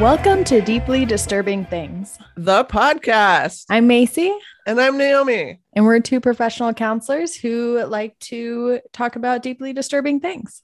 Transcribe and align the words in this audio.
Welcome 0.00 0.44
to 0.44 0.60
Deeply 0.60 1.04
Disturbing 1.04 1.64
Things. 1.64 2.20
The 2.36 2.64
podcast. 2.64 3.64
I'm 3.68 3.88
Macy, 3.88 4.32
And 4.64 4.80
I'm 4.80 4.96
Naomi. 4.96 5.58
and 5.72 5.84
we're 5.84 5.98
two 5.98 6.20
professional 6.20 6.72
counselors 6.72 7.34
who 7.34 7.84
like 7.84 8.16
to 8.20 8.78
talk 8.92 9.16
about 9.16 9.42
deeply 9.42 9.72
disturbing 9.72 10.20
things. 10.20 10.62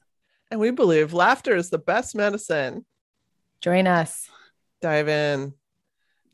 And 0.53 0.61
we 0.61 0.71
believe 0.71 1.13
laughter 1.13 1.57
is 1.57 1.69
the 1.69 1.79
best 1.79 2.15
medicine. 2.15 2.87
Join 3.61 3.89
us. 3.89 4.29
Dive 4.81 5.09
in. 5.09 5.55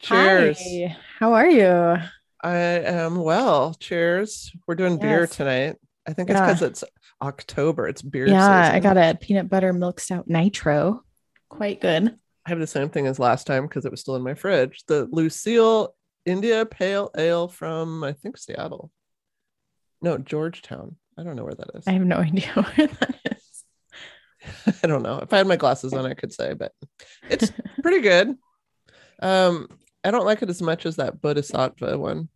Cheers. 0.01 0.59
Hi. 0.61 0.97
How 1.19 1.33
are 1.33 1.49
you? 1.49 1.97
I 2.43 2.57
am 2.57 3.17
well. 3.17 3.73
Cheers. 3.81 4.53
We're 4.67 4.75
doing 4.75 4.99
beer 4.99 5.27
tonight. 5.27 5.77
I 6.07 6.13
think 6.13 6.29
it's 6.29 6.39
because 6.39 6.61
it's 6.61 6.85
October. 7.23 7.89
It's 7.89 8.03
beer 8.03 8.29
yeah, 8.29 8.65
season. 8.65 8.77
I 8.77 8.81
got 8.81 8.99
a 8.99 9.17
peanut 9.19 9.49
butter 9.49 9.73
milk 9.73 10.01
stout 10.01 10.29
nitro. 10.29 11.03
Quite 11.49 11.81
good. 11.81 12.15
I 12.51 12.53
have 12.53 12.59
the 12.59 12.67
same 12.67 12.89
thing 12.89 13.07
as 13.07 13.21
last 13.21 13.47
time 13.47 13.69
because 13.69 13.85
it 13.85 13.93
was 13.93 14.01
still 14.01 14.17
in 14.17 14.23
my 14.23 14.35
fridge. 14.35 14.83
The 14.89 15.05
Lucille 15.13 15.95
India 16.27 16.67
Pale 16.67 17.13
Ale 17.17 17.47
from 17.47 18.03
I 18.03 18.13
think 18.13 18.37
Seattle. 18.37 18.91
No, 20.03 20.19
Georgetown. 20.19 20.97
I 21.17 21.23
don't 21.23 21.37
know 21.37 21.45
where 21.45 21.55
that 21.55 21.71
is. 21.77 21.85
I 21.87 21.93
have 21.93 22.05
no 22.05 22.17
idea 22.19 22.49
where 22.55 22.89
that 22.89 23.15
is. 23.31 23.65
I 24.83 24.89
don't 24.89 25.05
know. 25.05 25.19
If 25.19 25.33
I 25.33 25.37
had 25.37 25.47
my 25.47 25.55
glasses 25.55 25.93
on, 25.93 26.05
I 26.07 26.15
could 26.15 26.33
say, 26.33 26.55
but 26.55 26.73
it's 27.29 27.53
pretty 27.85 28.01
good. 28.01 28.35
Um, 29.23 29.69
I 30.03 30.11
don't 30.11 30.27
like 30.27 30.43
it 30.43 30.51
as 30.51 30.61
much 30.61 30.87
as 30.87 30.97
that 30.97 31.23
Bodhizafa 31.23 31.97
one. 32.01 32.31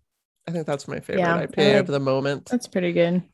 I 0.47 0.53
think 0.53 0.65
that's 0.65 0.87
my 0.87 1.01
favorite 1.01 1.23
Yeah, 1.23 1.45
IPA 1.45 1.81
of 1.81 1.87
the 1.89 1.98
moment. 1.98 2.47
That's 2.53 2.69
pretty 2.69 2.92
good. 2.92 3.25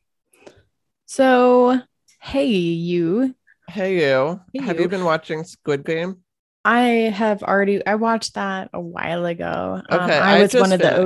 So, 1.04 1.78
hey, 2.22 2.46
you. 2.46 3.34
Hey, 3.68 3.96
you. 3.96 4.40
Hey, 4.54 4.64
Have 4.64 4.76
you. 4.76 4.84
you 4.84 4.88
been 4.88 5.04
watching 5.04 5.44
Squid 5.44 5.84
Game? 5.84 6.24
I 6.64 6.80
have 7.14 7.42
already 7.42 7.84
I 7.86 7.94
watched 7.94 8.34
that 8.34 8.70
a 8.72 8.80
while 8.80 9.24
ago. 9.24 9.80
Um, 9.88 10.00
Okay, 10.00 10.18
I 10.18 10.38
I 10.38 10.42
was 10.42 10.54
one 10.54 10.72
of 10.72 10.80
the 10.80 11.00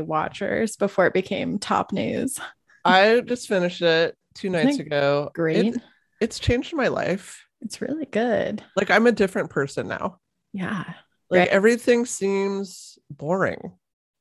OG 0.00 0.06
watchers 0.06 0.76
before 0.76 1.06
it 1.06 1.14
became 1.14 1.58
top 1.58 1.92
news. 1.92 2.38
I 2.84 3.20
just 3.20 3.48
finished 3.48 3.82
it 3.82 4.16
two 4.34 4.50
nights 4.50 4.78
ago. 4.78 5.30
Great. 5.34 5.74
It- 5.76 5.82
it's 6.20 6.38
changed 6.38 6.72
my 6.72 6.86
life. 6.86 7.44
it's 7.62 7.80
really 7.80 8.06
good. 8.06 8.62
Like 8.76 8.90
I'm 8.90 9.08
a 9.08 9.12
different 9.12 9.50
person 9.50 9.88
now. 9.88 10.18
Yeah. 10.52 10.84
Like 11.30 11.38
Right. 11.40 11.48
everything 11.48 12.06
seems 12.06 12.96
boring. 13.10 13.72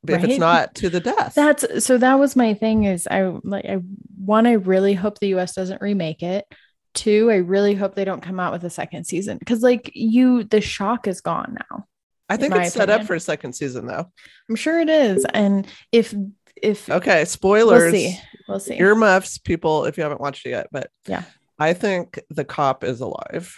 If 0.08 0.16
Right? 0.16 0.30
it's 0.32 0.40
not 0.40 0.74
to 0.76 0.90
the 0.90 1.00
death. 1.00 1.36
That's 1.36 1.86
so 1.86 2.00
that 2.00 2.16
was 2.18 2.36
my 2.36 2.56
thing 2.56 2.86
is 2.86 3.08
I 3.10 3.38
like 3.44 3.66
I 3.66 3.82
one 4.18 4.48
I 4.48 4.54
really 4.54 4.96
hope 4.96 5.20
the 5.20 5.36
US 5.36 5.54
doesn't 5.54 5.80
remake 5.82 6.24
it. 6.24 6.46
Two, 6.94 7.32
I 7.32 7.36
really 7.38 7.74
hope 7.74 7.96
they 7.96 8.04
don't 8.06 8.22
come 8.22 8.40
out 8.40 8.52
with 8.52 8.64
a 8.66 8.70
second 8.70 9.06
season 9.06 9.38
because 9.38 9.62
like 9.64 9.92
you 9.94 10.44
the 10.44 10.60
shock 10.62 11.08
is 11.08 11.22
gone 11.22 11.58
now. 11.70 11.86
I 12.30 12.38
think 12.38 12.56
it's 12.56 12.74
set 12.74 12.90
up 12.90 13.04
for 13.06 13.14
a 13.16 13.20
second 13.20 13.54
season 13.54 13.88
though. 13.88 14.06
I'm 14.50 14.56
sure 14.56 14.80
it 14.80 14.90
is 14.90 15.26
and 15.34 15.68
if 15.92 16.14
if 16.62 16.90
Okay, 16.90 17.26
spoilers. 17.26 17.92
we'll 17.92 18.02
see. 18.02 18.20
We'll 18.48 18.60
see. 18.60 18.78
earmuffs 18.80 19.38
people 19.38 19.86
if 19.86 19.98
you 19.98 20.04
haven't 20.04 20.22
watched 20.22 20.46
it 20.46 20.50
yet 20.50 20.68
but 20.72 20.90
Yeah. 21.08 21.24
i 21.58 21.74
think 21.74 22.20
the 22.30 22.44
cop 22.44 22.84
is 22.84 23.00
alive 23.00 23.56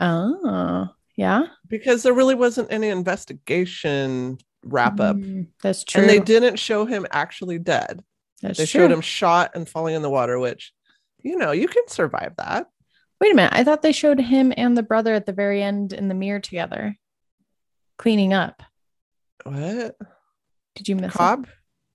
oh, 0.00 0.88
yeah. 1.16 1.44
because 1.68 2.02
there 2.02 2.12
really 2.12 2.34
wasn't 2.34 2.70
any 2.72 2.88
investigation 2.88 4.38
wrap 4.64 5.00
up 5.00 5.16
Mm, 5.16 5.48
that's 5.62 5.84
true. 5.84 6.00
and 6.02 6.10
they 6.10 6.18
didn't 6.20 6.58
show 6.58 6.84
him 6.84 7.06
actually 7.10 7.58
dead 7.58 8.02
That's 8.42 8.58
they 8.58 8.66
true. 8.66 8.82
showed 8.82 8.92
him 8.92 9.00
shot 9.00 9.52
and 9.54 9.68
falling 9.68 9.94
in 9.94 10.02
the 10.02 10.10
water 10.10 10.38
which 10.38 10.72
you 11.24 11.36
know 11.36 11.50
you 11.50 11.66
can 11.66 11.88
survive 11.88 12.34
that 12.38 12.66
Wait 13.20 13.32
a 13.32 13.34
minute. 13.36 13.52
I 13.54 13.62
thought 13.64 13.80
they 13.80 13.92
showed 13.92 14.20
him 14.20 14.52
and 14.56 14.76
the 14.76 14.82
brother 14.82 15.14
at 15.14 15.24
the 15.24 15.32
very 15.32 15.62
end 15.62 15.92
in 15.92 16.08
the 16.08 16.14
mirror 16.14 16.40
together, 16.40 16.96
cleaning 17.96 18.34
up. 18.34 18.62
what 19.44 19.96
Did 20.74 20.88
you 20.88 20.96
miss 20.96 21.14
it? 21.14 21.18
cobb 21.18 21.46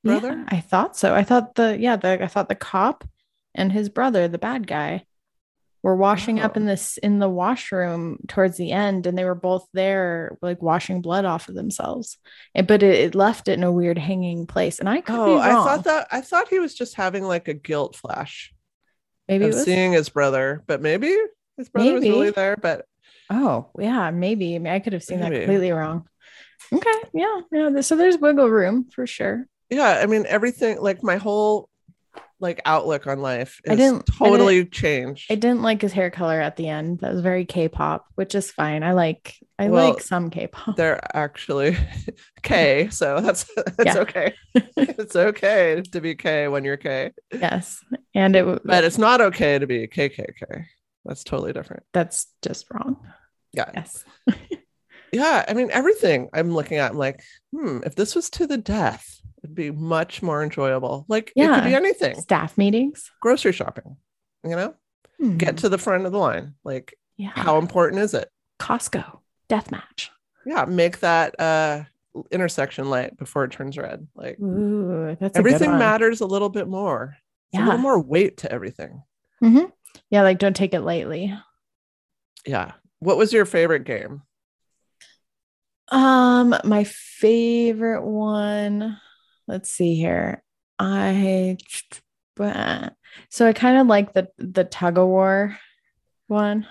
Yeah, 0.03 0.19
brother? 0.19 0.45
I 0.47 0.61
thought 0.61 0.95
so. 0.97 1.13
I 1.13 1.23
thought 1.23 1.55
the 1.55 1.77
yeah, 1.79 1.97
the 1.97 2.23
I 2.23 2.27
thought 2.27 2.49
the 2.49 2.55
cop 2.55 3.03
and 3.53 3.71
his 3.71 3.89
brother, 3.89 4.27
the 4.27 4.37
bad 4.37 4.65
guy, 4.65 5.03
were 5.83 5.95
washing 5.95 6.39
up 6.39 6.53
Oh. 6.55 6.61
in 6.61 6.65
this 6.65 6.97
in 6.97 7.19
the 7.19 7.29
washroom 7.29 8.19
towards 8.27 8.57
the 8.57 8.71
end, 8.71 9.05
and 9.05 9.17
they 9.17 9.25
were 9.25 9.35
both 9.35 9.67
there, 9.73 10.37
like 10.41 10.61
washing 10.61 11.01
blood 11.01 11.25
off 11.25 11.49
of 11.49 11.55
themselves. 11.55 12.17
And, 12.55 12.65
but 12.65 12.81
it, 12.81 12.95
it 12.95 13.15
left 13.15 13.49
it 13.49 13.53
in 13.57 13.63
a 13.63 13.71
weird 13.71 13.97
hanging 13.97 14.47
place, 14.47 14.79
and 14.79 14.87
I 14.89 15.01
could 15.01 15.13
be 15.13 15.19
oh 15.19 15.35
wrong. 15.35 15.41
i 15.41 15.51
thought 15.53 15.83
that 15.83 16.07
i 16.11 16.21
thought 16.21 16.47
he 16.47 16.59
was 16.59 16.73
just 16.73 16.95
having 16.95 17.23
like 17.25 17.47
a 17.49 17.53
guilt 17.53 17.95
flash 17.97 18.53
maybe 19.29 19.45
was. 19.45 19.63
seeing 19.63 19.93
his 19.93 20.09
brother 20.09 20.63
but 20.67 20.81
maybe 20.81 21.15
his 21.57 21.69
brother 21.69 21.93
was 21.93 22.01
Maybe. 22.03 22.13
really 22.15 22.31
there 22.31 22.57
but 22.57 22.85
Oh 23.31 23.67
yeah, 23.77 24.09
maybe. 24.09 24.55
I, 24.55 24.57
mean, 24.59 24.73
I 24.73 24.79
could 24.79 24.93
have 24.93 25.03
seen 25.03 25.19
that 25.19 25.31
completely 25.31 25.69
wrong. 25.71 26.07
Okay, 26.73 26.89
yeah, 27.13 27.41
yeah. 27.51 27.81
So 27.81 27.95
there's 27.95 28.17
wiggle 28.17 28.49
room 28.49 28.87
for 28.91 29.05
sure. 29.05 29.45
yeah 29.69 29.99
i 30.01 30.05
mean 30.07 30.25
everything 30.27 30.81
like 30.81 31.03
my 31.03 31.17
whole 31.17 31.69
like 32.39 32.59
outlook 32.65 33.05
on 33.05 33.21
life 33.21 33.61
I 33.69 33.75
didn't- 33.75 34.09
I 34.21 34.29
totally 34.29 34.65
changed 34.65 35.31
I 35.31 35.35
didn't 35.35 35.61
like 35.61 35.81
his 35.81 35.93
hair 35.93 36.09
color 36.09 36.39
at 36.41 36.55
the 36.55 36.69
end. 36.69 36.99
That 37.01 37.11
was 37.11 37.21
very 37.21 37.45
K-pop, 37.45 38.05
which 38.15 38.33
is 38.33 38.49
fine. 38.49 38.81
I 38.81 38.93
like 38.93 39.35
I 39.59 39.67
Well, 39.69 39.89
like 39.93 40.01
some 40.01 40.29
K-pop. 40.29 40.75
they're 40.77 40.99
actually 41.15 41.75
k 42.43 42.87
so 42.89 43.19
that's 43.19 43.45
that's 43.77 43.95
Yeah. 43.95 43.99
okay 43.99 44.33
it's 44.77 45.15
okay 45.15 45.81
to 45.91 45.99
be 46.01 46.15
k 46.15 46.47
when 46.47 46.63
you're 46.63 46.77
k 46.77 47.11
Yes, 47.33 47.83
and 48.15 48.35
it 48.35 48.39
w- 48.41 48.59
but 48.63 48.83
it's 48.85 48.97
not 48.97 49.19
okay 49.21 49.59
to 49.59 49.67
be 49.67 49.87
kkk 49.87 50.65
that's 51.05 51.23
totally 51.23 51.53
different 51.53 51.83
that's 51.93 52.27
just 52.41 52.65
wrong. 52.73 52.97
yeah 53.53 53.69
Yes. 53.75 54.03
yeah 55.11 55.43
i 55.47 55.53
mean 55.53 55.69
everything 55.71 56.29
i'm 56.33 56.51
looking 56.53 56.77
at 56.77 56.91
i'm 56.91 56.97
like 56.97 57.19
hmm 57.53 57.79
if 57.85 57.95
this 57.95 58.15
was 58.15 58.29
to 58.29 58.45
the 58.47 58.57
death 58.57 59.19
it'd 59.43 59.55
be 59.55 59.71
much 59.71 60.21
more 60.21 60.43
enjoyable 60.43 61.05
like 61.07 61.31
yeah. 61.35 61.51
it 61.51 61.55
could 61.55 61.63
be 61.69 61.75
anything 61.75 62.15
Staff 62.21 62.57
meetings. 62.57 63.09
grocery 63.21 63.51
shopping 63.53 63.97
you 64.43 64.55
know 64.55 64.73
get 65.37 65.57
to 65.57 65.67
the 65.69 65.77
front 65.77 66.05
of 66.05 66.11
the 66.11 66.17
line 66.17 66.53
like 66.63 66.93
Hmm. 67.17 67.23
yeah. 67.25 67.31
how 67.35 67.57
important 67.57 68.01
is 68.01 68.13
it 68.13 68.29
Costco 68.61 69.19
death 69.49 69.71
match. 69.71 70.11
yeah 70.45 70.63
make 70.65 70.99
that 71.01 71.37
uh 71.39 71.83
intersection 72.31 72.89
light 72.89 73.17
before 73.17 73.43
it 73.43 73.51
turns 73.51 73.77
red 73.77 74.07
like 74.15 74.39
Ooh, 74.39 75.15
everything 75.35 75.77
matters 75.77 76.21
a 76.21 76.25
little 76.25 76.49
bit 76.49 76.67
more 76.67 77.17
There's 77.51 77.61
a 77.63 77.65
little 77.65 77.81
more 77.81 77.99
weight 77.99 78.37
to 78.37 78.51
everything 78.51 79.03
Mhm. 79.43 79.71
Yeah, 80.09 80.21
like 80.23 80.39
don't 80.39 80.55
take 80.55 80.73
it 80.73 80.81
lightly. 80.81 81.33
yeah 82.45 82.73
what 82.99 83.17
was 83.17 83.31
your 83.33 83.45
favorite 83.45 83.83
game 83.85 84.21
Um, 85.91 86.55
my 86.65 86.83
favorite 86.83 88.03
one. 88.03 88.99
Let's 89.47 89.71
see 89.71 89.95
here. 89.95 90.43
I 90.77 91.57
so 92.37 93.47
I 93.47 93.53
kind 93.53 93.77
of 93.79 93.87
like 93.87 94.13
the 94.13 94.29
the 94.37 94.63
tug 94.63 94.97
of 94.97 95.07
war 95.07 95.57
one. 96.27 96.67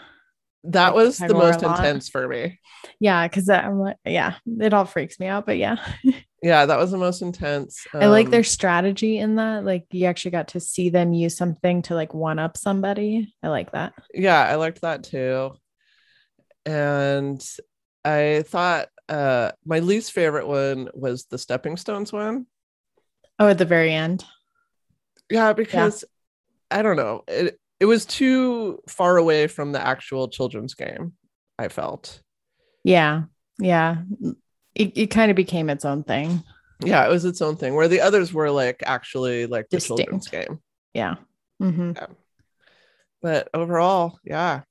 That 0.64 0.88
Like 0.88 0.94
was 0.94 1.18
the 1.18 1.34
most 1.34 1.62
intense 1.62 2.08
for 2.08 2.28
me 2.28 2.58
Yeah, 3.00 3.26
because 3.26 3.48
I'm 3.48 3.78
like, 3.78 3.96
yeah, 4.04 4.34
it 4.46 4.72
all 4.74 4.84
freaks 4.84 5.18
me 5.20 5.26
out. 5.26 5.46
But 5.46 5.58
yeah, 5.58 5.76
yeah 6.42 6.66
that 6.66 6.78
was 6.78 6.90
the 6.90 6.98
most 6.98 7.22
intense 7.22 7.86
I 7.94 8.06
like 8.06 8.26
Um, 8.26 8.30
their 8.30 8.44
strategy 8.44 9.18
in 9.18 9.36
that. 9.36 9.64
Like 9.64 9.86
you 9.90 10.06
actually 10.06 10.32
got 10.32 10.48
to 10.48 10.60
see 10.60 10.90
them 10.90 11.12
use 11.12 11.36
something 11.36 11.82
to 11.82 11.94
like 11.94 12.14
one 12.14 12.38
up 12.38 12.56
somebody. 12.56 13.34
I 13.42 13.48
like 13.48 13.72
that. 13.72 13.94
yeah 14.14 14.40
i 14.42 14.54
liked 14.54 14.80
that 14.82 15.02
too 15.04 15.52
and 16.66 17.44
i 18.04 18.42
thought 18.46 18.88
uh 19.08 19.52
my 19.64 19.78
least 19.80 20.12
favorite 20.12 20.46
one 20.46 20.88
was 20.94 21.24
the 21.26 21.38
stepping 21.38 21.76
stones 21.76 22.12
one 22.12 22.46
Oh, 23.40 23.48
at 23.48 23.58
the 23.58 23.64
very 23.64 23.92
end. 23.92 24.24
yeah 25.30 25.52
because 25.52 26.04
i 26.70 26.82
don't 26.82 26.96
know 26.96 27.22
it, 27.28 27.58
it 27.80 27.84
was 27.86 28.04
too 28.06 28.80
far 28.88 29.16
away 29.16 29.46
from 29.46 29.72
the 29.72 29.80
actual 29.84 30.28
children's 30.28 30.74
game 30.74 31.12
i 31.58 31.68
felt 31.68 32.20
Yeah, 32.84 33.24
yeah. 33.58 34.02
It, 34.74 34.92
it 34.96 35.06
kind 35.08 35.30
of 35.30 35.36
became 35.36 35.70
its 35.70 35.84
own 35.84 36.04
thing. 36.04 36.42
yeah 36.84 37.04
it 37.04 37.10
was 37.10 37.24
its 37.24 37.42
own 37.42 37.56
thing 37.56 37.74
where 37.74 37.88
the 37.88 38.00
others 38.00 38.32
were 38.32 38.50
like 38.50 38.82
actually 38.86 39.46
like 39.46 39.68
the 39.70 39.80
children's 39.80 40.24
Distinct. 40.26 40.48
game 40.50 40.60
Yeah. 40.94 41.14
hmm 41.60 41.92
but 43.20 43.48
overall 43.54 44.18
yeah 44.24 44.62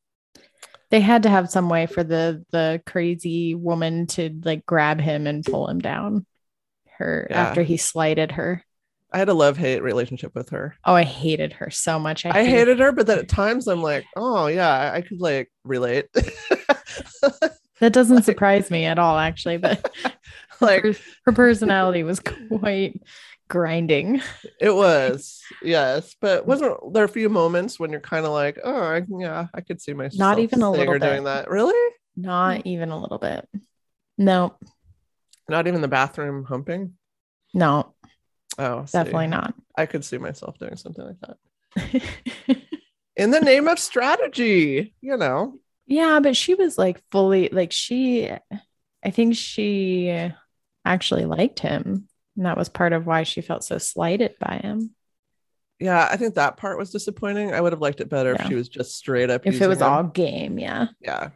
They 0.90 1.02
had 1.02 1.24
to 1.24 1.30
have 1.30 1.50
some 1.50 1.68
way 1.70 1.86
for 1.86 2.04
the 2.04 2.46
the 2.52 2.82
crazy 2.86 3.56
woman 3.56 4.08
to 4.16 4.30
like 4.44 4.66
grab 4.66 5.02
him 5.02 5.28
and 5.28 5.44
pull 5.44 5.68
him 5.68 5.80
down. 5.80 6.26
Her 6.98 7.28
Yeah. 7.30 7.42
after 7.44 7.62
he 7.64 7.76
slighted 7.78 8.32
her. 8.34 8.64
I 9.14 9.18
had 9.18 9.30
a 9.30 9.34
love-hate 9.34 9.82
relationship 9.82 10.34
with 10.36 10.50
her 10.50 10.76
Oh, 10.86 10.94
I 10.94 11.04
hated 11.04 11.54
her 11.54 11.70
so 11.70 12.00
much. 12.00 12.26
i 12.26 12.46
hated 12.46 12.80
her 12.80 12.92
but 12.92 13.08
then 13.08 13.20
at 13.20 13.30
times 13.30 13.68
i'm 13.68 13.82
like 13.82 14.06
oh 14.16 14.48
yeah 14.48 14.70
i, 14.70 14.98
I 14.98 15.02
could 15.02 15.22
like 15.22 15.52
relate 15.64 16.08
That 17.80 17.94
doesn't 17.94 18.24
surprise 18.24 18.72
me 18.72 18.86
at 18.86 18.98
all, 18.98 19.18
actually. 19.18 19.58
But 19.58 19.92
like 20.62 20.84
her, 20.84 20.94
her 21.26 21.32
personality 21.32 22.04
was 22.04 22.20
quite 22.20 23.02
grinding. 23.48 24.22
It 24.60 24.74
was, 24.74 25.42
yes, 25.62 26.16
but 26.20 26.44
mm. 26.44 26.48
wasn't 26.48 26.94
there 26.94 27.04
a 27.04 27.10
few 27.10 27.30
moments 27.30 27.80
when 27.80 27.92
you're 27.92 28.00
kind 28.00 28.26
of 28.26 28.32
like, 28.32 28.60
oh, 28.64 28.82
I, 28.82 29.04
yeah, 29.08 29.48
I 29.54 29.62
could 29.62 29.82
see 29.82 29.94
myself. 29.94 30.20
Not 30.20 30.40
even 30.40 30.62
a 30.62 30.72
little 30.72 30.96
or 30.96 31.00
doing 31.00 31.18
bit. 31.18 31.26
that. 31.26 31.50
Really? 31.50 31.94
Not 32.16 32.62
hmm. 32.62 32.68
even 32.68 32.90
a 32.90 33.00
little 33.00 33.20
bit. 33.20 33.48
No. 34.18 34.56
Not 35.48 35.68
even 35.68 35.82
the 35.82 35.88
bathroom 35.88 36.46
humping. 36.46 36.94
No. 37.54 37.94
Oh, 38.58 38.86
see. 38.86 38.98
Definitely 38.98 39.28
not. 39.28 39.54
I 39.76 39.86
could 39.86 40.04
see 40.04 40.18
myself 40.18 40.58
doing 40.58 40.76
something 40.78 41.06
like 41.06 41.20
that. 41.22 42.58
In 43.16 43.32
the 43.32 43.40
name 43.40 43.68
of 43.68 43.80
strategy, 43.80 44.94
you 45.02 45.18
know. 45.18 45.60
Yeah, 45.86 46.20
but 46.22 46.36
she 46.36 46.54
was 46.54 46.78
like 46.78 47.02
fully 47.12 47.50
like 47.52 47.72
she 47.72 48.30
I 49.04 49.10
think 49.12 49.36
she 49.36 50.32
actually 50.86 51.26
liked 51.26 51.60
him. 51.60 52.08
And 52.36 52.46
that 52.46 52.58
was 52.58 52.70
part 52.70 52.94
of 52.94 53.06
why 53.08 53.24
she 53.24 53.42
felt 53.42 53.64
so 53.64 53.78
slighted 53.78 54.36
by 54.40 54.58
him. 54.58 54.94
Yeah, 55.80 56.08
I 56.12 56.18
think 56.18 56.36
that 56.36 56.58
part 56.58 56.78
was 56.78 56.92
disappointing. 56.92 57.54
I 57.54 57.62
would 57.62 57.72
have 57.74 57.82
liked 57.82 58.02
it 58.02 58.10
better 58.10 58.34
Yeah. 58.34 58.42
if 58.44 58.48
she 58.48 58.56
was 58.56 58.70
just 58.70 58.96
straight 58.96 59.30
up. 59.30 59.46
If 59.46 59.62
it 59.62 59.68
was 59.68 59.82
him. 59.82 59.88
all 59.88 60.04
game, 60.04 60.58
yeah. 60.58 60.88
yeah, 61.00 61.30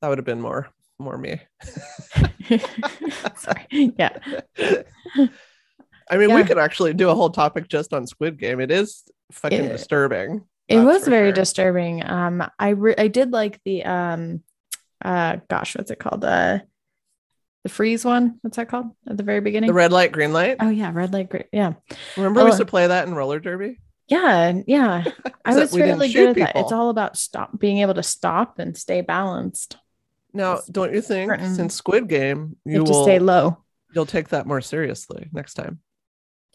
that 0.00 0.08
would 0.08 0.18
have 0.18 0.24
been 0.24 0.40
more 0.40 0.68
more 0.98 1.18
me. 1.18 1.40
Sorry. 3.36 3.92
Yeah. 3.98 4.18
I 6.10 6.16
mean, 6.16 6.34
we 6.34 6.44
could 6.44 6.58
actually 6.58 6.94
do 6.94 7.08
a 7.10 7.14
whole 7.14 7.30
topic 7.30 7.68
just 7.68 7.92
on 7.92 8.06
Squid 8.06 8.38
Game. 8.38 8.60
It 8.60 8.70
is 8.70 9.04
fucking 9.32 9.64
It- 9.64 9.68
disturbing. 9.72 10.44
It 10.68 10.78
was 10.78 11.06
very 11.06 11.28
sure. 11.28 11.34
disturbing. 11.34 12.02
Um, 12.08 12.42
I 12.58 12.70
re- 12.70 12.94
I 12.96 13.08
did 13.08 13.30
like 13.32 13.60
the 13.64 13.84
um, 13.84 14.42
uh, 15.04 15.36
gosh, 15.50 15.76
what's 15.76 15.90
it 15.90 15.98
called? 15.98 16.24
Uh, 16.24 16.60
the 17.64 17.68
freeze 17.68 18.04
one. 18.04 18.38
What's 18.42 18.56
that 18.56 18.68
called 18.68 18.86
at 19.08 19.16
the 19.16 19.22
very 19.22 19.40
beginning? 19.40 19.68
The 19.68 19.74
red 19.74 19.92
light, 19.92 20.12
green 20.12 20.32
light. 20.32 20.56
oh 20.60 20.70
yeah, 20.70 20.90
red 20.94 21.12
light. 21.12 21.28
Great. 21.28 21.46
Yeah, 21.52 21.74
Remember 22.16 22.40
we 22.40 22.44
oh. 22.44 22.46
used 22.46 22.58
to 22.58 22.64
play 22.64 22.86
that 22.86 23.06
in 23.06 23.14
roller 23.14 23.38
derby. 23.40 23.78
yeah, 24.08 24.60
yeah. 24.66 25.04
I 25.44 25.54
was 25.56 25.72
we 25.72 25.80
shoot 26.08 26.12
good 26.12 26.28
at 26.42 26.54
that. 26.54 26.56
It's 26.56 26.72
all 26.72 26.88
about 26.88 27.18
stop 27.18 27.58
being 27.58 27.78
able 27.78 27.94
to 27.94 28.02
stop 28.02 28.58
and 28.58 28.76
stay 28.76 29.00
balanced. 29.02 29.76
Now, 30.32 30.60
don't 30.70 30.94
you 30.94 31.02
think 31.02 31.30
certain- 31.32 31.54
since 31.54 31.74
Squid 31.74 32.08
Game, 32.08 32.56
You 32.64 32.72
you 32.72 32.78
have 32.78 32.86
to 32.86 32.92
will 32.92 33.02
stay 33.04 33.18
low. 33.18 33.58
you'll 33.94 34.06
take 34.06 34.28
that 34.30 34.46
more 34.46 34.62
seriously 34.62 35.28
next 35.32 35.54
time? 35.54 35.80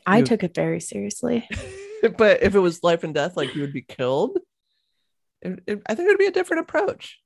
I 0.08 0.22
took 0.22 0.44
it 0.44 0.56
very 0.56 0.80
seriously. 0.80 1.48
but 2.18 2.42
if 2.44 2.56
it 2.56 2.60
was 2.60 2.82
life 2.84 3.04
and 3.04 3.14
death, 3.14 3.36
like 3.38 3.54
you 3.56 3.62
would 3.62 3.74
be 3.74 3.82
killed, 3.82 4.40
it, 5.42 5.60
it- 5.68 5.82
I 5.88 5.96
think 5.96 6.08
it 6.08 6.12
would 6.14 6.18
be 6.20 6.26
a 6.28 6.32
different 6.32 6.62
approach. 6.62 7.20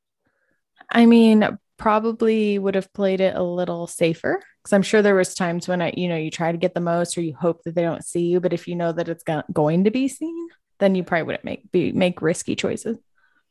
I 0.92 1.06
mean, 1.06 1.48
probably 1.78 2.60
would 2.60 2.76
have 2.76 2.92
played 2.94 3.22
it 3.22 3.36
a 3.36 3.42
little 3.44 3.88
safer 3.88 4.42
because 4.62 4.74
I'm 4.74 4.82
sure 4.82 5.02
there 5.02 5.16
was 5.16 5.34
times 5.34 5.68
when 5.68 5.82
I, 5.82 5.94
you 5.96 6.08
know, 6.10 6.18
you 6.18 6.30
try 6.32 6.52
to 6.52 6.58
get 6.58 6.74
the 6.74 6.80
most 6.82 7.18
or 7.18 7.22
you 7.22 7.34
hope 7.36 7.64
that 7.64 7.76
they 7.76 7.82
don't 7.82 8.04
see 8.06 8.26
you, 8.28 8.40
but 8.40 8.54
if 8.54 8.68
you 8.68 8.76
know 8.76 8.92
that 8.92 9.08
it's 9.10 9.24
go- 9.24 9.44
going 9.54 9.86
to 9.86 9.92
be 9.92 10.08
seen, 10.08 10.50
then 10.80 10.96
you 10.96 11.04
probably 11.04 11.24
wouldn't 11.24 11.46
make 11.46 11.72
be 11.72 11.92
make 11.92 12.22
risky 12.22 12.56
choices. 12.56 12.98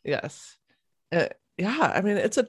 Yes. 0.05 0.57
Uh, 1.13 1.27
yeah. 1.57 1.93
I 1.95 2.01
mean, 2.03 2.17
it's 2.17 2.37
a 2.39 2.47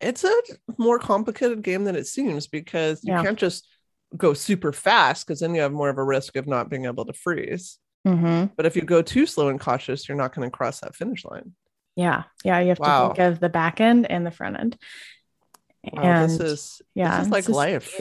it's 0.00 0.24
a 0.24 0.32
more 0.78 0.98
complicated 0.98 1.62
game 1.62 1.84
than 1.84 1.96
it 1.96 2.06
seems 2.06 2.46
because 2.46 3.00
you 3.04 3.12
Yeah. 3.12 3.22
can't 3.22 3.38
just 3.38 3.66
go 4.16 4.34
super 4.34 4.72
fast 4.72 5.26
because 5.26 5.40
then 5.40 5.54
you 5.54 5.60
have 5.60 5.72
more 5.72 5.88
of 5.88 5.98
a 5.98 6.04
risk 6.04 6.36
of 6.36 6.46
not 6.46 6.70
being 6.70 6.86
able 6.86 7.04
to 7.04 7.12
freeze. 7.12 7.78
Mm-hmm. 8.06 8.52
But 8.56 8.66
if 8.66 8.76
you 8.76 8.82
go 8.82 9.02
too 9.02 9.26
slow 9.26 9.48
and 9.48 9.60
cautious, 9.60 10.08
you're 10.08 10.16
not 10.16 10.34
going 10.34 10.48
to 10.48 10.56
cross 10.56 10.80
that 10.80 10.94
finish 10.94 11.24
line. 11.24 11.52
Yeah, 11.96 12.24
yeah, 12.44 12.60
you 12.60 12.68
have 12.68 12.78
Wow. 12.78 13.08
to 13.08 13.14
think 13.14 13.18
of 13.32 13.40
the 13.40 13.48
back 13.48 13.80
end 13.80 14.10
and 14.10 14.24
the 14.24 14.30
front 14.30 14.58
end. 14.58 14.78
Wow, 15.92 16.02
and 16.02 16.30
this 16.30 16.40
is 16.40 16.82
yeah, 16.94 17.18
this 17.18 17.26
is 17.26 17.32
like 17.32 17.48
life. 17.48 18.00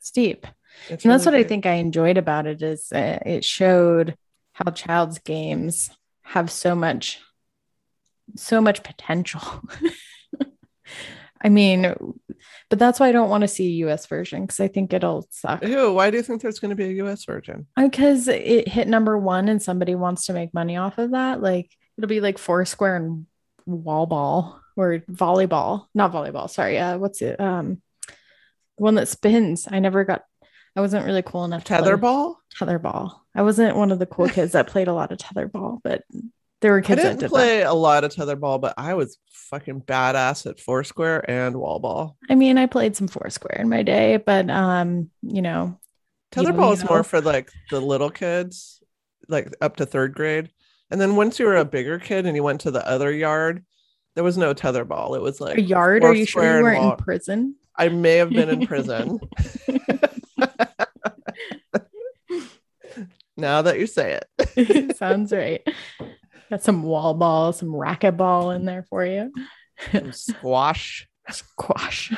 Steep. 0.00 0.46
It's 0.88 1.04
and 1.04 1.12
that's 1.12 1.26
really 1.26 1.38
what 1.38 1.44
I 1.46 1.48
think 1.48 1.66
I 1.66 1.74
enjoyed 1.74 2.18
about 2.18 2.46
it 2.46 2.62
is 2.62 2.90
uh, 2.92 3.18
it 3.24 3.44
showed 3.44 4.16
how 4.52 4.70
child's 4.72 5.18
games 5.18 5.90
have 6.22 6.50
so 6.50 6.74
much 6.74 7.20
so 8.36 8.60
much 8.60 8.82
potential 8.82 9.42
i 11.42 11.48
mean 11.48 11.94
but 12.70 12.78
that's 12.78 12.98
why 12.98 13.08
i 13.08 13.12
don't 13.12 13.30
want 13.30 13.42
to 13.42 13.48
see 13.48 13.82
a 13.82 13.92
us 13.92 14.06
version 14.06 14.42
because 14.42 14.60
i 14.60 14.68
think 14.68 14.92
it'll 14.92 15.26
suck 15.30 15.62
Ew, 15.62 15.92
why 15.92 16.10
do 16.10 16.16
you 16.16 16.22
think 16.22 16.42
there's 16.42 16.58
going 16.58 16.70
to 16.70 16.76
be 16.76 16.84
a 16.84 17.04
US 17.04 17.24
version? 17.24 17.66
because 17.76 18.28
it 18.28 18.68
hit 18.68 18.88
number 18.88 19.18
one 19.18 19.48
and 19.48 19.62
somebody 19.62 19.94
wants 19.94 20.26
to 20.26 20.32
make 20.32 20.54
money 20.54 20.76
off 20.76 20.98
of 20.98 21.12
that 21.12 21.40
like 21.40 21.70
it'll 21.98 22.08
be 22.08 22.20
like 22.20 22.38
foursquare 22.38 22.96
and 22.96 23.26
wall 23.66 24.06
ball 24.06 24.60
or 24.76 25.02
volleyball 25.10 25.86
not 25.94 26.12
volleyball 26.12 26.48
sorry 26.48 26.78
uh 26.78 26.98
what's 26.98 27.22
it 27.22 27.38
um 27.40 27.80
the 28.08 28.84
one 28.84 28.94
that 28.94 29.08
spins 29.08 29.68
i 29.70 29.78
never 29.78 30.04
got 30.04 30.24
i 30.74 30.80
wasn't 30.80 31.04
really 31.04 31.22
cool 31.22 31.44
enough 31.44 31.64
to 31.64 31.74
Tetherball? 31.74 32.36
tetherball. 32.58 33.18
I 33.34 33.42
wasn't 33.42 33.76
one 33.76 33.90
of 33.92 33.98
the 33.98 34.06
cool 34.06 34.28
kids 34.28 34.52
that 34.52 34.66
played 34.66 34.88
a 34.88 34.92
lot 34.92 35.10
of 35.12 35.18
tetherball, 35.18 35.80
but 35.82 36.02
there 36.62 36.72
were 36.72 36.78
I 36.78 36.82
kids 36.82 37.02
that 37.02 37.08
didn't 37.08 37.20
did 37.20 37.30
play 37.30 37.62
a 37.62 37.74
lot 37.74 38.04
of 38.04 38.12
tetherball, 38.12 38.60
but 38.60 38.74
I 38.78 38.94
was 38.94 39.18
fucking 39.50 39.82
badass 39.82 40.46
at 40.46 40.58
Foursquare 40.58 41.28
and 41.30 41.56
wall 41.56 41.78
ball. 41.78 42.16
I 42.30 42.34
mean, 42.34 42.56
I 42.56 42.66
played 42.66 42.96
some 42.96 43.08
foursquare 43.08 43.60
in 43.60 43.68
my 43.68 43.82
day, 43.82 44.16
but 44.16 44.48
um, 44.48 45.10
you 45.20 45.42
know, 45.42 45.78
Tetherball 46.32 46.68
you 46.68 46.72
is 46.72 46.84
more 46.84 47.04
for 47.04 47.20
like 47.20 47.50
the 47.70 47.80
little 47.80 48.10
kids, 48.10 48.82
like 49.28 49.52
up 49.60 49.76
to 49.76 49.86
third 49.86 50.14
grade. 50.14 50.50
And 50.90 51.00
then 51.00 51.16
once 51.16 51.38
you 51.38 51.46
were 51.46 51.56
a 51.56 51.64
bigger 51.64 51.98
kid 51.98 52.26
and 52.26 52.36
you 52.36 52.42
went 52.42 52.62
to 52.62 52.70
the 52.70 52.86
other 52.88 53.12
yard, 53.12 53.64
there 54.14 54.24
was 54.24 54.38
no 54.38 54.54
tetherball. 54.54 55.16
It 55.16 55.22
was 55.22 55.40
like 55.40 55.58
a 55.58 55.62
yard. 55.62 56.04
Are 56.04 56.14
you 56.14 56.26
sure 56.26 56.58
you 56.58 56.62
weren't 56.62 56.84
in 56.84 56.96
prison? 56.96 57.56
I 57.76 57.88
may 57.88 58.16
have 58.16 58.30
been 58.30 58.48
in 58.48 58.66
prison. 58.66 59.20
now 63.36 63.62
that 63.62 63.78
you 63.78 63.86
say 63.86 64.20
it. 64.38 64.96
Sounds 64.96 65.32
right. 65.32 65.66
Got 66.52 66.62
some 66.62 66.82
wall 66.82 67.14
ball, 67.14 67.52
some 67.54 67.70
racquetball 67.70 68.54
in 68.54 68.66
there 68.66 68.84
for 68.90 69.06
you. 69.06 69.32
Some 69.90 70.12
squash, 70.12 71.08
Squash. 71.30 72.12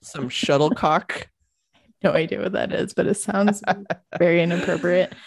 some 0.00 0.28
shuttlecock. 0.28 1.26
no 2.04 2.12
idea 2.12 2.40
what 2.40 2.52
that 2.52 2.72
is, 2.72 2.94
but 2.94 3.08
it 3.08 3.14
sounds 3.14 3.62
very 4.18 4.42
inappropriate. 4.42 5.12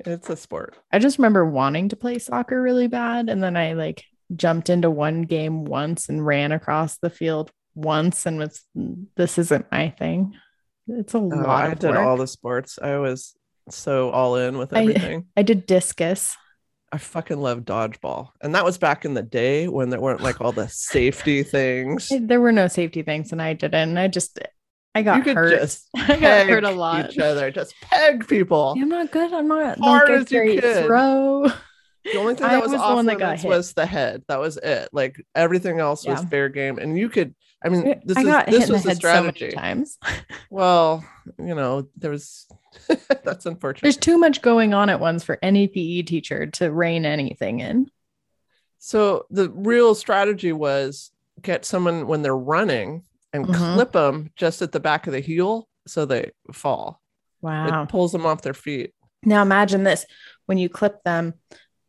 It's 0.00 0.28
a 0.28 0.36
sport. 0.36 0.76
I 0.92 0.98
just 0.98 1.16
remember 1.18 1.44
wanting 1.46 1.88
to 1.88 1.96
play 1.96 2.18
soccer 2.18 2.60
really 2.60 2.86
bad. 2.86 3.30
And 3.30 3.42
then 3.42 3.56
I 3.56 3.72
like 3.72 4.04
jumped 4.36 4.68
into 4.68 4.90
one 4.90 5.22
game 5.22 5.64
once 5.64 6.10
and 6.10 6.24
ran 6.24 6.52
across 6.52 6.98
the 6.98 7.08
field 7.08 7.50
once 7.74 8.26
and 8.26 8.38
was, 8.38 8.62
this 9.16 9.38
isn't 9.38 9.66
my 9.72 9.88
thing. 9.98 10.34
It's 10.86 11.14
a 11.14 11.16
Oh, 11.16 11.22
lot 11.22 11.64
I 11.64 11.68
of 11.72 11.78
did 11.78 11.90
work. 11.92 11.98
all 12.00 12.18
the 12.18 12.26
sports. 12.26 12.78
I 12.80 12.98
was 12.98 13.34
so 13.70 14.10
all 14.10 14.36
in 14.36 14.58
with 14.58 14.74
I- 14.74 14.82
everything. 14.82 15.26
I 15.34 15.42
did 15.42 15.64
discus. 15.64 16.36
I 16.96 16.98
fucking 16.98 17.38
love 17.38 17.60
dodgeball. 17.66 18.30
And 18.40 18.54
that 18.54 18.64
was 18.64 18.78
back 18.78 19.04
in 19.04 19.12
the 19.12 19.22
day 19.22 19.68
when 19.68 19.90
there 19.90 20.00
weren't 20.00 20.22
like 20.22 20.40
all 20.40 20.50
the 20.50 20.66
safety 20.68 21.42
things. 21.42 22.10
There 22.10 22.40
were 22.40 22.52
no 22.52 22.68
safety 22.68 23.02
things 23.02 23.32
and 23.32 23.42
I 23.42 23.52
didn't. 23.52 23.98
I 23.98 24.08
just, 24.08 24.38
I 24.94 25.02
got 25.02 25.18
you 25.18 25.24
could 25.24 25.36
hurt. 25.36 25.60
just 25.60 25.90
I 25.94 26.16
got 26.18 26.46
hurt 26.46 26.64
a 26.64 26.70
lot. 26.70 27.12
each 27.12 27.18
other, 27.18 27.50
just 27.50 27.74
peg 27.82 28.26
people. 28.26 28.72
Yeah, 28.78 28.84
I'm 28.84 28.88
not 28.88 29.10
good. 29.12 29.30
I'm 29.30 29.46
not 29.46 29.78
Hard 29.78 30.10
as 30.10 30.32
you 30.32 30.58
could. 30.58 30.86
throw. 30.86 31.48
The 32.06 32.16
only 32.16 32.34
thing 32.34 32.46
I 32.46 32.54
that 32.54 32.62
was, 32.62 32.72
was 32.72 32.80
the 32.80 32.86
off 32.86 32.94
one 32.96 33.04
that 33.06 33.18
got 33.18 33.40
hit. 33.40 33.48
was 33.50 33.74
the 33.74 33.84
head. 33.84 34.22
That 34.28 34.40
was 34.40 34.56
it. 34.56 34.88
Like 34.94 35.22
everything 35.34 35.78
else 35.78 36.06
was 36.06 36.24
fair 36.24 36.48
game. 36.48 36.78
And 36.78 36.96
you 36.96 37.10
could, 37.10 37.34
I 37.66 37.68
mean, 37.68 38.00
this 38.04 38.16
I 38.16 38.44
is 38.44 38.46
this 38.46 38.70
was 38.70 38.82
the 38.84 38.88
the 38.88 38.88
head 38.90 39.02
so 39.02 39.08
strategy. 39.08 39.50
times. 39.50 39.98
well, 40.50 41.04
you 41.38 41.54
know, 41.54 41.88
there 41.96 42.12
was 42.12 42.46
that's 43.24 43.44
unfortunate. 43.46 43.82
There's 43.82 43.96
too 43.96 44.18
much 44.18 44.40
going 44.40 44.72
on 44.72 44.88
at 44.88 45.00
once 45.00 45.24
for 45.24 45.38
any 45.42 45.66
PE 45.66 46.02
teacher 46.02 46.46
to 46.46 46.70
rein 46.70 47.04
anything 47.04 47.60
in. 47.60 47.90
So 48.78 49.26
the 49.30 49.50
real 49.50 49.94
strategy 49.96 50.52
was 50.52 51.10
get 51.42 51.64
someone 51.64 52.06
when 52.06 52.22
they're 52.22 52.36
running 52.36 53.02
and 53.32 53.46
Mhm. 53.46 53.74
clip 53.74 53.92
them 53.92 54.30
just 54.36 54.62
at 54.62 54.70
the 54.72 54.80
back 54.80 55.06
of 55.08 55.12
the 55.12 55.20
heel 55.20 55.68
so 55.86 56.04
they 56.06 56.30
fall. 56.52 57.02
Wow. 57.40 57.82
It 57.82 57.88
pulls 57.88 58.12
them 58.12 58.26
off 58.26 58.42
their 58.42 58.54
feet. 58.54 58.92
Now 59.24 59.42
imagine 59.42 59.82
this: 59.82 60.06
when 60.46 60.58
you 60.58 60.68
clip 60.68 61.02
them, 61.02 61.34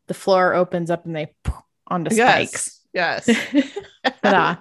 the 0.07 0.13
floor 0.15 0.55
opens 0.55 0.89
up 0.89 1.05
and 1.05 1.15
they 1.15 1.35
onto 1.87 2.13
spikes. 2.15 2.81
Yes. 2.93 3.25
Ta-da. 4.23 4.55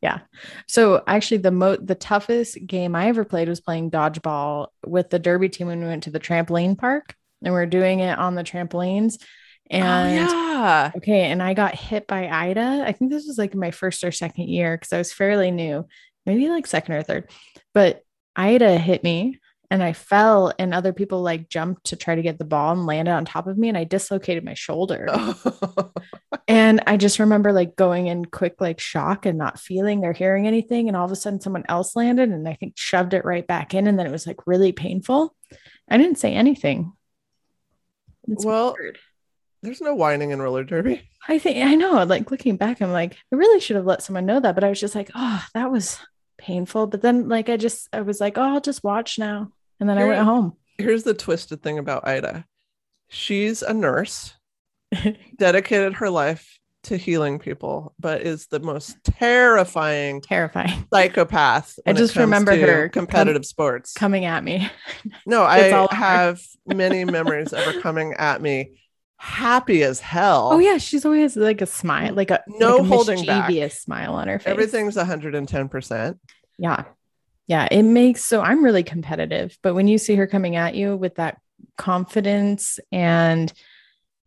Yeah. 0.00 0.20
So 0.66 1.02
actually, 1.06 1.38
the 1.38 1.50
mo 1.50 1.76
the 1.76 1.94
toughest 1.94 2.58
game 2.66 2.94
I 2.94 3.08
ever 3.08 3.24
played 3.24 3.48
was 3.48 3.60
playing 3.60 3.90
dodgeball 3.90 4.68
with 4.86 5.10
the 5.10 5.18
derby 5.18 5.48
team 5.48 5.66
when 5.66 5.80
we 5.80 5.86
went 5.86 6.04
to 6.04 6.10
the 6.10 6.20
trampoline 6.20 6.78
park, 6.78 7.14
and 7.42 7.52
we 7.52 7.60
are 7.60 7.66
doing 7.66 8.00
it 8.00 8.18
on 8.18 8.34
the 8.34 8.44
trampolines. 8.44 9.16
Oh, 9.70 9.76
and 9.76 10.28
oh, 10.30 10.32
yeah. 10.32 10.92
okay, 10.96 11.22
and 11.24 11.42
I 11.42 11.54
got 11.54 11.74
hit 11.74 12.06
by 12.06 12.28
Ida. 12.28 12.84
I 12.86 12.92
think 12.92 13.10
this 13.10 13.26
was 13.26 13.38
like 13.38 13.54
my 13.54 13.70
first 13.70 14.04
or 14.04 14.12
second 14.12 14.48
year 14.48 14.76
because 14.76 14.92
I 14.92 14.98
was 14.98 15.12
fairly 15.12 15.50
new, 15.50 15.86
maybe 16.24 16.48
like 16.48 16.66
second 16.66 16.94
or 16.94 17.02
third. 17.02 17.30
But 17.74 18.02
Ida 18.36 18.78
hit 18.78 19.02
me 19.02 19.40
and 19.70 19.82
I 19.82 19.92
fell, 19.92 20.52
and 20.58 20.72
other 20.72 20.92
people 20.92 21.22
like 21.22 21.48
jumped 21.48 21.86
to 21.86 21.96
try 21.96 22.14
to 22.14 22.22
get 22.22 22.38
the 22.38 22.44
ball 22.44 22.72
and 22.72 22.86
landed 22.86 23.12
on 23.12 23.24
top 23.24 23.46
of 23.46 23.58
me, 23.58 23.68
and 23.68 23.78
I 23.78 23.84
dislocated 23.84 24.44
my 24.44 24.54
shoulder. 24.54 25.08
And 26.48 26.82
I 26.86 26.96
just 26.96 27.18
remember 27.18 27.52
like 27.52 27.76
going 27.76 28.06
in 28.06 28.24
quick, 28.24 28.54
like 28.58 28.80
shock 28.80 29.26
and 29.26 29.36
not 29.36 29.60
feeling 29.60 30.06
or 30.06 30.14
hearing 30.14 30.46
anything. 30.46 30.88
And 30.88 30.96
all 30.96 31.04
of 31.04 31.12
a 31.12 31.16
sudden, 31.16 31.42
someone 31.42 31.64
else 31.68 31.94
landed 31.94 32.30
and 32.30 32.48
I 32.48 32.54
think 32.54 32.72
shoved 32.74 33.12
it 33.12 33.26
right 33.26 33.46
back 33.46 33.74
in. 33.74 33.86
And 33.86 33.98
then 33.98 34.06
it 34.06 34.10
was 34.10 34.26
like 34.26 34.46
really 34.46 34.72
painful. 34.72 35.36
I 35.90 35.98
didn't 35.98 36.16
say 36.16 36.32
anything. 36.32 36.94
It's 38.26 38.46
Well, 38.46 38.74
weird. 38.78 38.98
There's 39.62 39.82
no 39.82 39.94
whining 39.94 40.30
in 40.30 40.40
roller 40.40 40.64
derby. 40.64 41.02
I 41.28 41.38
think 41.38 41.62
I 41.66 41.74
know. 41.74 42.02
Like 42.04 42.30
looking 42.30 42.56
back, 42.56 42.80
I'm 42.80 42.92
like, 42.92 43.12
I 43.12 43.36
really 43.36 43.60
should 43.60 43.76
have 43.76 43.86
let 43.86 44.02
someone 44.02 44.24
know 44.24 44.40
that, 44.40 44.54
but 44.54 44.64
I 44.64 44.70
was 44.70 44.80
just 44.80 44.94
like, 44.94 45.10
oh, 45.14 45.44
that 45.52 45.70
was 45.70 45.98
painful. 46.38 46.86
But 46.86 47.02
then, 47.02 47.28
like, 47.28 47.50
I 47.50 47.58
just, 47.58 47.88
I 47.92 48.00
was 48.00 48.20
like, 48.20 48.38
oh, 48.38 48.42
I'll 48.54 48.60
just 48.60 48.84
watch 48.84 49.18
now, 49.18 49.52
and 49.80 49.88
then 49.88 49.96
Here- 49.96 50.06
I 50.06 50.08
went 50.10 50.24
home. 50.24 50.56
Here's 50.78 51.02
the 51.02 51.14
twisted 51.14 51.62
thing 51.62 51.78
about 51.78 52.06
Ida. 52.06 52.44
She's 53.08 53.62
a 53.62 53.72
nurse, 53.74 54.34
dedicated 55.36 55.94
her 55.94 56.10
life 56.10 56.58
to 56.84 56.96
healing 56.96 57.38
people, 57.38 57.94
but 57.98 58.22
is 58.22 58.46
the 58.46 58.60
most 58.60 58.96
terrifying 59.04 60.20
Terrifying. 60.20 60.86
psychopath. 60.92 61.78
I 61.86 61.92
just 61.92 62.16
remember 62.16 62.54
her 62.56 62.88
competitive 62.88 63.44
sports. 63.44 63.92
Coming 63.94 64.24
at 64.24 64.44
me. 64.44 64.70
No, 65.26 65.42
I 65.44 65.86
have 65.90 66.40
many 66.66 67.04
memories 67.04 67.52
of 67.52 67.60
her 67.64 67.80
coming 67.80 68.14
at 68.14 68.40
me, 68.40 68.80
happy 69.16 69.82
as 69.82 69.98
hell. 70.00 70.50
Oh 70.52 70.58
yeah, 70.60 70.78
she's 70.78 71.04
always 71.04 71.36
like 71.36 71.60
a 71.60 71.66
smile, 71.66 72.14
like 72.14 72.30
a 72.30 72.42
No 72.46 72.76
like 72.76 72.80
a 72.80 72.84
holding 72.84 73.26
back. 73.26 73.72
smile 73.72 74.14
on 74.14 74.28
her 74.28 74.38
face. 74.38 74.46
everything's 74.48 74.96
110%. 74.96 76.18
Yeah. 76.58 76.84
Yeah. 77.48 77.66
It 77.70 77.82
makes 77.82 78.24
so 78.24 78.40
I'm 78.40 78.62
really 78.64 78.82
competitive, 78.84 79.58
but 79.62 79.74
when 79.74 79.88
you 79.88 79.98
see 79.98 80.14
her 80.14 80.26
coming 80.28 80.54
at 80.56 80.74
you 80.76 80.96
with 80.96 81.16
that 81.16 81.38
confidence 81.76 82.78
and 82.92 83.52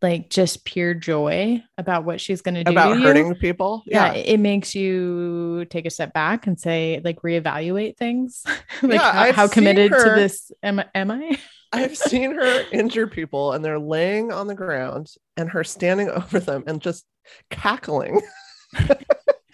like 0.02 0.32
just 0.32 0.66
pure 0.66 0.96
joy 0.96 1.62
about 1.78 2.04
what 2.06 2.20
she's 2.20 2.42
going 2.42 2.56
to 2.56 2.64
do 2.64 2.72
About 2.72 2.94
to 2.94 3.00
you, 3.00 3.06
hurting 3.06 3.36
people. 3.36 3.84
yeah, 3.86 4.14
Yeah. 4.16 4.22
it 4.22 4.40
makes 4.40 4.74
you 4.74 5.66
take 5.70 5.86
a 5.86 5.92
step 5.92 6.12
back 6.12 6.48
and 6.48 6.60
say, 6.60 7.00
like, 7.04 7.22
reevaluate 7.22 7.98
things. 7.98 8.42
like, 8.82 8.94
Yeah, 8.94 9.12
how, 9.12 9.32
how 9.32 9.48
committed 9.48 9.92
to 9.92 10.14
this 10.16 10.52
am, 10.64 10.80
I- 10.80 10.88
am 10.96 11.12
I? 11.12 11.38
I've 11.72 11.96
seen 11.96 12.34
her 12.34 12.64
injure 12.72 13.06
people 13.08 13.54
and 13.54 13.64
they're 13.64 13.80
laying 13.80 14.32
on 14.34 14.48
the 14.48 14.56
ground 14.56 15.08
and 15.38 15.50
her 15.52 15.64
standing 15.64 16.10
over 16.10 16.40
them 16.40 16.64
and 16.66 16.82
just 16.82 17.06
cackling 17.52 18.22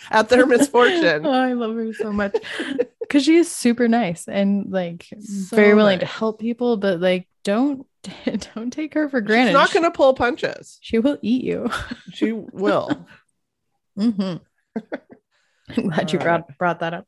at 0.09 0.29
their 0.29 0.45
misfortune. 0.45 1.25
oh, 1.25 1.31
I 1.31 1.51
love 1.53 1.75
her 1.75 1.93
so 1.93 2.13
much 2.13 2.35
because 3.07 3.23
she 3.23 3.37
is 3.37 3.51
super 3.51 3.87
nice 3.87 4.27
and 4.27 4.71
like 4.71 5.07
So 5.19 5.55
very 5.55 5.73
willing 5.73 5.99
to 5.99 6.05
help 6.05 6.39
people, 6.39 6.77
but 6.77 6.99
like 6.99 7.27
don't 7.43 7.87
don't 8.55 8.71
take 8.71 8.93
her 8.93 9.09
for 9.09 9.21
granted. 9.21 9.49
She's 9.49 9.53
not 9.53 9.73
going 9.73 9.83
to 9.83 9.91
pull 9.91 10.13
punches. 10.13 10.77
She 10.81 10.99
will 10.99 11.17
eat 11.21 11.43
you. 11.43 11.69
She 12.13 12.31
will. 12.31 13.07
mm-hmm. 13.99 14.37
I'm 15.69 15.89
glad 15.89 16.11
you 16.11 16.19
All 16.19 16.23
brought 16.23 16.57
brought 16.57 16.79
that 16.79 16.93
up. 16.93 17.07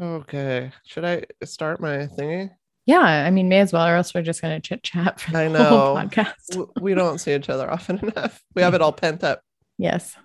Okay. 0.00 0.72
Should 0.84 1.04
I 1.04 1.24
start 1.44 1.80
my 1.80 2.06
thingy? 2.06 2.50
Yeah, 2.86 3.00
I 3.00 3.30
mean, 3.30 3.48
may 3.48 3.60
as 3.60 3.72
well, 3.72 3.86
or 3.86 3.94
else 3.94 4.14
we're 4.14 4.22
just 4.22 4.42
gonna 4.42 4.60
chit 4.60 4.82
chat 4.82 5.20
for 5.20 5.30
the 5.32 5.38
I 5.38 5.44
whole 5.44 5.52
know. 5.52 5.94
podcast. 5.96 6.70
We 6.80 6.94
don't 6.94 7.18
see 7.18 7.34
each 7.34 7.48
other 7.48 7.70
often 7.70 7.98
enough. 8.02 8.42
We 8.54 8.62
have 8.62 8.74
it 8.74 8.80
all 8.80 8.92
pent 8.92 9.22
up. 9.22 9.42
Yes. 9.78 10.16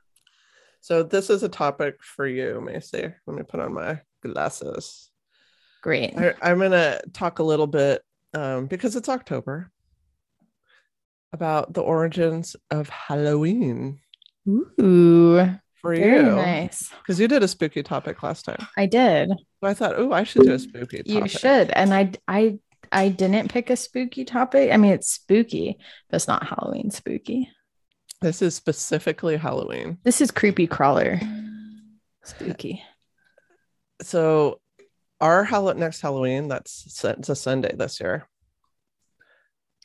So 0.82 1.04
this 1.04 1.30
is 1.30 1.44
a 1.44 1.50
topic 1.50 1.98
for 2.02 2.26
you, 2.26 2.62
Macy. 2.62 3.14
Let 3.28 3.38
me 3.38 3.44
put 3.44 3.60
on 3.60 3.74
my 3.74 4.02
glasses. 4.34 5.10
Great. 5.82 6.18
I, 6.18 6.34
I'm 6.42 6.60
gonna 6.60 7.00
talk 7.14 7.40
a 7.40 7.44
little 7.44 7.68
bit 7.68 8.02
um, 8.34 8.66
because 8.68 8.96
it's 8.96 9.10
October 9.10 9.72
about 11.34 11.74
the 11.74 11.82
origins 11.82 12.56
of 12.72 12.90
Halloween 12.90 14.00
Ooh, 14.48 15.38
for 15.82 15.96
very 15.96 16.26
you. 16.26 16.36
nice. 16.36 16.90
Because 17.02 17.20
you 17.20 17.28
did 17.28 17.44
a 17.44 17.48
spooky 17.48 17.84
topic 17.84 18.24
last 18.24 18.46
time. 18.46 18.66
I 18.78 18.86
did. 18.86 19.30
So 19.30 19.70
I 19.70 19.74
thought, 19.74 19.96
oh, 19.98 20.12
I 20.12 20.24
should 20.24 20.44
do 20.44 20.54
a 20.54 20.60
spooky 20.60 21.04
topic. 21.04 21.08
You 21.08 21.28
should. 21.28 21.70
And 21.72 21.94
I 21.94 22.12
I 22.28 22.60
I 22.92 23.10
didn't 23.10 23.52
pick 23.52 23.70
a 23.70 23.76
spooky 23.76 24.26
topic. 24.26 24.72
I 24.72 24.78
mean, 24.78 24.94
it's 24.94 25.10
spooky, 25.10 25.78
but 26.10 26.16
it's 26.18 26.28
not 26.28 26.48
Halloween 26.48 26.92
spooky. 26.92 27.50
This 28.22 28.42
is 28.42 28.56
specifically 28.56 29.38
Halloween. 29.38 29.98
This 30.04 30.22
is 30.22 30.32
creepy 30.32 30.68
crawler 30.68 31.20
spooky. 32.24 32.82
So 34.02 34.60
our 35.22 35.44
Hall- 35.44 35.74
next 35.74 36.02
Halloween, 36.02 36.48
that's 36.48 37.04
it's 37.04 37.30
a 37.30 37.36
Sunday 37.36 37.74
this 37.76 38.00
year, 38.00 38.28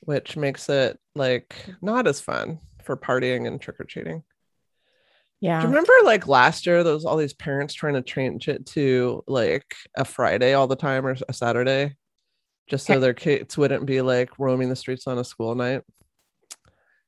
which 0.02 0.36
makes 0.36 0.68
it 0.68 0.98
like 1.14 1.54
not 1.80 2.06
as 2.06 2.20
fun 2.20 2.58
for 2.84 2.96
partying 2.96 3.46
and 3.46 3.60
trick 3.60 3.80
or 3.80 3.84
treating. 3.84 4.18
Do 4.20 5.46
Yeah. 5.46 5.60
you 5.62 5.68
remember 5.68 5.92
like 6.04 6.26
last 6.26 6.66
year, 6.66 6.82
there 6.82 6.94
was 6.94 7.04
all 7.04 7.16
these 7.16 7.32
parents 7.32 7.72
trying 7.74 7.94
to 7.94 8.02
change 8.02 8.48
it 8.48 8.66
to 8.66 9.22
like 9.26 9.74
a 9.96 10.04
Friday 10.04 10.54
all 10.54 10.66
the 10.66 10.76
time 10.76 11.06
or 11.06 11.16
a 11.28 11.32
Saturday, 11.32 11.96
just 12.68 12.86
so 12.86 12.98
their 13.00 13.14
kids 13.14 13.56
wouldn't 13.56 13.86
be 13.86 14.00
like 14.02 14.38
roaming 14.38 14.68
the 14.68 14.76
streets 14.76 15.06
on 15.06 15.18
a 15.18 15.24
school 15.24 15.54
night. 15.54 15.82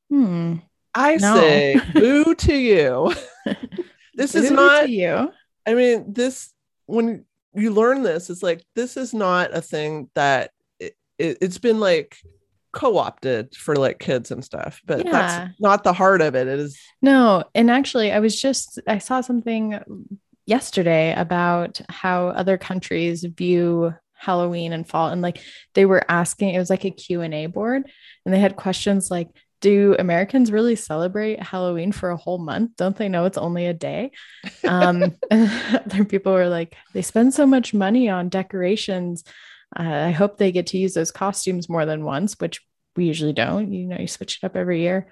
Hmm. 0.09 0.57
I 0.95 1.17
No. 1.17 1.35
say 1.37 1.81
boo 1.95 2.35
to 2.35 2.55
you. 2.55 3.13
this 4.15 4.35
is 4.35 4.51
not 4.51 4.89
you. 4.91 5.33
I 5.67 5.75
mean, 5.75 6.13
this 6.13 6.53
when 6.87 7.25
you 7.55 7.71
learn 7.73 8.03
this, 8.03 8.31
it's 8.31 8.43
like 8.43 8.65
this 8.75 8.97
is 8.97 9.13
not 9.13 9.55
a 9.55 9.61
thing 9.61 10.09
that 10.15 10.51
it, 10.81 10.95
it, 11.19 11.39
it's 11.41 11.59
been 11.59 11.81
like 11.81 12.17
co-opted 12.73 13.55
for 13.55 13.77
like 13.77 13.99
kids 13.99 14.31
and 14.31 14.43
stuff, 14.45 14.81
but 14.87 15.05
Yeah. 15.05 15.13
that's 15.13 15.55
not 15.61 15.85
the 15.85 15.93
heart 15.93 16.23
of 16.23 16.35
it. 16.35 16.49
It 16.49 16.59
is 16.59 16.79
No, 17.03 17.45
and 17.55 17.71
actually, 17.71 18.13
I 18.13 18.21
was 18.21 18.41
just 18.41 18.81
I 18.87 18.99
saw 18.99 19.21
something 19.21 19.79
yesterday 20.47 21.15
about 21.15 21.81
how 21.89 22.29
other 22.29 22.59
countries 22.59 23.25
view 23.25 23.95
Halloween 24.15 24.73
and 24.73 24.89
fall, 24.89 25.09
and 25.09 25.21
like 25.21 25.41
they 25.75 25.85
were 25.85 26.05
asking, 26.09 26.55
it 26.55 26.59
was 26.59 26.71
like 26.71 26.85
a 26.85 26.91
Q 26.91 27.21
and 27.21 27.35
A 27.35 27.47
board, 27.47 27.85
and 28.25 28.33
they 28.35 28.39
had 28.41 28.57
questions 28.57 29.11
like, 29.11 29.29
"Do 29.63 29.97
Americans 29.99 30.53
really 30.53 30.77
celebrate 30.77 31.43
Halloween 31.43 31.91
for 31.91 32.11
a 32.11 32.17
whole 32.17 32.39
month? 32.39 32.73
Don't 32.77 32.95
they 32.97 33.09
know 33.09 33.25
it's 33.25 33.39
only 33.39 33.65
a 33.67 33.73
day?" 33.73 34.11
Um, 34.65 35.17
other 35.31 36.05
people 36.05 36.35
were 36.35 36.49
like, 36.49 36.77
"They 36.93 37.01
spend 37.01 37.33
so 37.33 37.47
much 37.47 37.73
money 37.73 38.11
on 38.11 38.29
decorations. 38.29 39.25
Uh, 39.75 39.83
I 39.85 40.11
hope 40.11 40.37
they 40.37 40.53
get 40.53 40.67
to 40.69 40.79
use 40.79 40.93
those 40.93 41.11
costumes 41.11 41.71
more 41.71 41.87
than 41.87 42.05
once, 42.05 42.37
which 42.39 42.61
we 42.95 43.07
usually 43.07 43.33
don't. 43.33 43.73
You 43.73 43.87
know, 43.87 43.99
you 43.99 44.07
switch 44.07 44.39
it 44.43 44.47
up 44.47 44.55
every 44.57 44.83
year." 44.83 45.07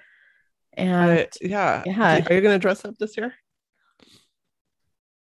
And 0.73 1.11
I- 1.11 1.27
yeah. 1.41 1.83
yeah. 1.85 2.23
Are 2.29 2.33
you 2.33 2.41
gonna 2.41 2.59
dress 2.59 2.85
up 2.85 2.95
this 2.97 3.17
year? 3.17 3.33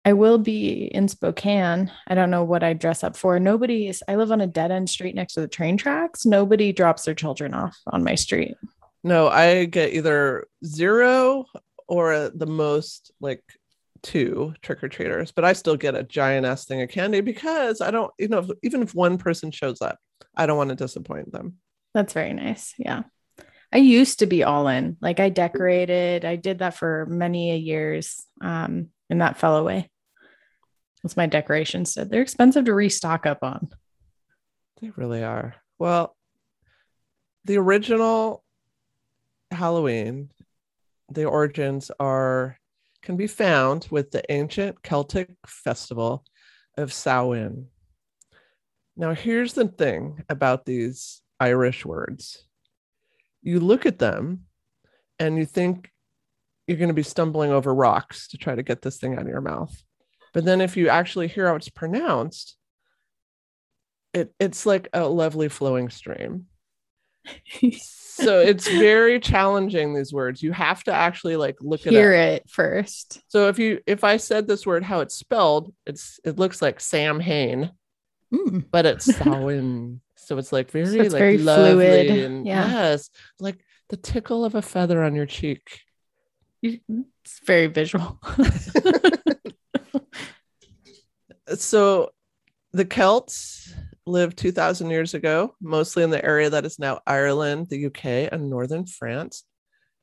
I 0.04 0.14
will 0.14 0.38
be 0.38 0.84
in 0.84 1.08
Spokane. 1.08 1.92
I 2.08 2.14
don't 2.14 2.30
know 2.30 2.42
what 2.42 2.62
I 2.62 2.72
dress 2.72 3.04
up 3.04 3.16
for. 3.16 3.38
Nobody 3.38 3.86
is, 3.86 4.02
I 4.08 4.16
live 4.16 4.32
on 4.32 4.40
a 4.40 4.46
dead 4.46 4.70
end 4.70 4.88
street 4.88 5.14
next 5.14 5.34
to 5.34 5.40
the 5.40 5.48
train 5.48 5.76
tracks. 5.76 6.24
Nobody 6.24 6.72
drops 6.72 7.04
their 7.04 7.14
children 7.14 7.52
off 7.52 7.76
on 7.86 8.02
my 8.02 8.14
street. 8.14 8.54
No, 9.02 9.28
I 9.28 9.64
get 9.64 9.92
either 9.94 10.46
zero 10.64 11.46
or 11.88 12.12
at 12.12 12.38
the 12.38 12.46
most 12.46 13.12
like 13.20 13.42
two 14.02 14.54
trick 14.62 14.82
or 14.82 14.88
treaters, 14.88 15.32
but 15.32 15.44
I 15.44 15.52
still 15.54 15.76
get 15.76 15.94
a 15.94 16.02
giant 16.02 16.46
ass 16.46 16.64
thing 16.66 16.82
of 16.82 16.88
candy 16.90 17.20
because 17.20 17.80
I 17.80 17.90
don't, 17.90 18.12
you 18.18 18.28
know, 18.28 18.38
if- 18.38 18.50
even 18.62 18.82
if 18.82 18.94
one 18.94 19.18
person 19.18 19.50
shows 19.50 19.80
up, 19.82 19.98
I 20.36 20.46
don't 20.46 20.56
want 20.56 20.70
to 20.70 20.76
disappoint 20.76 21.32
them. 21.32 21.56
That's 21.94 22.12
very 22.12 22.32
nice. 22.32 22.74
Yeah. 22.78 23.02
I 23.72 23.78
used 23.78 24.18
to 24.18 24.26
be 24.26 24.42
all 24.42 24.68
in. 24.68 24.96
Like 25.00 25.20
I 25.20 25.28
decorated. 25.28 26.24
I 26.24 26.36
did 26.36 26.58
that 26.58 26.74
for 26.74 27.06
many 27.06 27.52
a 27.52 27.56
years. 27.56 28.24
Um, 28.40 28.88
and 29.08 29.20
that 29.20 29.38
fell 29.38 29.56
away. 29.56 29.90
That's 31.02 31.16
my 31.16 31.26
decorations 31.26 31.94
did. 31.94 32.10
They're 32.10 32.22
expensive 32.22 32.66
to 32.66 32.74
restock 32.74 33.26
up 33.26 33.38
on. 33.42 33.68
They 34.80 34.90
really 34.90 35.22
are. 35.24 35.54
Well, 35.78 36.14
the 37.44 37.56
original 37.58 38.44
Halloween, 39.50 40.30
the 41.10 41.24
origins 41.24 41.90
are 41.98 42.56
can 43.02 43.16
be 43.16 43.26
found 43.26 43.88
with 43.90 44.10
the 44.10 44.22
ancient 44.30 44.82
Celtic 44.82 45.30
festival 45.46 46.24
of 46.76 46.92
Samhain. 46.92 47.68
Now, 48.96 49.14
here's 49.14 49.54
the 49.54 49.68
thing 49.68 50.22
about 50.28 50.66
these 50.66 51.22
Irish 51.38 51.86
words. 51.86 52.46
You 53.42 53.60
look 53.60 53.86
at 53.86 53.98
them 53.98 54.44
and 55.18 55.38
you 55.38 55.46
think 55.46 55.90
you're 56.66 56.76
going 56.76 56.88
to 56.88 56.94
be 56.94 57.02
stumbling 57.02 57.50
over 57.50 57.74
rocks 57.74 58.28
to 58.28 58.38
try 58.38 58.54
to 58.54 58.62
get 58.62 58.82
this 58.82 58.98
thing 58.98 59.14
out 59.14 59.22
of 59.22 59.28
your 59.28 59.40
mouth. 59.40 59.82
But 60.32 60.44
then 60.44 60.60
if 60.60 60.76
you 60.76 60.88
actually 60.88 61.28
hear 61.28 61.48
how 61.48 61.56
it's 61.56 61.70
pronounced, 61.70 62.56
it 64.12 64.32
it's 64.38 64.66
like 64.66 64.88
a 64.92 65.08
lovely 65.08 65.48
flowing 65.48 65.88
stream. 65.88 66.46
So 67.62 68.38
it's 68.40 68.68
very 68.68 69.18
challenging 69.20 69.94
these 69.94 70.12
words. 70.12 70.42
You 70.42 70.52
have 70.52 70.84
to 70.84 70.92
actually 70.92 71.36
like 71.36 71.56
look 71.60 71.86
at 71.86 71.92
Hear 71.92 72.12
it. 72.12 72.42
it 72.42 72.50
first. 72.50 73.20
So 73.28 73.48
if 73.48 73.58
you 73.58 73.80
if 73.86 74.04
I 74.04 74.16
said 74.18 74.46
this 74.46 74.66
word 74.66 74.82
how 74.84 75.00
it's 75.00 75.14
spelled, 75.14 75.72
it's 75.86 76.20
it 76.24 76.38
looks 76.38 76.60
like 76.62 76.80
Sam 76.80 77.20
Hain, 77.20 77.70
Mm. 78.32 78.64
but 78.70 78.86
it's 78.86 79.04
Samhain. 79.16 80.00
so 80.16 80.38
it's 80.38 80.52
like 80.52 80.70
very 80.70 81.00
it's 81.00 81.12
like 81.12 81.20
very 81.20 81.38
lovely 81.38 81.72
fluid. 81.72 82.10
and 82.24 82.46
Yeah. 82.46 82.70
yes, 82.70 83.10
like 83.40 83.58
the 83.88 83.96
tickle 83.96 84.44
of 84.44 84.54
a 84.54 84.62
feather 84.62 85.02
on 85.02 85.14
your 85.16 85.26
cheek. 85.26 85.80
It's 86.62 87.40
very 87.44 87.66
visual. 87.68 88.20
so 91.54 92.10
the 92.72 92.84
Celts 92.84 93.74
lived 94.06 94.36
2000 94.38 94.90
years 94.90 95.14
ago, 95.14 95.54
mostly 95.60 96.02
in 96.02 96.10
the 96.10 96.24
area 96.24 96.50
that 96.50 96.64
is 96.64 96.78
now 96.78 97.00
Ireland, 97.06 97.68
the 97.68 97.86
UK, 97.86 98.28
and 98.32 98.48
northern 98.50 98.86
France. 98.86 99.44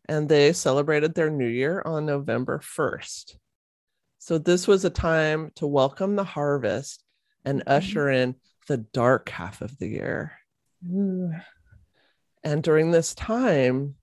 and 0.10 0.30
they 0.30 0.54
celebrated 0.54 1.13
their 1.16 1.30
new 1.30 1.48
year 1.50 1.82
on 1.86 2.06
November 2.06 2.62
1st. 2.62 3.38
So 4.20 4.38
this 4.38 4.66
was 4.66 4.86
a 4.86 4.89
time 4.89 5.51
to 5.56 5.68
welcome 5.68 6.16
the 6.16 6.24
harvest 6.24 7.04
and 7.44 7.60
Mhm. 7.60 7.63
usher 7.68 8.10
in 8.10 8.36
the 8.70 8.77
dark 8.77 9.27
half 9.27 9.62
of 9.62 9.77
the 9.80 9.88
year. 9.89 10.32
Ooh. 10.89 11.34
And 12.42 12.63
during 12.63 12.92
this 12.92 13.13
time, 13.13 13.96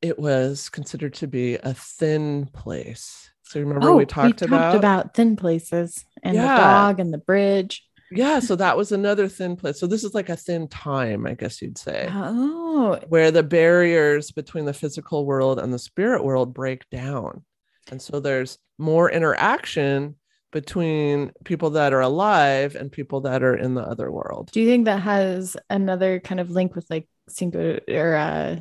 it 0.00 0.18
was 0.18 0.70
considered 0.70 1.12
to 1.14 1.26
be 1.26 1.56
a 1.56 1.74
thin 1.74 2.46
place. 2.46 3.28
So 3.42 3.60
remember 3.60 3.90
Oh, 3.90 3.96
we 3.96 4.06
talked 4.06 4.40
about, 4.40 4.74
about 4.76 5.12
thin 5.14 5.36
places 5.36 6.06
and 6.22 6.36
Yeah. 6.36 6.48
the 6.54 6.62
dog 6.62 7.00
and 7.00 7.12
the 7.12 7.18
bridge. 7.18 7.86
Yeah, 8.10 8.40
so 8.40 8.56
that 8.56 8.76
was 8.76 8.92
another 8.92 9.28
thin 9.28 9.56
place. 9.56 9.78
So 9.78 9.86
this 9.86 10.04
is 10.04 10.14
like 10.14 10.28
a 10.28 10.36
thin 10.36 10.68
time, 10.68 11.26
I 11.26 11.34
guess 11.34 11.62
you'd 11.62 11.78
say, 11.78 12.08
Oh, 12.10 12.98
where 13.08 13.30
the 13.30 13.42
barriers 13.42 14.30
between 14.30 14.64
the 14.64 14.74
physical 14.74 15.26
world 15.26 15.58
and 15.58 15.72
the 15.72 15.78
spirit 15.78 16.24
world 16.24 16.54
break 16.54 16.88
down. 16.90 17.44
And 17.90 18.00
so 18.00 18.20
there's 18.20 18.58
more 18.78 19.10
interaction 19.10 20.16
between 20.52 21.32
people 21.44 21.70
that 21.70 21.92
are 21.92 22.00
alive 22.00 22.74
and 22.74 22.90
people 22.90 23.20
that 23.22 23.42
are 23.42 23.56
in 23.56 23.74
the 23.74 23.82
other 23.82 24.10
world. 24.10 24.50
do 24.52 24.60
you 24.60 24.66
think 24.66 24.86
that 24.86 25.00
has 25.00 25.56
another 25.68 26.18
kind 26.18 26.40
of 26.40 26.50
link 26.50 26.74
with 26.74 26.86
like 26.90 27.08
Cinco 27.28 27.78
or 27.88 28.14
uh, 28.16 28.56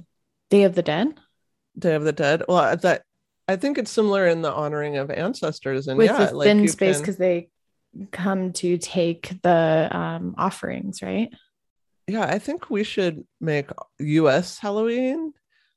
Day 0.49 0.63
of 0.63 0.75
the 0.75 0.83
Dead 0.83 1.19
Day 1.77 1.95
of 1.95 2.03
the 2.03 2.11
Dead. 2.11 2.43
Well, 2.47 2.75
that 2.77 3.03
I 3.47 3.55
think 3.55 3.77
it's 3.77 3.91
similar 3.91 4.27
in 4.27 4.41
the 4.41 4.53
honoring 4.53 4.97
of 4.97 5.09
ancestors 5.09 5.87
and 5.87 5.97
with 5.97 6.07
yeah, 6.07 6.25
the 6.25 6.35
like 6.35 6.45
thin 6.45 6.59
you 6.61 6.67
space 6.67 6.97
can- 6.97 7.01
because 7.01 7.17
they 7.17 7.49
come 8.11 8.53
to 8.53 8.77
take 8.77 9.33
the 9.43 9.87
um, 9.91 10.35
offerings, 10.37 11.01
right? 11.01 11.29
yeah, 12.07 12.23
I 12.23 12.39
think 12.39 12.71
we 12.71 12.83
should 12.83 13.23
make 13.39 13.69
US 13.99 14.57
Halloween 14.57 15.31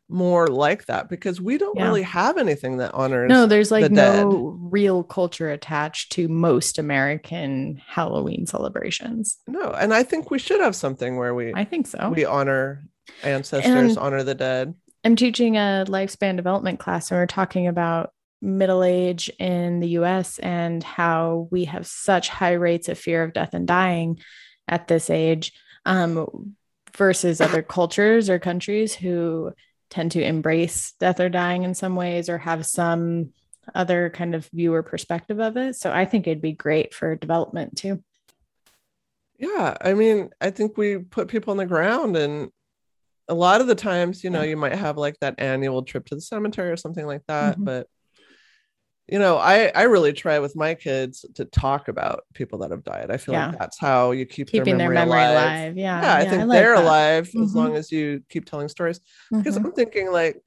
more 0.08 0.46
like 0.46 0.86
that 0.86 1.08
because 1.10 1.40
we 1.42 1.58
don't 1.58 1.76
Yeah. 1.76 1.84
really 1.84 2.02
have 2.02 2.38
anything 2.38 2.78
that 2.78 2.94
honors 2.94 3.28
No, 3.28 3.44
there's 3.46 3.70
like 3.70 3.82
the 3.84 3.90
no 3.90 4.58
real 4.70 5.02
culture 5.04 5.50
attached 5.50 6.12
to 6.12 6.28
most 6.28 6.78
American 6.78 7.82
Halloween 7.86 8.46
celebrations. 8.46 9.38
no, 9.46 9.72
and 9.72 9.92
I 9.92 10.02
think 10.04 10.30
we 10.30 10.38
should 10.38 10.60
have 10.60 10.74
something 10.76 11.16
where 11.18 11.34
we 11.34 11.52
I 11.54 11.64
think 11.64 11.86
so. 11.86 12.10
we 12.14 12.24
honor 12.24 12.84
ancestors, 13.22 13.66
And- 13.74 13.98
honor 13.98 14.22
the 14.22 14.34
dead. 14.34 14.74
I'm 15.04 15.16
teaching 15.16 15.56
a 15.56 15.84
lifespan 15.88 16.36
development 16.36 16.78
class, 16.78 17.10
and 17.10 17.18
we're 17.20 17.26
talking 17.26 17.66
about 17.66 18.12
middle 18.42 18.82
age 18.82 19.30
in 19.38 19.78
the 19.80 19.90
US 19.90 20.38
and 20.40 20.82
how 20.82 21.48
we 21.50 21.64
have 21.66 21.86
such 21.86 22.28
high 22.28 22.52
rates 22.52 22.88
of 22.88 22.98
fear 22.98 23.22
of 23.22 23.32
death 23.32 23.54
and 23.54 23.66
dying 23.66 24.18
at 24.66 24.88
this 24.88 25.08
age 25.08 25.52
um, 25.86 26.56
versus 26.96 27.40
other 27.40 27.62
cultures 27.62 28.28
or 28.28 28.38
countries 28.38 28.94
who 28.94 29.52
tend 29.90 30.10
to 30.12 30.22
embrace 30.22 30.92
death 30.98 31.20
or 31.20 31.28
dying 31.28 31.62
in 31.62 31.74
some 31.74 31.94
ways 31.94 32.28
or 32.28 32.38
have 32.38 32.66
some 32.66 33.30
other 33.74 34.10
kind 34.10 34.34
of 34.34 34.46
viewer 34.52 34.82
perspective 34.82 35.38
of 35.38 35.56
it. 35.56 35.76
So 35.76 35.92
I 35.92 36.04
think 36.04 36.26
it'd 36.26 36.42
be 36.42 36.52
great 36.52 36.92
for 36.92 37.14
development 37.14 37.76
too. 37.76 38.02
Yeah, 39.38 39.76
I 39.80 39.94
mean, 39.94 40.30
I 40.40 40.50
think 40.50 40.76
we 40.76 40.98
put 40.98 41.28
people 41.28 41.52
on 41.52 41.56
the 41.56 41.66
ground 41.66 42.16
and 42.16 42.50
a 43.28 43.34
lot 43.34 43.60
of 43.60 43.66
the 43.66 43.74
times, 43.74 44.24
you 44.24 44.30
know, 44.30 44.42
you 44.42 44.56
might 44.56 44.74
have 44.74 44.96
like 44.96 45.18
that 45.20 45.36
annual 45.38 45.82
trip 45.82 46.06
to 46.06 46.14
the 46.14 46.20
cemetery 46.20 46.70
or 46.70 46.76
something 46.76 47.06
like 47.06 47.22
that, 47.28 47.56
Mhm. 47.58 47.64
but 47.64 47.86
you 49.08 49.18
know, 49.18 49.36
I 49.36 49.66
I 49.74 49.82
really 49.82 50.12
try 50.12 50.38
with 50.38 50.54
my 50.56 50.74
kids 50.74 51.24
to 51.34 51.44
talk 51.44 51.88
about 51.88 52.24
people 52.34 52.58
that 52.60 52.70
have 52.70 52.84
died. 52.84 53.10
I 53.10 53.16
feel 53.16 53.34
Yeah. 53.34 53.48
like 53.48 53.58
that's 53.58 53.78
how 53.78 54.12
you 54.12 54.24
keep 54.26 54.48
Keeping 54.48 54.76
their 54.78 54.78
their 54.78 54.90
memory, 54.90 54.94
memory 54.94 55.22
alive. 55.24 55.30
alive. 55.32 55.76
Yeah. 55.76 56.00
Yeah, 56.02 56.14
I 56.14 56.24
think 56.24 56.48
like 56.48 56.60
they're 56.60 56.74
that. 56.76 56.84
alive 56.84 57.26
as 57.28 57.34
Mhm. 57.34 57.54
long 57.54 57.76
as 57.76 57.90
you 57.92 58.22
keep 58.28 58.44
telling 58.46 58.68
stories. 58.68 59.00
Because 59.30 59.56
Mhm. 59.56 59.66
I'm 59.66 59.72
thinking 59.72 60.12
like 60.12 60.40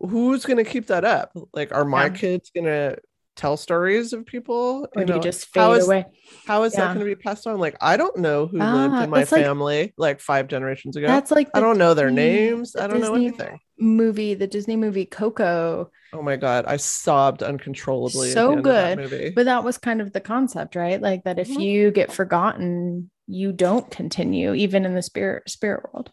who's 0.00 0.44
going 0.44 0.62
to 0.62 0.70
keep 0.70 0.86
that 0.88 1.04
up? 1.04 1.32
Like 1.52 1.72
are 1.72 1.84
my 1.84 2.04
Yeah. 2.04 2.10
kids 2.10 2.50
going 2.54 2.66
to 2.66 2.98
tell 3.36 3.56
stories 3.56 4.12
of 4.12 4.26
people? 4.26 4.88
Or 4.96 5.02
You 5.02 5.06
do 5.06 5.14
you 5.14 5.20
just 5.20 5.46
fade 5.46 5.78
is- 5.78 5.86
away? 5.86 6.06
how 6.46 6.64
is 6.64 6.72
that 6.72 6.86
going 6.94 6.98
to 7.00 7.04
be 7.04 7.14
passed 7.14 7.46
on? 7.46 7.58
Like, 7.60 7.76
I 7.80 7.96
don't 7.96 8.16
know 8.18 8.46
who 8.46 8.58
lived 8.58 8.68
Ah, 8.94 9.04
in 9.04 9.10
my 9.10 9.18
that's 9.20 9.32
like- 9.32 9.42
family 9.42 9.94
like 9.96 10.20
five 10.20 10.48
generations 10.48 10.96
ago. 10.96 11.06
That's 11.06 11.30
like 11.30 11.48
I 11.54 11.60
don't 11.60 11.78
know 11.78 11.94
their 11.94 12.08
Disney- 12.08 12.22
names. 12.50 12.72
the 12.72 12.82
I 12.82 12.86
don't 12.88 13.00
know 13.00 13.14
anything. 13.14 13.60
movie, 13.78 14.34
the 14.34 14.46
Disney 14.46 14.76
movie 14.76 15.04
Coco. 15.06 15.90
Oh 16.12 16.22
my 16.22 16.36
god, 16.36 16.64
I 16.66 16.76
sobbed 16.78 17.42
uncontrollably. 17.42 18.30
So 18.30 18.46
the 18.46 18.52
end 18.56 18.58
of 18.58 18.64
that 18.72 18.96
good, 18.96 19.02
movie. 19.12 19.30
But 19.30 19.44
that 19.44 19.64
was 19.64 19.76
kind 19.78 20.00
of 20.00 20.12
the 20.12 20.20
concept, 20.20 20.74
right? 20.74 21.00
Like 21.00 21.24
that 21.24 21.38
if 21.38 21.48
Mhm. 21.48 21.60
you 21.60 21.90
get 21.90 22.10
forgotten, 22.12 23.10
you 23.26 23.52
don't 23.52 23.90
continue, 23.90 24.54
even 24.54 24.84
in 24.86 24.94
the 24.94 25.02
spirit 25.02 25.50
spirit 25.50 25.84
world. 25.92 26.10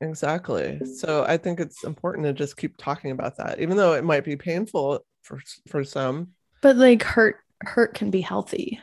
exactly. 0.00 0.80
So 0.98 1.24
I 1.24 1.36
think 1.36 1.60
it's 1.60 1.84
important 1.84 2.26
to 2.26 2.32
just 2.32 2.56
keep 2.56 2.76
talking 2.76 3.12
about 3.12 3.36
that, 3.36 3.60
even 3.60 3.76
though 3.76 3.92
it 3.92 4.02
might 4.02 4.24
be 4.24 4.34
painful 4.36 5.04
for 5.22 5.40
for 5.68 5.84
some. 5.84 6.32
But 6.60 6.76
like 6.76 7.02
hurt 7.02 7.36
hurt 7.62 7.94
can 7.94 8.10
be 8.10 8.20
healthy. 8.20 8.80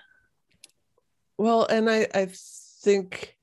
Well, 1.38 1.66
and 1.66 1.90
I 1.90 2.08
I 2.14 2.30
think, 2.84 3.38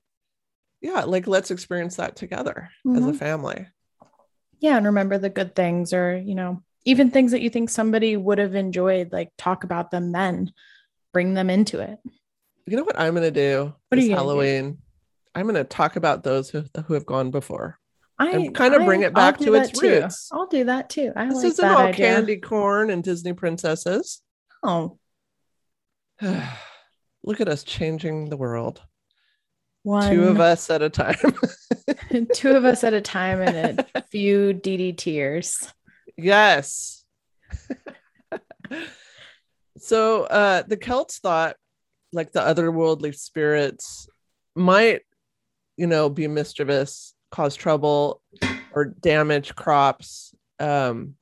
yeah, 0.81 1.05
like 1.05 1.27
let's 1.27 1.51
experience 1.51 1.97
that 1.97 2.17
together 2.17 2.71
as 2.95 3.07
a 3.07 3.13
Mhm. 3.13 3.17
family. 3.17 3.67
Yeah, 4.59 4.77
and 4.77 4.87
remember 4.87 5.19
the 5.19 5.29
good 5.31 5.55
things 5.55 5.93
or, 5.93 6.17
you 6.17 6.35
know, 6.35 6.63
even 6.85 7.11
things 7.11 7.33
that 7.33 7.43
you 7.43 7.51
think 7.51 7.69
somebody 7.69 8.17
would 8.17 8.39
have 8.39 8.55
enjoyed, 8.55 9.13
like 9.13 9.31
talk 9.37 9.65
about 9.65 9.91
them 9.91 10.13
then. 10.13 10.53
Bring 11.13 11.35
them 11.35 11.49
into 11.51 11.81
it. 11.81 11.99
You 12.67 12.77
know 12.77 12.85
what 12.85 12.99
I'm 12.99 13.15
gonna 13.15 13.31
do 13.31 13.75
What 13.89 13.93
are 13.93 13.97
this 13.97 14.05
you 14.09 14.11
gonna 14.11 14.23
do? 14.23 14.29
Halloween? 14.29 14.79
I'm 15.35 15.47
gonna 15.47 15.65
talk 15.65 15.97
about 15.97 16.23
those 16.23 16.51
who 16.51 16.65
who 16.87 16.95
have 16.95 17.07
gone 17.07 17.31
before. 17.31 17.79
I 18.19 18.31
And 18.31 18.57
kinda 18.57 18.79
bring 18.85 19.03
it 19.03 19.13
back 19.13 19.39
to 19.39 19.55
its 19.55 19.79
too. 19.79 19.89
roots. 20.01 20.31
I'll 20.33 20.47
do 20.47 20.65
that 20.65 20.89
too. 20.89 21.13
I 21.15 21.27
This 21.27 21.37
like 21.37 21.47
isn't 21.47 21.65
all 21.69 21.77
idea. 21.79 21.95
candy 21.95 22.37
corn 22.39 22.91
and 22.91 23.03
Disney 23.05 23.33
princesses. 23.35 24.23
Oh, 24.63 24.99
Look 26.23 27.41
at 27.41 27.49
us 27.49 27.63
changing 27.65 28.31
the 28.31 28.37
world. 28.37 28.81
one, 29.83 30.11
Two 30.11 30.25
of 30.29 30.41
us 30.41 30.71
at 30.71 30.81
a 30.83 30.89
time. 30.89 31.17
two 32.35 32.53
of 32.53 32.65
us 32.65 32.85
at 32.85 32.95
a 32.95 33.01
time 33.01 33.41
and 33.43 33.85
a 33.95 34.03
few 34.11 34.55
DDTers. 34.55 35.71
yes. 36.17 37.05
so 39.79 40.25
uh 40.25 40.63
the 40.67 40.77
Celts 40.77 41.19
thought 41.19 41.57
like 42.13 42.33
the 42.33 42.41
otherworldly 42.41 43.15
spirits 43.15 44.09
might, 44.55 45.03
you 45.77 45.87
know, 45.87 46.09
be 46.09 46.29
mischievous, 46.29 47.15
cause 47.31 47.55
trouble, 47.57 48.23
or 48.73 48.85
damage 48.87 49.55
crops. 49.55 50.35
Um 50.59 51.15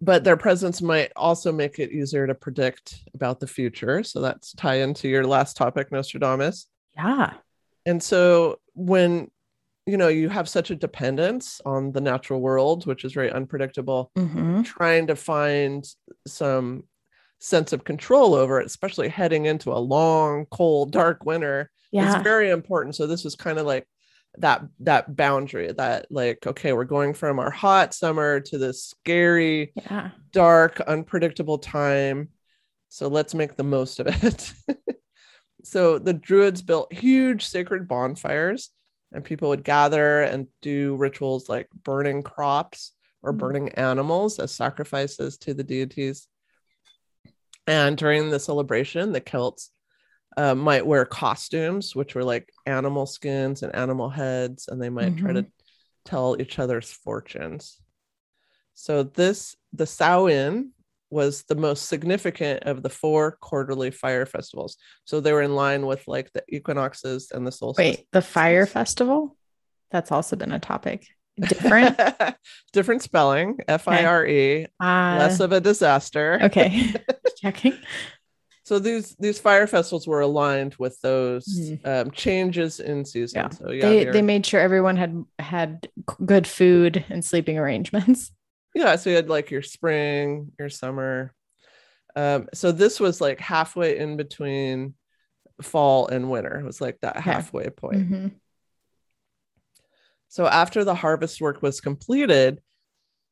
but 0.00 0.24
their 0.24 0.36
presence 0.36 0.82
might 0.82 1.12
also 1.16 1.50
make 1.50 1.78
it 1.78 1.90
easier 1.90 2.26
to 2.26 2.34
predict 2.34 3.04
about 3.14 3.40
the 3.40 3.46
future. 3.46 4.02
So 4.02 4.20
that's 4.20 4.52
tie 4.52 4.80
into 4.80 5.08
your 5.08 5.24
last 5.26 5.56
topic, 5.56 5.90
Nostradamus. 5.90 6.66
Yeah. 6.94 7.34
And 7.86 8.02
so 8.02 8.58
when 8.74 9.30
you 9.86 9.96
know 9.96 10.08
you 10.08 10.28
have 10.28 10.48
such 10.48 10.70
a 10.70 10.74
dependence 10.76 11.60
on 11.64 11.92
the 11.92 12.00
natural 12.00 12.40
world, 12.40 12.86
which 12.86 13.04
is 13.04 13.12
very 13.12 13.30
unpredictable, 13.30 14.10
hmm 14.16 14.62
trying 14.62 15.06
to 15.06 15.16
find 15.16 15.86
some 16.26 16.84
sense 17.38 17.72
of 17.74 17.84
control 17.84 18.34
over 18.34 18.60
it, 18.60 18.66
especially 18.66 19.08
heading 19.08 19.44
into 19.44 19.70
a 19.72 19.78
long, 19.78 20.46
cold, 20.50 20.90
dark 20.90 21.24
winter, 21.26 21.70
Yeah. 21.92 22.16
is 22.16 22.22
very 22.22 22.50
important. 22.50 22.94
So 22.94 23.06
this 23.06 23.26
is 23.26 23.34
kind 23.36 23.58
of 23.58 23.66
like 23.66 23.86
that 24.38 24.62
that 24.80 25.14
boundary 25.14 25.72
that 25.72 26.06
like 26.10 26.46
okay 26.46 26.72
we're 26.72 26.84
going 26.84 27.14
from 27.14 27.38
our 27.38 27.50
hot 27.50 27.94
summer 27.94 28.40
to 28.40 28.58
this 28.58 28.84
scary 28.84 29.72
yeah. 29.76 30.10
dark, 30.32 30.80
unpredictable 30.80 31.58
time. 31.58 32.28
So 32.88 33.08
let's 33.08 33.34
make 33.34 33.56
the 33.56 33.64
most 33.64 34.00
of 34.00 34.06
it. 34.08 34.52
so 35.64 35.98
the 35.98 36.12
Druids 36.12 36.62
built 36.62 36.92
huge 36.92 37.44
sacred 37.46 37.88
bonfires, 37.88 38.70
and 39.12 39.24
people 39.24 39.48
would 39.48 39.64
gather 39.64 40.22
and 40.22 40.48
do 40.62 40.96
rituals 40.96 41.48
like 41.48 41.68
burning 41.84 42.22
crops 42.22 42.92
or 43.22 43.32
Mhm. 43.32 43.38
burning 43.38 43.68
animals 43.70 44.38
as 44.38 44.52
sacrifices 44.52 45.38
to 45.38 45.54
the 45.54 45.64
deities. 45.64 46.28
And 47.66 47.96
during 47.96 48.30
the 48.30 48.38
celebration, 48.38 49.12
the 49.12 49.20
Celts 49.20 49.70
uh, 50.36 50.54
might 50.54 50.86
wear 50.86 51.04
costumes, 51.04 51.94
which 51.94 52.14
were 52.14 52.24
like 52.24 52.48
animal 52.66 53.06
skins 53.06 53.62
and 53.62 53.74
animal 53.74 54.08
heads, 54.10 54.68
and 54.68 54.80
they 54.82 54.90
might 54.90 55.16
try 55.16 55.32
to 55.32 55.46
tell 56.04 56.36
each 56.40 56.58
other's 56.58 56.90
fortunes. 56.90 57.78
So 58.74 59.04
this 59.04 59.56
the 59.72 59.86
Samhain 59.86 60.70
was 61.10 61.44
the 61.44 61.54
most 61.54 61.86
significant 61.86 62.64
of 62.64 62.82
the 62.82 62.90
four 62.90 63.38
quarterly 63.40 63.90
fire 63.92 64.26
festivals. 64.26 64.76
So 65.04 65.20
they 65.20 65.32
were 65.32 65.42
in 65.42 65.54
line 65.54 65.86
with 65.86 66.02
like 66.08 66.32
the 66.32 66.42
equinoxes 66.48 67.30
and 67.30 67.46
the 67.46 67.52
solstice. 67.52 67.78
Wait, 67.84 68.06
the 68.10 68.22
fire 68.22 68.66
festival? 68.66 69.36
That's 69.92 70.10
also 70.10 70.34
been 70.34 70.50
a 70.50 70.58
topic. 70.58 71.06
Different. 71.38 71.98
different 72.72 73.02
spelling, 73.02 73.58
F 73.68 73.86
I 73.88 74.04
R 74.04 74.26
E, 74.26 74.66
Uh, 74.80 75.16
less 75.18 75.40
of 75.40 75.52
a 75.52 75.60
disaster. 75.60 76.38
okay. 76.42 76.92
Checking. 77.36 77.74
So 78.64 78.78
these 78.78 79.14
these 79.20 79.38
fire 79.38 79.66
festivals 79.66 80.06
were 80.08 80.20
aligned 80.20 80.74
with 80.76 80.98
those 81.02 81.44
Mhm. 81.46 81.86
um, 81.86 82.10
changes 82.12 82.80
in 82.80 83.04
season. 83.04 83.42
Yeah. 83.42 83.48
So 83.50 83.70
yeah, 83.70 83.88
they 83.88 84.04
they're- 84.04 84.22
made 84.22 84.44
sure 84.46 84.58
everyone 84.60 84.96
had 84.96 85.22
had 85.38 85.88
good 86.24 86.46
food 86.46 87.04
and 87.10 87.22
sleeping 87.24 87.58
arrangements. 87.58 88.32
yeah. 88.74 88.96
So 88.96 89.10
you 89.10 89.16
had 89.16 89.28
like 89.28 89.50
your 89.50 89.60
spring, 89.62 90.52
your 90.58 90.70
summer. 90.70 91.34
Um, 92.16 92.48
so 92.54 92.72
this 92.72 92.98
was 93.00 93.20
like 93.20 93.38
halfway 93.38 93.98
in 93.98 94.16
between 94.16 94.94
fall 95.60 96.08
and 96.08 96.30
winter. 96.30 96.58
It 96.60 96.64
was 96.64 96.80
like 96.80 96.98
that 97.02 97.16
halfway 97.18 97.68
point. 97.70 98.10
Mhm. 98.10 98.32
So 100.28 100.46
after 100.46 100.84
the 100.84 100.94
harvest 100.94 101.40
work 101.40 101.60
was 101.62 101.80
completed, 101.80 102.60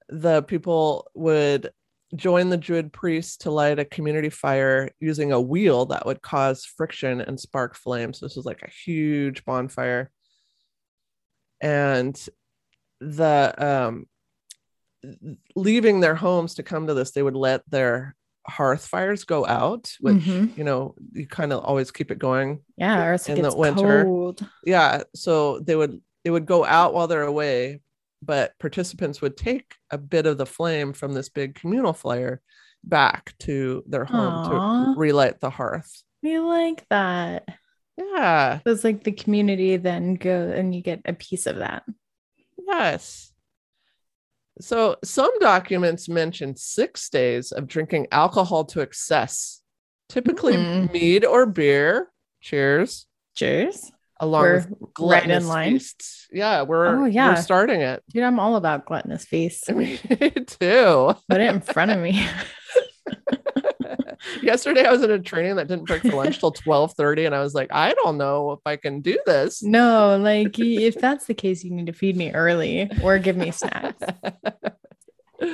the 0.09 0.42
people 0.42 1.11
would 1.14 1.71
join 2.14 2.51
the 2.51 2.57
Druid 2.59 2.92
priests 2.92 3.38
to 3.38 3.51
light 3.51 3.79
a 3.79 3.85
community 3.85 4.29
fire 4.29 4.90
using 5.01 5.33
a 5.33 5.40
wheel 5.40 5.87
that 5.87 6.05
would 6.05 6.20
cause 6.22 6.64
friction 6.64 7.20
and 7.20 7.40
spark 7.40 7.75
flames. 7.75 8.20
This 8.20 8.37
was 8.37 8.44
like 8.44 8.62
a 8.62 8.70
huge 8.70 9.44
bonfire. 9.44 10.11
And 11.61 12.14
the 13.01 13.55
um 13.59 14.07
leaving 15.57 16.01
their 16.01 16.14
homes 16.14 16.55
to 16.55 16.62
come 16.62 16.87
to 16.87 16.94
this, 16.94 17.11
they 17.12 17.22
would 17.22 17.35
let 17.35 17.68
their 17.68 18.14
hearth 18.46 18.87
fires 18.87 19.25
go 19.25 19.46
out, 19.46 19.92
which 20.01 20.16
Mhm. 20.16 20.57
you 20.57 20.64
know, 20.64 20.94
you 21.12 21.27
kind 21.27 21.53
of 21.53 21.64
always 21.64 21.90
keep 21.90 22.11
it 22.11 22.18
going 22.18 22.64
Yeah, 22.77 23.05
or 23.07 23.14
it 23.14 23.29
in 23.29 23.42
the 23.42 23.55
winter. 23.57 24.05
cold. 24.05 24.46
yeah 24.64 25.03
so 25.14 25.61
they 25.61 25.75
would 25.77 26.01
it 26.25 26.31
would 26.31 26.46
go 26.46 26.64
out 26.64 26.94
while 26.94 27.07
they're 27.09 27.22
away 27.22 27.81
but 28.23 28.53
participants 28.61 29.21
would 29.21 29.37
take 29.37 29.75
a 29.91 29.99
bit 29.99 30.27
of 30.27 30.39
the 30.39 30.47
flame 30.47 30.93
from 30.93 31.13
this 31.13 31.29
big 31.29 31.55
communal 31.55 31.93
flare 31.93 32.41
back 32.85 33.35
to 33.41 33.83
their 33.87 34.05
home 34.05 34.35
Aw. 34.35 34.49
to 34.95 34.99
relight 34.99 35.41
the 35.41 35.51
hearth 35.51 36.03
We 36.23 36.39
like 36.39 36.87
that. 36.89 37.45
yeah 37.97 38.61
It's 38.65 38.85
like 38.85 39.05
the 39.05 39.13
community 39.13 39.77
then 39.77 40.15
go 40.15 40.49
and 40.51 40.75
you 40.75 40.83
get 40.83 41.01
a 41.05 41.13
piece 41.13 41.47
of 41.47 41.57
that. 41.57 41.83
yes 42.67 43.33
so 44.61 44.97
some 45.03 45.31
documents 45.41 46.09
mention 46.09 46.55
six 46.57 47.09
days 47.09 47.53
of 47.53 47.67
drinking 47.67 48.07
alcohol 48.13 48.65
to 48.67 48.81
excess 48.81 49.63
typically 50.09 50.55
Hmm. 50.55 50.93
mead 50.93 51.25
or 51.25 51.47
beer 51.47 52.11
cheers 52.41 53.07
Cheers. 53.35 53.91
Along 54.23 54.43
We're 54.43 54.55
with 54.55 54.67
right 54.67 54.73
in 54.73 54.87
gluttonous 54.95 55.47
line. 55.47 55.73
feasts. 55.73 56.27
yeah 56.33 56.63
we're 56.63 56.87
Oh, 56.87 57.05
yeah. 57.05 57.29
we're 57.35 57.43
starting 57.43 57.81
it 57.83 58.03
Dude, 58.11 58.23
I'm 58.23 58.39
all 58.41 58.57
about 58.57 58.87
gluttonous 58.87 59.25
feasts. 59.27 59.69
me 59.71 59.99
too 59.99 61.15
Put 61.29 61.41
it 61.41 61.51
in 61.55 61.61
front 61.61 61.91
of 61.91 61.99
me. 61.99 62.25
Yesterday 64.41 64.85
I 64.85 64.93
was 64.93 65.03
in 65.03 65.11
a 65.11 65.19
training 65.19 65.57
that 65.57 65.67
didn't 65.67 65.87
break 65.87 66.03
for 66.03 66.13
lunch 66.13 66.39
till 66.39 66.53
12:30 66.53 67.27
and 67.27 67.35
I 67.35 67.41
was 67.41 67.55
like, 67.55 67.73
I 67.73 67.93
don't 67.93 68.17
know 68.19 68.53
if 68.53 68.61
I 68.65 68.77
can 68.77 69.01
do 69.01 69.19
this. 69.27 69.63
No, 69.63 70.17
like 70.17 70.57
if 70.59 70.95
that's 70.95 71.27
the 71.27 71.35
case, 71.35 71.65
you 71.65 71.73
need 71.73 71.87
to 71.87 71.93
feed 71.93 72.17
me 72.17 72.31
early 72.33 72.89
or 73.03 73.19
give 73.19 73.37
me 73.37 73.51
snacks. 73.51 74.01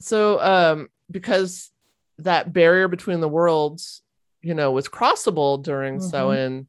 so 0.00 0.40
um 0.40 0.88
because 1.10 1.70
that 2.18 2.52
barrier 2.52 2.88
between 2.88 3.20
the 3.20 3.28
worlds, 3.28 4.02
you 4.44 4.54
know, 4.54 4.70
was 4.72 4.88
crossable 4.88 5.62
during 5.62 5.96
Mhm. 5.98 6.02
Samhain, 6.10 6.68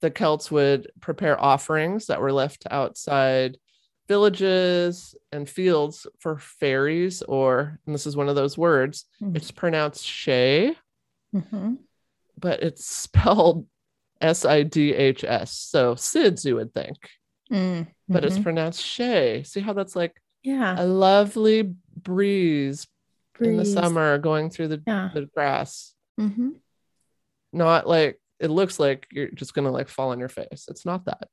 the 0.00 0.10
Celts 0.10 0.50
would 0.50 0.90
prepare 1.00 1.40
offerings 1.40 2.06
that 2.06 2.20
were 2.20 2.32
left 2.32 2.64
outside 2.70 3.56
villages 4.06 5.14
and 5.32 5.48
fields 5.48 6.06
for 6.20 6.38
fairies 6.38 7.22
or 7.22 7.78
and 7.86 7.94
this 7.94 8.06
is 8.06 8.16
one 8.16 8.28
of 8.28 8.36
those 8.36 8.58
words, 8.58 9.06
Mhm. 9.22 9.34
it's 9.36 9.50
pronounced 9.50 10.04
shay. 10.04 10.76
Mhm. 11.34 11.78
but 12.38 12.62
it's 12.62 12.84
spelled 13.40 13.66
S 14.20 14.44
I 14.44 14.62
D 14.64 14.92
H 14.94 15.24
S. 15.24 15.52
So 15.52 15.94
SIDS, 15.94 16.44
you 16.44 16.56
would 16.56 16.72
think, 16.74 16.96
Mm, 17.50 17.86
but 18.08 18.24
it's 18.24 18.38
mhm. 18.38 18.42
pronounced 18.42 18.82
Shay. 18.82 19.42
See 19.44 19.60
how 19.60 19.72
that's 19.72 19.94
like 19.96 20.20
yeah. 20.42 20.74
a 20.78 20.84
lovely 20.86 21.62
breeze 21.96 22.86
in 23.40 23.56
the 23.56 23.64
summer 23.64 24.18
going 24.18 24.50
through 24.50 24.68
the, 24.68 24.82
Yeah. 24.86 25.10
the 25.14 25.26
grass. 25.26 25.94
Not 27.54 27.86
like 27.88 28.20
it 28.40 28.50
looks 28.50 28.78
like 28.80 29.06
you're 29.10 29.30
just 29.30 29.54
gonna 29.54 29.70
like 29.70 29.88
fall 29.88 30.10
on 30.10 30.18
your 30.18 30.28
face. 30.28 30.66
It's 30.68 30.84
not 30.84 31.04
that. 31.06 31.28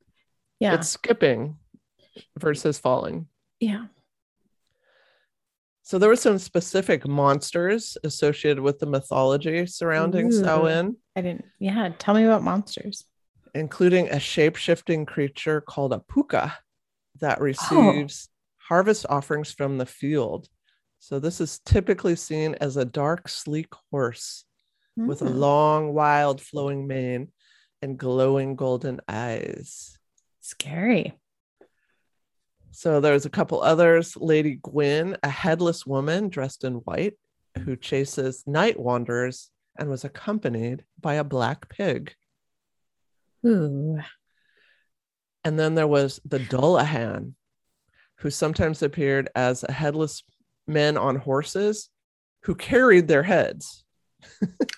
Yeah. 0.59 0.75
It's 0.75 0.87
skipping 0.89 1.57
versus 2.39 2.77
falling. 2.79 3.27
yeah. 3.59 3.85
So 5.83 5.97
there 5.97 6.09
were 6.09 6.15
some 6.15 6.37
specific 6.37 7.07
monsters 7.07 7.97
associated 8.03 8.61
with 8.61 8.79
the 8.79 8.85
mythology 8.85 9.65
surrounding 9.65 10.27
Ooh. 10.27 10.31
Samhain. 10.31 10.95
I 11.15 11.21
didn't. 11.21 11.45
Yeah. 11.59 11.89
Tell 11.97 12.13
me 12.13 12.23
about 12.23 12.43
monsters. 12.43 13.05
including 13.53 14.07
a 14.09 14.17
shape-shifting 14.19 15.05
creature 15.05 15.59
called 15.59 15.91
a 15.91 15.99
puka 15.99 16.53
that 17.19 17.39
Oh. 17.39 17.43
receives 17.43 18.29
harvest 18.69 19.05
offerings 19.09 19.51
from 19.51 19.77
the 19.77 19.85
field. 19.85 20.47
So 20.99 21.19
this 21.19 21.41
is 21.41 21.59
typically 21.65 22.15
seen 22.15 22.55
as 22.61 22.77
a 22.77 22.85
dark, 22.85 23.27
sleek 23.27 23.67
horse 23.91 24.45
with 24.97 25.21
a 25.21 25.25
Mm, 25.25 25.35
long, 25.37 25.93
wild, 25.93 26.41
flowing 26.41 26.87
mane 26.87 27.31
and 27.81 27.97
glowing 27.97 28.55
golden 28.55 28.99
eyes. 29.07 29.97
scary. 30.39 31.13
So 32.71 32.99
there's 32.99 33.25
a 33.25 33.29
couple 33.29 33.61
others. 33.61 34.15
Lady 34.17 34.55
Gwyn, 34.55 35.17
a 35.23 35.29
headless 35.29 35.85
woman 35.85 36.29
dressed 36.29 36.63
in 36.63 36.75
white 36.75 37.13
who 37.59 37.75
chases 37.75 38.43
night 38.47 38.79
wanderers 38.79 39.49
and 39.77 39.89
was 39.89 40.03
accompanied 40.03 40.83
by 40.99 41.15
a 41.15 41.23
black 41.23 41.69
pig. 41.69 42.15
Ooh. 43.45 43.99
And 45.43 45.59
then 45.59 45.75
there 45.75 45.87
was 45.87 46.19
the 46.25 46.39
Dullahan, 46.39 47.33
who 48.17 48.29
sometimes 48.29 48.81
appeared 48.81 49.29
as 49.35 49.63
a 49.63 49.71
headless 49.71 50.23
men 50.67 50.97
on 50.97 51.15
horses 51.17 51.89
who 52.43 52.55
carried 52.55 53.07
their 53.07 53.23
heads. 53.23 53.83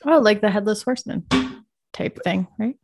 Oh, 0.06 0.20
like 0.20 0.42
the 0.42 0.50
headless 0.52 0.84
horseman 0.84 1.26
type 1.94 2.20
thing, 2.24 2.48
right? 2.60 2.76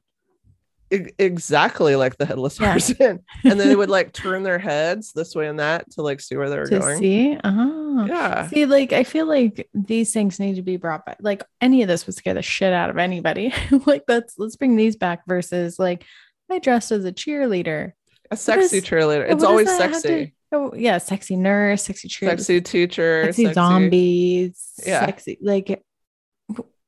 E- 0.91 1.11
exactly 1.19 1.95
like 1.95 2.17
the 2.17 2.25
headless 2.25 2.59
Yeah. 2.59 2.71
horseman. 2.71 3.19
and 3.43 3.59
then 3.59 3.67
they 3.67 3.75
would 3.75 3.89
like 3.91 4.11
turn 4.13 4.41
their 4.43 4.57
heads 4.57 5.11
this 5.13 5.35
way 5.35 5.47
and 5.47 5.59
that 5.59 5.89
to 5.91 6.01
like 6.01 6.19
see 6.19 6.35
where 6.35 6.49
they 6.49 6.57
were 6.57 6.65
to 6.65 6.79
going. 6.79 6.97
see. 6.99 7.37
Oh. 7.43 8.05
Yeah. 8.07 8.47
See, 8.47 8.65
like 8.65 8.91
I 8.93 9.03
feel 9.03 9.27
like 9.27 9.69
these 9.73 10.11
things 10.13 10.39
need 10.39 10.55
to 10.55 10.61
be 10.63 10.77
brought 10.77 11.05
back. 11.05 11.17
Like 11.21 11.43
any 11.61 11.81
of 11.83 11.87
this 11.87 12.05
would 12.07 12.15
scare 12.15 12.33
the 12.33 12.41
shit 12.41 12.73
out 12.73 12.89
of 12.89 12.97
anybody. 12.97 13.53
like 13.85 14.03
let's 14.07 14.35
let's 14.39 14.55
bring 14.55 14.75
these 14.77 14.95
back 14.95 15.27
versus 15.27 15.77
like 15.77 16.05
I 16.49 16.57
dressed 16.59 16.91
as 16.91 17.05
a 17.05 17.11
cheerleader. 17.11 17.91
A 18.31 18.37
sexy 18.37 18.77
is- 18.77 18.83
cheerleader. 18.85 19.29
It's 19.31 19.43
always 19.43 19.69
sexy. 19.75 20.33
oh 20.51 20.73
yeah, 20.75 20.97
sexy 20.97 21.35
nurse, 21.35 21.83
sexy 21.83 22.07
cheerleader, 22.07 22.29
Sexy 22.39 22.61
teacher. 22.61 23.25
sexy, 23.25 23.53
zombies, 23.53 24.73
Yeah. 24.85 25.05
sexy 25.05 25.37
like 25.41 25.83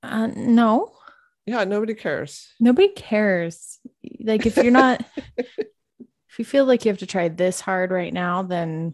uh, 0.03 0.27
no, 0.27 0.91
Yeah, 1.45 1.63
nobody 1.63 1.93
cares. 1.93 2.53
nobody 2.59 2.89
cares. 2.89 3.79
Like 4.19 4.45
if 4.45 4.57
you're 4.57 4.71
not 4.71 5.03
if 5.37 6.39
you 6.39 6.45
feel 6.45 6.65
like 6.65 6.85
you 6.85 6.89
have 6.91 6.99
to 6.99 7.05
try 7.07 7.27
this 7.29 7.61
hard 7.61 7.91
right 7.91 8.13
now, 8.13 8.43
then 8.43 8.93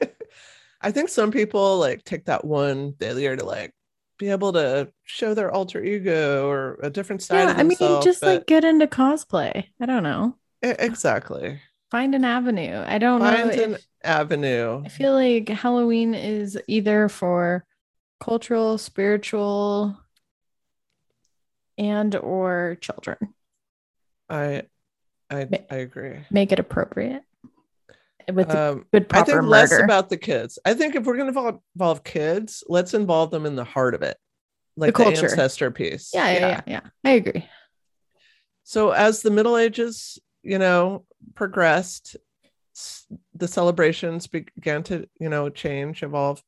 I 0.80 0.92
think 0.92 1.08
some 1.08 1.30
people 1.30 1.78
like 1.78 2.04
take 2.04 2.26
that 2.26 2.44
one 2.44 2.94
year 3.00 3.36
to 3.36 3.44
like 3.44 3.72
be 4.18 4.30
able 4.30 4.52
to 4.52 4.92
show 5.04 5.34
their 5.34 5.50
alter 5.50 5.82
ego 5.82 6.48
or 6.48 6.78
a 6.82 6.90
different 6.90 7.22
side 7.22 7.44
yeah, 7.44 7.50
of 7.52 7.58
I 7.58 7.62
mean 7.62 8.02
just 8.02 8.22
like 8.22 8.46
get 8.46 8.64
into 8.64 8.86
cosplay. 8.86 9.64
I 9.80 9.86
don't 9.86 10.02
know. 10.02 10.36
Exactly. 10.62 11.60
Find 11.90 12.14
an 12.14 12.24
avenue. 12.24 12.82
I 12.86 12.98
don't 12.98 13.20
know. 13.20 13.30
Find 13.30 13.50
if- 13.50 13.60
an 13.60 13.76
avenue. 14.02 14.82
I 14.84 14.88
feel 14.88 15.12
like 15.14 15.48
Halloween 15.48 16.14
is 16.14 16.58
either 16.66 17.08
for 17.08 17.64
cultural, 18.20 18.76
spiritual, 18.78 19.98
and 21.78 22.14
or 22.16 22.76
children. 22.80 23.16
I 24.28 24.64
I 25.30 25.46
Ma- 25.50 25.58
I 25.70 25.76
agree. 25.76 26.18
Make 26.30 26.52
it 26.52 26.58
appropriate 26.58 27.22
with 28.32 28.50
Um, 28.50 28.84
good 28.92 29.04
I 29.04 29.06
proper 29.06 29.32
think 29.32 29.42
less 29.44 29.70
murder. 29.70 29.84
about 29.84 30.08
the 30.10 30.16
kids. 30.16 30.58
I 30.64 30.74
think 30.74 30.94
if 30.96 31.04
we're 31.06 31.16
going 31.16 31.32
to 31.32 31.38
involve, 31.38 31.60
involve 31.74 32.04
kids, 32.04 32.62
let's 32.68 32.92
involve 32.94 33.30
them 33.30 33.46
in 33.46 33.56
the 33.56 33.64
heart 33.64 33.94
of 33.94 34.02
it, 34.02 34.16
like 34.76 34.94
the, 34.94 35.04
culture. 35.04 35.28
ancestor 35.30 35.70
piece. 35.70 36.10
yeah, 36.12 36.30
yeah, 36.32 36.38
yeah, 36.48 36.60
yeah. 36.66 36.80
I 37.04 37.10
agree. 37.12 37.46
So 38.64 38.90
as 38.90 39.22
the 39.22 39.30
Middle 39.30 39.56
Ages, 39.56 40.18
you 40.42 40.58
know, 40.58 41.06
progressed, 41.34 42.16
the 43.34 43.48
celebrations 43.48 44.26
began 44.26 44.82
to, 44.84 45.08
you 45.18 45.28
know, 45.30 45.48
change, 45.48 46.02
evolve, 46.02 46.42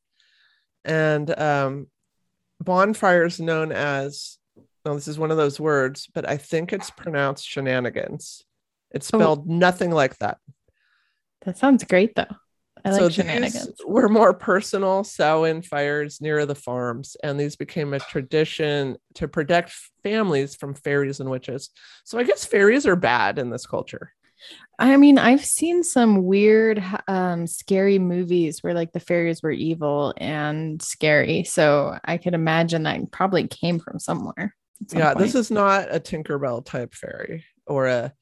and 0.85 1.35
um, 1.39 1.87
bonfires 2.59 3.39
known 3.39 3.71
as. 3.71 4.37
No, 4.85 4.95
this 4.95 5.07
is 5.07 5.19
one 5.19 5.31
of 5.31 5.37
those 5.37 5.59
words, 5.59 6.07
but 6.13 6.27
I 6.27 6.37
think 6.37 6.73
it's 6.73 6.89
pronounced 6.89 7.47
shenanigans. 7.47 8.43
It's 8.91 9.09
Oh. 9.13 9.17
spelled 9.19 9.47
nothing 9.47 9.91
like 9.91 10.17
that. 10.17 10.37
That 11.41 11.57
sounds 11.57 11.83
great 11.83 12.15
though. 12.15 12.25
I 12.83 12.89
like 12.89 12.99
so 12.99 13.09
shenanigans. 13.09 13.65
these 13.67 13.75
were 13.85 14.09
more 14.09 14.33
personal 14.33 15.03
Samhain 15.03 15.61
fires 15.61 16.19
near 16.19 16.45
the 16.47 16.55
farms, 16.55 17.15
and 17.23 17.39
these 17.39 17.55
became 17.55 17.93
a 17.93 17.99
tradition 17.99 18.97
to 19.15 19.27
protect 19.27 19.71
families 20.01 20.55
from 20.55 20.73
fairies 20.73 21.19
and 21.19 21.29
witches. 21.29 21.69
So 22.05 22.17
I 22.17 22.23
guess 22.23 22.43
fairies 22.43 22.87
are 22.87 22.95
bad 22.95 23.37
in 23.37 23.51
this 23.51 23.67
culture. 23.67 24.13
I 24.79 24.97
mean, 24.97 25.19
I've 25.19 25.45
seen 25.45 25.83
some 25.83 26.23
weird, 26.23 26.83
um, 27.07 27.45
scary 27.45 27.99
movies 27.99 28.63
where 28.63 28.73
like 28.73 28.93
the 28.93 28.99
fairies 28.99 29.43
were 29.43 29.51
evil 29.51 30.15
and 30.17 30.81
scary. 30.81 31.43
So 31.43 31.99
I 32.03 32.17
could 32.17 32.33
imagine 32.33 32.83
that 32.83 33.11
probably 33.11 33.47
came 33.47 33.77
from 33.77 33.99
somewhere. 33.99 34.55
Yeah, 34.89 35.13
this 35.13 35.35
is 35.35 35.51
not 35.51 35.93
a 35.93 35.99
Tinkerbell 35.99 36.65
type 36.65 36.93
fairy 36.93 37.45
or 37.67 37.87
a 37.87 38.13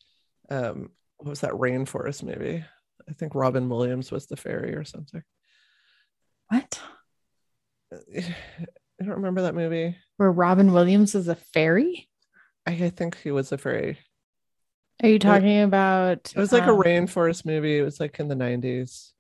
um 0.50 0.89
what 1.17 1.30
was 1.30 1.41
that 1.41 1.52
rainforest 1.52 2.24
movie? 2.24 2.63
I 3.10 3.13
think 3.13 3.36
Robin 3.36 3.69
Williams 3.69 4.12
was 4.12 4.28
the 4.28 4.38
fairy 4.38 4.76
or 4.76 4.84
something. 4.84 5.24
what? 6.48 6.80
I 9.02 9.06
don't 9.06 9.15
remember 9.15 9.43
that 9.43 9.56
movie. 9.56 9.95
Where 10.17 10.32
Robin 10.32 10.74
Williams 10.74 11.15
is 11.15 11.28
a 11.28 11.36
fairy? 11.36 12.10
I, 12.65 12.72
I 12.72 12.89
think 12.89 13.17
he 13.17 13.32
was 13.32 13.52
a 13.52 13.58
fairy. 13.58 13.98
Are 15.02 15.10
you 15.10 15.19
talking 15.19 15.62
about? 15.62 16.34
It 16.36 16.38
was 16.38 16.52
like 16.52 16.67
a 16.67 16.72
um, 16.72 16.82
rainforest 16.82 17.45
movie. 17.45 17.78
It 17.78 17.84
was 17.84 18.00
like 18.00 18.19
in 18.19 18.28
the 18.28 18.36
90s, 18.36 19.12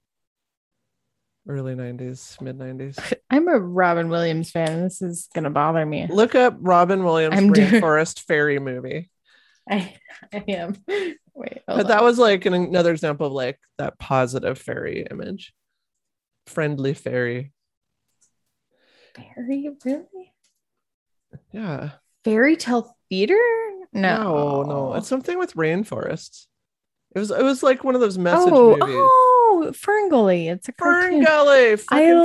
early 1.49 1.73
90s, 1.73 2.39
mid 2.41 2.57
90s. 2.57 3.13
I'm 3.29 3.47
a 3.47 3.59
Robin 3.59 4.07
Williams 4.07 4.51
fan. 4.51 4.83
This 4.83 5.01
is 5.01 5.27
gonna 5.33 5.49
bother 5.49 5.85
me. 5.85 6.07
Look 6.07 6.35
up 6.35 6.55
Robin 6.59 7.03
Williams 7.03 7.35
I'm 7.35 7.51
doing- 7.51 7.67
rainforest 7.69 8.21
fairy 8.21 8.59
movie. 8.59 9.09
I, 9.69 9.95
I 10.33 10.43
am. 10.47 10.75
Wait, 11.33 11.61
But 11.67 11.87
that 11.87 12.03
was 12.03 12.17
like 12.17 12.45
an, 12.45 12.53
another 12.53 12.91
example 12.91 13.27
of 13.27 13.33
like 13.33 13.59
that 13.77 13.97
positive 13.99 14.57
fairy 14.57 15.05
image. 15.09 15.53
Friendly 16.47 16.93
fairy. 16.93 17.51
fairy. 19.15 19.69
Really? 19.85 20.33
Yeah. 21.51 21.91
Fairy 22.25 22.55
tale 22.57 22.95
theater? 23.09 23.37
No, 23.93 24.23
No, 24.23 24.63
no, 24.63 24.93
it's 24.95 25.07
something 25.07 25.37
with 25.39 25.55
rainforests. 25.55 26.47
It 27.15 27.19
was 27.19 27.31
it 27.31 27.41
was 27.43 27.63
like 27.63 27.83
one 27.83 27.95
of 27.95 28.01
those 28.01 28.17
message 28.17 28.51
oh, 28.51 28.71
movies. 28.77 28.95
oh, 28.97 29.28
Ferngully. 29.71 30.51
It's 30.51 30.69
a 30.69 30.71
Fern 30.73 31.01
cartoon. 31.01 31.23
Gully, 31.23 31.73
I 31.73 31.75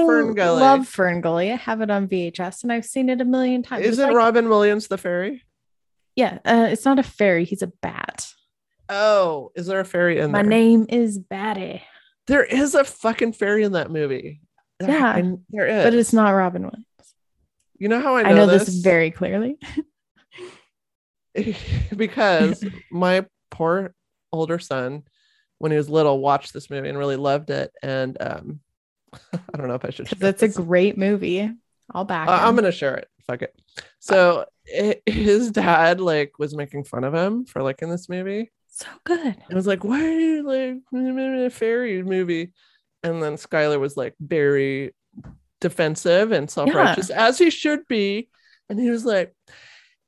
Fern 0.06 0.34
Gully. 0.34 0.60
love 0.60 0.80
Ferngully. 0.82 1.52
I 1.52 1.56
have 1.56 1.80
it 1.80 1.90
on 1.90 2.08
VHS 2.08 2.62
and 2.62 2.72
I've 2.72 2.84
seen 2.84 3.08
it 3.08 3.20
a 3.20 3.24
million 3.24 3.62
times. 3.62 3.84
Isn't 3.86 4.06
like- 4.08 4.16
Robin 4.16 4.48
Williams 4.48 4.88
the 4.88 4.98
fairy? 4.98 5.42
Yeah, 6.16 6.38
uh, 6.44 6.68
it's 6.70 6.84
not 6.84 6.98
a 6.98 7.02
fairy. 7.02 7.44
He's 7.44 7.62
a 7.62 7.66
bat. 7.82 8.28
Oh, 8.88 9.50
is 9.56 9.66
there 9.66 9.80
a 9.80 9.84
fairy 9.84 10.18
in 10.18 10.26
that? 10.30 10.32
My 10.32 10.42
there? 10.42 10.50
name 10.50 10.86
is 10.88 11.18
Batty, 11.18 11.82
There 12.26 12.44
is 12.44 12.74
a 12.74 12.84
fucking 12.84 13.32
fairy 13.32 13.64
in 13.64 13.72
that 13.72 13.90
movie. 13.90 14.40
There- 14.78 14.90
Yeah, 14.90 15.06
I- 15.16 15.36
there 15.50 15.66
is. 15.66 15.84
but 15.84 15.94
it's 15.94 16.12
not 16.12 16.30
Robin 16.30 16.62
Williams. 16.62 16.84
You 17.78 17.88
know 17.88 18.00
how 18.00 18.16
I 18.16 18.22
know, 18.22 18.28
I 18.28 18.32
know, 18.34 18.46
this, 18.46 18.66
this 18.66 18.76
very 18.76 19.10
clearly. 19.10 19.58
because 21.96 22.64
my 22.90 23.26
poor 23.50 23.94
older 24.32 24.58
son, 24.58 25.02
when 25.64 25.70
he 25.72 25.78
was 25.78 25.88
little, 25.88 26.18
watched 26.20 26.52
this 26.52 26.68
movie 26.68 26.90
and 26.90 26.98
really 26.98 27.16
loved 27.16 27.48
it. 27.48 27.72
And 27.82 28.18
um, 28.20 28.60
I 29.32 29.56
don't 29.56 29.66
know 29.66 29.74
if 29.76 29.84
I 29.86 29.88
should. 29.88 30.08
That's 30.18 30.42
a 30.42 30.48
great 30.48 30.98
movie. 30.98 31.50
I'll 31.90 32.04
back. 32.04 32.28
Uh, 32.28 32.32
I'm 32.42 32.54
gonna 32.54 32.70
share 32.70 32.96
it. 32.96 33.08
Fuck 33.26 33.40
it. 33.40 33.58
So 33.98 34.44
i- 34.78 35.00
his 35.10 35.50
dad 35.50 36.02
like 36.02 36.38
was 36.38 36.54
making 36.54 36.84
fun 36.84 37.02
of 37.02 37.14
him 37.14 37.46
for 37.46 37.62
liking 37.62 37.88
this 37.88 38.10
movie. 38.10 38.52
so 38.68 38.86
good. 39.04 39.36
It 39.48 39.54
was 39.54 39.66
like, 39.66 39.84
why 39.84 40.04
are 40.04 40.20
you 40.20 40.42
like 40.42 40.82
a 40.94 41.48
fairy 41.50 42.02
movie? 42.02 42.52
And 43.02 43.22
then 43.22 43.36
Skylar 43.36 43.80
was 43.80 43.96
like 43.96 44.14
very 44.20 44.94
defensive 45.62 46.30
and 46.32 46.50
self-righteous, 46.50 47.08
as 47.08 47.38
he 47.38 47.48
should 47.48 47.88
be. 47.88 48.28
And 48.68 48.78
he 48.78 48.90
was 48.90 49.06
like, 49.06 49.34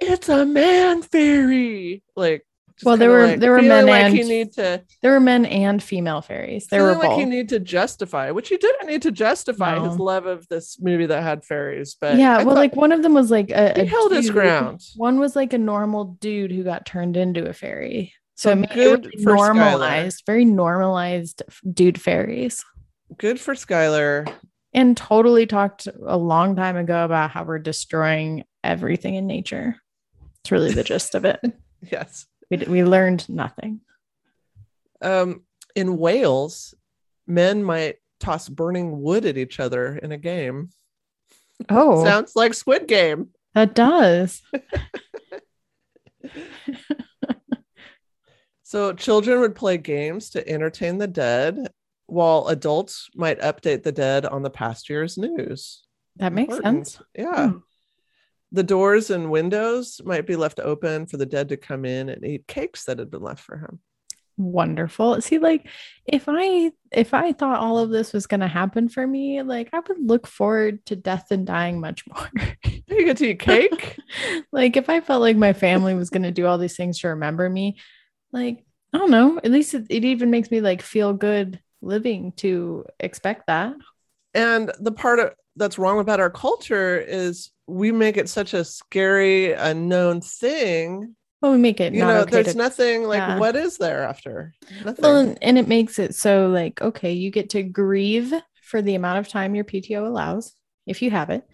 it's 0.00 0.28
a 0.28 0.44
man 0.44 1.00
fairy. 1.00 2.02
Like, 2.14 2.44
Well, 2.84 2.96
there 2.96 3.10
were- 3.10 3.26
like 3.28 3.40
there 3.40 3.52
were 3.52 3.62
men 3.62 3.86
like 3.86 4.04
and- 4.04 4.28
need 4.28 4.52
to 4.54 4.82
There 5.02 5.12
were 5.12 5.20
men 5.20 5.46
and 5.46 5.82
female 5.82 6.20
fairies. 6.20 6.66
There 6.66 6.82
were 6.82 6.92
like 6.94 7.02
both. 7.08 7.26
need 7.26 7.48
to 7.50 7.58
justify, 7.58 8.30
which 8.32 8.48
he 8.50 8.56
didn't 8.58 8.86
need 8.88 9.02
to 9.02 9.10
justify 9.10 9.78
his 9.86 9.98
love 9.98 10.26
of 10.26 10.46
this 10.48 10.78
movie 10.80 11.06
that 11.06 11.22
had 11.22 11.44
fairies. 11.44 11.96
But 12.00 12.16
yeah, 12.18 12.38
I 12.38 12.44
well, 12.44 12.54
like 12.54 12.76
one 12.76 12.92
of 12.92 13.02
them 13.02 13.14
was 13.14 13.30
like 13.30 13.50
a, 13.50 13.72
he 13.74 13.80
a 13.82 13.84
held 13.86 14.12
his 14.12 14.30
ground. 14.30 14.82
One 14.96 15.18
was 15.18 15.34
like 15.34 15.52
a 15.52 15.58
normal 15.58 16.16
dude 16.20 16.52
who 16.52 16.62
got 16.64 16.84
turned 16.86 17.16
into 17.16 17.48
a 17.48 17.52
fairy. 17.52 18.12
So, 18.34 18.50
So 18.50 18.52
it 18.52 18.56
made 18.56 18.70
good 18.74 19.06
it 19.06 19.20
for 19.22 19.36
Skylar. 19.36 19.54
normalized, 19.54 20.22
very 20.26 20.44
normalized 20.44 21.42
dude 21.72 21.98
fairies. 22.00 22.62
Good 23.16 23.40
for 23.40 23.54
Skylar. 23.54 24.30
And 24.74 24.94
totally 24.94 25.46
talked 25.46 25.88
a 26.06 26.18
long 26.18 26.54
time 26.54 26.76
ago 26.76 27.06
about 27.06 27.30
how 27.30 27.44
we're 27.44 27.58
destroying 27.58 28.44
everything 28.62 29.14
in 29.14 29.26
nature. 29.26 29.76
It's 30.42 30.52
really 30.52 30.72
the 30.74 30.84
gist 30.84 31.14
of 31.14 31.24
it. 31.24 31.40
Yes. 31.92 32.26
We, 32.50 32.58
we 32.58 32.84
learned 32.84 33.28
nothing. 33.28 33.80
Um, 35.02 35.42
in 35.74 35.98
Wales, 35.98 36.74
men 37.26 37.62
might 37.64 37.96
toss 38.20 38.48
burning 38.48 39.00
wood 39.02 39.24
at 39.26 39.36
each 39.36 39.60
other 39.60 39.96
in 39.96 40.12
a 40.12 40.16
game. 40.18 40.70
Oh, 41.68 42.04
Sounds 42.04 42.36
like 42.36 42.54
Squid 42.54 42.86
Game. 42.86 43.28
that 43.54 43.74
does. 43.74 44.42
So 48.62 48.92
children 48.92 49.38
would 49.40 49.54
play 49.54 49.78
games 49.78 50.30
to 50.30 50.46
entertain 50.48 50.98
the 50.98 51.06
dead, 51.06 51.68
while 52.06 52.48
adults 52.48 53.08
might 53.14 53.40
update 53.40 53.84
the 53.84 53.92
dead 53.92 54.26
on 54.26 54.42
the 54.42 54.50
past 54.50 54.90
year's 54.90 55.16
news. 55.16 55.84
That 56.16 56.32
makes 56.32 56.56
Important. 56.56 56.88
sense. 56.88 57.02
Yeah. 57.16 57.48
Hmm. 57.50 57.58
The 58.52 58.62
doors 58.62 59.10
and 59.10 59.30
windows 59.30 60.00
might 60.04 60.26
be 60.26 60.36
left 60.36 60.60
open 60.60 61.06
for 61.06 61.16
the 61.16 61.26
dead 61.26 61.48
to 61.50 61.56
come 61.56 61.84
in 61.84 62.08
and 62.08 62.24
eat 62.24 62.46
cakes 62.46 62.84
that 62.84 62.98
had 62.98 63.10
been 63.10 63.22
left 63.22 63.42
for 63.42 63.56
him. 63.58 63.80
wonderful 64.38 65.18
see 65.22 65.38
like 65.38 65.66
if 66.04 66.24
i 66.28 66.70
if 66.92 67.14
i 67.14 67.32
thought 67.32 67.58
all 67.58 67.78
of 67.78 67.88
this 67.90 68.12
was 68.12 68.26
going 68.26 68.40
to 68.40 68.46
happen 68.46 68.86
for 68.88 69.06
me 69.06 69.40
like 69.42 69.70
i 69.72 69.80
would 69.80 69.98
look 69.98 70.26
forward 70.26 70.84
to 70.84 70.94
death 70.94 71.28
and 71.30 71.46
dying 71.46 71.80
much 71.80 72.04
more 72.14 72.30
You 72.88 73.04
get 73.04 73.16
to 73.18 73.26
eat 73.30 73.40
cake. 73.40 73.98
like 74.52 74.76
if 74.76 74.88
i 74.90 75.00
felt 75.00 75.20
like 75.22 75.36
my 75.36 75.52
family 75.52 75.94
was 75.94 76.10
going 76.10 76.22
to 76.22 76.30
do 76.30 76.46
all 76.46 76.58
these 76.58 76.76
things 76.76 76.98
to 77.00 77.08
remember 77.08 77.48
me 77.48 77.78
like 78.32 78.64
i 78.92 78.98
don't 78.98 79.10
know 79.10 79.38
at 79.42 79.50
least 79.50 79.74
it, 79.74 79.86
it 79.90 80.04
even 80.04 80.30
makes 80.30 80.50
me 80.50 80.60
like 80.60 80.82
feel 80.82 81.12
good 81.12 81.58
living 81.82 82.32
to 82.36 82.84
expect 83.00 83.46
that 83.46 83.74
and 84.34 84.70
the 84.80 84.92
part 84.92 85.18
of, 85.18 85.32
that's 85.56 85.78
wrong 85.78 85.98
about 85.98 86.20
our 86.20 86.30
culture 86.30 86.98
is 86.98 87.50
we 87.66 87.92
make 87.92 88.16
it 88.16 88.28
such 88.28 88.54
a 88.54 88.64
scary 88.64 89.52
unknown 89.52 90.20
thing. 90.20 91.14
Well 91.42 91.52
we 91.52 91.58
make 91.58 91.80
it 91.80 91.92
you 91.92 92.00
know 92.00 92.20
okay 92.20 92.30
there's 92.30 92.52
to- 92.52 92.58
nothing 92.58 93.04
like 93.04 93.18
yeah. 93.18 93.38
what 93.38 93.56
is 93.56 93.76
there 93.76 94.04
after? 94.04 94.54
Nothing. 94.84 95.02
well 95.02 95.36
and, 95.42 95.58
it 95.58 95.68
makes 95.68 95.98
it 95.98 96.14
so 96.14 96.48
like 96.48 96.80
okay 96.80 97.12
you 97.12 97.30
get 97.30 97.50
to 97.50 97.62
grieve 97.62 98.32
for 98.62 98.80
the 98.80 98.94
amount 98.94 99.18
of 99.18 99.28
time 99.28 99.54
your 99.54 99.64
pto 99.64 100.06
allows 100.06 100.54
if 100.86 101.02
you 101.02 101.10
have 101.10 101.30
it 101.30 101.46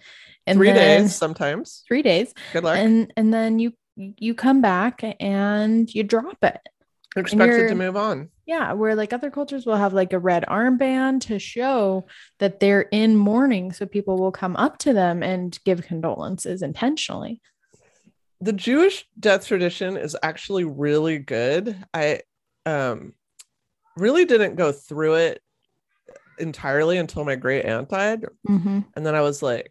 and 0.47 0.57
three 0.57 0.73
days 0.73 1.15
sometimes. 1.15 1.85
Three 1.87 2.03
days. 2.03 2.33
Good 2.53 2.65
luck. 2.65 2.79
And 2.79 3.13
and 3.17 3.33
then 3.33 3.59
you 3.59 3.73
you 3.97 4.35
come 4.35 4.61
back 4.61 5.03
and 5.21 5.93
you 5.93 6.03
drop 6.03 6.39
it. 6.43 6.61
You're 7.15 7.23
expected 7.23 7.57
you're- 7.57 7.69
to 7.69 7.75
move 7.75 7.97
on 7.97 8.31
yeah 8.47 8.73
where 8.73 8.95
like 8.95 9.13
other 9.13 9.31
cultures 9.31 9.65
will 9.67 9.77
have 9.77 9.93
like 9.93 10.13
a 10.13 10.19
red 10.19 10.45
armband 10.49 11.21
to 11.23 11.39
show 11.39 12.07
that 12.39 12.61
they're 12.61 12.83
in 12.91 13.17
mourning 13.17 13.73
so 13.73 13.87
people 13.87 14.17
will 14.19 14.33
come 14.33 14.57
up 14.57 14.79
to 14.79 14.93
them 14.93 15.23
and 15.23 15.59
give 15.65 15.83
condolences 15.87 16.63
intentionally 16.63 17.41
the 18.41 18.53
jewish 18.53 19.07
death 19.19 19.47
tradition 19.47 19.97
is 19.97 20.17
actually 20.23 20.65
really 20.65 21.19
good 21.19 21.77
i 21.95 22.21
um 22.67 23.13
really 23.97 24.25
didn't 24.25 24.57
go 24.57 24.73
through 24.73 25.15
it 25.15 25.41
entirely 26.39 26.99
until 26.99 27.25
my 27.25 27.37
great 27.37 27.65
aunt 27.65 27.89
died 27.89 28.25
mm-hmm. 28.49 28.81
and 28.97 29.07
then 29.07 29.15
i 29.15 29.21
was 29.21 29.43
like 29.43 29.71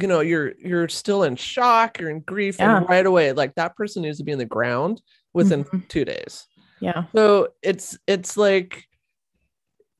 you 0.00 0.08
know 0.08 0.20
you're 0.20 0.52
you're 0.58 0.88
still 0.88 1.22
in 1.22 1.36
shock 1.36 2.00
you're 2.00 2.08
in 2.10 2.20
grief 2.20 2.56
Yeah. 2.58 2.78
and 2.78 2.88
right 2.88 3.04
away 3.04 3.32
like 3.32 3.54
that 3.56 3.76
person 3.76 4.02
needs 4.02 4.18
to 4.18 4.24
be 4.24 4.32
in 4.32 4.38
the 4.38 4.44
ground 4.46 5.02
within 5.34 5.64
Mhm. 5.64 5.86
two 5.88 6.04
days 6.04 6.46
yeah. 6.82 7.04
So 7.14 7.48
it's 7.62 7.96
it's 8.06 8.36
like 8.36 8.84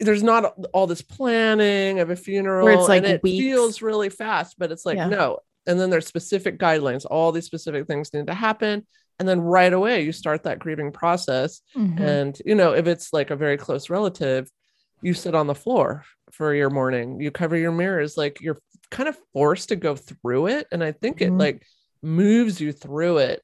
there's 0.00 0.22
not 0.22 0.54
all 0.72 0.86
this 0.88 1.00
planning 1.02 2.00
of 2.00 2.10
a 2.10 2.16
funeral 2.16 2.64
Where 2.64 2.74
it's, 2.74 2.88
like, 2.88 3.04
and 3.04 3.12
it 3.12 3.22
weeks. 3.22 3.38
feels 3.38 3.82
really 3.82 4.08
fast 4.10 4.56
but 4.58 4.72
it's 4.72 4.84
like 4.84 4.96
Yeah. 4.96 5.08
no. 5.08 5.38
And 5.66 5.78
then 5.78 5.90
there's 5.90 6.08
specific 6.08 6.58
guidelines. 6.58 7.06
All 7.08 7.30
these 7.30 7.46
specific 7.46 7.86
things 7.86 8.12
need 8.12 8.26
to 8.26 8.34
happen. 8.34 8.84
And 9.20 9.28
then 9.28 9.40
right 9.40 9.72
away 9.72 10.02
you 10.02 10.10
start 10.12 10.42
that 10.42 10.58
grieving 10.58 10.90
process. 10.92 11.60
Mhm. 11.76 12.00
and 12.00 12.38
you 12.44 12.54
know 12.56 12.72
if 12.74 12.86
it's 12.86 13.12
like 13.12 13.30
a 13.30 13.36
very 13.36 13.56
close 13.56 13.88
relative 13.90 14.50
you 15.04 15.14
sit 15.14 15.34
on 15.34 15.46
the 15.48 15.54
floor 15.54 16.04
for 16.30 16.54
your 16.54 16.70
mourning. 16.70 17.20
You 17.20 17.30
cover 17.32 17.56
your 17.56 17.72
mirrors. 17.72 18.16
Like 18.16 18.40
you're 18.40 18.58
kind 18.90 19.08
of 19.08 19.16
forced 19.32 19.68
to 19.70 19.76
go 19.76 19.94
through 19.96 20.46
it. 20.48 20.66
And 20.72 20.82
i 20.82 20.90
think 20.92 21.18
Mhm. 21.18 21.26
it 21.26 21.32
like 21.32 21.62
moves 22.02 22.60
you 22.60 22.72
through 22.72 23.18
it 23.18 23.40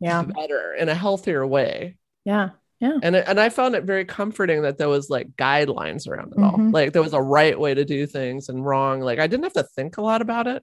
yeah. 0.00 0.22
better 0.22 0.72
in 0.74 0.88
a 0.88 0.94
healthier 0.94 1.44
way 1.44 1.96
yeah 2.24 2.50
Yeah. 2.80 2.98
And 3.02 3.16
it, 3.16 3.24
and 3.26 3.38
I 3.40 3.48
found 3.48 3.74
it 3.74 3.84
very 3.84 4.04
comforting 4.04 4.62
that 4.62 4.76
there 4.78 4.88
was 4.88 5.08
like 5.08 5.28
guidelines 5.36 6.08
around 6.08 6.32
it 6.36 6.42
all. 6.42 6.58
Mhm. 6.58 6.72
Like 6.72 6.92
there 6.92 7.02
was 7.02 7.14
a 7.14 7.22
right 7.22 7.58
way 7.58 7.72
to 7.74 7.84
do 7.84 8.06
things 8.06 8.48
and 8.48 8.64
wrong. 8.64 9.00
Like 9.00 9.18
I 9.18 9.26
didn't 9.26 9.44
have 9.44 9.52
to 9.54 9.62
think 9.76 9.96
a 9.96 10.02
lot 10.02 10.20
about 10.20 10.46
it. 10.46 10.62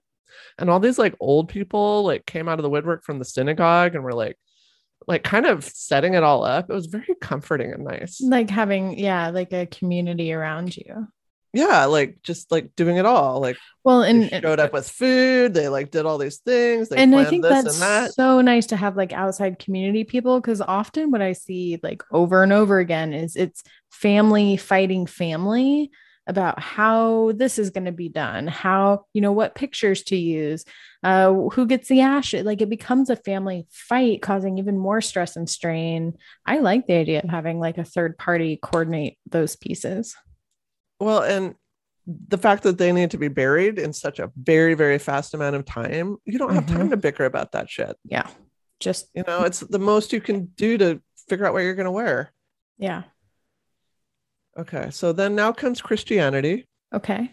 And 0.58 0.70
all 0.70 0.78
these 0.80 0.98
like 0.98 1.14
old 1.20 1.48
people 1.48 2.04
like 2.04 2.24
came 2.26 2.48
out 2.48 2.58
of 2.58 2.62
the 2.62 2.70
woodwork 2.70 3.02
from 3.04 3.18
the 3.18 3.24
synagogue 3.24 3.94
and 3.94 4.04
were 4.04 4.14
like 4.14 4.36
like 5.08 5.24
kind 5.24 5.46
of 5.46 5.64
setting 5.64 6.14
it 6.14 6.22
all 6.22 6.44
up. 6.44 6.70
It 6.70 6.74
was 6.74 6.86
very 6.86 7.14
comforting 7.20 7.72
and 7.72 7.84
nice. 7.84 8.20
Like 8.20 8.50
having, 8.50 8.96
yeah, 8.98 9.30
like 9.30 9.52
a 9.52 9.66
community 9.66 10.32
around 10.32 10.76
you. 10.76 11.08
Yeah, 11.52 11.84
like 11.84 12.22
just 12.22 12.50
like 12.50 12.74
doing 12.76 12.96
it 12.96 13.04
all. 13.04 13.40
Like 13.40 13.58
Well, 13.84 14.00
they 14.00 14.10
and 14.10 14.30
showed 14.30 14.58
up 14.58 14.72
with 14.72 14.88
food. 14.88 15.52
They 15.52 15.68
like 15.68 15.90
did 15.90 16.06
all 16.06 16.16
these 16.16 16.38
things. 16.38 16.88
They 16.88 16.96
and 16.96 17.14
I 17.14 17.24
think 17.24 17.42
that's 17.42 17.78
that. 17.80 18.14
so 18.14 18.40
nice 18.40 18.66
to 18.66 18.76
have 18.76 18.96
like 18.96 19.12
outside 19.12 19.58
community 19.58 20.04
people 20.04 20.40
because 20.40 20.62
often 20.62 21.10
what 21.10 21.20
I 21.20 21.32
see 21.32 21.78
like 21.82 22.02
over 22.10 22.42
and 22.42 22.52
over 22.52 22.78
again 22.78 23.12
is 23.12 23.36
it's 23.36 23.62
family 23.90 24.56
fighting 24.56 25.06
family 25.06 25.90
about 26.26 26.60
how 26.60 27.32
this 27.34 27.58
is 27.58 27.70
going 27.70 27.84
to 27.84 27.92
be 27.92 28.08
done, 28.08 28.46
how, 28.46 29.04
you 29.12 29.20
know, 29.20 29.32
what 29.32 29.54
pictures 29.54 30.02
to 30.04 30.16
use, 30.16 30.64
uh, 31.02 31.32
who 31.32 31.66
gets 31.66 31.88
the 31.88 32.00
ash. 32.00 32.32
Like 32.32 32.62
it 32.62 32.70
becomes 32.70 33.10
a 33.10 33.16
family 33.16 33.66
fight, 33.70 34.22
causing 34.22 34.58
even 34.58 34.78
more 34.78 35.00
stress 35.00 35.36
and 35.36 35.50
strain. 35.50 36.14
I 36.46 36.60
like 36.60 36.86
the 36.86 36.94
idea 36.94 37.20
of 37.22 37.28
having 37.28 37.58
like 37.58 37.78
a 37.78 37.84
third 37.84 38.18
party 38.18 38.58
coordinate 38.62 39.18
those 39.28 39.56
pieces. 39.56 40.16
Well, 41.02 41.22
and 41.22 41.54
the 42.06 42.38
fact 42.38 42.62
that 42.62 42.78
they 42.78 42.92
need 42.92 43.10
to 43.10 43.18
be 43.18 43.28
buried 43.28 43.78
in 43.78 43.92
such 43.92 44.18
a 44.20 44.30
very, 44.36 44.74
very 44.74 44.98
fast 44.98 45.34
amount 45.34 45.56
of 45.56 45.64
time, 45.64 46.16
you 46.24 46.38
don't 46.38 46.54
have 46.54 46.66
time 46.66 46.86
Mhm. 46.88 46.90
to 46.90 46.96
bicker 46.96 47.24
about 47.24 47.52
that 47.52 47.68
shit. 47.70 47.96
Yeah. 48.04 48.28
Just, 48.80 49.08
You 49.14 49.24
know, 49.26 49.42
it's 49.44 49.60
the 49.60 49.78
most 49.78 50.12
you 50.12 50.20
can 50.20 50.46
do 50.56 50.78
to 50.78 51.00
figure 51.28 51.46
out 51.46 51.52
what 51.54 51.60
you're 51.60 51.74
going 51.74 51.84
to 51.86 51.90
wear. 51.92 52.32
yeah. 52.78 53.04
Okay. 54.58 54.90
So 54.90 55.12
then 55.12 55.34
now 55.34 55.50
comes 55.52 55.80
Christianity, 55.80 56.68
Okay. 56.94 57.32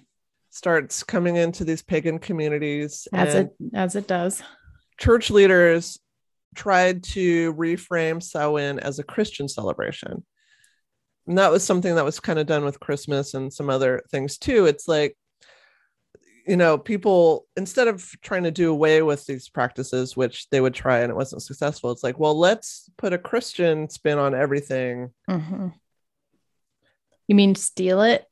starts 0.52 1.04
coming 1.04 1.36
into 1.36 1.66
these 1.66 1.82
pagan 1.82 2.18
communities. 2.18 3.08
As 3.12 3.36
it, 3.36 3.56
as 3.74 3.96
it 3.96 4.08
does. 4.08 4.42
church 4.98 5.30
leaders 5.30 6.00
tried 6.56 7.04
to 7.04 7.54
reframe 7.56 8.22
Samhain 8.24 8.80
as 8.80 9.00
a 9.00 9.04
Christian 9.04 9.48
celebration. 9.50 10.26
And 11.30 11.38
that 11.38 11.52
was 11.52 11.64
something 11.64 11.94
that 11.94 12.04
was 12.04 12.20
kind 12.20 12.40
of 12.40 12.48
done 12.48 12.66
with 12.66 12.80
Christmas 12.80 13.36
and 13.36 13.54
some 13.54 13.70
other 13.70 14.02
things 14.10 14.40
too. 14.40 14.66
It's 14.66 14.88
like, 14.88 15.16
you 16.48 16.58
know, 16.58 16.76
people, 16.76 17.46
instead 17.56 17.88
of 17.88 18.04
trying 18.24 18.46
to 18.46 18.52
do 18.52 18.72
away 18.72 19.04
with 19.04 19.28
these 19.28 19.48
practices, 19.48 20.18
which 20.18 20.50
they 20.50 20.60
would 20.60 20.74
try 20.74 21.02
and 21.02 21.12
it 21.12 21.16
wasn't 21.16 21.44
successful, 21.44 21.92
it's 21.92 22.04
like, 22.04 22.18
well, 22.18 22.38
let's 22.38 22.90
put 22.98 23.14
a 23.14 23.20
Christian 23.20 23.88
spin 23.92 24.18
on 24.18 24.34
everything, 24.34 25.12
Mhm. 25.30 25.74
You 27.28 27.36
mean 27.36 27.54
steal 27.54 28.02
it? 28.02 28.26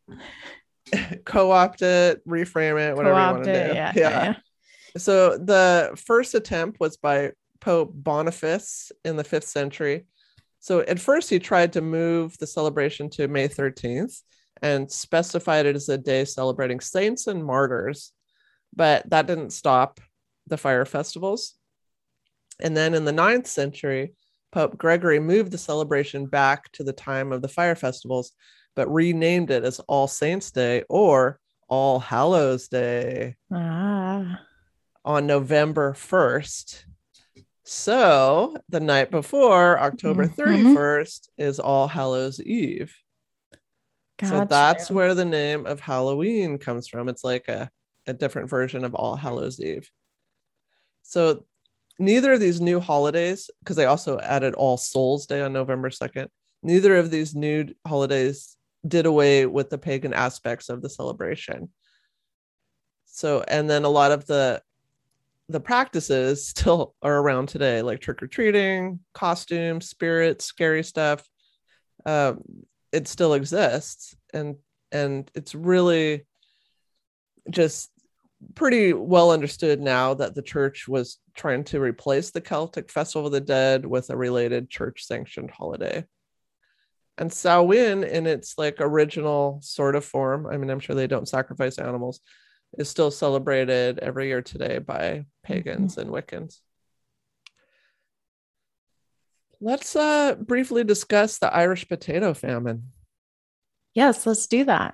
co 1.23 1.51
opt 1.51 1.83
it, 1.83 2.27
reframe 2.27 2.81
it, 2.81 2.95
whatever 2.95 3.19
you 3.19 3.31
want 3.31 3.43
to 3.43 3.51
it? 3.51 3.67
do. 3.67 3.75
Yeah, 3.75 3.91
yeah, 3.95 4.09
yeah. 4.23 4.33
So 4.97 5.37
the 5.37 5.91
first 6.03 6.33
attempt 6.33 6.79
was 6.79 6.97
by 6.97 7.33
Pope 7.59 7.91
Boniface 7.93 8.91
in 9.05 9.17
the 9.17 9.23
fifth 9.23 9.47
century. 9.47 10.07
So 10.67 10.81
at 10.81 10.99
first 10.99 11.29
he 11.29 11.39
tried 11.39 11.71
to 11.73 11.81
move 11.81 12.37
the 12.39 12.45
celebration 12.45 13.09
to 13.11 13.29
May 13.29 13.47
13th 13.47 14.21
and 14.61 14.91
specified 14.91 15.65
it 15.65 15.77
as 15.77 15.87
a 15.87 15.97
day 15.97 16.25
celebrating 16.25 16.81
saints 16.81 17.27
and 17.27 17.41
martyrs, 17.41 18.11
but 18.75 19.09
that 19.09 19.27
didn't 19.27 19.51
stop 19.51 20.01
the 20.45 20.57
fire 20.57 20.83
festivals. 20.83 21.53
And 22.59 22.75
then 22.75 22.93
in 22.95 23.05
the 23.05 23.13
ninth 23.13 23.47
century, 23.47 24.11
Pope 24.51 24.77
Gregory 24.77 25.21
moved 25.21 25.53
the 25.53 25.57
celebration 25.57 26.25
back 26.25 26.69
to 26.73 26.83
the 26.83 26.91
time 26.91 27.31
of 27.31 27.41
the 27.41 27.47
fire 27.47 27.75
festivals, 27.75 28.33
but 28.75 28.93
renamed 28.93 29.51
it 29.51 29.63
as 29.63 29.79
All 29.87 30.09
Saints 30.09 30.51
Day 30.51 30.83
or 30.89 31.39
All 31.69 31.97
Hallows 32.01 32.67
Day 32.67 33.37
Ah. 33.49 34.41
on 35.05 35.27
November 35.27 35.93
1st. 35.93 36.83
So 37.69 38.55
the 38.69 38.79
night 38.79 39.11
before, 39.11 39.77
October 39.77 40.25
Mhm. 40.25 40.35
31st, 40.35 41.29
is 41.37 41.59
All 41.59 41.89
Hallows 41.89 42.39
Eve. 42.39 42.95
So 44.29 44.45
that's 44.49 44.89
where 44.89 45.13
the 45.13 45.25
name 45.25 45.65
of 45.65 45.81
Halloween 45.81 46.59
comes 46.59 46.87
from. 46.87 47.09
It's 47.09 47.25
like 47.25 47.49
a, 47.49 47.69
a 48.05 48.13
different 48.13 48.49
version 48.49 48.85
of 48.85 48.95
All 48.95 49.17
Hallows 49.17 49.59
Eve. 49.59 49.91
So 51.03 51.45
neither 51.99 52.31
of 52.31 52.39
these 52.39 52.61
new 52.61 52.79
holidays, 52.79 53.49
because 53.59 53.75
they 53.75 53.85
also 53.85 54.17
added 54.19 54.53
All 54.55 54.77
Souls 54.77 55.25
Day 55.25 55.41
on 55.41 55.51
November 55.51 55.89
2nd, 55.89 56.29
neither 56.63 56.95
of 56.95 57.11
these 57.11 57.35
new 57.35 57.65
holidays 57.85 58.55
did 58.87 59.05
away 59.05 59.45
with 59.45 59.69
the 59.69 59.77
pagan 59.77 60.13
aspects 60.13 60.69
of 60.69 60.81
the 60.81 60.89
celebration. 60.89 61.73
So, 63.03 63.43
and 63.45 63.69
then 63.69 63.83
a 63.83 63.89
lot 63.89 64.13
of 64.13 64.25
the 64.25 64.63
the 65.49 65.59
practices 65.59 66.47
still 66.47 66.95
are 67.01 67.17
around 67.17 67.47
today, 67.47 67.81
like 67.81 67.99
trick 67.99 68.21
or 68.21 68.27
treating, 68.27 68.99
costumes, 69.13 69.89
spirits, 69.89 70.45
scary 70.45 70.83
stuff. 70.83 71.27
Um, 72.05 72.43
it 72.91 73.07
still 73.07 73.33
exists, 73.33 74.15
and 74.33 74.55
and 74.91 75.29
it's 75.35 75.53
really 75.53 76.25
just 77.49 77.91
pretty 78.55 78.93
well 78.93 79.31
understood 79.31 79.81
now 79.81 80.13
that 80.13 80.35
the 80.35 80.41
church 80.41 80.87
was 80.87 81.17
trying 81.35 81.63
to 81.65 81.79
replace 81.79 82.31
the 82.31 82.41
Celtic 82.41 82.91
Festival 82.91 83.27
of 83.27 83.33
the 83.33 83.41
Dead 83.41 83.85
with 83.85 84.09
a 84.09 84.17
related 84.17 84.69
church 84.69 85.05
sanctioned 85.05 85.51
holiday. 85.51 86.05
And 87.17 87.33
Samhain, 87.33 88.03
in 88.03 88.27
its 88.27 88.57
like 88.57 88.75
original 88.79 89.59
sort 89.63 89.95
of 89.95 90.05
form, 90.05 90.45
I 90.45 90.57
mean, 90.57 90.69
I'm 90.69 90.79
sure 90.79 90.95
they 90.95 91.07
don't 91.07 91.27
sacrifice 91.27 91.79
animals, 91.79 92.19
is 92.77 92.89
still 92.89 93.11
celebrated 93.11 93.99
every 93.99 94.27
year 94.27 94.41
today 94.41 94.79
by 94.79 95.25
pagans 95.43 95.97
and 95.97 96.09
Wiccans. 96.09 96.59
Let's 99.59 99.95
uh, 99.95 100.35
briefly 100.35 100.83
discuss 100.83 101.39
the 101.39 101.53
Irish 101.53 101.87
potato 101.87 102.33
famine. 102.33 102.91
Yes, 103.93 104.27
let's 104.27 104.45
do 104.45 104.65
that. 104.65 104.93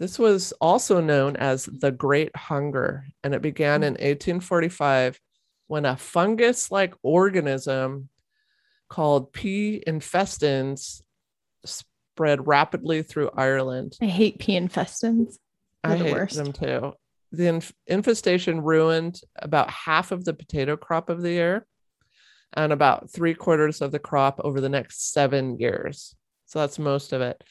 This 0.00 0.18
was 0.18 0.52
also 0.60 1.00
known 1.00 1.36
as 1.36 1.66
the 1.66 1.92
Great 1.92 2.34
Hunger, 2.34 3.06
and 3.22 3.32
it 3.32 3.42
began 3.42 3.84
in 3.84 3.92
1845 3.92 5.20
when 5.68 5.86
a 5.86 5.96
fungus 5.96 6.72
like 6.72 6.94
organism 7.02 8.08
called 8.88 9.32
P. 9.32 9.82
infestans 9.86 11.02
spread 11.64 12.46
rapidly 12.46 13.02
through 13.02 13.30
Ireland. 13.34 13.96
I 14.02 14.06
hate 14.06 14.38
pea 14.38 14.56
I 15.84 15.96
the 15.96 16.04
hate 16.04 16.12
worst. 16.12 16.36
them 16.36 16.52
too. 16.52 16.92
The 17.32 17.46
inf- 17.48 17.72
infestation 17.86 18.60
ruined 18.62 19.20
about 19.36 19.70
half 19.70 20.12
of 20.12 20.24
the 20.24 20.34
potato 20.34 20.76
crop 20.76 21.08
of 21.10 21.20
the 21.22 21.32
year 21.32 21.66
and 22.52 22.72
about 22.72 23.10
three 23.10 23.34
quarters 23.34 23.80
of 23.80 23.90
the 23.92 23.98
crop 23.98 24.40
over 24.44 24.60
the 24.60 24.68
next 24.68 25.12
seven 25.12 25.58
years. 25.58 26.14
So 26.46 26.60
that's 26.60 26.78
most 26.78 27.12
of 27.12 27.20
it. 27.20 27.42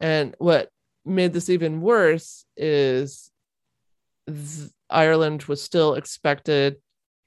And 0.00 0.34
what 0.38 0.68
made 1.06 1.32
this 1.32 1.48
even 1.48 1.80
worse 1.80 2.44
is 2.56 3.30
th- 4.26 4.70
Ireland 4.90 5.44
was 5.44 5.62
still 5.62 5.94
expected 5.94 6.76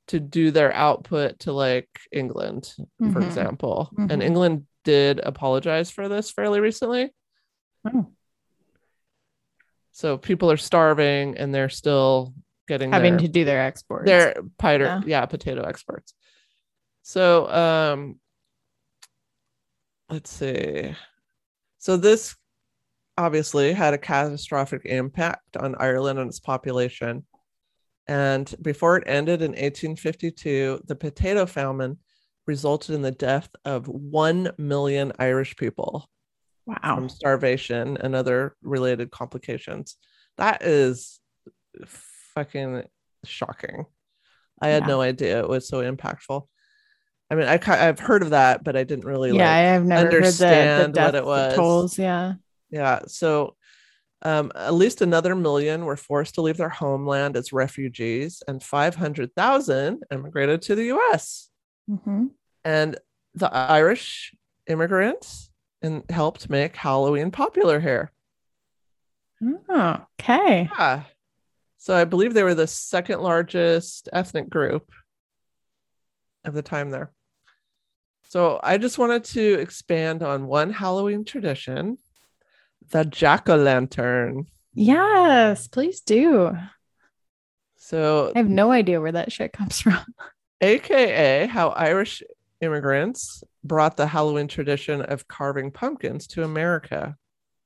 to 0.10 0.20
do 0.20 0.52
their 0.52 0.72
output 0.74 1.40
to 1.40 1.52
like 1.52 1.90
England, 2.12 2.74
for 2.78 3.20
Mhm. 3.22 3.26
example. 3.26 3.90
Mhm. 3.98 4.12
And 4.12 4.24
England 4.24 4.68
did 4.84 5.20
apologize 5.20 5.90
for 5.92 6.08
this 6.08 6.32
fairly 6.32 6.60
recently. 6.60 7.14
Oh. 7.86 8.12
So 9.98 10.16
people 10.16 10.52
are 10.52 10.58
starving 10.58 11.40
and 11.40 11.52
they're 11.52 11.70
still 11.70 12.36
getting 12.68 12.92
Having 12.92 13.14
their, 13.14 13.22
to 13.22 13.28
do 13.30 13.46
their 13.46 13.62
exports. 13.66 14.06
their 14.06 14.36
piter, 14.60 14.84
Yeah. 14.84 15.02
yeah. 15.08 15.26
potato 15.26 15.64
exports. 15.64 16.14
So 17.02 17.50
um 17.52 18.20
let's 20.08 20.30
see. 20.30 20.94
So 21.80 21.98
this 21.98 22.36
obviously 23.18 23.74
had 23.74 23.96
a 23.96 23.98
catastrophic 23.98 24.86
impact 24.86 25.58
on 25.58 25.74
Ireland 25.80 26.20
and 26.20 26.30
its 26.30 26.40
population. 26.40 27.26
And 28.06 28.54
before 28.62 28.98
it 28.98 29.04
ended 29.08 29.42
in 29.42 29.54
1852, 29.54 30.82
the 30.86 30.96
potato 30.96 31.48
famine 31.48 31.98
resulted 32.46 32.94
in 32.94 33.02
the 33.02 33.10
death 33.10 33.50
of 33.66 33.88
1 33.88 34.52
million 34.60 35.12
Irish 35.18 35.56
people 35.56 36.08
wow. 36.68 36.96
from 36.96 37.10
starvation 37.10 37.98
and 37.98 38.16
other 38.16 38.56
related 38.62 39.10
complications. 39.10 39.96
That 40.38 40.62
is 40.62 41.20
fucking 42.36 42.84
shocking. 43.26 43.86
I 44.62 44.68
had 44.70 44.84
Yeah. 44.84 44.88
no 44.88 45.02
idea 45.02 45.40
it 45.40 45.50
was 45.50 45.68
so 45.68 45.82
impactful. 45.82 46.48
I 47.30 47.36
mean, 47.36 47.48
I 47.48 47.60
I've 47.66 48.00
heard 48.00 48.22
of 48.22 48.30
that, 48.30 48.64
but 48.64 48.76
I 48.78 48.84
didn't 48.84 49.06
really 49.06 49.36
yeah, 49.36 49.52
I 49.52 49.58
have 49.60 49.84
never 49.86 50.04
heard 50.04 50.12
the, 50.12 50.20
the 50.20 50.46
understand 50.48 50.96
what 50.96 51.16
it 51.16 51.26
was. 51.26 51.56
tolls. 51.56 51.98
Yeah. 52.00 52.34
Yeah, 52.70 53.00
so 53.08 53.56
um, 54.24 54.52
at 54.56 54.74
least 54.74 55.02
another 55.02 55.36
million 55.36 55.86
were 55.86 55.96
forced 55.96 56.36
to 56.36 56.42
leave 56.42 56.58
their 56.58 56.70
homeland 56.70 57.38
as 57.38 57.54
refugees, 57.54 58.42
and 58.48 58.62
500,000 58.64 60.04
immigrated 60.12 60.62
to 60.64 60.76
the 60.76 60.86
U.S. 60.86 61.50
Mhm. 61.90 62.32
And 62.66 62.98
the 63.36 63.54
Irish 63.54 64.34
immigrants 64.68 65.47
and 65.82 66.04
helped 66.10 66.50
make 66.50 66.76
Halloween 66.76 67.32
popular 67.32 67.80
here. 67.80 68.12
Oh, 69.70 70.06
okay. 70.20 70.70
Yeah. 70.78 71.04
So 71.78 71.96
I 71.96 72.06
believe 72.06 72.34
they 72.34 72.44
were 72.44 72.56
the 72.56 72.68
second 72.68 73.22
largest 73.22 74.10
ethnic 74.12 74.50
group 74.50 74.92
of 76.44 76.54
the 76.54 76.62
time 76.62 76.90
there. 76.90 77.12
So 78.30 78.60
I 78.62 78.78
just 78.78 78.98
wanted 78.98 79.24
to 79.26 79.54
expand 79.60 80.24
on 80.24 80.48
one 80.48 80.72
Halloween 80.72 81.24
tradition, 81.24 81.98
the 82.90 83.06
jack 83.06 83.48
o' 83.48 83.56
lantern. 83.56 84.48
Yes, 84.74 85.68
please 85.68 86.02
do. 86.02 86.58
So, 87.78 88.34
I 88.36 88.40
have 88.40 88.50
no 88.50 88.70
idea 88.70 89.00
where 89.00 89.14
that 89.14 89.32
shit 89.32 89.54
comes 89.54 89.80
from. 89.80 90.04
AKA 90.62 91.48
how 91.48 91.70
Irish 91.70 92.22
immigrants 92.62 93.44
brought 93.64 93.98
the 93.98 94.08
Halloween 94.08 94.48
tradition 94.48 95.02
of 95.02 95.28
carving 95.28 95.72
pumpkins 95.72 96.28
to 96.28 96.44
America. 96.44 97.16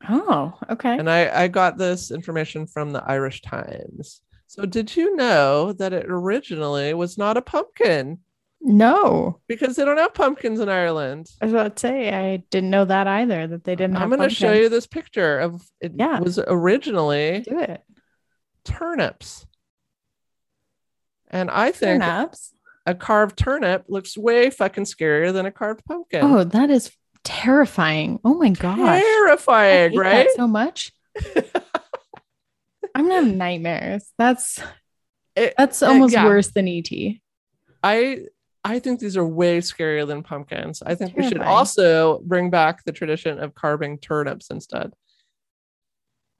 Oh, 0.10 0.58
okay. 0.70 0.98
And 0.98 1.10
I, 1.10 1.44
I 1.44 1.48
got 1.48 1.78
this 1.78 2.12
information 2.12 2.66
from 2.68 2.92
the 2.92 3.04
Irish 3.04 3.42
Times. 3.42 4.22
So, 4.48 4.66
did 4.66 4.96
you 4.96 5.16
know 5.16 5.74
that 5.74 5.94
it 5.94 6.06
originally 6.10 6.94
was 6.94 7.18
not 7.18 7.38
a 7.38 7.42
pumpkin? 7.42 8.20
No, 8.64 9.40
Because 9.48 9.76
they 9.76 9.86
don't 9.86 9.98
have 9.98 10.14
pumpkins 10.14 10.60
in 10.60 10.70
Ireland. 10.70 11.28
I 11.42 11.46
was 11.46 11.54
about 11.54 11.76
to 11.78 11.80
say 11.80 12.14
I 12.14 12.38
didn't 12.52 12.70
know 12.70 12.86
that 12.86 13.08
either. 13.08 13.48
That 13.48 13.64
they 13.64 13.76
didn't. 13.76 13.96
Have. 13.96 14.04
I'm 14.04 14.16
going 14.16 14.28
to 14.30 14.36
show 14.36 14.52
you 14.54 14.70
this 14.70 14.86
picture 14.86 15.40
of 15.40 15.62
it 15.80 15.94
Yeah. 15.96 16.20
was 16.20 16.38
originally 16.38 17.40
Do 17.42 17.58
it. 17.60 17.82
turnips. 18.64 19.48
And 21.30 21.50
I 21.50 21.72
think 21.72 22.04
Turnips. 22.04 22.54
A 22.86 22.96
carved 22.96 23.38
turnip 23.38 23.86
looks 23.88 24.18
way 24.18 24.50
fucking 24.50 24.86
scarier 24.86 25.32
than 25.34 25.46
a 25.46 25.52
carved 25.52 25.86
pumpkin. 25.86 26.22
Oh, 26.24 26.44
that 26.44 26.70
is 26.70 26.92
terrifying. 27.24 28.20
Oh 28.24 28.36
my 28.36 28.50
gosh. 28.50 29.02
Terrifying, 29.02 29.96
right? 29.96 30.28
so 30.36 30.48
much. 30.48 30.92
I'm 32.96 33.08
gonna 33.08 33.26
have 33.26 33.34
nightmares. 33.36 34.12
That's 34.18 34.60
It- 35.36 35.54
that's 35.58 35.82
uh, 35.82 35.88
almost 35.88 36.14
yeah. 36.14 36.26
worse 36.26 36.52
than 36.52 36.68
ET. 36.68 36.90
I 37.84 38.26
I 38.64 38.80
think 38.80 39.00
these 39.00 39.18
are 39.18 39.26
way 39.26 39.60
scarier 39.60 40.06
than 40.06 40.24
pumpkins. 40.24 40.84
I 40.86 40.96
think 40.96 41.16
we 41.18 41.28
should 41.28 41.42
also 41.42 42.20
bring 42.20 42.50
back 42.50 42.84
the 42.84 42.92
tradition 42.92 43.40
of 43.40 43.56
carving 43.56 43.98
turnips 43.98 44.50
instead. 44.52 44.92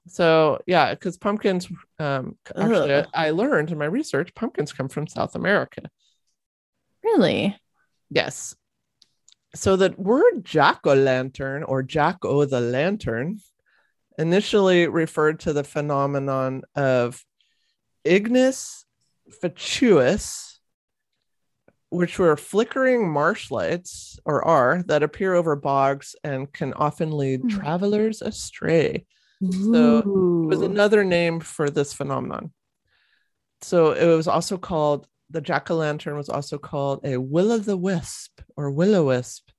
So 0.08 0.60
yeah, 0.66 0.94
because 0.94 1.16
pumpkins, 1.16 1.68
um, 1.98 2.36
actually. 2.56 3.04
I 3.14 3.30
learned 3.30 3.70
in 3.70 3.78
my 3.78 3.86
research, 3.86 4.34
pumpkins 4.34 4.72
come 4.72 4.88
from 4.88 5.06
South 5.06 5.34
America. 5.34 5.82
Really? 7.12 7.56
Yes. 8.10 8.54
So 9.54 9.76
the 9.76 9.94
word 9.98 10.44
jack 10.44 10.80
o' 10.86 10.94
lantern 10.94 11.62
or 11.62 11.82
jack 11.82 12.24
o' 12.24 12.44
the 12.46 12.60
lantern 12.60 13.38
initially 14.18 14.88
referred 14.88 15.40
to 15.40 15.52
the 15.52 15.64
phenomenon 15.64 16.62
of 16.74 17.22
ignis 18.04 18.84
fatuus, 19.42 20.58
which 21.90 22.18
were 22.18 22.36
flickering 22.36 23.10
marsh 23.10 23.50
lights 23.50 24.18
or 24.24 24.42
are 24.44 24.82
that 24.86 25.02
appear 25.02 25.34
over 25.34 25.54
bogs 25.56 26.16
and 26.24 26.50
can 26.52 26.72
often 26.74 27.10
lead 27.10 27.42
Hmm. 27.42 27.48
travelers 27.48 28.22
astray. 28.22 29.06
So, 29.50 29.98
It 29.98 30.46
was 30.48 30.62
another 30.62 31.04
name 31.04 31.40
for 31.40 31.68
this 31.68 31.92
phenomenon. 31.92 32.52
So 33.60 33.92
it 33.92 34.06
was 34.06 34.26
also 34.28 34.56
called 34.56 35.06
the 35.32 35.40
jack 35.40 35.70
o' 35.70 35.76
lantern 35.76 36.16
was 36.16 36.28
also 36.28 36.58
called 36.58 37.00
a 37.04 37.16
will 37.18 37.52
o' 37.52 37.58
the 37.58 37.76
wisp 37.76 38.40
or 38.56 38.70
will 38.70 38.94
o' 38.94 39.06
wisp. 39.06 39.50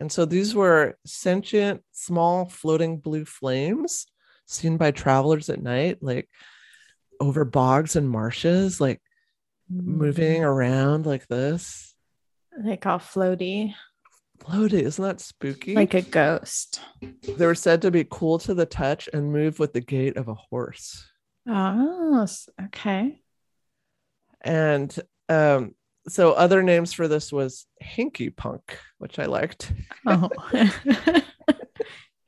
And 0.00 0.12
so 0.12 0.24
these 0.24 0.54
were 0.54 0.96
sentient, 1.04 1.82
small, 1.92 2.46
floating 2.46 2.98
blue 2.98 3.24
flames 3.24 4.06
seen 4.46 4.76
by 4.76 4.90
travelers 4.90 5.50
at 5.50 5.62
night, 5.62 5.98
like 6.00 6.28
over 7.20 7.44
bogs 7.44 7.96
and 7.96 8.08
marshes, 8.08 8.80
like 8.80 9.02
moving 9.68 10.42
mm. 10.42 10.46
around 10.46 11.04
like 11.04 11.26
this. 11.26 11.94
They 12.56 12.76
call 12.76 12.98
floaty 12.98 13.74
Floaty, 14.38 14.82
isn't 14.82 15.04
that 15.04 15.20
spooky? 15.20 15.74
like 15.74 15.94
a 15.94 16.02
ghost. 16.02 16.80
they 17.00 17.44
were 17.44 17.54
said 17.54 17.82
to 17.82 17.90
be 17.90 18.06
cool 18.08 18.38
to 18.38 18.54
the 18.54 18.66
touch 18.66 19.08
and 19.12 19.32
move 19.32 19.58
with 19.58 19.72
the 19.72 19.80
gait 19.80 20.16
of 20.16 20.28
a 20.28 20.34
horse. 20.34 21.04
Oh, 21.46 22.26
okay. 22.66 23.20
And 24.40 24.96
um, 25.28 25.74
so 26.08 26.32
other 26.32 26.62
names 26.62 26.92
for 26.92 27.08
this 27.08 27.32
was 27.32 27.66
Hinky 27.82 28.34
Punk, 28.34 28.78
which 28.98 29.18
I 29.18 29.26
liked. 29.26 29.72
Oh, 30.06 30.28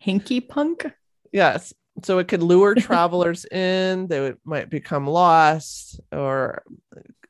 hinky 0.05 0.47
punk. 0.47 0.87
Yes. 1.33 1.73
So 2.05 2.19
it 2.19 2.29
could 2.29 2.43
lure 2.43 2.75
travelers 2.75 3.45
in, 3.51 4.07
they 4.09 4.21
would, 4.21 4.39
might 4.45 4.71
become 4.71 5.07
lost 5.07 6.01
or, 6.13 6.63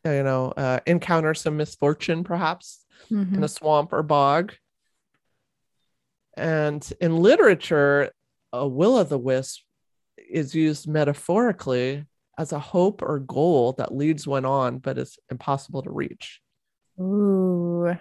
you 0.04 0.22
know, 0.22 0.52
uh, 0.56 0.80
encounter 0.86 1.34
some 1.34 1.56
misfortune 1.56 2.24
perhaps 2.24 2.84
in 3.10 3.26
Mhm. 3.26 3.44
a 3.44 3.48
swamp 3.48 3.92
or 3.92 4.02
bog. 4.02 4.52
And 6.36 6.90
in 7.00 7.16
literature, 7.16 8.12
a 8.52 8.66
will 8.66 8.96
o' 8.96 9.04
the 9.04 9.18
wisp 9.18 9.62
is 10.16 10.54
used 10.54 10.86
metaphorically 10.86 12.04
as 12.40 12.52
a 12.52 12.58
hope 12.58 13.02
or 13.02 13.18
goal 13.18 13.74
that 13.74 13.94
leads 13.94 14.26
one 14.26 14.46
on, 14.46 14.78
but 14.78 14.96
is 14.96 15.18
impossible 15.30 15.82
to 15.82 15.90
reach. 15.90 16.40
Ooh. 16.98 17.94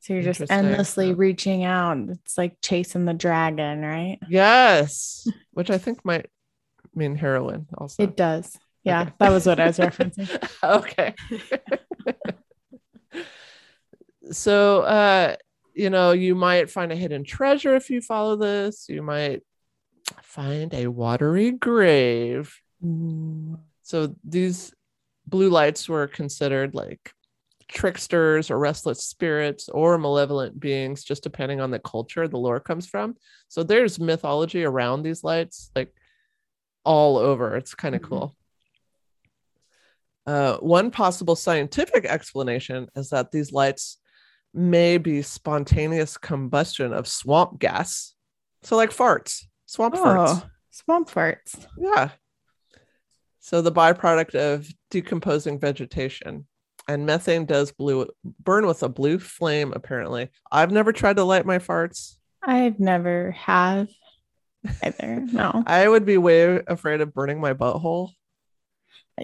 So 0.00 0.14
you're 0.14 0.22
just 0.22 0.50
endlessly 0.50 1.12
reaching 1.12 1.62
out. 1.62 1.98
It's 2.08 2.38
like 2.38 2.56
chasing 2.62 3.04
the 3.04 3.12
dragon, 3.12 3.82
right? 3.82 4.18
Yes, 4.30 5.28
which 5.52 5.68
I 5.68 5.76
think 5.76 6.06
might 6.06 6.24
mean 6.94 7.16
heroin 7.16 7.66
also. 7.76 8.02
It 8.02 8.16
does. 8.16 8.56
Yeah, 8.82 9.02
Okay. 9.02 9.12
that 9.18 9.30
was 9.30 9.44
what 9.44 9.60
I 9.60 9.66
was 9.66 9.76
referencing. 9.76 10.48
okay. 10.62 11.14
so, 14.30 14.80
uh, 14.82 15.36
you 15.74 15.90
know, 15.90 16.12
you 16.12 16.34
might 16.34 16.70
find 16.70 16.92
a 16.92 16.96
hidden 16.96 17.24
treasure 17.24 17.76
if 17.76 17.90
you 17.90 18.00
follow 18.00 18.36
this. 18.36 18.88
You 18.88 19.02
might 19.02 19.42
find 20.22 20.72
a 20.72 20.86
watery 20.86 21.50
grave. 21.50 22.58
So 23.82 24.14
these 24.24 24.72
blue 25.26 25.50
lights 25.50 25.88
were 25.88 26.06
considered 26.06 26.74
like 26.74 27.12
tricksters 27.68 28.50
or 28.50 28.58
restless 28.58 29.02
spirits 29.02 29.68
or 29.68 29.98
malevolent 29.98 30.58
beings, 30.58 31.04
just 31.04 31.22
depending 31.22 31.60
on 31.60 31.70
the 31.70 31.78
culture 31.78 32.26
the 32.26 32.38
lore 32.38 32.60
comes 32.60 32.86
from. 32.86 33.16
So 33.48 33.62
there's 33.62 33.98
mythology 34.00 34.64
around 34.64 35.02
these 35.02 35.22
lights, 35.22 35.70
like 35.76 35.94
all 36.84 37.18
over. 37.18 37.56
It's 37.56 37.74
kind 37.74 37.94
of 37.94 38.00
Mhm. 38.02 38.08
cool. 38.08 38.36
Uh, 40.26 40.58
one 40.58 40.90
possible 40.90 41.36
scientific 41.36 42.04
explanation 42.04 42.88
is 42.94 43.10
that 43.10 43.32
these 43.32 43.52
lights 43.52 43.98
may 44.52 44.98
be 44.98 45.22
spontaneous 45.22 46.18
combustion 46.18 46.92
of 46.92 47.06
swamp 47.08 47.58
gas. 47.58 48.14
So, 48.62 48.76
like 48.76 48.90
farts, 48.90 49.46
swamp 49.66 49.94
farts. 49.94 50.42
Oh, 50.42 50.50
swamp 50.70 51.08
farts. 51.08 51.66
Yeah. 51.78 52.10
So 53.48 53.62
the 53.62 53.72
byproduct 53.72 54.34
of 54.34 54.68
decomposing 54.90 55.58
vegetation 55.58 56.46
and 56.86 57.06
methane 57.06 57.46
does 57.46 57.72
blue 57.72 58.06
burn 58.44 58.66
with 58.66 58.82
a 58.82 58.90
blue 58.90 59.18
flame 59.18 59.72
apparently. 59.74 60.28
I've 60.52 60.70
never 60.70 60.92
tried 60.92 61.16
to 61.16 61.24
light 61.24 61.46
my 61.46 61.58
farts. 61.58 62.16
I've 62.42 62.78
never 62.78 63.30
have 63.30 63.88
either. 64.82 65.24
No. 65.32 65.62
I 65.66 65.88
would 65.88 66.04
be 66.04 66.18
way 66.18 66.60
afraid 66.66 67.00
of 67.00 67.14
burning 67.14 67.40
my 67.40 67.54
butthole. 67.54 68.10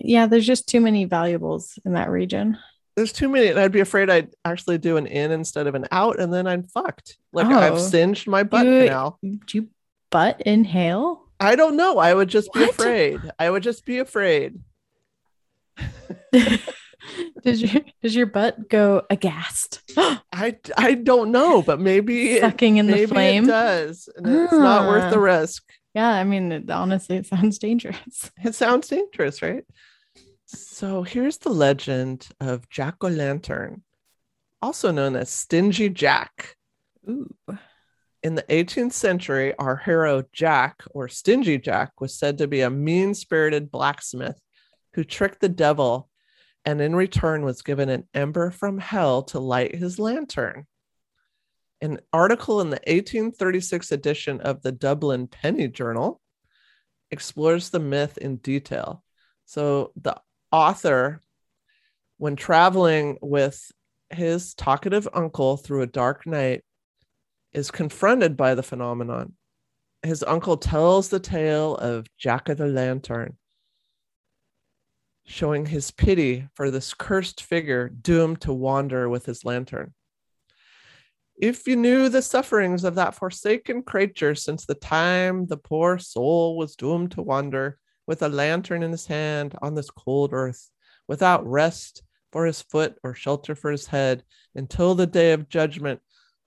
Yeah, 0.00 0.24
there's 0.26 0.46
just 0.46 0.66
too 0.70 0.80
many 0.80 1.04
valuables 1.04 1.78
in 1.84 1.92
that 1.92 2.08
region. 2.08 2.56
There's 2.96 3.12
too 3.12 3.28
many 3.28 3.48
and 3.48 3.60
I'd 3.60 3.72
be 3.72 3.80
afraid 3.80 4.08
I'd 4.08 4.30
actually 4.46 4.78
do 4.78 4.96
an 4.96 5.06
in 5.06 5.32
instead 5.32 5.66
of 5.66 5.74
an 5.74 5.86
out 5.92 6.18
and 6.18 6.32
then 6.32 6.46
I'm 6.46 6.62
fucked. 6.62 7.18
Like 7.34 7.48
I've 7.48 7.74
Oh. 7.74 7.78
singed 7.78 8.26
my 8.26 8.42
butt 8.42 8.64
You- 8.64 8.84
canal. 8.84 9.18
Do 9.22 9.38
you 9.52 9.68
butt 10.10 10.40
inhale? 10.40 11.23
I 11.44 11.56
don't 11.56 11.76
know. 11.76 11.98
I 11.98 12.14
would 12.14 12.28
just 12.28 12.52
be 12.52 12.64
afraid. 12.64 13.20
I 13.38 13.50
would 13.50 13.62
just 13.62 13.84
be 13.84 13.98
afraid. 13.98 14.58
does 17.42 17.60
your 17.62 17.82
does 18.02 18.14
your 18.14 18.26
butt 18.26 18.68
go 18.68 19.02
aghast? 19.10 19.82
I 19.96 20.56
I 20.76 20.94
don't 20.94 21.30
know, 21.32 21.62
but 21.62 21.80
maybe 21.80 22.40
Sucking 22.40 22.76
in 22.78 22.86
the 22.86 22.92
maybe 22.92 23.06
flame. 23.06 23.44
it 23.44 23.48
does. 23.48 24.08
And 24.16 24.26
it's 24.26 24.52
not 24.52 24.88
worth 24.88 25.10
the 25.10 25.18
Ah. 25.18 25.22
risk. 25.22 25.62
Yeah, 25.94 26.08
I 26.10 26.24
mean, 26.24 26.50
it, 26.50 26.70
honestly, 26.70 27.16
it 27.16 27.26
sounds 27.26 27.58
dangerous. 27.58 28.30
It 28.44 28.54
sounds 28.54 28.88
dangerous, 28.88 29.42
right? 29.42 29.64
So 30.46 31.02
here's 31.02 31.38
the 31.38 31.50
legend 31.50 32.28
of 32.40 32.68
Jack 32.68 32.96
o' 33.02 33.08
Lantern, 33.08 33.82
also 34.60 34.90
known 34.90 35.14
as 35.16 35.30
Stingy 35.30 35.88
Jack. 35.88 36.56
Ooh. 37.08 37.32
In 38.24 38.36
the 38.36 38.42
18th 38.44 38.94
century, 38.94 39.54
our 39.58 39.76
hero 39.76 40.24
Jack, 40.32 40.82
or 40.92 41.08
Stingy 41.08 41.58
Jack, 41.58 42.00
was 42.00 42.18
said 42.18 42.38
to 42.38 42.48
be 42.48 42.62
a 42.62 42.70
mean 42.70 43.12
spirited 43.12 43.70
blacksmith 43.70 44.40
who 44.94 45.04
tricked 45.04 45.40
the 45.40 45.48
devil 45.50 46.08
and 46.64 46.80
in 46.80 46.96
return 46.96 47.44
was 47.44 47.60
given 47.60 47.90
an 47.90 48.08
ember 48.14 48.50
from 48.50 48.78
hell 48.78 49.24
to 49.24 49.38
light 49.38 49.74
his 49.74 49.98
lantern. 49.98 50.66
An 51.82 52.00
article 52.14 52.62
in 52.62 52.70
the 52.70 52.80
1836 52.86 53.92
edition 53.92 54.40
of 54.40 54.62
the 54.62 54.72
Dublin 54.72 55.26
Penny 55.26 55.68
Journal 55.68 56.18
explores 57.10 57.68
the 57.68 57.78
myth 57.78 58.16
in 58.16 58.36
detail. 58.36 59.04
So 59.44 59.92
the 60.00 60.18
author, 60.50 61.20
when 62.16 62.36
traveling 62.36 63.18
with 63.20 63.70
his 64.08 64.54
talkative 64.54 65.06
uncle 65.12 65.58
through 65.58 65.82
a 65.82 65.86
dark 65.86 66.26
night, 66.26 66.64
is 67.54 67.70
confronted 67.70 68.36
by 68.36 68.54
the 68.54 68.62
phenomenon. 68.62 69.34
His 70.02 70.22
uncle 70.22 70.56
tells 70.56 71.08
the 71.08 71.20
tale 71.20 71.76
of 71.76 72.06
Jack 72.18 72.48
of 72.48 72.58
the 72.58 72.66
Lantern, 72.66 73.38
showing 75.24 75.64
his 75.64 75.90
pity 75.90 76.48
for 76.54 76.70
this 76.70 76.92
cursed 76.92 77.42
figure 77.42 77.88
doomed 77.88 78.42
to 78.42 78.52
wander 78.52 79.08
with 79.08 79.24
his 79.24 79.44
lantern. 79.44 79.94
If 81.36 81.66
you 81.66 81.76
knew 81.76 82.08
the 82.08 82.22
sufferings 82.22 82.84
of 82.84 82.94
that 82.96 83.14
forsaken 83.14 83.82
creature 83.82 84.34
since 84.34 84.66
the 84.66 84.74
time 84.74 85.46
the 85.46 85.56
poor 85.56 85.98
soul 85.98 86.56
was 86.56 86.76
doomed 86.76 87.12
to 87.12 87.22
wander 87.22 87.78
with 88.06 88.22
a 88.22 88.28
lantern 88.28 88.82
in 88.82 88.92
his 88.92 89.06
hand 89.06 89.56
on 89.62 89.74
this 89.74 89.90
cold 89.90 90.30
earth, 90.32 90.70
without 91.08 91.46
rest 91.46 92.02
for 92.30 92.44
his 92.44 92.62
foot 92.62 92.98
or 93.02 93.14
shelter 93.14 93.54
for 93.54 93.70
his 93.70 93.86
head, 93.86 94.22
until 94.54 94.94
the 94.94 95.06
day 95.06 95.32
of 95.32 95.48
judgment, 95.48 96.00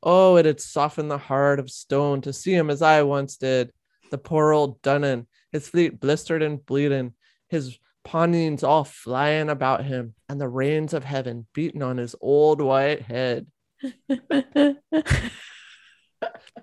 oh, 0.04 0.38
it 0.38 0.46
had 0.46 0.62
softened 0.62 1.12
the 1.12 1.18
heart 1.18 1.60
of 1.60 1.70
stone 1.70 2.22
to 2.22 2.34
see 2.34 2.54
him 2.54 2.70
as 2.70 2.82
I 2.82 3.04
once 3.04 3.38
did, 3.38 3.72
the 4.12 4.18
poor 4.18 4.54
old 4.54 4.82
Dunnan, 4.82 5.28
his 5.52 5.70
feet 5.70 6.00
blistered 6.00 6.42
and 6.42 6.66
bleeding, 6.66 7.14
his 7.50 7.78
pawnings 8.04 8.64
all 8.64 8.84
flying 8.84 9.50
about 9.50 9.84
him, 9.84 10.16
and 10.30 10.40
the 10.40 10.48
rains 10.48 10.94
of 10.94 11.04
heaven 11.04 11.48
beating 11.54 11.84
on 11.84 11.98
his 11.98 12.16
old 12.22 12.62
white 12.62 13.02
head. 13.02 13.48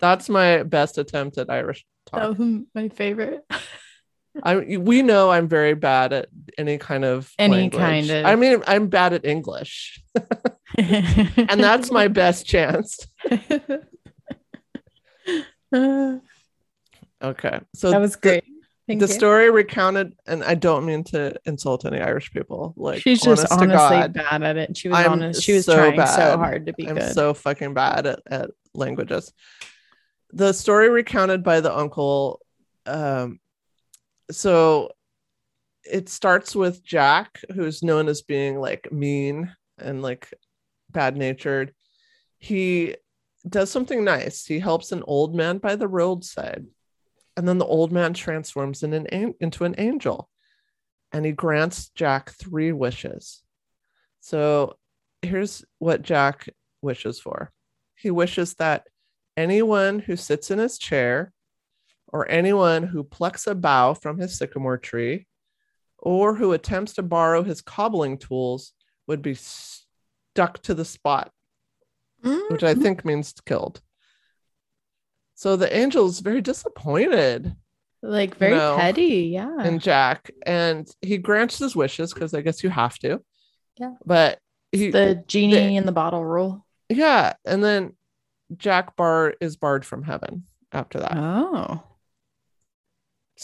That's 0.00 0.28
my 0.28 0.62
best 0.62 0.98
attempt 0.98 1.38
at 1.38 1.50
Irish 1.50 1.84
talk. 2.06 2.20
That 2.20 2.38
was 2.38 2.62
my 2.74 2.88
favorite. 2.88 3.44
I 4.42 4.56
we 4.78 5.02
know 5.02 5.30
I'm 5.30 5.48
very 5.48 5.74
bad 5.74 6.12
at 6.12 6.28
any 6.58 6.76
kind 6.78 7.04
of 7.04 7.30
Any 7.38 7.54
language. 7.56 7.80
kind 7.80 8.10
of- 8.10 8.26
I 8.26 8.34
mean, 8.36 8.62
I'm 8.66 8.88
bad 8.88 9.12
at 9.12 9.24
English, 9.24 10.02
and 10.78 11.60
that's 11.62 11.90
my 11.90 12.08
best 12.08 12.46
chance. 12.46 12.98
Okay, 17.22 17.58
so 17.74 17.90
that 17.90 18.00
was 18.00 18.16
great. 18.16 18.44
Thank 18.86 19.00
the 19.00 19.06
you. 19.06 19.12
story 19.14 19.50
recounted, 19.50 20.14
and 20.26 20.44
I 20.44 20.54
don't 20.54 20.84
mean 20.84 21.04
to 21.04 21.34
insult 21.46 21.86
any 21.86 22.00
Irish 22.00 22.30
people. 22.32 22.74
Like 22.76 23.00
She's 23.00 23.22
just 23.22 23.50
honestly 23.50 23.68
God, 23.76 24.12
bad 24.12 24.42
at 24.42 24.56
it. 24.58 24.76
She 24.76 24.88
was 24.90 24.98
I'm 24.98 25.12
honest. 25.12 25.42
She 25.42 25.54
was 25.54 25.64
so 25.64 25.74
trying 25.74 25.96
bad. 25.96 26.14
so 26.14 26.36
hard 26.36 26.66
to 26.66 26.74
be 26.74 26.86
I'm 26.86 26.96
good. 26.96 27.14
so 27.14 27.32
fucking 27.32 27.72
bad 27.72 28.06
at, 28.06 28.20
at 28.26 28.50
languages. 28.74 29.32
The 30.34 30.52
story 30.52 30.90
recounted 30.90 31.42
by 31.42 31.60
the 31.60 31.74
uncle. 31.74 32.40
Um, 32.84 33.40
so 34.30 34.92
it 35.84 36.08
starts 36.08 36.54
with 36.54 36.84
Jack, 36.84 37.40
who's 37.54 37.82
known 37.82 38.08
as 38.08 38.22
being 38.22 38.58
like 38.58 38.90
mean 38.90 39.54
and 39.78 40.02
like 40.02 40.32
bad 40.90 41.16
natured. 41.16 41.74
He 42.38 42.96
does 43.46 43.70
something 43.70 44.04
nice. 44.04 44.46
He 44.46 44.58
helps 44.58 44.92
an 44.92 45.02
old 45.06 45.34
man 45.34 45.58
by 45.58 45.76
the 45.76 45.88
roadside. 45.88 46.66
And 47.36 47.46
then 47.46 47.58
the 47.58 47.66
old 47.66 47.92
man 47.92 48.14
transforms 48.14 48.82
in 48.82 48.92
an, 48.92 49.34
into 49.40 49.64
an 49.64 49.74
angel 49.76 50.30
and 51.12 51.24
he 51.24 51.32
grants 51.32 51.90
Jack 51.94 52.30
three 52.30 52.72
wishes. 52.72 53.42
So 54.20 54.76
here's 55.22 55.64
what 55.78 56.02
Jack 56.02 56.48
wishes 56.82 57.20
for 57.20 57.52
he 57.96 58.10
wishes 58.10 58.54
that 58.54 58.86
anyone 59.36 59.98
who 59.98 60.16
sits 60.16 60.50
in 60.50 60.58
his 60.58 60.76
chair 60.78 61.32
or 62.14 62.30
anyone 62.30 62.84
who 62.84 63.02
plucks 63.02 63.44
a 63.48 63.54
bough 63.56 63.92
from 63.92 64.18
his 64.18 64.38
sycamore 64.38 64.78
tree 64.78 65.26
or 65.98 66.36
who 66.36 66.52
attempts 66.52 66.92
to 66.92 67.02
borrow 67.02 67.42
his 67.42 67.60
cobbling 67.60 68.16
tools 68.16 68.72
would 69.08 69.20
be 69.20 69.34
stuck 69.34 70.62
to 70.62 70.74
the 70.74 70.84
spot, 70.84 71.32
which 72.22 72.62
I 72.62 72.74
Mhm. 72.74 72.82
think 72.82 73.04
means 73.04 73.34
killed. 73.44 73.82
So 75.34 75.56
the 75.56 75.74
angel 75.76 76.06
is 76.06 76.20
very 76.20 76.40
disappointed 76.40 77.56
like 78.00 78.36
very 78.36 78.54
No. 78.54 78.76
petty. 78.76 79.30
Yeah. 79.32 79.56
And 79.58 79.80
Jack 79.80 80.30
and 80.46 80.88
he 81.02 81.18
grants 81.18 81.58
his 81.58 81.74
wishes 81.74 82.14
because 82.14 82.32
I 82.32 82.42
guess 82.42 82.62
you 82.62 82.70
have 82.70 82.96
to. 83.00 83.24
Yeah. 83.78 83.94
But 84.06 84.38
he, 84.70 84.90
the 84.90 85.24
genie 85.26 85.76
in 85.76 85.84
the 85.86 85.90
bottle 85.92 86.24
rule. 86.24 86.64
yeah. 86.88 87.32
And 87.44 87.64
then 87.64 87.96
Jack 88.56 88.94
Bar 88.94 89.34
is 89.40 89.56
barred 89.56 89.84
from 89.84 90.02
heaven 90.04 90.44
after 90.70 91.00
that. 91.00 91.16
Oh. 91.16 91.82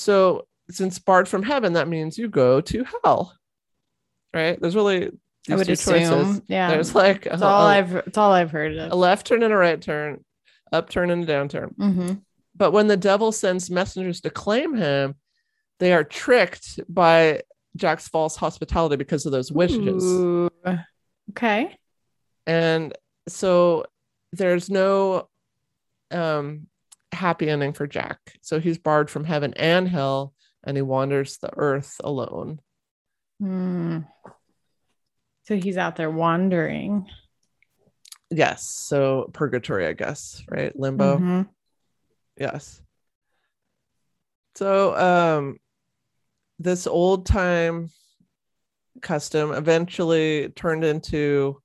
So 0.01 0.47
since 0.71 0.99
barred 0.99 1.29
from 1.29 1.43
heaven, 1.43 1.75
that 1.75 1.89
means 1.89 2.17
you 2.17 2.29
go 2.29 2.63
to 2.63 2.85
hell, 3.05 3.37
right? 4.33 4.59
There's 4.59 4.75
really 4.75 5.11
I 5.51 5.57
would 5.57 5.67
two 5.67 5.73
assume. 5.75 5.95
choices. 5.95 6.43
Yeah. 6.49 6.71
There's 6.71 6.95
like 6.95 7.27
a, 7.27 7.33
all 7.45 7.67
a- 7.67 7.71
I've 7.71 7.95
it's 7.95 8.17
all 8.17 8.33
I've 8.33 8.51
heard 8.51 8.77
a 8.79 8.95
left 8.97 9.27
turn 9.27 9.43
and 9.43 9.53
a 9.53 9.57
right 9.57 9.81
turn, 9.81 10.25
upturn 10.73 11.11
and 11.11 11.29
a 11.29 11.33
downturn. 11.33 11.75
hmm 11.77 12.13
But 12.57 12.71
when 12.73 12.87
the 12.87 12.97
devil 12.97 13.31
sends 13.31 13.71
messengers 13.71 14.23
to 14.23 14.31
claim 14.31 14.75
him, 14.75 15.17
they 15.81 15.93
are 15.93 16.05
tricked 16.05 16.81
by 16.89 17.43
Jack's 17.77 18.09
false 18.09 18.37
hospitality 18.37 18.97
because 18.97 19.27
of 19.27 19.33
those 19.33 19.53
wishes. 19.53 20.03
Ooh. 20.05 20.49
Okay. 21.31 21.77
And 22.47 22.95
so 23.29 23.85
there's 24.33 24.71
no 24.71 25.29
um 26.11 26.69
happy 27.13 27.49
ending 27.49 27.73
for 27.73 27.87
Jack. 27.87 28.19
So 28.43 28.61
he's 28.61 28.79
barred 28.79 29.11
from 29.11 29.25
heaven 29.25 29.55
and 29.55 29.89
hell 29.89 30.35
and 30.65 30.77
he 30.77 30.83
wanders 30.83 31.39
the 31.39 31.51
earth 31.57 32.01
alone. 32.05 32.61
Hmm. 33.41 34.01
So 35.45 35.57
he's 35.57 35.77
out 35.77 35.97
there 35.97 36.11
wandering. 36.11 37.07
Yes. 38.31 38.65
So 38.65 39.31
purgatory, 39.33 39.87
I 39.87 39.93
guess, 39.95 40.43
right? 40.49 40.79
Limbo. 40.79 41.19
Mhm. 41.19 41.49
Yes. 42.37 42.81
So 44.55 44.95
um 44.97 45.59
this 46.59 46.87
old 46.87 47.27
time 47.27 47.89
custom 49.01 49.53
eventually 49.53 50.51
turned 50.51 50.85
into 50.85 51.61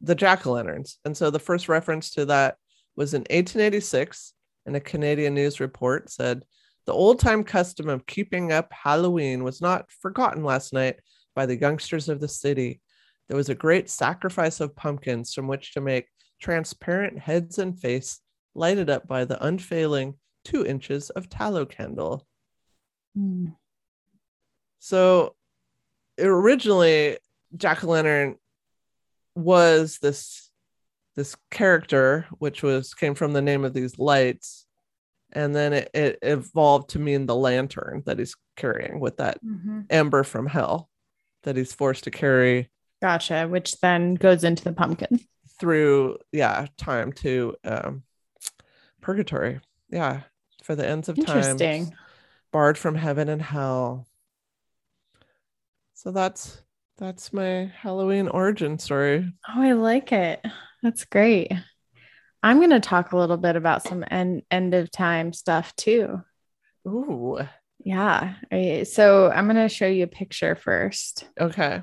the 0.00 0.14
jack-o'-lanterns. 0.14 0.96
And 1.04 1.16
so 1.16 1.30
the 1.30 1.38
first 1.38 1.68
reference 1.68 2.10
to 2.12 2.24
that 2.26 2.56
was 2.96 3.14
in 3.14 3.26
1886 3.30 4.32
and 4.68 4.76
a 4.76 4.80
Canadian 4.80 5.34
news 5.34 5.60
report 5.60 6.10
said 6.10 6.44
the 6.86 6.92
old 6.92 7.18
time 7.18 7.42
custom 7.42 7.88
of 7.88 8.06
keeping 8.06 8.52
up 8.52 8.70
Halloween 8.70 9.42
was 9.42 9.60
not 9.60 9.90
forgotten 9.90 10.44
last 10.44 10.72
night 10.72 11.00
by 11.34 11.46
the 11.46 11.58
youngsters 11.58 12.08
of 12.08 12.20
the 12.20 12.28
city. 12.28 12.80
There 13.28 13.36
was 13.36 13.48
a 13.48 13.54
great 13.54 13.90
sacrifice 13.90 14.60
of 14.60 14.76
pumpkins 14.76 15.32
from 15.32 15.48
which 15.48 15.72
to 15.72 15.80
make 15.80 16.06
transparent 16.40 17.18
heads 17.18 17.58
and 17.58 17.78
face 17.78 18.20
lighted 18.54 18.90
up 18.90 19.08
by 19.08 19.24
the 19.24 19.42
unfailing 19.44 20.14
two 20.44 20.64
inches 20.64 21.10
of 21.10 21.30
tallow 21.30 21.64
candle. 21.64 22.26
Hmm. 23.16 23.48
So 24.80 25.34
originally, 26.18 27.16
Jack 27.56 27.84
o' 27.84 27.88
Lantern 27.88 28.36
was 29.34 29.98
this 29.98 30.47
this 31.18 31.34
character, 31.50 32.26
which 32.38 32.62
was 32.62 32.94
came 32.94 33.14
from 33.16 33.32
the 33.32 33.42
name 33.42 33.64
of 33.64 33.74
these 33.74 33.98
lights, 33.98 34.66
and 35.32 35.54
then 35.54 35.72
it, 35.72 35.90
it 35.92 36.18
evolved 36.22 36.90
to 36.90 37.00
mean 37.00 37.26
the 37.26 37.34
lantern 37.34 38.04
that 38.06 38.20
he's 38.20 38.36
carrying 38.56 39.00
with 39.00 39.16
that 39.16 39.42
Mhm. 39.44 39.86
ember 39.90 40.22
from 40.22 40.46
hell 40.46 40.88
that 41.42 41.56
he's 41.56 41.72
forced 41.74 42.04
to 42.04 42.10
carry 42.12 42.70
Gotcha. 43.02 43.46
Which 43.48 43.78
then 43.80 44.14
goes 44.14 44.42
into 44.44 44.62
the 44.64 44.72
pumpkin. 44.72 45.20
through 45.60 46.18
yeah 46.30 46.66
time 46.76 47.12
to 47.12 47.56
um 47.64 48.04
purgatory 49.00 49.60
yeah 49.90 50.22
for 50.62 50.76
the 50.76 50.86
ends 50.86 51.08
of 51.08 51.16
time 51.16 51.42
Interesting. 51.60 51.96
barred 52.52 52.78
from 52.78 52.94
heaven 52.94 53.28
and 53.28 53.42
hell 53.42 54.06
so 55.94 56.12
that's 56.12 56.62
that's 56.98 57.32
my 57.32 57.70
halloween 57.80 58.28
origin 58.28 58.78
story 58.78 59.32
Oh, 59.48 59.62
I 59.62 59.72
like 59.72 60.12
it. 60.12 60.44
That's 60.82 61.04
great. 61.04 61.52
I'm 62.42 62.58
going 62.58 62.70
to 62.70 62.80
talk 62.80 63.12
a 63.12 63.16
little 63.16 63.36
bit 63.36 63.56
about 63.56 63.82
some 63.82 64.04
end 64.10 64.42
end 64.50 64.74
of 64.74 64.90
time 64.90 65.32
stuff 65.32 65.74
too. 65.76 66.22
ooh 66.86 67.38
Yeah. 67.82 68.34
So 68.84 69.30
I'm 69.30 69.46
going 69.46 69.56
to 69.56 69.68
show 69.68 69.86
you 69.86 70.04
a 70.04 70.08
picture 70.08 70.54
first. 70.54 71.28
okay 71.40 71.82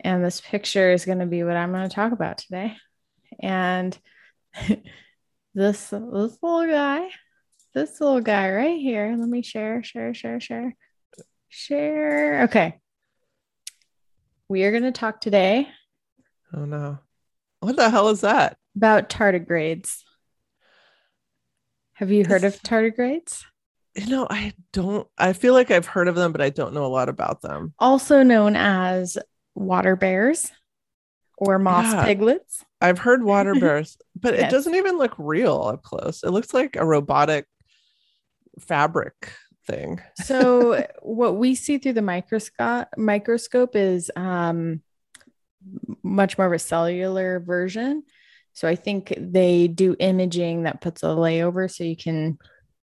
And 0.00 0.24
this 0.24 0.40
picture 0.40 0.92
is 0.92 1.04
going 1.04 1.18
to 1.18 1.26
be 1.26 1.42
what 1.42 1.56
I'm 1.56 1.72
going 1.72 1.88
to 1.88 1.94
talk 1.94 2.12
about 2.12 2.38
today. 2.38 2.76
And 3.40 3.98
this, 4.68 4.80
this 5.54 5.90
little 5.90 6.66
guy, 6.66 7.08
this 7.74 8.00
little 8.00 8.20
guy 8.20 8.50
right 8.52 8.78
here. 8.78 9.14
Let 9.18 9.28
me 9.28 9.42
share, 9.42 9.82
share, 9.82 10.14
share, 10.14 10.40
share, 10.40 10.76
share. 11.48 12.42
Okay. 12.44 12.78
We 14.48 14.64
are 14.64 14.70
going 14.70 14.84
to 14.84 14.92
talk 14.92 15.20
today 15.20 15.68
oh 16.54 16.64
no 16.64 16.98
what 17.60 17.76
the 17.76 17.90
hell 17.90 18.08
is 18.10 18.20
that 18.20 18.56
about 18.76 19.08
tardigrades. 19.08 20.02
Have 21.94 22.10
you 22.10 22.24
heard 22.26 22.44
of 22.44 22.60
tardigrades? 22.62 23.42
You 23.94 24.06
know, 24.06 24.26
I 24.28 24.52
don't. 24.74 25.08
I 25.16 25.32
feel 25.32 25.54
like 25.54 25.70
I've 25.70 25.86
heard 25.86 26.08
of 26.08 26.14
them, 26.14 26.30
but 26.32 26.42
I 26.42 26.50
don't 26.50 26.74
know 26.74 26.84
a 26.84 26.88
lot 26.92 27.08
about 27.08 27.40
them. 27.40 27.72
Also 27.78 28.22
known 28.22 28.54
as 28.54 29.16
water 29.54 29.96
bears 29.96 30.52
or 31.38 31.58
moss 31.58 31.90
Yeah. 31.94 32.04
piglets. 32.04 32.62
I've 32.82 32.98
heard 32.98 33.24
water 33.24 33.54
bears, 33.58 33.96
but 34.14 34.34
Yes. 34.34 34.42
it 34.52 34.54
doesn't 34.54 34.74
even 34.74 34.98
look 34.98 35.14
real 35.16 35.62
up 35.62 35.82
close. 35.82 36.22
It 36.22 36.30
looks 36.30 36.52
like 36.52 36.76
a 36.76 36.84
robotic 36.84 37.46
fabric 38.60 39.32
thing. 39.66 40.00
So 40.24 40.86
what 41.02 41.36
we 41.36 41.54
see 41.54 41.78
through 41.78 41.94
the 41.94 42.02
microscope 42.02 42.88
microscope 42.96 43.74
is 43.76 44.10
um 44.16 44.82
much 46.02 46.38
more 46.38 46.46
of 46.46 46.52
a 46.52 46.58
cellular 46.58 47.40
version. 47.40 48.04
So 48.52 48.68
I 48.68 48.74
think 48.76 49.12
they 49.18 49.68
do 49.68 49.96
imaging 49.98 50.62
that 50.62 50.80
puts 50.80 51.02
a 51.02 51.06
layover 51.06 51.70
so 51.70 51.84
you 51.84 51.96
can 51.96 52.38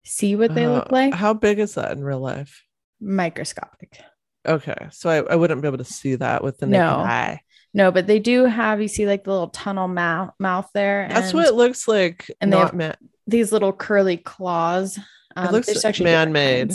see 0.03 0.35
what 0.35 0.53
they 0.53 0.67
look 0.67 0.87
Uh, 0.87 0.89
like. 0.91 1.13
How 1.13 1.33
big 1.33 1.57
is 1.59 1.75
that 1.75 1.91
in 1.93 2.03
real 2.03 2.19
life? 2.19 2.61
Microscopic. 3.01 3.99
Okay, 4.47 4.75
so 4.91 5.09
I, 5.09 5.33
I 5.33 5.35
wouldn't 5.35 5.61
be 5.61 5.67
able 5.67 5.79
to 5.79 5.83
see 5.83 6.15
that 6.15 6.43
with 6.43 6.59
the 6.59 6.67
naked 6.67 6.85
No. 6.85 6.97
eye. 6.99 7.39
No, 7.73 7.91
but 7.91 8.05
they 8.07 8.19
do 8.19 8.45
have 8.45 8.81
you 8.81 8.87
see 8.87 9.07
like 9.07 9.23
the 9.23 9.31
little 9.31 9.49
tunnel 9.49 9.87
mouth 9.87 10.33
mouth 10.39 10.69
there. 10.73 11.07
That's 11.09 11.31
and 11.31 11.39
what 11.39 11.47
it 11.47 11.55
looks 11.55 11.87
like. 11.87 12.29
and 12.39 12.53
they 12.53 12.57
have 12.57 12.73
man. 12.73 12.95
these 13.25 13.51
little 13.51 13.73
curly 13.73 14.17
claws. 14.17 14.99
Um, 15.35 15.51
looks 15.51 15.67
there's 15.67 15.85
actually 15.85 16.05
man-made. 16.05 16.73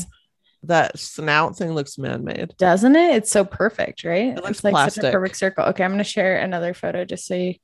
That 0.64 0.98
snout 0.98 1.56
thing 1.56 1.72
looks 1.72 1.96
man-made. 1.96 2.54
doesn't 2.58 2.94
it? 2.94 3.16
It's 3.16 3.30
so 3.30 3.44
perfect, 3.44 4.04
right? 4.04 4.36
It 4.36 4.36
looks 4.36 4.50
it's 4.58 4.64
like 4.64 4.92
such 4.92 5.04
a 5.04 5.10
perfect 5.10 5.36
circle. 5.36 5.64
Okay, 5.66 5.82
I'm 5.82 5.90
gonna 5.90 6.04
share 6.04 6.38
another 6.38 6.74
photo 6.74 7.04
just 7.04 7.26
so 7.26 7.34
you 7.34 7.54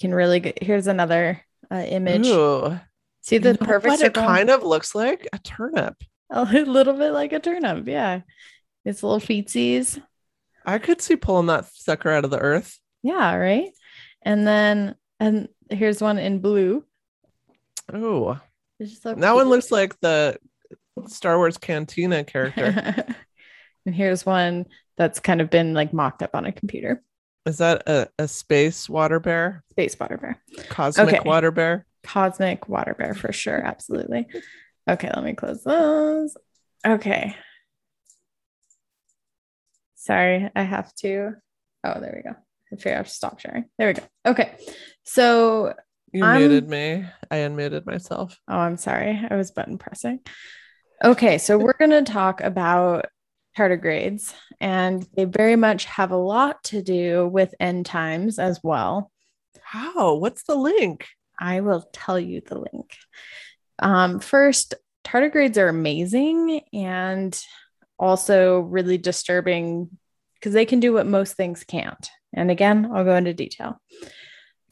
can 0.00 0.14
really 0.14 0.40
get. 0.40 0.62
Here's 0.62 0.86
another 0.86 1.42
uh, 1.70 1.84
image. 1.86 2.26
Ooh. 2.26 2.80
See 3.22 3.38
the 3.38 3.50
You 3.50 3.58
know 3.60 3.66
perfect 3.66 3.90
what 3.90 4.00
it 4.00 4.14
kind 4.14 4.48
of 4.48 4.62
looks 4.62 4.94
like 4.94 5.28
a 5.32 5.38
turnip. 5.38 5.96
a 6.30 6.44
little 6.44 6.94
bit 6.94 7.10
like 7.10 7.32
a 7.32 7.40
turnip. 7.40 7.86
Yeah, 7.86 8.20
it's 8.84 9.02
little 9.02 9.20
feetsies. 9.20 10.00
I 10.64 10.78
could 10.78 11.02
see 11.02 11.16
pulling 11.16 11.46
that 11.46 11.66
sucker 11.74 12.10
out 12.10 12.24
of 12.24 12.30
the 12.30 12.38
earth. 12.38 12.78
Yeah, 13.02 13.34
right. 13.34 13.70
And 14.22 14.46
then 14.46 14.94
and 15.18 15.48
here's 15.68 16.00
one 16.00 16.18
in 16.18 16.40
blue. 16.40 16.84
Oh, 17.92 18.40
It's 18.80 19.00
so 19.02 19.14
that 19.14 19.34
one 19.34 19.48
looks 19.48 19.70
like 19.70 19.98
the 20.00 20.38
Star 21.06 21.36
Wars 21.36 21.58
Cantina 21.58 22.24
character. 22.24 23.14
and 23.86 23.94
here's 23.94 24.26
one 24.26 24.66
that's 24.96 25.20
kind 25.20 25.40
of 25.40 25.50
been 25.50 25.74
like 25.74 25.92
mocked 25.92 26.22
up 26.22 26.34
on 26.34 26.46
a 26.46 26.52
computer. 26.52 27.02
Is 27.46 27.58
that 27.58 27.82
a, 27.86 28.08
a 28.18 28.26
space 28.26 28.88
water 28.88 29.20
bear? 29.20 29.62
Space 29.70 29.98
water 29.98 30.18
bear. 30.18 30.42
Cosmic 30.68 31.08
Okay. 31.08 31.20
water 31.24 31.50
bear? 31.50 31.86
cosmic 32.02 32.66
water 32.66 32.94
bear 32.98 33.14
for 33.14 33.30
sure 33.30 33.60
absolutely 33.62 34.26
okay 34.88 35.10
let 35.14 35.22
me 35.22 35.34
close 35.34 35.62
those 35.62 36.34
okay 36.86 37.36
sorry 39.96 40.50
i 40.56 40.62
have 40.62 40.94
to 40.94 41.32
oh 41.84 42.00
there 42.00 42.14
we 42.16 42.22
go 42.22 42.34
i 42.72 42.76
figure 42.76 42.92
i 42.92 42.96
have 42.96 43.06
to 43.06 43.12
stop 43.12 43.38
sharing 43.38 43.66
there 43.78 43.88
we 43.88 43.92
go 43.92 44.02
okay 44.24 44.56
so 45.04 45.74
You 46.12 46.24
I'm- 46.24 46.40
muted 46.40 46.68
me. 46.68 47.04
I 47.30 47.36
unmuted 47.38 47.86
myself. 47.86 48.36
oh 48.48 48.56
i'm 48.58 48.76
sorry 48.76 49.24
i 49.30 49.36
was 49.36 49.52
button 49.52 49.78
pressing 49.78 50.18
okay 51.04 51.38
so 51.38 51.56
we're 51.58 51.78
going 51.78 51.90
to 51.90 52.02
talk 52.02 52.40
about 52.40 53.06
tardigrades 53.56 54.34
and 54.60 55.06
they 55.16 55.24
very 55.24 55.54
much 55.56 55.84
have 55.84 56.10
a 56.10 56.16
lot 56.16 56.62
to 56.64 56.82
do 56.82 57.28
with 57.28 57.54
end 57.60 57.86
times 57.86 58.38
as 58.38 58.60
well 58.62 59.10
How? 59.62 60.14
What's 60.14 60.42
the 60.42 60.56
link? 60.56 61.06
I 61.38 61.60
will 61.60 61.88
tell 61.92 62.18
you 62.18 62.40
the 62.44 62.58
link. 62.58 62.96
Um, 63.78 64.18
first, 64.20 64.74
tardigrades 65.04 65.56
are 65.56 65.68
amazing 65.68 66.60
and 66.72 67.32
also 67.98 68.58
really 68.60 68.98
disturbing 68.98 69.88
because 70.34 70.52
they 70.52 70.66
can 70.66 70.80
do 70.80 70.92
what 70.92 71.06
most 71.06 71.34
things 71.36 71.62
can't. 71.64 72.10
And 72.34 72.50
again, 72.50 72.90
I'll 72.92 73.04
go 73.04 73.14
into 73.16 73.32
detail. 73.32 73.80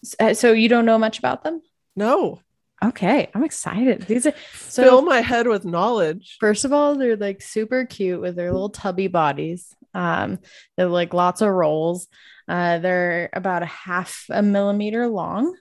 So, 0.05 0.33
so 0.33 0.53
you 0.53 0.69
don't 0.69 0.85
know 0.87 0.99
much 0.99 1.19
about 1.19 1.45
them? 1.45 1.61
No. 1.97 2.41
Okay, 2.83 3.29
I'm 3.35 3.43
excited. 3.45 4.03
These 4.03 4.27
are 4.27 4.35
So- 4.55 4.83
Fill 4.85 5.03
my 5.03 5.21
head 5.21 5.47
with 5.49 5.65
knowledge. 5.65 6.37
first 6.39 6.65
of 6.65 6.73
all, 6.73 6.95
they're 6.97 7.17
like 7.17 7.43
super 7.43 7.85
cute 7.85 8.21
with 8.21 8.37
their 8.37 8.53
little 8.53 8.71
tubby 8.71 9.09
bodies. 9.09 9.75
Um, 9.95 10.39
they're 10.77 10.87
like 10.87 11.13
lots 11.13 11.41
of 11.41 11.49
rolls. 11.51 12.07
Uh, 12.47 12.79
they're 12.79 13.31
about 13.33 13.63
a 13.63 13.67
half 13.67 14.25
a 14.31 14.43
millimeter 14.43 15.09
long. 15.09 15.57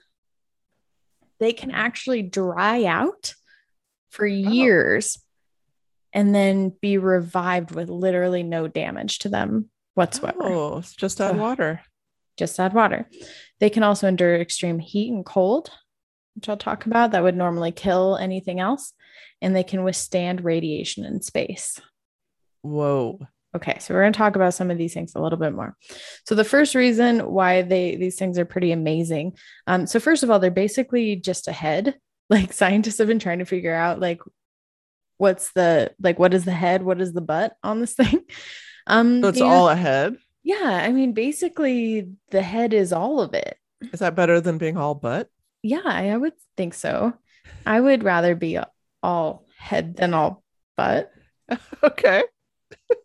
They 1.40 1.52
can 1.52 1.70
actually 1.70 2.22
dry 2.22 2.84
out 2.84 3.34
for 4.10 4.26
years 4.26 5.18
and 6.12 6.34
then 6.34 6.72
be 6.80 6.98
revived 6.98 7.72
with 7.72 7.88
literally 7.90 8.42
no 8.42 8.66
damage 8.68 9.20
to 9.20 9.28
them 9.28 9.70
whatsoever. 9.94 10.38
Oh, 10.40 10.78
it's 10.78 10.94
just 10.94 11.20
add 11.20 11.32
So- 11.34 11.40
water. 11.40 11.82
Just 12.38 12.58
add 12.60 12.72
water. 12.72 13.08
They 13.60 13.68
can 13.70 13.82
also 13.82 14.06
endure 14.08 14.40
extreme 14.40 14.78
heat 14.78 15.12
and 15.12 15.24
cold, 15.26 15.70
which 16.36 16.48
I'll 16.48 16.56
talk 16.56 16.86
about. 16.86 17.10
That 17.10 17.22
would 17.22 17.36
normally 17.36 17.72
kill 17.72 18.16
anything 18.16 18.60
else. 18.60 18.92
And 19.42 19.54
they 19.54 19.64
can 19.64 19.84
withstand 19.84 20.44
radiation 20.44 21.04
in 21.04 21.20
space. 21.22 21.80
Whoa. 22.62 23.18
Okay, 23.56 23.78
so 23.78 23.94
we're 23.94 24.02
going 24.02 24.12
to 24.12 24.16
talk 24.18 24.36
about 24.36 24.52
some 24.54 24.70
of 24.70 24.78
these 24.78 24.92
things 24.92 25.14
a 25.14 25.20
little 25.20 25.38
bit 25.38 25.54
more. 25.54 25.76
So 26.26 26.34
the 26.34 26.44
first 26.44 26.74
reason 26.74 27.20
why 27.20 27.62
they 27.62 27.96
these 27.96 28.16
things 28.16 28.38
are 28.38 28.44
pretty 28.44 28.72
amazing. 28.72 29.36
Um, 29.66 29.86
so 29.86 30.00
first 30.00 30.22
of 30.22 30.30
all, 30.30 30.38
they're 30.38 30.50
basically 30.50 31.16
just 31.16 31.48
a 31.48 31.52
head. 31.52 31.96
Like 32.30 32.52
scientists 32.52 32.98
have 32.98 33.08
been 33.08 33.18
trying 33.20 33.38
to 33.38 33.46
figure 33.46 33.72
out 33.74 34.00
like 34.00 34.20
what's 35.16 35.50
the 35.52 35.92
like 35.98 36.18
what 36.18 36.34
is 36.34 36.44
the 36.44 36.52
head, 36.52 36.82
what 36.82 37.00
is 37.00 37.14
the 37.14 37.22
butt 37.22 37.54
on 37.62 37.80
this 37.80 37.94
thing. 37.94 38.20
Um, 38.86 39.22
So 39.22 39.28
it's 39.28 39.40
and- 39.40 39.48
all 39.50 39.68
ahead. 39.70 40.16
Yeah. 40.42 40.80
I 40.82 40.92
mean, 40.92 41.12
basically, 41.12 42.10
the 42.30 42.42
head 42.42 42.72
is 42.72 42.92
all 42.92 43.20
of 43.20 43.34
it. 43.34 43.56
Is 43.92 44.00
that 44.00 44.14
better 44.14 44.40
than 44.40 44.58
being 44.58 44.76
all 44.76 44.94
butt? 44.94 45.28
Yeah, 45.62 45.82
I, 45.84 46.16
would 46.16 46.34
think 46.56 46.74
so. 46.74 47.14
I 47.66 47.80
would 47.80 48.04
rather 48.04 48.34
be 48.34 48.58
all 49.02 49.46
head 49.56 49.96
than 49.96 50.14
all 50.14 50.42
butt. 50.76 51.10
okay. 51.82 52.24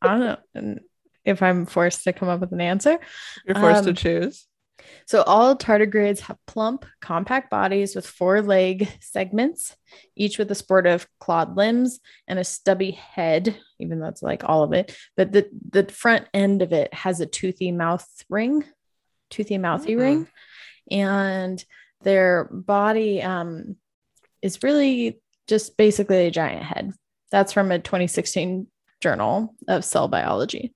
I 0.01 0.07
don't 0.17 0.39
know 0.53 0.79
if 1.25 1.41
I'm 1.41 1.65
forced 1.65 2.03
to 2.03 2.13
come 2.13 2.29
up 2.29 2.41
with 2.41 2.51
an 2.51 2.61
answer. 2.61 2.99
You're 3.45 3.55
forced 3.55 3.83
to 3.83 3.89
Um, 3.89 3.95
choose. 3.95 4.47
So 5.05 5.21
all 5.23 5.55
tardigrades 5.55 6.19
have 6.21 6.37
plump, 6.47 6.85
compact 7.01 7.49
bodies 7.49 7.95
with 7.95 8.07
four 8.07 8.41
leg 8.41 8.87
segments, 9.01 9.75
each 10.15 10.37
with 10.37 10.49
a 10.51 10.55
sport 10.55 10.87
of 10.87 11.07
clawed 11.19 11.55
limbs 11.57 11.99
and 12.27 12.39
a 12.39 12.43
stubby 12.43 12.91
head, 12.91 13.57
even 13.79 13.99
though 13.99 14.07
it's 14.07 14.23
like 14.23 14.43
all 14.43 14.63
of 14.63 14.73
it. 14.73 14.95
But 15.17 15.31
the, 15.31 15.49
the 15.69 15.85
front 15.91 16.27
end 16.33 16.61
of 16.61 16.71
it 16.73 16.93
has 16.93 17.19
a 17.19 17.25
toothy 17.25 17.71
mouth 17.71 18.07
ring, 18.29 18.63
toothy 19.29 19.57
mouthy 19.57 19.93
Mhm. 19.93 19.99
ring. 19.99 20.27
And 20.91 21.63
their 22.01 22.45
body 22.51 23.21
um, 23.21 23.77
is 24.41 24.61
really 24.63 25.19
just 25.47 25.77
basically 25.77 26.27
a 26.27 26.31
giant 26.31 26.63
head. 26.63 26.91
That's 27.31 27.53
from 27.53 27.71
a 27.71 27.79
2016 27.79 28.67
journal 29.01 29.55
of 29.67 29.83
cell 29.83 30.07
biology. 30.07 30.73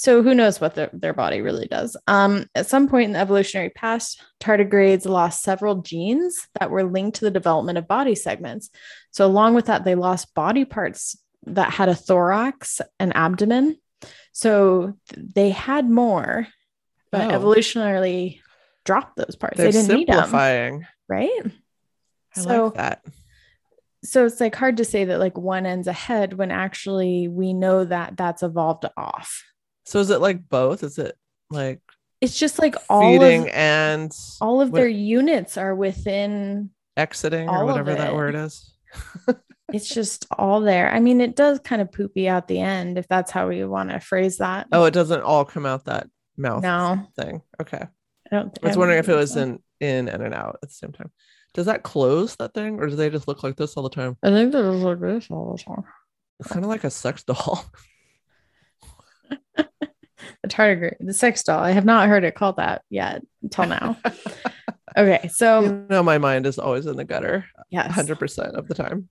So 0.00 0.22
who 0.22 0.34
knows 0.34 0.62
what 0.62 0.74
their, 0.76 0.88
their 0.94 1.12
body 1.12 1.42
really 1.42 1.66
does? 1.66 1.94
Um, 2.06 2.46
at 2.54 2.66
some 2.66 2.88
point 2.88 3.04
in 3.08 3.12
the 3.12 3.18
evolutionary 3.18 3.68
past, 3.68 4.18
tardigrades 4.40 5.04
lost 5.04 5.42
several 5.42 5.82
genes 5.82 6.48
that 6.58 6.70
were 6.70 6.84
linked 6.84 7.18
to 7.18 7.26
the 7.26 7.30
development 7.30 7.76
of 7.76 7.86
body 7.86 8.14
segments. 8.14 8.70
So 9.10 9.26
along 9.26 9.56
with 9.56 9.66
that, 9.66 9.84
they 9.84 9.94
lost 9.94 10.32
body 10.34 10.64
parts 10.64 11.18
that 11.44 11.72
had 11.74 11.90
a 11.90 11.94
thorax 11.94 12.80
and 12.98 13.14
abdomen. 13.14 13.76
So 14.32 14.94
they 15.18 15.50
had 15.50 15.90
more, 15.90 16.46
but 17.12 17.30
Oh. 17.30 17.38
evolutionarily 17.38 18.40
dropped 18.86 19.16
those 19.16 19.36
parts. 19.36 19.58
They're 19.58 19.70
they 19.70 19.82
didn't 19.82 19.94
need 19.98 20.08
them, 20.08 20.14
simplifying. 20.14 20.86
right? 21.10 21.42
I 22.36 22.40
So- 22.40 22.64
like 22.64 22.74
that. 22.76 23.04
so 24.02 24.24
it's 24.24 24.40
like 24.40 24.54
hard 24.54 24.78
to 24.78 24.84
say 24.86 25.04
that 25.04 25.18
like 25.20 25.36
one 25.36 25.66
ends 25.66 25.88
ahead 25.88 26.32
when 26.32 26.50
actually 26.50 27.28
we 27.28 27.52
know 27.52 27.84
that 27.84 28.16
that's 28.16 28.42
evolved 28.42 28.86
off. 28.96 29.44
So 29.90 29.98
is 29.98 30.10
it 30.10 30.20
like 30.20 30.48
both? 30.48 30.84
Is 30.84 30.98
it 30.98 31.18
like 31.50 31.80
It's 32.20 32.38
just 32.38 32.60
like 32.60 32.76
all 32.88 33.00
feeding 33.00 33.42
of 33.42 33.48
and 33.48 34.16
all 34.40 34.60
of 34.60 34.70
what- 34.70 34.78
their 34.78 34.88
units 34.88 35.56
are 35.58 35.74
within 35.74 36.70
exiting 36.96 37.48
or 37.48 37.64
whatever 37.64 37.96
that 37.96 38.14
word 38.14 38.36
is? 38.36 38.72
it's 39.72 39.88
just 39.88 40.26
all 40.38 40.60
there. 40.60 40.92
I 40.92 41.00
mean, 41.00 41.20
it 41.20 41.34
does 41.34 41.58
kind 41.58 41.82
of 41.82 41.90
poopy 41.90 42.28
out 42.28 42.46
the 42.46 42.60
end 42.60 42.98
if 42.98 43.08
that's 43.08 43.32
how 43.32 43.48
we 43.48 43.64
want 43.64 43.90
to 43.90 43.98
phrase 43.98 44.38
that. 44.38 44.68
Oh, 44.70 44.84
it 44.84 44.94
doesn't 44.94 45.22
all 45.22 45.44
come 45.44 45.66
out 45.66 45.86
that 45.86 46.06
mouth 46.36 46.62
no, 46.62 47.08
thing. 47.16 47.42
Okay. 47.60 47.82
I 48.30 48.36
don't. 48.36 48.56
I 48.62 48.68
was 48.68 48.76
wondering 48.76 49.00
if 49.00 49.08
it 49.08 49.16
was 49.16 49.32
so. 49.32 49.40
in 49.40 49.58
in 49.80 50.08
and 50.08 50.22
an 50.22 50.34
out 50.34 50.60
at 50.62 50.68
the 50.68 50.74
same 50.74 50.92
time. 50.92 51.10
Does 51.52 51.66
that 51.66 51.82
close 51.82 52.36
that 52.36 52.54
thing, 52.54 52.78
or 52.78 52.86
do 52.86 52.94
they 52.94 53.10
just 53.10 53.26
look 53.26 53.42
like 53.42 53.56
this 53.56 53.74
all 53.74 53.82
the 53.82 53.90
time? 53.90 54.16
I 54.22 54.30
think 54.30 54.52
that 54.52 54.62
was 54.62 54.82
like 54.82 55.00
this 55.00 55.28
all 55.32 55.56
the 55.56 55.62
time. 55.64 55.82
It's 56.38 56.48
kind 56.48 56.64
of 56.64 56.68
like 56.68 56.84
a 56.84 56.90
sex 56.90 57.24
doll. 57.24 57.64
The 60.42 60.48
tardigrade, 60.48 60.96
the 61.00 61.12
sex 61.12 61.42
doll. 61.42 61.60
I 61.60 61.72
have 61.72 61.84
not 61.84 62.08
heard 62.08 62.24
it 62.24 62.34
called 62.34 62.56
that 62.56 62.82
yet 62.88 63.22
until 63.42 63.66
now. 63.66 63.98
Okay, 64.96 65.28
so 65.28 65.62
you 65.62 65.86
know, 65.88 66.02
my 66.02 66.18
mind 66.18 66.46
is 66.46 66.58
always 66.58 66.86
in 66.86 66.96
the 66.96 67.04
gutter 67.04 67.46
yes, 67.70 67.92
100% 67.92 68.38
of 68.54 68.68
the 68.68 68.74
time. 68.74 69.08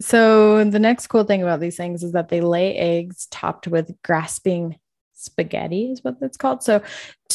So 0.00 0.64
the 0.64 0.78
next 0.78 1.08
cool 1.08 1.24
thing 1.24 1.42
about 1.42 1.60
these 1.60 1.76
things 1.76 2.02
is 2.02 2.12
that 2.12 2.30
they 2.30 2.40
lay 2.40 2.74
eggs 2.76 3.26
topped 3.30 3.68
with 3.68 3.92
grasping 4.02 4.78
spaghetti 5.12 5.90
is 5.90 6.02
what 6.02 6.18
that's 6.18 6.38
called. 6.38 6.62
So 6.62 6.82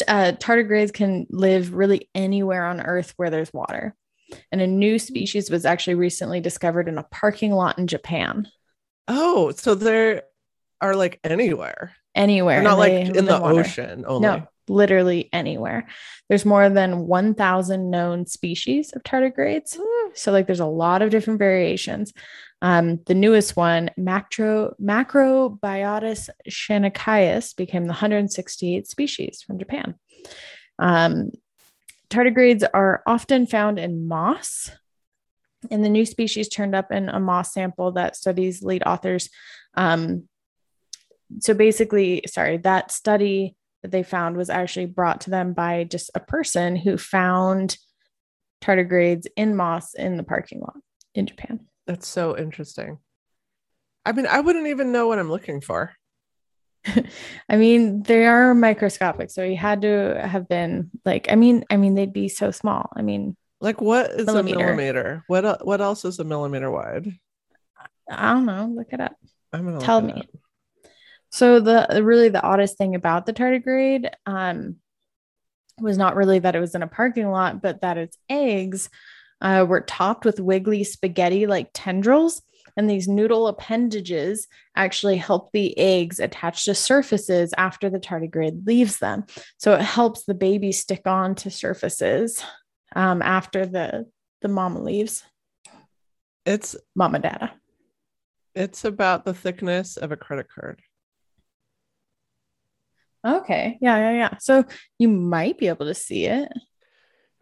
uh, 0.08 0.32
tardigrades 0.40 0.92
can 0.92 1.28
live 1.30 1.76
really 1.76 2.10
anywhere 2.16 2.66
on 2.66 2.82
Earth 2.82 3.14
where 3.18 3.30
there's 3.30 3.54
water. 3.54 3.96
And 4.52 4.60
a 4.60 4.68
new 4.68 4.98
species 4.98 5.52
was 5.52 5.66
actually 5.66 5.96
recently 5.96 6.42
discovered 6.42 6.88
in 6.88 6.98
a 6.98 7.04
parking 7.04 7.52
lot 7.52 7.78
in 7.78 7.86
Japan. 7.86 8.48
Oh, 9.08 9.52
so 9.52 9.76
they 9.76 10.22
are 10.82 10.96
like 10.96 11.20
anywhere. 11.24 11.94
Anywhere. 12.16 12.56
They're 12.56 12.64
not 12.64 12.78
like 12.78 13.12
They 13.12 13.20
in 13.20 13.26
the 13.26 13.40
water. 13.40 13.60
ocean 13.60 14.06
only. 14.08 14.28
No, 14.28 14.48
literally 14.68 15.30
anywhere. 15.34 15.88
There's 16.30 16.46
more 16.46 16.70
than 16.70 17.08
1,000 17.08 17.90
known 17.90 18.26
species 18.26 18.94
of 18.94 19.04
tardigrades. 19.04 19.78
So, 20.14 20.32
like, 20.32 20.48
there's 20.48 20.62
a 20.62 20.66
lot 20.66 21.02
of 21.02 21.10
different 21.10 21.40
variations. 21.40 22.14
Um, 22.62 23.02
the 23.06 23.14
newest 23.14 23.58
one, 23.58 23.92
Macro, 23.98 24.74
Macrobiotus 24.82 26.30
shonaicus, 26.50 27.56
became 27.56 27.86
the 27.86 27.94
168th 27.94 28.88
species 28.88 29.44
from 29.46 29.60
Japan. 29.60 29.96
Um, 30.80 31.32
tardigrades 32.10 32.64
are 32.74 33.04
often 33.06 33.46
found 33.46 33.78
in 33.78 34.08
moss. 34.08 34.72
And 35.72 35.84
the 35.84 35.90
new 35.90 36.06
species 36.06 36.48
turned 36.48 36.76
up 36.76 36.92
in 36.92 37.10
a 37.10 37.20
moss 37.20 37.54
sample 37.54 37.92
that 37.94 38.16
studies 38.16 38.64
lead 38.64 38.84
authors. 38.86 39.30
Um, 39.74 40.30
so 41.40 41.54
basically, 41.54 42.24
sorry, 42.28 42.58
that 42.58 42.92
study 42.92 43.56
that 43.82 43.92
they 43.92 44.04
found 44.04 44.38
was 44.38 44.50
actually 44.50 44.86
brought 44.88 45.22
to 45.22 45.30
them 45.30 45.54
by 45.54 45.84
just 45.84 46.10
a 46.16 46.20
person 46.20 46.76
who 46.76 46.98
found 46.98 47.78
tardigrades 48.62 49.26
in 49.36 49.56
moss 49.56 49.94
in 49.94 50.18
the 50.18 50.24
parking 50.24 50.60
lot 50.62 50.78
in 51.14 51.26
Japan. 51.28 51.60
That's 51.88 52.08
so 52.08 52.38
interesting. 52.38 52.98
I 54.06 54.12
mean, 54.12 54.26
I 54.28 54.40
wouldn't 54.40 54.68
even 54.68 54.92
know 54.92 55.08
what 55.08 55.20
I'm 55.20 55.30
looking 55.30 55.62
for. 55.62 55.94
I 57.50 57.56
mean, 57.58 58.04
they 58.04 58.26
are 58.26 58.54
microscopic, 58.54 59.32
so 59.32 59.48
he 59.48 59.56
had 59.56 59.82
to 59.82 60.20
have 60.24 60.48
been 60.48 60.92
like, 61.04 61.28
I 61.32 61.36
mean, 61.36 61.66
I 61.70 61.78
mean, 61.78 61.96
they'd 61.96 62.14
be 62.14 62.30
so 62.30 62.52
small. 62.52 62.90
I 62.96 63.02
mean, 63.02 63.36
Like, 63.62 63.82
what 63.82 64.12
is 64.12 64.26
Millimeter. 64.28 64.58
a 64.60 64.64
millimeter? 64.64 65.24
What 65.28 65.66
what 65.66 65.82
else 65.82 66.06
is 66.06 66.20
a 66.20 66.24
millimeter 66.24 66.70
wide? 66.70 67.08
I 68.10 68.34
don't 68.34 68.46
know. 68.46 68.66
Look 68.76 68.90
it 68.92 69.00
up. 69.02 69.14
I'm 69.52 69.66
gonna 69.66 69.80
Tell 69.80 70.02
me. 70.02 70.14
up. 70.14 70.26
So 71.36 71.60
the 71.60 72.02
really 72.02 72.30
the 72.30 72.42
oddest 72.42 72.78
thing 72.78 72.96
about 72.96 73.26
the 73.26 73.34
tardigrade 73.34 74.10
um, 74.26 74.78
was 75.82 75.98
not 75.98 76.16
really 76.16 76.40
that 76.40 76.56
it 76.56 76.62
was 76.62 76.76
in 76.76 76.82
a 76.82 76.88
parking 76.88 77.30
lot, 77.30 77.62
but 77.62 77.82
that 77.82 77.98
its 77.98 78.18
eggs 78.30 78.90
uh, 79.42 79.66
were 79.68 79.82
topped 79.82 80.24
with 80.24 80.40
wiggly 80.40 80.86
spaghetti-like 80.86 81.72
tendrils, 81.74 82.42
and 82.78 82.90
these 82.90 83.10
noodle 83.10 83.50
appendages 83.50 84.48
actually 84.78 85.18
help 85.18 85.52
the 85.52 85.78
eggs 85.78 86.22
attach 86.22 86.64
to 86.64 86.74
surfaces 86.74 87.54
after 87.58 87.90
the 87.90 88.00
tardigrade 88.00 88.66
leaves 88.66 89.00
them. 89.00 89.26
So 89.58 89.74
it 89.74 89.82
helps 89.82 90.24
the 90.24 90.36
baby 90.36 90.72
stick 90.72 91.06
on 91.06 91.36
to 91.36 91.52
surfaces 91.52 92.42
um, 92.96 93.22
after 93.22 93.66
the 93.66 94.06
the 94.42 94.48
mama 94.48 94.82
leaves. 94.82 95.22
It's 96.46 96.78
Mama 96.96 97.20
data. 97.20 97.52
it's 98.54 98.86
about 98.86 99.26
the 99.26 99.34
thickness 99.34 99.98
of 99.98 100.14
a 100.14 100.16
credit 100.16 100.48
card. 100.48 100.82
Okay. 103.26 103.78
Yeah, 103.82 103.98
yeah, 103.98 104.12
yeah. 104.12 104.38
So 104.40 104.64
you 105.00 105.08
might 105.08 105.58
be 105.58 105.68
able 105.68 105.88
to 105.88 105.96
see 105.96 106.26
it. 106.26 106.50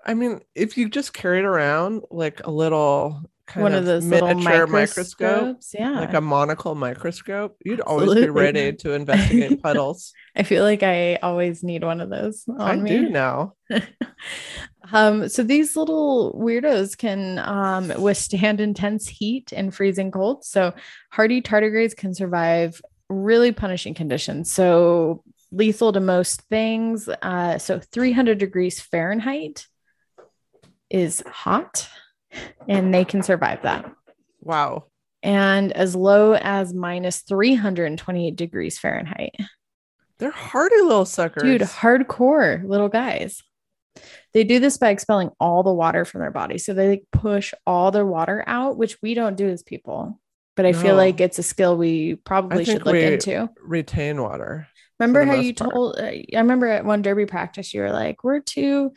I 0.06 0.14
mean, 0.14 0.42
if 0.56 0.78
you 0.78 0.90
just 0.90 1.14
carried 1.14 1.46
around 1.46 2.04
like 2.10 2.46
a 2.46 2.52
little 2.52 3.22
kind 3.46 3.64
One 3.64 3.74
of, 3.74 3.80
of 3.80 3.86
those 3.86 4.06
little 4.06 4.30
miniature 4.30 4.68
microscope. 4.68 5.60
Yeah. 5.74 6.00
like 6.00 6.14
a 6.14 6.22
monocle 6.22 6.76
microscope, 6.76 7.58
you'd 7.64 7.82
always 7.82 8.14
be 8.14 8.30
ready 8.30 8.74
to 8.74 8.94
investigate 8.94 9.62
puddles. 9.64 10.14
I 10.36 10.44
feel 10.44 10.64
like 10.64 10.84
I 10.84 11.16
always 11.16 11.64
need 11.64 11.84
one 11.84 12.02
of 12.02 12.10
those 12.10 12.44
on 12.48 12.62
I 12.62 12.76
me. 12.76 12.90
do 12.90 13.10
now. 13.10 13.54
um, 14.92 15.28
so 15.30 15.44
these 15.44 15.76
little 15.76 16.34
weirdos 16.34 16.98
can 16.98 17.40
um, 17.40 17.90
withstand 18.02 18.62
intense 18.62 19.08
heat 19.08 19.52
and 19.54 19.74
freezing 19.74 20.12
cold. 20.12 20.46
So 20.46 20.74
hardy 21.12 21.42
tardigrades 21.42 21.96
can 21.96 22.14
survive 22.14 22.82
really 23.10 23.52
punishing 23.52 23.94
conditions. 23.94 24.52
So 24.52 25.24
lethal 25.54 25.94
to 25.94 26.00
most 26.00 26.42
things. 26.44 27.08
Uh, 27.22 27.58
so 27.58 27.80
300 27.80 28.38
degrees 28.38 28.82
Fahrenheit 28.82 29.68
is 30.90 31.24
hot, 31.28 31.88
and 32.68 32.94
they 32.94 33.06
can 33.06 33.24
survive 33.24 33.62
that. 33.64 33.90
Wow. 34.42 34.86
And 35.22 35.72
as 35.72 35.96
low 35.96 36.34
as 36.34 36.74
minus 36.74 37.22
328 37.22 38.36
degrees 38.36 38.78
Fahrenheit. 38.78 39.36
They're 40.20 40.32
hardy 40.32 40.82
little 40.82 41.06
suckers. 41.06 41.44
Dude, 41.44 41.62
hardcore 41.62 42.64
little 42.68 42.90
guys. 42.90 43.42
They 44.34 44.44
do 44.44 44.60
this 44.60 44.78
by 44.78 44.90
expelling 44.90 45.30
all 45.40 45.64
the 45.64 45.74
water 45.74 46.06
from 46.06 46.22
their 46.22 46.32
body. 46.32 46.58
So 46.58 46.74
they 46.74 46.90
like 46.90 47.04
push 47.12 47.54
all 47.66 47.92
their 47.92 48.06
water 48.06 48.44
out, 48.48 48.78
which 48.78 49.02
we 49.02 49.14
don't 49.14 49.38
do 49.38 49.48
as 49.48 49.64
people. 49.64 50.20
But 50.56 50.66
I 50.68 50.74
feel 50.74 50.96
like 50.96 51.20
it's 51.20 51.40
a 51.40 51.44
skill 51.44 51.78
we 51.78 52.16
probably 52.16 52.64
should 52.64 52.86
look 52.86 52.94
we- 52.94 53.04
into. 53.04 53.50
retain 53.62 54.22
water. 54.22 54.68
Remember 55.04 55.26
how 55.26 55.40
you 55.40 55.54
part. 55.54 55.72
told, 55.72 56.00
uh, 56.00 56.04
I 56.04 56.26
remember 56.34 56.68
at 56.68 56.86
one 56.86 57.02
derby 57.02 57.26
practice, 57.26 57.74
you 57.74 57.82
were 57.82 57.92
like, 57.92 58.24
we're 58.24 58.40
too, 58.40 58.94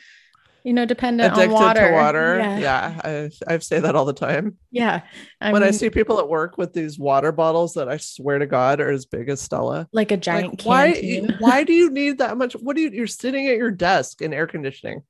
you 0.65 0.73
know, 0.73 0.85
dependent 0.85 1.33
Addicted 1.33 1.55
on 1.55 1.63
water. 1.63 1.89
to 1.89 1.93
water. 1.93 2.39
Yeah. 2.39 2.59
Yeah. 2.59 3.01
I, 3.05 3.55
I 3.55 3.59
say 3.59 3.79
that 3.79 3.95
all 3.95 4.05
the 4.05 4.13
time. 4.13 4.57
Yeah. 4.73 5.03
I 5.41 5.53
when 5.53 5.63
I 5.63 5.71
see 5.71 5.91
people 5.91 6.19
at 6.19 6.29
work 6.29 6.59
with 6.59 6.73
these 6.73 6.99
water 6.99 7.31
bottles 7.31 7.75
that 7.75 7.89
I 7.89 7.99
swear 7.99 8.41
to 8.41 8.47
God 8.47 8.81
are 8.81 8.91
as 8.91 9.07
big 9.07 9.29
as 9.29 9.41
Stella. 9.41 9.89
like 9.93 10.11
a 10.11 10.17
giant 10.17 10.65
like, 10.65 10.67
why 10.67 11.23
why 11.39 11.63
do 11.63 11.73
you 11.73 11.91
need 11.91 12.19
that 12.19 12.37
much? 12.37 12.55
What 12.55 12.75
do 12.75 12.83
you 12.83 12.91
you're 12.91 13.07
sitting 13.07 13.47
at 13.47 13.57
your 13.57 13.71
desk 13.71 14.23
in 14.23 14.35
air 14.35 14.49
conditioning? 14.49 15.03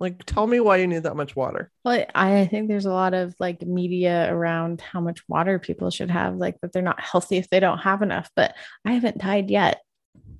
Like 0.00 0.24
tell 0.24 0.48
me 0.48 0.58
why 0.58 0.78
you 0.78 0.88
need 0.88 1.04
that 1.04 1.14
much 1.14 1.36
water. 1.36 1.70
Well, 1.84 2.04
I 2.12 2.46
think 2.46 2.66
there's 2.66 2.86
a 2.86 2.92
lot 2.92 3.14
of 3.14 3.36
like 3.38 3.62
media 3.62 4.26
around 4.34 4.80
how 4.80 5.00
much 5.00 5.22
water 5.28 5.60
people 5.60 5.90
should 5.90 6.10
have, 6.10 6.34
like 6.34 6.60
that 6.60 6.72
they're 6.72 6.82
not 6.82 7.00
healthy 7.00 7.36
if 7.36 7.48
they 7.48 7.60
don't 7.60 7.78
have 7.78 8.02
enough. 8.02 8.28
But 8.34 8.56
I 8.84 8.92
haven't 8.92 9.18
died 9.18 9.48
yet. 9.48 9.80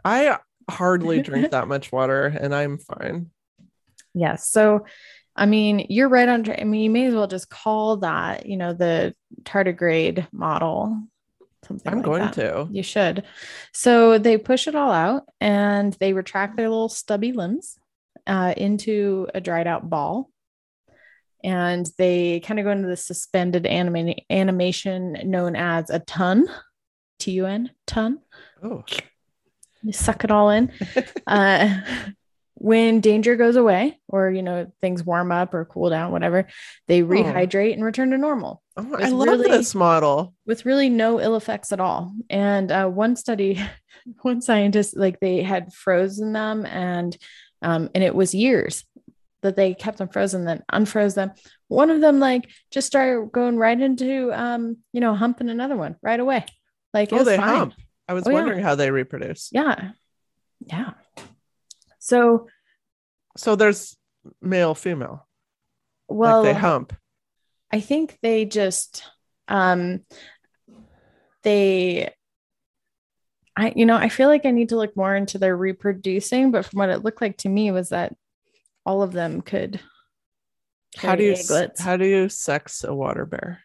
I 0.05 0.39
hardly 0.71 1.23
drink 1.29 1.51
that 1.51 1.69
much 1.69 1.93
water 1.93 2.27
and 2.27 2.55
I'm 2.55 2.79
fine. 2.79 3.31
Yes. 4.15 4.49
So, 4.51 4.87
I 5.37 5.47
mean, 5.47 5.87
you're 5.89 6.09
right 6.09 6.29
on. 6.29 6.45
tra- 6.45 6.61
I 6.61 6.65
mean, 6.65 6.83
you 6.83 6.91
may 6.91 7.07
as 7.07 7.15
well 7.15 7.27
just 7.27 7.51
call 7.51 7.99
that, 7.99 8.47
you 8.47 8.57
know, 8.57 8.73
the 8.73 9.15
tardigrade 9.43 10.27
model. 10.33 10.97
Something 11.67 11.91
I'm 11.93 11.99
like 11.99 12.05
going 12.05 12.23
that. 12.23 12.35
to. 12.35 12.69
You 12.71 12.83
should. 12.83 13.25
So 13.73 14.19
they 14.19 14.39
push 14.39 14.69
it 14.69 14.75
all 14.75 14.93
out 14.93 15.23
and 15.41 15.95
they 15.95 16.13
retract 16.13 16.57
their 16.57 16.69
little 16.69 16.91
stubby 16.91 17.33
limbs 17.33 17.79
uh, 18.27 18.55
into 18.57 19.27
a 19.35 19.41
dried 19.41 19.67
out 19.67 19.89
ball. 19.89 20.31
And 21.43 21.87
they 21.99 22.41
kind 22.41 22.59
of 22.61 22.65
go 22.65 22.71
into 22.71 22.89
the 22.89 22.97
suspended 22.97 23.67
anima- 23.67 24.15
animation 24.31 25.19
known 25.25 25.57
as 25.57 25.91
a 25.91 25.99
tun, 25.99 26.47
T 27.19 27.33
U 27.33 27.47
N, 27.47 27.71
tun. 27.87 28.19
Oh, 28.63 28.83
You 29.85 29.93
suck 29.93 30.24
it 30.24 30.30
all 30.30 30.51
in. 30.51 30.72
uh, 31.26 31.80
when 32.57 33.01
danger 33.01 33.37
goes 33.37 33.57
away, 33.57 33.99
or 34.09 34.30
you 34.30 34.43
know 34.43 34.72
things 34.80 35.05
warm 35.05 35.30
up 35.32 35.53
or 35.55 35.64
cool 35.66 35.91
down, 35.91 36.12
whatever, 36.12 36.47
they 36.89 37.03
rehydrate 37.03 37.74
and 37.74 37.85
return 37.85 38.11
to 38.11 38.18
normal 38.18 38.62
Oh, 38.76 38.97
I 38.99 39.09
love 39.11 39.28
really- 39.41 39.51
this 39.51 39.74
model. 39.74 40.35
with 40.47 40.64
really 40.64 40.89
no 40.89 41.20
ill 41.20 41.37
effects 41.37 41.72
at 41.72 41.80
all. 41.80 42.14
And 42.30 42.70
uh, 42.72 42.87
one 42.89 43.16
study, 43.16 43.61
one 44.22 44.41
scientist, 44.41 44.97
like 44.97 45.20
they 45.20 45.43
had 45.43 45.72
frozen 45.72 46.32
them, 46.32 46.64
and 46.64 47.16
um, 47.61 47.91
and 47.95 48.03
it 48.05 48.14
was 48.14 48.35
years 48.35 48.85
that 49.43 49.57
they 49.57 49.74
kept 49.74 49.99
them 49.99 50.09
frozen, 50.09 50.45
then 50.47 50.62
unfroze 50.72 51.14
them. 51.14 51.32
One 51.68 51.91
of 51.91 52.01
them, 52.01 52.18
like, 52.18 52.49
just 52.70 52.87
started 52.87 53.30
going 53.30 53.59
right 53.59 53.78
into, 53.78 54.32
um, 54.32 54.78
you 54.93 55.01
know, 55.01 55.14
humping 55.14 55.51
another 55.51 55.76
one 55.76 55.97
right 56.03 56.18
away. 56.20 56.47
Like, 56.95 57.12
it 57.12 57.16
Oh, 57.16 57.18
was 57.18 57.26
they 57.26 57.37
fine. 57.37 57.49
hump. 57.57 57.74
I 58.09 58.13
was 58.15 58.27
Oh, 58.27 58.31
yeah. 58.31 58.37
wondering 58.37 58.63
how 58.63 58.75
they 58.75 58.91
reproduce. 58.91 59.49
Yeah, 59.53 59.93
yeah. 60.67 60.93
So, 61.99 62.49
So 63.37 63.57
there's 63.57 63.97
male, 64.43 64.75
female. 64.75 65.27
well, 66.09 66.43
like 66.45 66.55
they 66.55 66.61
hump. 66.61 66.95
I 67.73 67.81
think 67.81 68.19
they 68.23 68.45
just 68.45 69.03
um 69.49 70.01
they 71.43 72.11
I 73.57 73.73
you 73.77 73.87
know, 73.87 73.97
I 73.97 74.09
feel 74.09 74.29
like 74.29 74.47
I 74.47 74.51
need 74.51 74.71
to 74.71 74.77
look 74.77 74.97
more 74.97 75.15
into 75.15 75.39
their 75.39 75.57
reproducing, 75.57 76.51
but 76.51 76.67
from 76.67 76.79
what 76.79 76.89
it 76.91 77.05
looked 77.05 77.21
like 77.23 77.37
to 77.39 77.49
me 77.49 77.71
was 77.71 77.91
that 77.91 78.15
all 78.85 79.03
of 79.03 79.13
them 79.13 79.41
could 79.43 79.81
How 80.97 81.15
do 81.17 81.25
you 81.25 81.33
egglets. 81.33 81.81
how 81.81 81.97
do 81.97 82.07
you 82.07 82.29
sex 82.29 82.85
a 82.85 82.95
water 82.95 83.25
bear? 83.27 83.61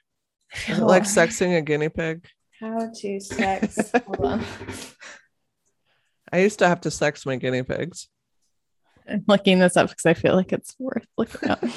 I 0.54 0.58
Is 0.58 0.64
feel 0.78 0.78
it 0.78 0.86
like 0.86 1.04
sexing 1.04 1.58
a 1.58 1.62
guinea 1.62 1.90
pig? 1.90 2.26
How 2.60 2.89
to 2.93 3.20
sex 3.20 3.91
hold 4.05 4.20
on. 4.26 4.43
I 6.32 6.39
used 6.41 6.60
to 6.60 6.68
have 6.68 6.82
to 6.82 6.91
sex 6.91 7.26
my 7.26 7.38
guinea 7.38 7.64
pigs. 7.64 8.07
I'm 9.10 9.24
looking 9.28 9.57
this 9.60 9.76
up 9.76 9.89
because 9.89 10.05
I 10.05 10.14
feel 10.14 10.36
like 10.36 10.53
it's 10.53 10.76
worth 10.80 11.07
looking 11.18 11.49
up. 11.49 11.64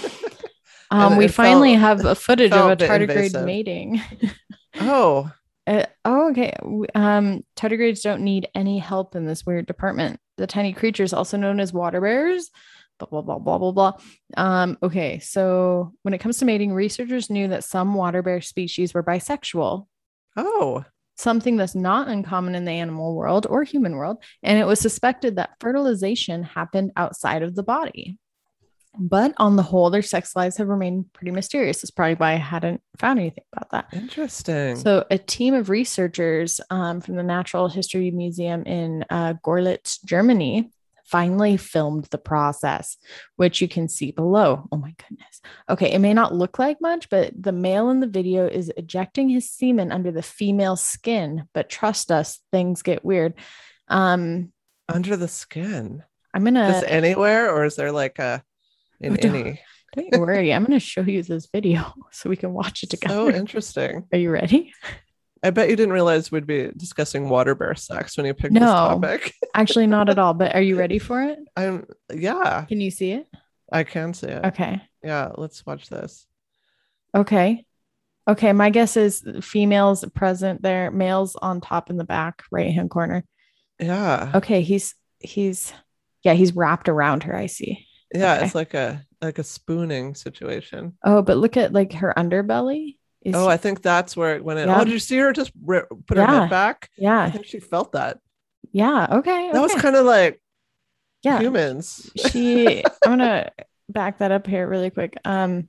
Um, 0.91 1.17
we 1.17 1.27
finally 1.27 1.73
felt- 1.73 1.81
have 1.81 2.05
a 2.05 2.15
footage 2.15 2.53
of 2.53 2.69
a 2.71 2.77
tardigrade 2.77 3.03
invasive. 3.09 3.47
mating. 3.47 4.03
Oh, 4.81 5.31
Uh, 5.67 5.87
oh, 6.05 6.31
okay. 6.33 6.55
Um, 6.95 7.45
tardigrades 7.57 8.03
don't 8.03 8.21
need 8.21 8.49
any 8.55 8.79
help 8.79 9.17
in 9.17 9.25
this 9.25 9.47
weird 9.47 9.65
department. 9.65 10.21
The 10.37 10.47
tiny 10.47 10.75
creatures, 10.75 11.15
also 11.15 11.39
known 11.39 11.61
as 11.61 11.73
water 11.73 11.99
bears, 12.03 12.51
blah 12.99 13.09
blah 13.09 13.23
blah 13.23 13.39
blah 13.39 13.57
blah 13.57 13.73
blah. 13.73 13.93
Um, 14.37 14.77
okay, 14.83 15.19
so 15.21 15.95
when 16.03 16.13
it 16.13 16.19
comes 16.19 16.37
to 16.39 16.45
mating, 16.45 16.75
researchers 16.75 17.31
knew 17.31 17.49
that 17.49 17.65
some 17.65 17.95
water 17.95 18.21
bear 18.21 18.43
species 18.43 18.93
were 18.93 19.03
bisexual, 19.03 19.87
oh, 20.37 20.85
something 21.17 21.57
that's 21.57 21.75
not 21.75 22.09
uncommon 22.09 22.55
in 22.55 22.65
the 22.65 22.73
animal 22.73 23.15
world 23.15 23.47
or 23.49 23.63
human 23.63 23.97
world, 23.97 24.23
and 24.43 24.59
it 24.59 24.67
was 24.67 24.81
suspected 24.81 25.37
that 25.37 25.55
fertilization 25.61 26.43
happened 26.43 26.93
outside 26.97 27.43
of 27.43 27.55
the 27.55 27.63
body. 27.63 28.19
But 28.99 29.33
on 29.39 29.57
the 29.57 29.63
whole, 29.63 29.89
their 29.89 30.03
sex 30.03 30.37
lives 30.37 30.59
have 30.59 30.69
remained 30.69 31.13
pretty 31.15 31.31
mysterious. 31.31 31.81
That's 31.81 31.91
probably 31.91 32.15
why 32.15 32.33
I 32.33 32.37
hadn't 32.37 32.83
found 32.99 33.21
anything 33.21 33.45
about 33.53 33.71
that. 33.71 33.87
interesting. 33.95 34.77
So, 34.77 35.07
a 35.11 35.17
team 35.17 35.55
of 35.55 35.71
researchers 35.71 36.61
um, 36.69 37.01
from 37.01 37.17
the 37.17 37.23
Natural 37.23 37.69
History 37.69 38.11
Museum 38.11 38.65
in 38.65 39.05
uh, 39.09 39.35
Gorlitz, 39.43 40.05
Germany, 40.05 40.71
finally 41.13 41.57
filmed 41.59 42.07
the 42.11 42.19
process, 42.19 42.97
which 43.37 43.61
you 43.61 43.69
can 43.69 43.87
see 43.89 44.11
below. 44.11 44.67
Oh 44.73 44.79
my 44.79 44.95
goodness. 44.99 45.41
Okay, 45.69 45.93
it 45.93 45.99
may 46.01 46.15
not 46.15 46.35
look 46.35 46.59
like 46.59 46.81
much, 46.81 47.09
but 47.11 47.31
the 47.41 47.53
male 47.53 47.91
in 47.91 48.01
the 48.01 48.07
video 48.09 48.47
is 48.47 48.73
ejecting 48.77 49.29
his 49.29 49.49
semen 49.51 49.93
under 49.93 50.11
the 50.11 50.23
female 50.23 50.75
skin. 50.77 51.45
But 51.53 51.69
trust 51.69 52.11
us, 52.11 52.41
things 52.51 52.81
get 52.83 53.05
weird. 53.05 53.35
Um, 53.89 54.53
Under 54.89 55.17
the 55.17 55.29
skin. 55.29 56.03
I'm 56.35 56.45
gonna 56.45 56.67
Just 56.73 56.87
anywhere, 56.89 57.53
or 57.55 57.65
is 57.67 57.77
there 57.77 57.93
like 57.93 58.19
a 58.19 58.43
in 59.01 59.13
Oh, 59.13 59.17
don't- 59.17 59.35
any? 59.37 59.61
don't 59.95 60.09
you 60.13 60.21
worry. 60.21 60.53
I'm 60.55 60.65
gonna 60.65 60.81
show 60.81 61.03
you 61.03 61.23
this 61.23 61.47
video 61.53 61.93
so 62.11 62.31
we 62.31 62.37
can 62.37 62.55
watch 62.55 62.83
it 62.83 62.89
together. 62.91 63.15
So 63.15 63.37
interesting. 63.37 64.09
Are 64.13 64.19
you 64.19 64.31
ready? 64.31 64.73
I 65.43 65.51
bet 65.51 65.69
you 65.69 65.77
didn't 65.77 65.93
realize 65.93 66.31
we'd 66.31 66.47
be 66.47 66.71
discussing 66.77 67.29
water 67.29 67.55
bear 67.55 67.75
sex 67.75 68.17
when 68.17 68.27
you 68.27 68.35
picked 68.35 68.55
this 68.55 68.61
No. 68.61 68.67
topic. 68.69 69.35
Actually, 69.55 69.89
not 69.89 70.09
at 70.09 70.19
all. 70.19 70.35
But 70.35 70.55
are 70.55 70.61
you 70.63 70.77
ready 70.79 70.99
for 70.99 71.23
it? 71.23 71.39
I'm 71.57 71.87
yeah, 72.13 72.65
Can 72.69 72.81
you 72.81 72.91
see 72.91 73.13
it? 73.13 73.27
I 73.73 73.85
can 73.85 74.15
see 74.15 74.29
it. 74.29 74.45
Okay. 74.45 74.81
Yeah, 75.03 75.33
let's 75.37 75.65
watch 75.67 75.89
this. 75.89 76.27
Okay. 77.15 77.65
Okay. 78.29 78.53
My 78.53 78.71
guess 78.71 78.97
is 78.97 79.25
females 79.41 80.05
present 80.15 80.63
there, 80.63 80.91
males 80.91 81.35
on 81.37 81.61
top 81.61 81.91
in 81.91 81.97
the 81.97 82.05
back 82.05 82.45
right 82.53 82.73
hand 82.73 82.91
corner. 82.91 83.25
Yeah. 83.81 84.31
Okay. 84.35 84.63
He's, 84.63 84.95
he's, 85.19 85.73
yeah, 86.23 86.35
he's 86.35 86.55
wrapped 86.55 86.89
around 86.89 87.25
her. 87.25 87.35
I 87.35 87.47
see. 87.47 87.87
Yeah, 88.15 88.35
okay. 88.37 88.45
it's 88.45 88.55
like 88.55 88.75
a 88.75 89.05
like 89.23 89.39
a 89.39 89.45
spooning 89.45 90.15
situation. 90.15 90.99
Oh, 91.03 91.23
but 91.23 91.39
look 91.39 91.57
at 91.57 91.73
like 91.73 91.95
her 91.95 92.13
underbelly. 92.17 92.99
Is, 93.25 93.35
oh, 93.37 93.49
I 93.49 93.57
think 93.57 93.83
that's 93.83 94.17
where 94.17 94.35
it 94.35 94.45
went 94.45 94.59
in. 94.59 94.69
Yeah. 94.69 94.81
Oh, 94.81 94.85
did 94.85 94.93
you 94.93 94.99
see 94.99 95.17
her 95.19 95.33
just 95.33 95.53
ri- 95.65 95.83
put 96.07 96.17
her 96.19 96.27
head 96.27 96.51
back? 96.51 96.91
Yeah. 96.99 97.21
I 97.23 97.31
think 97.31 97.47
she 97.47 97.61
felt 97.61 97.93
that. 97.93 98.19
Yeah. 98.73 99.07
Okay. 99.19 99.51
That 99.53 99.61
was 99.63 99.75
kind 99.75 99.95
of 99.95 100.05
like 100.05 100.41
yeah. 101.23 101.39
humans. 101.39 102.11
She, 102.31 102.79
I'm 103.07 103.17
going 103.17 103.19
to 103.21 103.51
back 103.89 104.19
that 104.19 104.33
up 104.33 104.47
here 104.47 104.67
really 104.67 104.91
quick. 104.91 105.17
Um, 105.25 105.69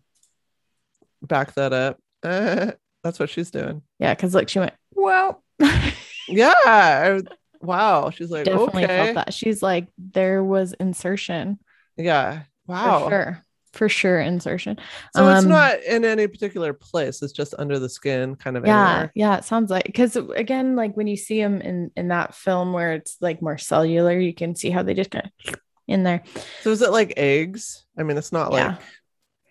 Back 1.21 1.53
that 1.53 1.73
up. 1.73 1.99
Uh, 2.23 2.71
that's 3.03 3.19
what 3.19 3.29
she's 3.29 3.51
doing. 3.51 3.81
yeah. 3.99 4.13
Cause 4.15 4.33
like 4.33 4.49
she 4.49 4.59
went, 4.59 4.73
well, 4.95 5.43
Yeah. 6.27 6.53
I- 6.65 7.21
wow. 7.61 8.09
She's 8.09 8.31
like, 8.31 8.45
definitely 8.45 8.85
okay. 8.85 9.03
felt 9.03 9.15
that. 9.15 9.33
She's 9.33 9.61
like, 9.61 9.87
there 9.97 10.43
was 10.43 10.73
insertion. 10.73 11.59
Yeah. 11.97 12.39
For 12.65 12.71
Wow. 12.71 13.09
sure. 13.09 13.43
For 13.73 13.89
sure. 13.89 14.21
Insertion. 14.21 14.77
So 15.15 15.27
it's 15.29 15.43
Um, 15.43 15.49
not 15.49 15.81
in 15.83 16.05
any 16.05 16.27
particular 16.27 16.73
place. 16.73 17.21
It's 17.23 17.33
just 17.33 17.55
under 17.57 17.79
the 17.79 17.89
skin, 17.89 18.35
kind 18.35 18.55
of 18.55 18.65
yeah 18.65 18.89
anywhere. 18.89 19.11
yeah 19.15 19.37
it 19.37 19.43
sounds 19.45 19.69
like 19.71 19.85
because 19.85 20.15
again 20.15 20.75
like 20.75 20.95
when 20.95 21.07
you 21.07 21.17
see 21.17 21.41
them 21.41 21.59
in 21.61 21.89
in 21.95 22.09
that 22.09 22.35
film 22.35 22.71
where 22.71 22.93
it's 22.93 23.17
like 23.19 23.41
more 23.41 23.57
cellular 23.57 24.17
you 24.17 24.33
can 24.33 24.55
see 24.55 24.69
how 24.69 24.83
they 24.83 24.93
just 24.93 25.09
kind 25.11 25.29
of 25.47 25.55
in 25.87 26.03
there 26.03 26.21
So 26.61 26.69
is 26.71 26.81
it 26.81 26.91
like 26.91 27.13
eggs? 27.17 27.85
I 27.97 28.03
mean, 28.03 28.17
it's 28.17 28.31
not 28.31 28.51
Yeah. 28.53 28.67
like 28.67 28.79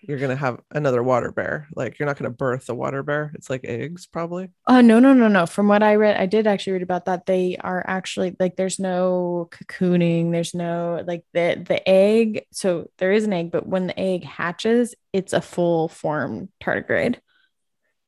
you're 0.02 0.18
gonna 0.18 0.36
have 0.36 0.60
another 0.70 1.02
water 1.02 1.32
bear. 1.32 1.68
Like 1.74 1.98
you're 1.98 2.06
not 2.06 2.18
gonna 2.18 2.30
birth 2.30 2.68
a 2.68 2.74
water 2.74 3.02
bear. 3.02 3.32
It's 3.34 3.48
like 3.48 3.64
eggs, 3.64 4.06
probably. 4.06 4.50
oh 4.66 4.80
no 4.80 4.98
no 4.98 5.12
no 5.12 5.28
no 5.28 5.46
from 5.46 5.68
what 5.68 5.82
i 5.82 5.94
read 5.94 6.16
i 6.16 6.26
did 6.26 6.46
actually 6.46 6.74
read 6.74 6.82
about 6.82 7.06
that 7.06 7.26
they 7.26 7.56
are 7.58 7.84
actually 7.86 8.36
like 8.38 8.56
there's 8.56 8.78
no 8.78 9.48
cocooning 9.50 10.32
there's 10.32 10.54
no 10.54 11.02
like 11.06 11.24
the 11.32 11.62
the 11.66 11.88
egg 11.88 12.44
so 12.52 12.90
there 12.98 13.12
is 13.12 13.24
an 13.24 13.32
egg 13.32 13.50
but 13.50 13.66
when 13.66 13.86
the 13.86 13.98
egg 13.98 14.24
hatches 14.24 14.94
it's 15.12 15.32
a 15.32 15.40
full 15.40 15.88
form 15.88 16.48
tardigrade 16.62 17.16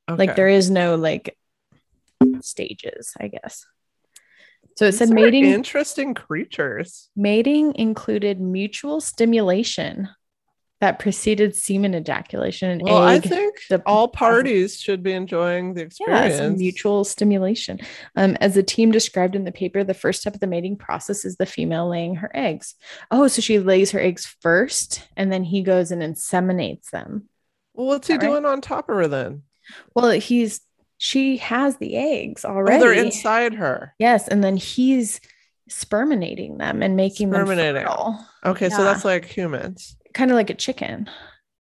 like 0.09 0.37
there 0.37 0.49
is 0.49 0.71
no 0.71 0.97
like 0.97 1.37
stages 2.41 3.13
i 3.21 3.29
guess 3.29 3.67
so 4.77 4.87
it 4.87 4.91
These 4.91 4.99
said 4.99 5.11
mating 5.11 5.45
interesting 5.45 6.15
creatures. 6.15 7.09
Mating 7.15 7.77
included 7.77 8.41
mutual 8.41 9.01
stimulation 9.01 10.09
that 10.81 10.99
preceded 10.99 11.55
semen 11.57 11.95
ejaculation 11.95 12.69
and 12.71 12.83
Well, 12.83 12.99
I 13.03 13.19
think 13.21 13.55
de- 13.71 13.83
all 13.87 14.09
parties 14.27 14.77
should 14.79 15.03
be 15.03 15.13
enjoying 15.13 15.75
the 15.75 15.83
experience. 15.83 16.37
some 16.37 16.57
mutual 16.59 17.05
stimulation. 17.05 17.79
Um, 18.17 18.37
as 18.41 18.55
the 18.55 18.63
team 18.63 18.91
described 18.91 19.35
in 19.37 19.45
the 19.45 19.53
paper, 19.53 19.85
the 19.85 19.95
first 19.95 20.21
step 20.21 20.35
of 20.35 20.41
the 20.41 20.47
mating 20.47 20.77
process 20.77 21.25
is 21.25 21.37
the 21.37 21.47
female 21.47 21.89
laying 21.89 22.17
her 22.17 22.31
eggs. 22.35 22.75
Oh, 23.11 23.29
so 23.29 23.41
she 23.41 23.59
lays 23.61 23.93
her 23.93 24.01
eggs 24.01 24.27
first, 24.43 25.07
and 25.17 25.33
then 25.33 25.45
he 25.45 25.63
goes 25.63 25.91
and 25.91 26.03
inseminates 26.03 26.91
them. 26.91 27.29
Well, 27.73 27.87
what's 27.87 28.09
he 28.09 28.15
that 28.15 28.23
right? 28.23 28.31
doing 28.31 28.45
on 28.45 28.61
top 28.61 28.89
of 28.89 28.97
her 28.97 29.09
then? 29.09 29.43
Well, 29.95 30.11
he's 30.11 30.61
she 30.99 31.39
has 31.39 31.77
the 31.79 31.97
eggs 31.97 32.45
Oh, 32.45 32.51
already. 32.51 32.81
they're 32.83 32.93
inside 32.93 33.55
her. 33.55 33.95
Yes, 33.99 34.29
and 34.29 34.43
then 34.45 34.57
he's 34.57 35.21
sperminating 35.69 36.59
them 36.59 36.83
and 36.83 36.97
making 36.97 37.31
them 37.31 37.47
Sperminating. 37.47 37.83
fertile, 37.87 38.19
Okay, 38.45 38.69
so 38.71 38.85
that's 38.85 39.05
like 39.05 39.25
humans. 39.25 39.97
Kind 40.15 40.31
of 40.31 40.37
like 40.37 40.51
a 40.51 40.55
chicken. 40.55 41.09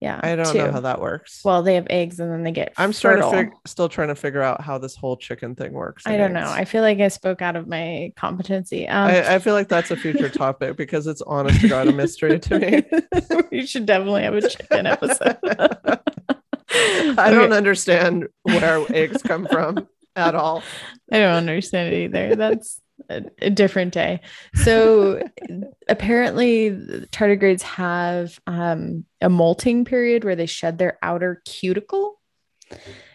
Yeah, 0.00 0.20
I 0.22 0.36
don't 0.36 0.52
too. 0.52 0.59
know 0.59 0.70
how 0.70 0.80
that 0.80 1.00
works. 1.00 1.40
Well, 1.44 1.62
they 1.62 1.76
have 1.76 1.86
eggs 1.88 2.20
and 2.20 2.30
then 2.30 2.42
they 2.42 2.52
get. 2.52 2.74
I'm 2.76 2.92
starting 2.92 3.22
to 3.22 3.30
fig- 3.30 3.52
still 3.64 3.88
trying 3.88 4.09
to 4.09 4.14
figure 4.14 4.42
out 4.42 4.61
how 4.61 4.76
this 4.76 4.94
whole 4.94 5.16
chicken 5.16 5.55
thing 5.55 5.72
works. 5.72 6.02
I 6.05 6.18
don't 6.18 6.34
know. 6.34 6.46
I 6.46 6.66
feel 6.66 6.82
like 6.82 6.98
I 6.98 7.09
spoke 7.09 7.40
out 7.40 7.57
of 7.57 7.66
my 7.66 8.12
competency. 8.14 8.86
Um, 8.86 9.07
I, 9.07 9.36
I 9.36 9.38
feel 9.38 9.55
like 9.55 9.68
that's 9.68 9.90
a 9.90 9.96
future 9.96 10.28
topic 10.30 10.76
because 10.76 11.07
it's 11.07 11.22
honest 11.22 11.62
to 11.62 11.68
God 11.68 11.88
a 11.88 11.92
mystery 11.92 12.38
to 12.38 12.59
me. 12.59 12.82
you 13.50 13.66
should 13.66 13.86
definitely 13.86 14.24
have 14.24 14.34
a 14.34 14.46
chicken 14.46 14.84
episode. 14.84 15.38
I 17.16 17.30
don't 17.30 17.55
understand 17.55 18.28
where 18.42 18.84
eggs 18.92 19.22
come 19.22 19.46
from 19.50 19.88
at 20.16 20.34
all. 20.34 20.62
I 21.11 21.18
don't 21.18 21.34
understand 21.34 21.94
it 21.94 22.05
either. 22.05 22.36
That's 22.36 22.78
a, 23.09 23.22
a 23.40 23.50
different 23.50 23.92
day. 23.92 24.20
So 24.55 25.22
apparently, 25.88 26.70
tardigrades 27.12 27.62
have 27.62 28.40
um, 28.46 29.05
a 29.20 29.28
molting 29.28 29.84
period 29.84 30.24
where 30.24 30.36
they 30.36 30.46
shed 30.46 30.78
their 30.78 30.98
outer 31.02 31.42
cuticle. 31.44 32.20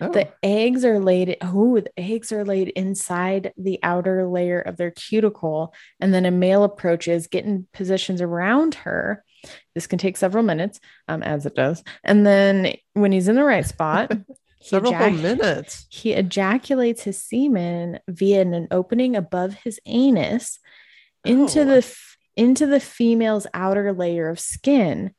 Oh, 0.01 0.11
The 0.11 0.31
eggs 0.43 0.85
are 0.85 0.99
laid. 0.99 1.37
Oh, 1.41 1.79
the 1.79 1.91
eggs 1.99 2.31
are 2.31 2.45
laid 2.45 2.69
inside 2.69 3.53
the 3.57 3.79
outer 3.83 4.27
layer 4.27 4.61
of 4.61 4.77
their 4.77 4.91
cuticle, 4.91 5.73
and 5.99 6.13
then 6.13 6.25
a 6.25 6.31
male 6.31 6.63
approaches, 6.63 7.27
getting 7.27 7.67
positions 7.73 8.21
around 8.21 8.75
her. 8.75 9.23
This 9.73 9.87
can 9.87 9.99
take 9.99 10.17
several 10.17 10.43
minutes, 10.43 10.79
um, 11.07 11.23
as 11.23 11.45
it 11.45 11.55
does. 11.55 11.83
And 12.03 12.25
then 12.25 12.75
when 12.93 13.11
he's 13.11 13.27
in 13.27 13.35
the 13.35 13.43
right 13.43 13.65
spot, 13.65 14.11
several 14.61 14.91
ejac- 14.93 15.21
minutes. 15.21 15.85
he 15.89 16.13
ejaculates 16.13 17.03
his 17.03 17.21
semen 17.21 17.99
via 18.07 18.41
an 18.41 18.67
opening 18.71 19.15
above 19.15 19.53
his 19.53 19.79
anus 19.85 20.59
into 21.25 21.61
Oh. 21.61 21.65
the 21.65 21.77
f- 21.77 22.17
into 22.35 22.65
the 22.65 22.79
female's 22.79 23.47
outer 23.53 23.91
layer 23.93 24.29
of 24.29 24.39
skin. 24.39 25.13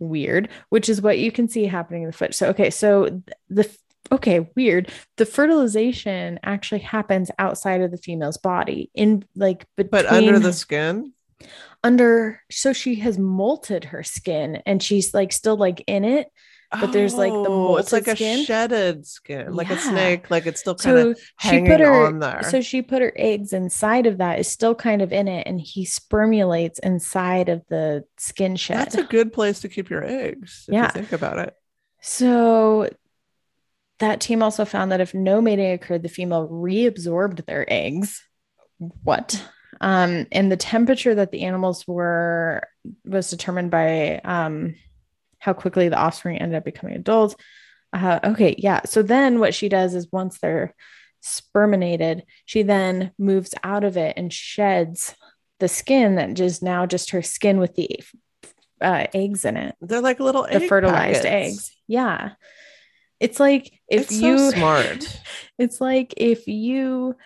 Weird, 0.00 0.48
which 0.68 0.88
is 0.88 1.02
what 1.02 1.18
you 1.18 1.30
can 1.32 1.48
see 1.48 1.64
happening 1.66 2.02
in 2.02 2.08
the 2.08 2.12
foot. 2.16 2.34
So 2.34 2.48
okay, 2.50 2.70
so 2.70 3.08
th- 3.08 3.22
the 3.48 3.70
okay, 4.12 4.48
weird. 4.56 4.90
The 5.16 5.26
fertilization 5.26 6.38
actually 6.42 6.80
happens 6.80 7.30
outside 7.38 7.80
of 7.80 7.90
the 7.90 7.96
female's 7.98 8.36
body, 8.38 8.90
in 8.94 9.24
like 9.34 9.66
between 9.76 9.90
But 9.90 10.06
under 10.06 10.38
the 10.38 10.52
skin? 10.52 11.12
under. 11.84 12.40
So 12.50 12.72
she 12.72 12.96
has 12.96 13.18
molted 13.18 13.84
her 13.86 14.02
skin, 14.04 14.62
and 14.66 14.82
she's 14.82 15.14
like 15.14 15.32
still 15.32 15.56
like 15.56 15.82
in 15.86 16.04
it. 16.04 16.28
But 16.70 16.92
there's, 16.92 17.16
like, 17.16 17.32
the 17.32 17.48
Oh, 17.50 17.76
it's 17.78 17.92
like 17.92 18.04
molted 18.04 18.12
a 18.12 18.16
skin. 18.16 18.44
shedded 18.44 19.06
skin, 19.06 19.54
like 19.54 19.70
a 19.70 19.78
snake, 19.78 20.30
like 20.30 20.46
it's 20.46 20.60
still 20.60 20.74
kind 20.74 20.98
of 20.98 21.18
she 21.40 21.48
hanging 21.48 21.66
put 21.66 21.80
her 21.80 21.90
on 22.06 22.18
there. 22.18 22.42
so 22.42 22.60
she 22.60 22.82
put 22.82 23.00
her 23.00 23.12
eggs 23.16 23.52
inside 23.54 24.06
of 24.06 24.18
that 24.18 24.38
is 24.38 24.48
still 24.48 24.74
kind 24.74 25.00
of 25.00 25.10
in 25.12 25.28
it 25.28 25.46
and 25.46 25.60
he 25.60 25.86
spermulates 25.86 26.78
inside 26.82 27.48
of 27.48 27.62
the 27.68 28.04
skin 28.18 28.54
shed 28.56 28.76
That's 28.78 28.96
a 28.96 29.04
good 29.04 29.32
place 29.32 29.60
to 29.60 29.68
keep 29.68 29.88
your 29.88 30.04
eggs. 30.04 30.66
If 30.68 30.74
Yeah. 30.74 30.84
you 30.84 30.90
think 30.90 31.12
about 31.12 31.38
it. 31.38 31.54
so 32.02 32.88
that 33.98 34.20
team 34.20 34.42
also 34.42 34.64
found 34.64 34.92
that 34.92 35.00
if 35.00 35.14
no 35.14 35.40
mating 35.40 35.72
occurred 35.72 36.02
the 36.02 36.08
female 36.08 36.48
reabsorbed 36.48 37.44
their 37.46 37.64
eggs 37.72 38.22
what 39.02 39.42
Um, 39.80 40.26
and 40.32 40.50
the 40.52 40.56
temperature 40.56 41.14
that 41.14 41.30
the 41.32 41.42
animals 41.42 41.86
were 41.86 42.62
was 43.04 43.30
determined 43.30 43.70
by 43.70 44.18
um, 44.24 44.74
how 45.38 45.52
quickly 45.52 45.88
the 45.88 45.98
offspring 45.98 46.38
ended 46.38 46.56
up 46.56 46.64
becoming 46.64 46.96
adults. 46.96 47.36
Uh, 47.92 48.20
okay, 48.24 48.54
yeah. 48.58 48.80
So 48.84 49.02
then 49.02 49.40
what 49.40 49.54
she 49.54 49.68
does 49.68 49.94
is 49.94 50.08
once 50.12 50.38
they're 50.38 50.74
sperminated, 51.20 52.24
she 52.44 52.62
then 52.62 53.12
moves 53.18 53.54
out 53.64 53.84
of 53.84 53.96
it 53.96 54.14
and 54.16 54.32
sheds 54.32 55.14
the 55.60 55.68
skin 55.68 56.16
that 56.16 56.34
just 56.34 56.62
now 56.62 56.86
just 56.86 57.10
her 57.10 57.22
skin 57.22 57.58
with 57.58 57.74
the 57.74 57.88
uh, 58.80 59.06
eggs 59.14 59.44
in 59.44 59.56
it. 59.56 59.74
They're 59.80 60.00
like 60.00 60.20
little 60.20 60.46
the 60.50 60.60
fertilized 60.60 61.22
packets. 61.22 61.24
eggs. 61.58 61.76
Yeah. 61.86 62.30
It's 63.20 63.40
like 63.40 63.72
if 63.88 64.02
It's 64.02 64.20
you 64.20 64.38
so 64.38 64.50
smart. 64.50 65.20
it's 65.58 65.80
like 65.80 66.14
if 66.16 66.46
you 66.46 67.16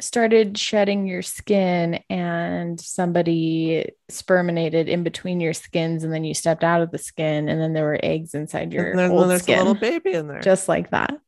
started 0.00 0.56
shedding 0.56 1.06
your 1.06 1.22
skin 1.22 2.00
and 2.08 2.80
somebody 2.80 3.90
sperminated 4.08 4.88
in 4.88 5.02
between 5.02 5.40
your 5.40 5.52
skins 5.52 6.04
and 6.04 6.12
then 6.12 6.22
you 6.24 6.34
stepped 6.34 6.62
out 6.62 6.82
of 6.82 6.90
the 6.92 6.98
skin 6.98 7.48
and 7.48 7.60
then 7.60 7.72
there 7.72 7.84
were 7.84 7.98
eggs 8.02 8.34
inside 8.34 8.72
your 8.72 8.90
and 8.90 8.98
then, 8.98 9.10
old 9.10 9.28
there's 9.28 9.42
skin 9.42 9.56
a 9.58 9.62
little 9.64 9.74
baby 9.74 10.12
in 10.12 10.28
there. 10.28 10.40
just 10.40 10.68
like 10.68 10.90
that 10.90 11.18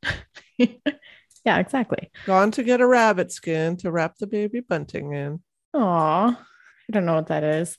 yeah 0.58 1.58
exactly 1.58 2.10
Gone 2.26 2.50
to 2.52 2.62
get 2.62 2.80
a 2.80 2.86
rabbit 2.86 3.32
skin 3.32 3.76
to 3.78 3.90
wrap 3.90 4.16
the 4.18 4.26
baby 4.26 4.60
bunting 4.60 5.12
in. 5.14 5.40
Aw, 5.74 6.28
i 6.30 6.92
don't 6.92 7.06
know 7.06 7.14
what 7.14 7.26
that 7.28 7.42
is 7.44 7.76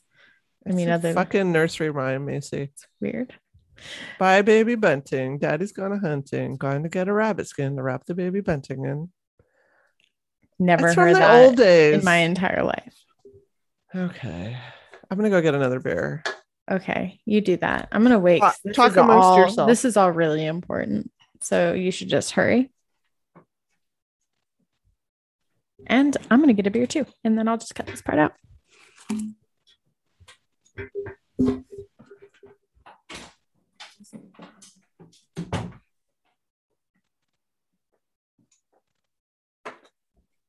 I 0.66 0.70
It's 0.70 0.76
mean, 0.76 0.88
a 0.90 0.94
other- 0.94 1.14
fucking 1.14 1.50
nursery 1.52 1.90
rhyme, 1.90 2.26
Macy. 2.26 2.62
It's 2.62 2.86
weird 3.00 3.34
Bye, 4.18 4.42
baby 4.42 4.76
bunting. 4.76 5.38
Daddy's 5.38 5.72
gone 5.72 5.90
a 5.90 5.98
hunting. 5.98 6.56
Going 6.56 6.84
to 6.84 6.88
get 6.88 7.08
a 7.08 7.12
rabbit 7.12 7.48
skin 7.48 7.74
to 7.76 7.82
wrap 7.82 8.04
the 8.06 8.14
baby 8.14 8.40
bunting 8.40 8.84
in. 8.84 9.10
Never 10.64 10.92
heard 10.92 11.16
that 11.16 11.44
old 11.44 11.56
days. 11.56 11.98
in 11.98 12.04
my 12.04 12.16
entire 12.18 12.62
life 12.62 12.94
Okay. 13.94 14.56
I'm 15.10 15.16
gonna 15.18 15.28
go 15.30 15.42
get 15.42 15.54
another 15.54 15.80
beer. 15.80 16.22
okay 16.70 17.20
you 17.26 17.40
do 17.40 17.56
that 17.58 17.88
i'm 17.92 18.02
gonna 18.02 18.18
wait. 18.18 18.40
Talk- 18.40 18.56
this 18.64 18.76
talk 18.76 18.96
amongst 18.96 19.24
all, 19.24 19.38
yourself. 19.38 19.68
this 19.68 19.84
is 19.84 19.96
all 19.96 20.10
really 20.12 20.44
important 20.46 21.10
so 21.40 21.72
you 21.72 21.90
should 21.90 22.08
just 22.08 22.30
hurry 22.32 22.70
and 25.88 26.16
i'm 26.30 26.40
gonna 26.40 26.52
get 26.52 26.66
a 26.66 26.70
beer 26.70 26.86
too 26.86 27.04
and 27.24 27.36
then 27.36 27.48
i'll 27.48 27.58
just 27.58 27.74
cut 27.74 27.86
this 27.86 28.00
part 28.00 28.18
out 28.18 28.32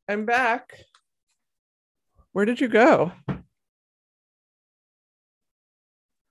I'm 0.07 0.25
back. 0.25 0.73
Where 2.33 2.45
did 2.45 2.59
you 2.59 2.67
go? 2.67 3.11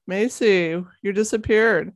Macy, 0.06 0.84
you 1.02 1.12
disappeared. 1.12 1.92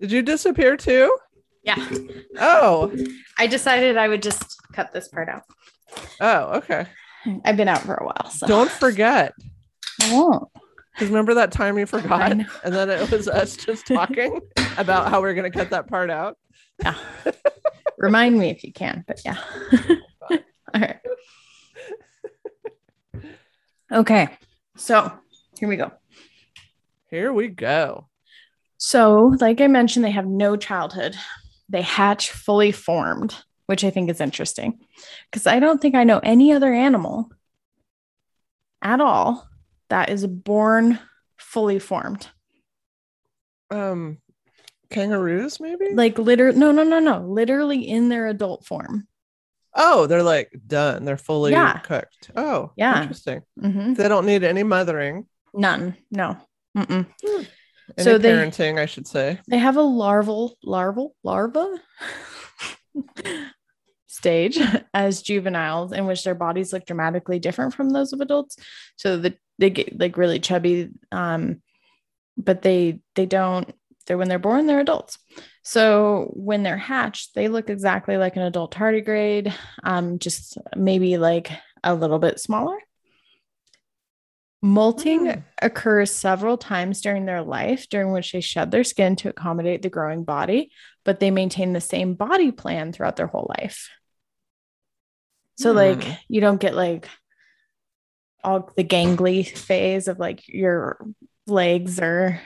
Did 0.00 0.12
you 0.12 0.22
disappear 0.22 0.76
too? 0.76 1.16
yeah 1.62 1.88
Oh, 2.38 2.94
i 3.38 3.46
decided 3.48 3.96
i 3.96 4.06
would 4.06 4.22
just 4.22 4.56
cut 4.72 4.92
this 4.92 5.08
part 5.08 5.28
out 5.28 5.42
oh, 6.20 6.58
okay. 6.58 6.86
i've 7.44 7.56
been 7.56 7.66
out 7.68 7.80
for 7.80 7.94
a 7.94 8.04
while 8.04 8.30
so 8.30 8.46
Don't 8.46 8.70
forget. 8.70 9.32
i 10.02 10.12
won't 10.12 10.48
Because 10.94 11.08
remember 11.08 11.34
that 11.34 11.50
time 11.50 11.76
you 11.78 11.86
forgot? 11.86 12.30
And 12.32 12.46
then 12.74 12.88
it 12.88 13.10
was 13.10 13.26
us 13.26 13.56
just 13.56 13.86
talking 13.88 14.40
about 14.78 15.08
how 15.10 15.20
we 15.20 15.28
are 15.28 15.34
going 15.34 15.50
to 15.50 15.58
cut 15.58 15.70
that 15.70 15.88
part 15.88 16.08
out. 16.10 16.38
yeah 16.82 16.94
remind 17.98 18.38
me 18.38 18.50
if 18.50 18.62
you 18.62 18.72
can 18.72 19.02
but 19.08 19.20
yeah 19.24 19.38
all 20.30 20.80
right 20.80 21.00
okay 23.90 24.28
so 24.76 25.10
here 25.58 25.68
we 25.68 25.76
go 25.76 25.90
Here 27.10 27.32
we 27.32 27.48
go. 27.48 28.08
So, 28.78 29.34
like 29.40 29.60
I 29.60 29.66
mentioned, 29.68 30.04
they 30.04 30.10
have 30.10 30.26
no 30.26 30.56
childhood. 30.56 31.16
They 31.68 31.82
hatch 31.82 32.30
fully 32.30 32.72
formed, 32.72 33.34
which 33.66 33.84
I 33.84 33.90
think 33.90 34.10
is 34.10 34.20
interesting 34.20 34.78
because 35.30 35.46
I 35.46 35.58
don't 35.60 35.80
think 35.80 35.94
I 35.94 36.04
know 36.04 36.20
any 36.22 36.52
other 36.52 36.72
animal 36.72 37.30
at 38.82 39.00
all 39.00 39.48
that 39.88 40.10
is 40.10 40.26
born 40.26 40.98
fully 41.38 41.78
formed. 41.78 42.28
Um, 43.70 44.18
kangaroos, 44.90 45.58
maybe? 45.58 45.94
Like, 45.94 46.18
literally, 46.18 46.58
no, 46.58 46.70
no, 46.70 46.84
no, 46.84 46.98
no, 47.00 47.20
literally 47.26 47.80
in 47.88 48.08
their 48.08 48.26
adult 48.28 48.64
form. 48.66 49.08
oh, 49.78 50.06
they're 50.06 50.22
like 50.22 50.50
done. 50.66 51.04
They're 51.04 51.18
fully 51.18 51.52
Yeah. 51.52 51.78
cooked. 51.80 52.30
Oh, 52.34 52.72
Yeah. 52.76 53.02
Interesting. 53.02 53.42
Mm-hmm. 53.60 53.92
They 53.94 54.08
don't 54.08 54.24
need 54.24 54.42
any 54.44 54.62
mothering, 54.62 55.26
None, 55.52 55.96
no. 56.10 56.38
Mm-mm. 56.76 57.06
Any 57.96 58.04
So 58.04 58.18
they- 58.18 58.30
parenting, 58.30 58.78
I 58.78 58.86
should 58.86 59.06
say. 59.06 59.40
They 59.48 59.58
have 59.58 59.76
a 59.76 59.82
larval, 59.82 60.56
larval, 60.62 61.14
larva 61.22 61.78
stage 64.06 64.58
as 64.94 65.22
juveniles 65.22 65.92
in 65.92 66.06
which 66.06 66.24
their 66.24 66.34
bodies 66.34 66.72
look 66.72 66.86
dramatically 66.86 67.38
different 67.38 67.74
from 67.74 67.90
those 67.90 68.12
of 68.12 68.20
adults. 68.20 68.56
So 68.96 69.18
that 69.18 69.38
they 69.58 69.70
get 69.70 69.98
like 69.98 70.16
really 70.16 70.38
chubby, 70.40 70.90
um, 71.12 71.62
but 72.36 72.62
they 72.62 73.00
they 73.14 73.26
don't. 73.26 73.72
They're 74.06 74.18
when 74.18 74.28
they're 74.28 74.38
born, 74.38 74.66
they're 74.66 74.80
adults. 74.80 75.18
So 75.64 76.30
when 76.36 76.62
they're 76.62 76.76
hatched, 76.76 77.34
they 77.34 77.48
look 77.48 77.68
exactly 77.70 78.16
like 78.18 78.36
an 78.36 78.42
adult 78.42 78.72
tardigrade, 78.72 79.52
um, 79.82 80.20
just 80.20 80.58
maybe 80.76 81.16
like 81.18 81.50
a 81.82 81.92
little 81.94 82.20
bit 82.20 82.38
smaller. 82.38 82.78
Molting 84.66 85.26
Hmm. 85.26 85.40
occurs 85.62 86.10
several 86.10 86.58
times 86.58 87.00
during 87.00 87.24
their 87.24 87.40
life, 87.42 87.88
during 87.88 88.10
which 88.10 88.32
they 88.32 88.40
shed 88.40 88.72
their 88.72 88.82
skin 88.82 89.14
to 89.16 89.28
accommodate 89.28 89.82
the 89.82 89.88
growing 89.88 90.24
body, 90.24 90.72
but 91.04 91.20
they 91.20 91.30
maintain 91.30 91.72
the 91.72 91.80
same 91.80 92.14
body 92.14 92.50
plan 92.50 92.92
throughout 92.92 93.14
their 93.14 93.28
whole 93.28 93.46
life. 93.60 93.88
So, 95.56 95.70
like, 95.70 96.02
Hmm. 96.02 96.12
you 96.28 96.40
don't 96.40 96.60
get 96.60 96.74
like 96.74 97.08
all 98.42 98.68
the 98.76 98.82
gangly 98.84 99.46
phase 99.46 100.08
of 100.08 100.18
like 100.18 100.46
your 100.48 100.98
legs 101.46 102.00
are 102.00 102.40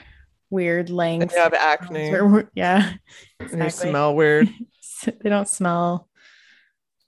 weird 0.51 0.89
And 0.89 0.97
length. 0.97 1.33
you 1.33 1.39
have 1.41 1.53
acne 1.55 2.13
or- 2.15 2.51
yeah, 2.53 2.93
and 3.39 3.63
you 3.63 3.69
smell 3.71 4.13
weird. 4.15 4.47
they 5.05 5.29
don't 5.29 5.47
smell. 5.47 6.07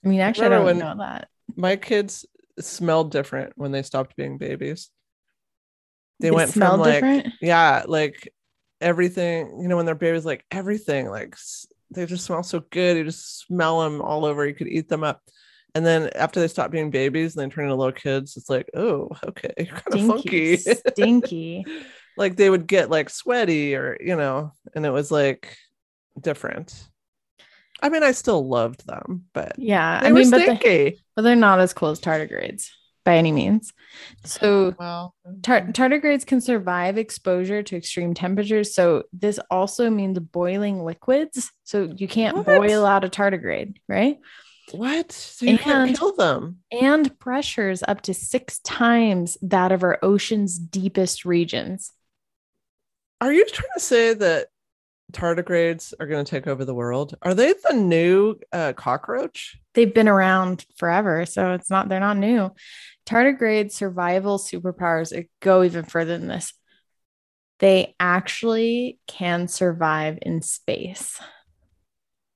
I 0.04 0.08
mean, 0.08 0.22
actually, 0.22 0.48
I 0.48 0.50
Remember 0.58 0.80
don't 0.80 0.98
know 0.98 1.04
that. 1.06 1.28
My 1.56 1.76
kids 1.76 2.26
smelled 2.60 3.12
different 3.12 3.54
when 3.56 3.72
they 3.72 3.84
stopped 3.84 4.16
being 4.16 4.40
babies. 4.40 4.90
They, 6.24 6.30
They 6.30 6.36
went 6.36 6.54
from 6.54 6.80
like 6.80 6.94
different? 6.94 7.34
yeah, 7.42 7.84
like 7.86 8.32
everything, 8.80 9.60
you 9.62 9.68
know, 9.68 9.76
when 9.76 9.86
they're 9.86 9.94
babies, 9.94 10.26
like 10.26 10.46
everything, 10.52 11.10
like 11.10 11.36
they 11.92 12.06
just 12.06 12.24
smell 12.24 12.44
so 12.44 12.64
good. 12.72 12.96
You 12.96 13.04
just 13.04 13.40
smell 13.46 13.82
them 13.82 14.02
all 14.02 14.24
over. 14.24 14.48
You 14.48 14.56
could 14.56 14.70
eat 14.70 14.88
them 14.88 15.04
up. 15.04 15.22
And 15.76 15.86
then 15.86 16.12
after 16.16 16.40
they 16.40 16.48
stop 16.48 16.72
being 16.72 16.92
babies 16.92 17.36
and 17.36 17.44
they 17.44 17.54
turn 17.54 17.66
into 17.66 17.76
little 17.76 17.92
kids, 17.92 18.38
it's 18.38 18.50
like, 18.50 18.70
oh, 18.74 19.10
okay, 19.26 19.52
you're 19.58 19.76
kind 19.76 19.94
of 19.94 20.08
funky. 20.08 20.56
Stinky, 20.56 21.66
like 22.18 22.38
they 22.38 22.50
would 22.50 22.68
get 22.68 22.90
like 22.90 23.10
sweaty 23.10 23.76
or, 23.76 23.98
you 24.00 24.16
know, 24.16 24.54
and 24.74 24.86
it 24.86 24.92
was 24.92 25.12
like 25.12 25.58
different. 26.18 26.88
I 27.82 27.90
mean, 27.90 28.04
I 28.04 28.14
still 28.14 28.48
loved 28.48 28.88
them, 28.88 29.26
but 29.34 29.60
Yeah, 29.60 30.00
I 30.02 30.10
mean, 30.14 30.32
but, 30.32 30.62
they, 30.62 31.00
but 31.18 31.24
they're 31.24 31.36
not 31.36 31.60
as 31.60 31.74
cool 31.74 31.90
as 31.90 32.00
tardigrades 32.00 32.70
by 33.04 33.18
any 33.18 33.32
means. 33.32 33.74
So 34.24 34.76
well, 34.80 35.14
tar- 35.42 35.68
tardigrades 35.68 36.26
can 36.26 36.42
survive 36.42 36.98
exposure 36.98 37.64
to 37.64 37.76
extreme 37.76 38.14
temperatures. 38.14 38.74
So 38.74 39.04
this 39.12 39.40
also 39.52 39.90
means 39.90 40.20
boiling 40.20 40.84
liquids. 40.84 41.52
So 41.64 41.94
you 41.96 42.08
can't 42.08 42.38
What? 42.38 42.46
boil 42.46 42.86
out 42.86 43.04
a 43.04 43.10
tardigrade, 43.10 43.78
right? 43.88 44.18
what? 44.72 45.12
So 45.12 45.46
you 45.46 45.58
can't 45.58 45.98
kill 45.98 46.16
them. 46.16 46.60
And 46.72 47.20
pressures 47.20 47.84
up 47.88 48.02
to 48.04 48.14
six 48.14 48.60
times 48.60 49.38
that 49.42 49.72
of 49.72 49.84
our 49.84 50.00
ocean's 50.02 50.58
deepest 50.58 51.26
regions. 51.26 51.92
Are 53.20 53.32
you 53.32 53.46
trying 53.46 53.70
to 53.76 53.80
say 53.80 54.14
that 54.14 54.48
tardigrades 55.14 55.94
are 56.00 56.08
going 56.08 56.26
to 56.26 56.30
take 56.30 56.48
over 56.48 56.66
the 56.66 56.74
world? 56.74 57.16
Are 57.22 57.34
they 57.34 57.54
the 57.54 57.76
new 57.76 58.36
uh, 58.52 58.74
cockroach? 58.74 59.58
They've 59.74 59.94
been 59.94 60.08
around 60.10 60.66
forever, 60.78 61.26
so 61.26 61.54
it's 61.54 61.70
not 61.70 61.90
they're 61.90 62.00
not 62.00 62.18
new. 62.18 62.52
Tardigrade 63.06 63.72
survival 63.72 64.38
superpowers 64.40 65.18
uh, 65.18 65.24
go 65.40 65.64
even 65.64 65.86
further 65.86 66.18
than 66.18 66.28
this. 66.28 66.54
They 67.60 67.96
actually 68.00 69.00
can 69.08 69.48
survive 69.48 70.20
in 70.22 70.42
space. 70.42 71.20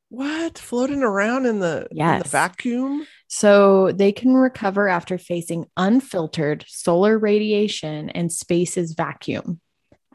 What? 0.09 0.57
Floating 0.57 1.03
around 1.03 1.45
in 1.45 1.59
the, 1.59 1.87
in 1.91 1.97
the 1.97 2.03
Yes. 2.03 2.27
vacuum? 2.27 3.05
So 3.27 3.91
they 3.91 4.13
can 4.13 4.33
recover 4.33 4.87
after 4.87 5.17
facing 5.17 5.65
unfiltered 5.75 6.63
solar 6.67 7.19
radiation 7.19 8.09
and 8.11 8.31
space's 8.31 8.93
vacuum, 8.93 9.59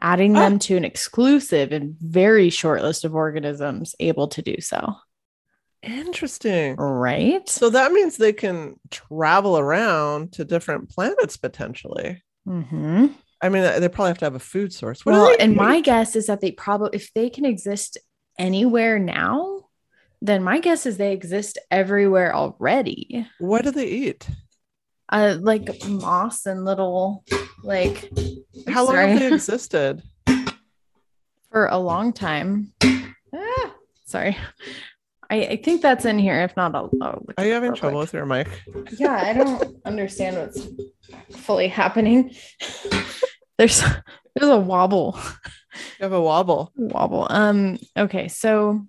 adding 0.03 0.35
Ah. 0.35 0.41
them 0.41 0.59
to 0.59 0.77
an 0.77 0.85
exclusive 0.85 1.71
and 1.71 1.95
very 1.99 2.49
short 2.51 2.83
list 2.83 3.05
of 3.05 3.15
organisms 3.15 3.95
able 3.99 4.27
to 4.27 4.41
do 4.43 4.59
so. 4.59 4.95
Interesting. 5.81 6.75
Right? 6.75 7.47
So 7.49 7.69
that 7.69 7.91
means 7.91 8.17
they 8.17 8.33
can 8.33 8.75
travel 8.91 9.57
around 9.57 10.33
to 10.33 10.45
different 10.45 10.89
planets 10.89 11.35
potentially. 11.37 12.23
Mm-hmm. 12.47 13.07
I 13.41 13.49
mean, 13.49 13.63
they 13.63 13.89
probably 13.89 14.09
have 14.11 14.17
to 14.19 14.25
have 14.25 14.35
a 14.35 14.39
food 14.39 14.71
source. 14.73 15.05
What 15.05 15.13
Well, 15.13 15.35
and 15.39 15.55
my 15.55 15.81
guess 15.81 16.15
is 16.15 16.27
that 16.27 16.39
they 16.39 16.51
probably, 16.51 16.91
if 16.93 17.11
they 17.13 17.29
can 17.29 17.43
exist 17.43 17.97
anywhere 18.39 18.99
now, 18.99 19.65
then 20.21 20.41
my 20.43 20.59
guess 20.59 20.85
is 20.85 20.95
they 20.95 21.11
exist 21.11 21.57
everywhere 21.69 22.33
already. 22.33 23.27
what 23.39 23.63
do 23.65 23.71
they 23.71 23.87
eat? 23.87 24.25
Uh, 25.13 25.37
like 25.39 25.69
moss 25.87 26.47
and 26.47 26.65
little, 26.65 27.23
like 27.63 28.09
How 28.67 28.83
long 28.85 28.95
have 28.95 29.19
they 29.19 29.27
existed? 29.33 30.01
for 31.51 31.67
a 31.67 31.77
long 31.77 32.11
time. 32.13 32.73
Ah, 32.83 33.75
sorry. 34.05 34.35
I, 35.29 35.35
I 35.45 35.55
think 35.63 35.83
that's 35.83 36.05
in 36.05 36.17
here. 36.17 36.41
If 36.41 36.57
not, 36.57 36.73
I'll, 36.73 36.89
I'll 36.99 37.23
Are 37.37 37.45
you 37.45 37.53
having 37.53 37.75
trouble 37.75 37.99
quick. 37.99 38.05
with 38.05 38.13
your 38.13 38.25
mic? 38.25 38.47
Yeah, 38.97 39.13
I 39.23 39.33
don't 39.33 39.77
understand 39.85 40.37
what's 40.37 40.67
fully 41.45 41.67
happening. 41.67 42.31
There's 43.59 43.83
there's 44.35 44.49
a 44.49 44.57
wobble. 44.57 45.15
You 45.99 46.03
have 46.03 46.13
a 46.13 46.19
wobble. 46.21 46.71
wobble. 46.75 47.27
Um, 47.29 47.77
okay, 47.95 48.27
so 48.29 48.87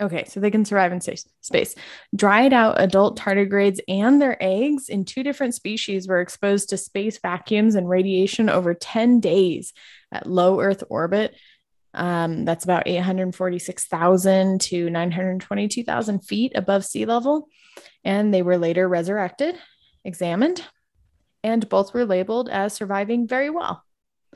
okay, 0.00 0.24
so 0.26 0.40
they 0.40 0.50
can 0.50 0.64
survive 0.64 0.92
in 0.92 1.00
space. 1.00 1.74
Dried 2.14 2.52
out 2.52 2.80
adult 2.80 3.18
tardigrades 3.18 3.80
and 3.88 4.20
their 4.20 4.36
eggs 4.42 4.88
in 4.88 5.04
two 5.04 5.22
different 5.22 5.54
species 5.54 6.06
were 6.06 6.20
exposed 6.20 6.70
to 6.70 6.76
space 6.76 7.18
vacuums 7.18 7.74
and 7.74 7.88
radiation 7.88 8.48
over 8.48 8.74
10 8.74 9.20
days 9.20 9.72
at 10.12 10.26
low 10.26 10.60
Earth 10.60 10.84
orbit. 10.88 11.34
Um, 11.94 12.44
that's 12.44 12.64
about 12.64 12.86
846,000 12.86 14.60
to 14.60 14.90
922,000 14.90 16.20
feet 16.20 16.52
above 16.54 16.84
sea 16.84 17.06
level. 17.06 17.48
And 18.04 18.32
they 18.32 18.42
were 18.42 18.58
later 18.58 18.88
resurrected, 18.88 19.56
examined, 20.04 20.64
and 21.42 21.68
both 21.68 21.94
were 21.94 22.04
labeled 22.04 22.48
as 22.48 22.72
surviving 22.72 23.26
very 23.26 23.50
well. 23.50 23.82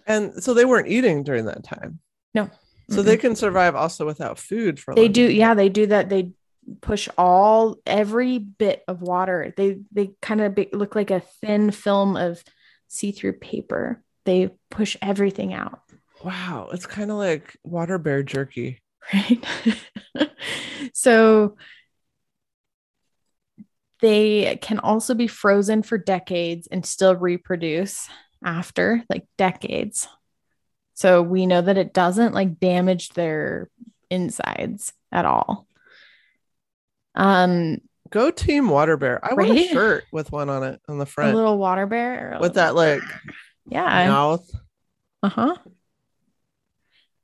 And 0.07 0.43
so 0.43 0.55
they 0.55 0.65
weren't 0.65 0.89
eating 0.89 1.23
during 1.23 1.45
that 1.47 1.63
time. 1.63 2.01
No. 2.35 2.51
So 2.91 3.03
they 3.03 3.17
can 3.17 3.37
survive 3.37 3.75
also 3.75 4.05
without 4.05 4.39
food 4.39 4.79
for 4.79 4.95
they 4.95 5.05
long 5.05 5.13
do 5.13 5.31
yeah 5.31 5.55
they 5.55 5.69
do 5.69 5.87
that. 5.87 6.09
They 6.09 6.33
push 6.81 7.09
all 7.19 7.77
every 7.87 8.39
bit 8.39 8.83
of 8.87 9.03
water. 9.03 9.53
They 9.57 9.79
they 9.93 10.11
kind 10.21 10.41
of 10.41 10.59
look 10.73 10.95
like 10.95 11.11
a 11.11 11.21
thin 11.41 11.71
film 11.71 12.17
of 12.17 12.43
see-through 12.89 13.35
paper. 13.35 14.03
They 14.25 14.51
push 14.71 14.97
everything 15.01 15.55
out. 15.55 15.81
Wow. 16.23 16.69
It's 16.73 16.87
kind 16.87 17.11
of 17.11 17.17
like 17.17 17.57
water 17.65 17.99
bear 17.99 18.23
jerky. 18.23 18.81
right? 19.13 19.45
So 20.93 21.57
they 24.01 24.59
can 24.61 24.79
also 24.79 25.15
be 25.15 25.27
frozen 25.27 25.83
for 25.83 25.97
decades 25.97 26.67
and 26.71 26.85
still 26.85 27.15
reproduce 27.15 28.09
after 28.45 29.05
like 29.09 29.25
decades 29.39 30.09
so 31.03 31.21
we 31.21 31.47
know 31.47 31.61
that 31.61 31.77
it 31.77 31.93
doesn't 31.93 32.33
like 32.33 32.61
damage 32.61 33.09
their 33.11 33.69
insides 34.09 34.93
at 35.11 35.25
all 35.25 35.67
um 37.17 37.79
Go 38.11 38.31
team 38.31 38.69
water 38.69 38.99
bear. 38.99 39.25
I 39.25 39.33
want 39.33 39.51
a 39.59 39.69
shirt 39.69 40.05
with 40.13 40.31
one 40.31 40.51
on 40.51 40.63
it 40.65 40.81
on 40.87 40.99
the 40.99 41.07
front. 41.07 41.33
a 41.33 41.37
little 41.37 41.57
water 41.59 41.87
bear 41.87 42.37
with 42.41 42.55
that 42.55 42.75
like 42.75 43.01
yeah 43.67 44.07
mouth. 44.09 44.49
uh-huh 45.23 45.57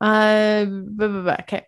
uh 0.01 0.65
okay 1.43 1.67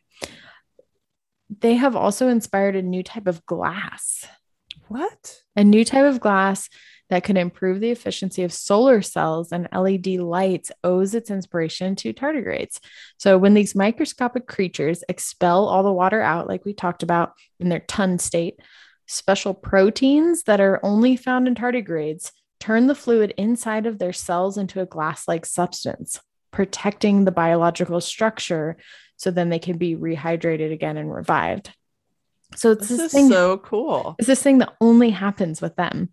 they 1.60 1.74
have 1.74 1.96
also 1.96 2.28
inspired 2.28 2.76
a 2.76 2.82
new 2.82 3.02
type 3.02 3.26
of 3.26 3.44
glass 3.44 4.26
What? 4.88 5.36
a 5.54 5.64
new 5.64 5.84
type 5.84 6.06
of 6.06 6.20
glass 6.20 6.68
that 7.10 7.24
could 7.24 7.36
improve 7.36 7.80
the 7.80 7.90
efficiency 7.90 8.42
of 8.44 8.52
solar 8.52 9.02
cells 9.02 9.52
and 9.52 9.68
LED 9.72 10.06
lights 10.20 10.72
owes 10.82 11.14
its 11.14 11.30
inspiration 11.30 11.96
to 11.96 12.14
tardigrades. 12.14 12.78
So, 13.18 13.36
when 13.36 13.54
these 13.54 13.74
microscopic 13.74 14.46
creatures 14.46 15.04
expel 15.08 15.66
all 15.66 15.82
the 15.82 15.92
water 15.92 16.22
out, 16.22 16.48
like 16.48 16.64
we 16.64 16.72
talked 16.72 17.02
about 17.02 17.34
in 17.58 17.68
their 17.68 17.80
tun 17.80 18.18
state, 18.18 18.60
special 19.06 19.52
proteins 19.52 20.44
that 20.44 20.60
are 20.60 20.80
only 20.84 21.16
found 21.16 21.48
in 21.48 21.54
tardigrades 21.54 22.30
turn 22.60 22.86
the 22.86 22.94
fluid 22.94 23.34
inside 23.36 23.86
of 23.86 23.98
their 23.98 24.12
cells 24.12 24.56
into 24.56 24.80
a 24.80 24.86
glass 24.86 25.26
like 25.26 25.44
substance, 25.44 26.20
protecting 26.52 27.24
the 27.24 27.32
biological 27.32 28.00
structure 28.00 28.76
so 29.16 29.30
then 29.30 29.48
they 29.48 29.58
can 29.58 29.78
be 29.78 29.96
rehydrated 29.96 30.72
again 30.72 30.96
and 30.96 31.12
revived. 31.12 31.74
So, 32.54 32.70
it's 32.70 32.88
This 32.88 32.98
this, 32.98 33.00
is 33.06 33.12
thing 33.12 33.28
so 33.28 33.58
cool. 33.58 34.14
It's 34.18 34.28
this 34.28 34.42
thing 34.42 34.58
that 34.58 34.74
only 34.80 35.10
happens 35.10 35.60
with 35.60 35.74
them. 35.74 36.10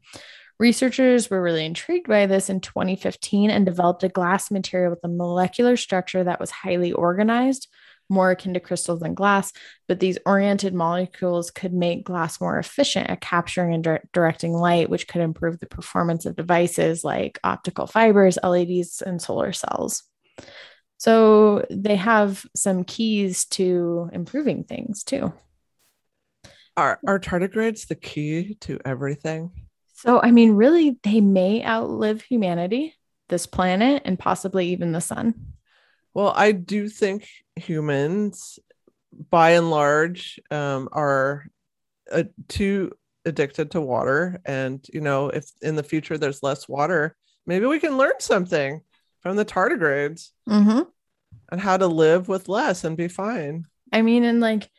Researchers 0.60 1.30
were 1.30 1.41
really 1.41 1.66
intrigued 1.66 2.08
by 2.08 2.26
this 2.26 2.49
in 2.49 2.62
2015 2.62 3.51
and 3.51 3.64
developed 3.64 4.03
a 4.03 4.10
glass 4.10 4.49
material 4.49 4.89
with 4.89 5.03
a 5.03 5.08
molecular 5.08 5.78
structure 5.78 6.24
that 6.24 6.39
was 6.39 6.49
highly 6.49 6.91
organized, 6.91 7.68
more 8.10 8.32
akin 8.32 8.55
to 8.55 8.60
crystals 8.60 9.01
than 9.01 9.14
glass. 9.14 9.53
But 9.88 9.99
these 9.99 10.18
oriented 10.26 10.74
molecules 10.74 11.51
could 11.51 11.74
make 11.74 12.05
glass 12.05 12.41
more 12.41 12.58
efficient 12.58 13.12
at 13.12 13.22
capturing 13.22 13.76
and 13.76 13.84
dir- 13.84 14.10
directing 14.14 14.53
light, 14.53 14.89
which 14.89 15.08
could 15.08 15.22
improve 15.22 15.60
the 15.60 15.68
performance 15.68 16.26
of 16.26 16.36
devices 16.36 17.03
like 17.03 17.39
optical 17.43 17.86
fibers, 17.86 18.39
LEDs, 18.41 19.03
and 19.03 19.22
solar 19.22 19.53
cells. 19.53 20.03
So 20.97 21.68
they 21.70 21.97
have 21.97 22.43
some 22.55 22.84
keys 22.84 23.45
to 23.45 24.10
improving 24.12 24.64
things 24.64 25.03
too. 25.03 25.32
Are 26.76 26.99
are 27.05 27.20
tardigrades 27.20 27.88
the 27.88 27.95
key 27.95 28.55
to 28.62 28.80
everything? 28.84 29.51
So, 29.98 30.22
I 30.22 30.30
mean, 30.30 30.52
really, 30.52 31.00
they 31.02 31.22
may 31.22 31.66
outlive 31.66 32.22
humanity, 32.22 32.93
this 33.30 33.48
planet, 33.48 34.04
and 34.06 34.20
possibly 34.20 34.68
even 34.68 34.91
the 34.91 35.02
sun. 35.02 35.34
Well, 36.14 36.32
I 36.36 36.52
do 36.52 36.88
think 36.88 37.28
humans, 37.56 38.60
by 39.32 39.52
and 39.52 39.72
large, 39.72 40.39
um, 40.52 40.88
are 40.91 41.48
uh, 42.11 42.26
too 42.48 42.91
addicted 43.26 43.72
to 43.72 43.82
water. 43.82 44.40
And, 44.45 44.86
you 44.94 45.02
know, 45.02 45.30
if 45.30 45.49
in 45.64 45.76
the 45.76 45.82
future 45.84 46.19
there's 46.19 46.44
less 46.44 46.69
water, 46.69 47.15
maybe 47.48 47.65
we 47.65 47.80
can 47.80 47.98
learn 47.98 48.19
something 48.19 48.82
from 49.22 49.36
the 49.36 49.45
tardigrades 49.45 50.30
Mm-hmm. 50.48 50.82
and 51.52 51.60
how 51.60 51.76
to 51.76 51.88
live 51.88 52.28
with 52.28 52.48
less 52.48 52.84
and 52.84 52.95
be 52.95 53.07
fine. 53.07 53.65
I 53.91 54.03
mean, 54.03 54.24
and 54.24 54.40
like 54.40 54.69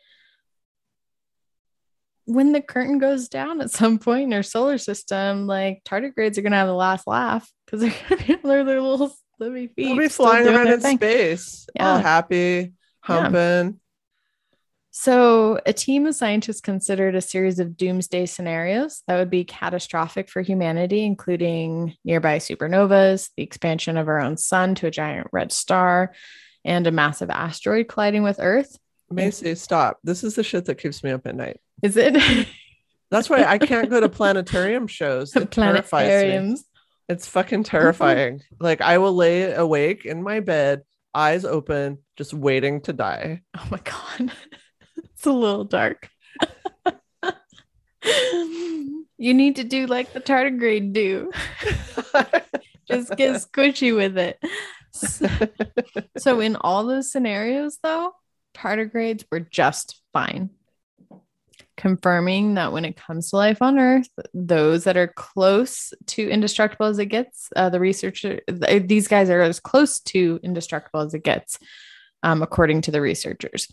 when 2.29 2.51
the 2.51 2.61
curtain 2.61 2.99
goes 2.99 3.27
down 3.27 3.59
at 3.59 3.71
some 3.71 3.97
point 3.97 4.25
in 4.25 4.33
our 4.33 4.43
solar 4.43 4.77
system, 4.77 5.47
like 5.47 5.81
tardigrades 5.83 6.37
are 6.37 6.43
going 6.43 6.51
to 6.51 6.57
have 6.57 6.67
the 6.67 6.73
last 6.73 7.07
laugh 7.07 7.49
because 7.65 7.81
they're 7.81 7.89
going 8.09 8.21
to 8.21 8.35
be 8.35 8.63
their 8.63 8.81
little 8.81 9.15
slimy 9.37 9.67
feet. 9.67 9.85
They'll 9.85 9.97
be 9.97 10.09
flying 10.09 10.47
around 10.47 10.67
in 10.67 10.79
thing. 10.79 10.97
space, 10.97 11.67
oh, 11.79 11.85
all 11.85 11.97
happy, 11.97 12.73
humping. 13.01 13.79
So, 14.91 15.59
a 15.65 15.73
team 15.73 16.05
of 16.05 16.13
scientists 16.13 16.61
considered 16.61 17.15
a 17.15 17.21
series 17.21 17.57
of 17.57 17.77
doomsday 17.77 18.27
scenarios 18.27 19.01
that 19.07 19.17
would 19.17 19.29
be 19.31 19.43
catastrophic 19.43 20.29
for 20.29 20.41
humanity, 20.41 21.05
including 21.05 21.95
nearby 22.05 22.37
supernovas, 22.37 23.29
the 23.37 23.43
expansion 23.43 23.97
of 23.97 24.07
our 24.07 24.19
own 24.19 24.37
sun 24.37 24.75
to 24.75 24.87
a 24.87 24.91
giant 24.91 25.27
red 25.31 25.51
star, 25.51 26.13
and 26.63 26.85
a 26.85 26.91
massive 26.91 27.29
asteroid 27.31 27.87
colliding 27.87 28.21
with 28.21 28.39
Earth. 28.39 28.77
Macy, 29.09 29.55
stop. 29.55 29.97
This 30.03 30.23
is 30.23 30.35
the 30.35 30.43
shit 30.43 30.65
that 30.65 30.79
keeps 30.79 31.03
me 31.03 31.09
up 31.11 31.25
at 31.25 31.35
night. 31.35 31.59
Is 31.81 31.97
it 31.97 32.47
That's 33.11 33.29
why 33.29 33.43
I 33.43 33.57
can't 33.57 33.89
go 33.89 33.99
to 33.99 34.09
planetarium 34.09 34.87
shows. 34.87 35.35
It 35.35 35.51
terrifies 35.51 36.07
me. 36.07 36.29
planetariums? 36.29 36.59
It's 37.07 37.27
fucking 37.27 37.63
terrifying. 37.63 38.41
like 38.59 38.81
I 38.81 38.99
will 38.99 39.15
lay 39.15 39.51
awake 39.51 40.05
in 40.05 40.21
my 40.21 40.41
bed, 40.41 40.83
eyes 41.15 41.43
open, 41.43 41.99
just 42.17 42.33
waiting 42.33 42.81
to 42.81 42.93
die. 42.93 43.41
Oh 43.57 43.67
my 43.71 43.79
God. 43.83 44.31
it's 44.97 45.25
a 45.25 45.31
little 45.31 45.63
dark. 45.63 46.09
you 49.17 49.33
need 49.33 49.55
to 49.55 49.63
do 49.63 49.87
like 49.87 50.13
the 50.13 50.21
tardigrade 50.21 50.93
do. 50.93 51.31
Just 52.87 53.15
get 53.15 53.35
squishy 53.35 53.95
with 53.95 54.17
it. 54.17 54.39
So, 54.91 55.27
so 56.17 56.39
in 56.39 56.55
all 56.55 56.85
those 56.85 57.11
scenarios, 57.11 57.77
though, 57.83 58.13
tardigrades 58.55 59.23
were 59.31 59.39
just 59.39 60.01
fine. 60.11 60.49
Confirming 61.79 62.55
that 62.55 62.73
when 62.73 62.83
it 62.83 62.97
comes 62.97 63.29
to 63.29 63.37
life 63.37 63.61
on 63.61 63.79
Earth, 63.79 64.09
those 64.33 64.83
that 64.83 64.97
are 64.97 65.07
close 65.07 65.93
to 66.07 66.29
indestructible 66.29 66.87
as 66.87 66.99
it 66.99 67.05
gets, 67.05 67.49
uh, 67.55 67.69
the 67.69 67.79
researcher, 67.79 68.41
th- 68.47 68.87
these 68.87 69.07
guys 69.07 69.29
are 69.29 69.41
as 69.41 69.61
close 69.61 70.01
to 70.01 70.41
indestructible 70.43 70.99
as 70.99 71.13
it 71.13 71.23
gets, 71.23 71.57
um, 72.21 72.43
according 72.43 72.81
to 72.81 72.91
the 72.91 72.99
researchers. 72.99 73.67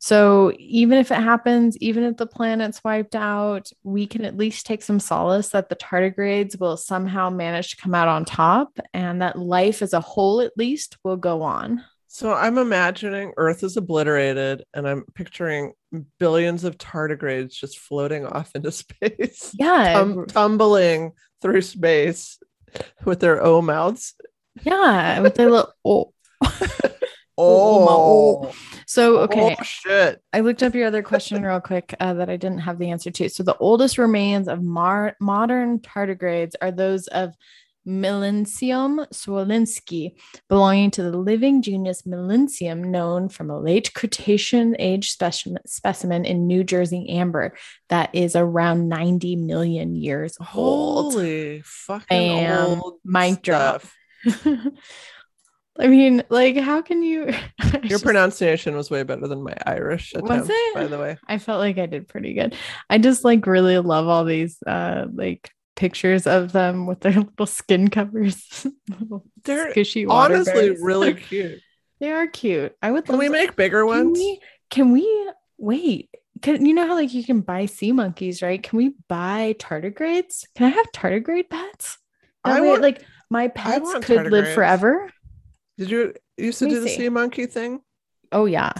So 0.00 0.52
even 0.58 0.98
if 0.98 1.12
it 1.12 1.22
happens, 1.22 1.78
even 1.78 2.02
if 2.02 2.16
the 2.16 2.26
planet's 2.26 2.82
wiped 2.82 3.14
out, 3.14 3.70
we 3.84 4.04
can 4.08 4.24
at 4.24 4.36
least 4.36 4.66
take 4.66 4.82
some 4.82 4.98
solace 4.98 5.50
that 5.50 5.68
the 5.68 5.76
tardigrades 5.76 6.58
will 6.58 6.76
somehow 6.76 7.30
manage 7.30 7.70
to 7.70 7.80
come 7.80 7.94
out 7.94 8.08
on 8.08 8.24
top 8.24 8.76
and 8.92 9.22
that 9.22 9.38
life 9.38 9.80
as 9.80 9.92
a 9.92 10.00
whole, 10.00 10.40
at 10.40 10.50
least, 10.56 10.98
will 11.04 11.16
go 11.16 11.42
on. 11.42 11.84
So 12.08 12.34
I'm 12.34 12.58
imagining 12.58 13.32
Earth 13.36 13.62
is 13.62 13.76
obliterated, 13.76 14.64
and 14.74 14.88
I'm 14.88 15.04
picturing 15.14 15.72
billions 16.18 16.64
of 16.64 16.78
tardigrades 16.78 17.52
just 17.52 17.78
floating 17.78 18.26
off 18.26 18.50
into 18.54 18.72
space. 18.72 19.54
Yeah. 19.58 19.92
tum- 19.92 20.26
tumbling 20.26 21.12
through 21.40 21.62
space 21.62 22.38
with 23.04 23.20
their 23.20 23.42
O 23.42 23.62
mouths. 23.62 24.14
Yeah. 24.62 25.20
With 25.20 25.34
their 25.34 25.50
little. 25.50 26.14
Oh. 27.38 28.44
Oh. 28.48 28.52
So, 28.86 29.18
okay. 29.20 29.56
Oh, 29.58 29.62
shit. 29.62 30.22
I 30.32 30.40
looked 30.40 30.62
up 30.62 30.74
your 30.74 30.86
other 30.86 31.02
question 31.02 31.42
real 31.46 31.60
quick 31.60 31.94
uh, 31.98 32.14
that 32.14 32.28
I 32.28 32.36
didn't 32.36 32.58
have 32.58 32.78
the 32.78 32.90
answer 32.90 33.10
to. 33.10 33.28
So, 33.30 33.42
the 33.42 33.56
oldest 33.56 33.96
remains 33.98 34.48
of 34.48 34.62
mar- 34.62 35.16
modern 35.18 35.78
tardigrades 35.78 36.54
are 36.60 36.70
those 36.70 37.06
of 37.08 37.34
Milnesium 37.86 39.06
swolenskyi, 39.12 40.12
belonging 40.48 40.90
to 40.92 41.02
the 41.02 41.16
living 41.16 41.62
genus 41.62 42.02
Milnesium, 42.02 42.84
known 42.84 43.28
from 43.28 43.50
a 43.50 43.58
late 43.58 43.92
Cretaceous 43.94 44.74
age 44.78 45.10
specimen, 45.10 45.62
specimen 45.66 46.24
in 46.24 46.46
New 46.46 46.64
Jersey 46.64 47.08
amber 47.08 47.54
that 47.88 48.14
is 48.14 48.36
around 48.36 48.88
90 48.88 49.36
million 49.36 49.94
years 49.96 50.36
old. 50.40 51.14
Holy 51.14 51.62
fucking 51.64 52.06
Bam. 52.08 52.80
old 52.80 52.98
Mic 53.04 53.42
drop. 53.42 53.82
I 55.78 55.86
mean, 55.86 56.22
like, 56.28 56.56
how 56.58 56.82
can 56.82 57.02
you? 57.02 57.32
Your 57.72 57.80
just- 57.82 58.04
pronunciation 58.04 58.76
was 58.76 58.90
way 58.90 59.02
better 59.04 59.26
than 59.26 59.42
my 59.42 59.56
Irish 59.66 60.12
Was 60.14 60.22
attempt, 60.30 60.50
it? 60.50 60.74
by 60.74 60.86
the 60.86 60.98
way. 60.98 61.16
I 61.26 61.38
felt 61.38 61.60
like 61.60 61.78
I 61.78 61.86
did 61.86 62.08
pretty 62.08 62.34
good. 62.34 62.54
I 62.90 62.98
just 62.98 63.24
like 63.24 63.46
really 63.46 63.78
love 63.78 64.06
all 64.06 64.24
these 64.24 64.58
uh 64.66 65.06
like 65.12 65.50
pictures 65.82 66.26
of 66.28 66.52
them 66.52 66.86
with 66.86 67.00
their 67.00 67.12
little 67.28 67.46
skin 67.46 67.88
covers. 67.88 68.66
Little 68.88 69.24
They're 69.44 69.72
honestly 70.08 70.68
bears. 70.70 70.78
really 70.80 71.14
cute. 71.28 71.60
they 71.98 72.12
are 72.12 72.28
cute. 72.28 72.76
I 72.80 72.92
would 72.92 73.04
Can 73.04 73.18
we 73.18 73.26
to- 73.26 73.32
make 73.32 73.56
bigger 73.56 73.80
can 73.80 73.86
ones? 73.86 74.18
we 74.18 74.40
can 74.70 74.92
we 74.92 75.30
wait? 75.58 76.08
Can 76.40 76.64
you 76.64 76.72
know 76.72 76.86
how 76.86 76.94
like 76.94 77.12
you 77.12 77.24
can 77.24 77.40
buy 77.40 77.66
sea 77.66 77.90
monkeys, 77.92 78.42
right? 78.42 78.62
Can 78.62 78.76
we 78.76 78.94
buy 79.08 79.54
tardigrades? 79.58 80.44
Can 80.54 80.66
I 80.66 80.70
have 80.70 80.86
tardigrade 80.94 81.50
pets? 81.50 81.98
That 82.44 82.56
I 82.58 82.60
way, 82.60 82.68
want- 82.70 82.82
like 82.82 83.04
my 83.28 83.48
pets 83.48 83.92
could 84.02 84.30
live 84.30 84.54
forever. 84.54 85.10
Did 85.78 85.90
you 85.90 86.14
used 86.36 86.60
to 86.60 86.68
do 86.68 86.80
the 86.80 86.88
see. 86.88 86.96
sea 86.96 87.08
monkey 87.08 87.46
thing? 87.46 87.80
Oh 88.30 88.44
yeah. 88.46 88.72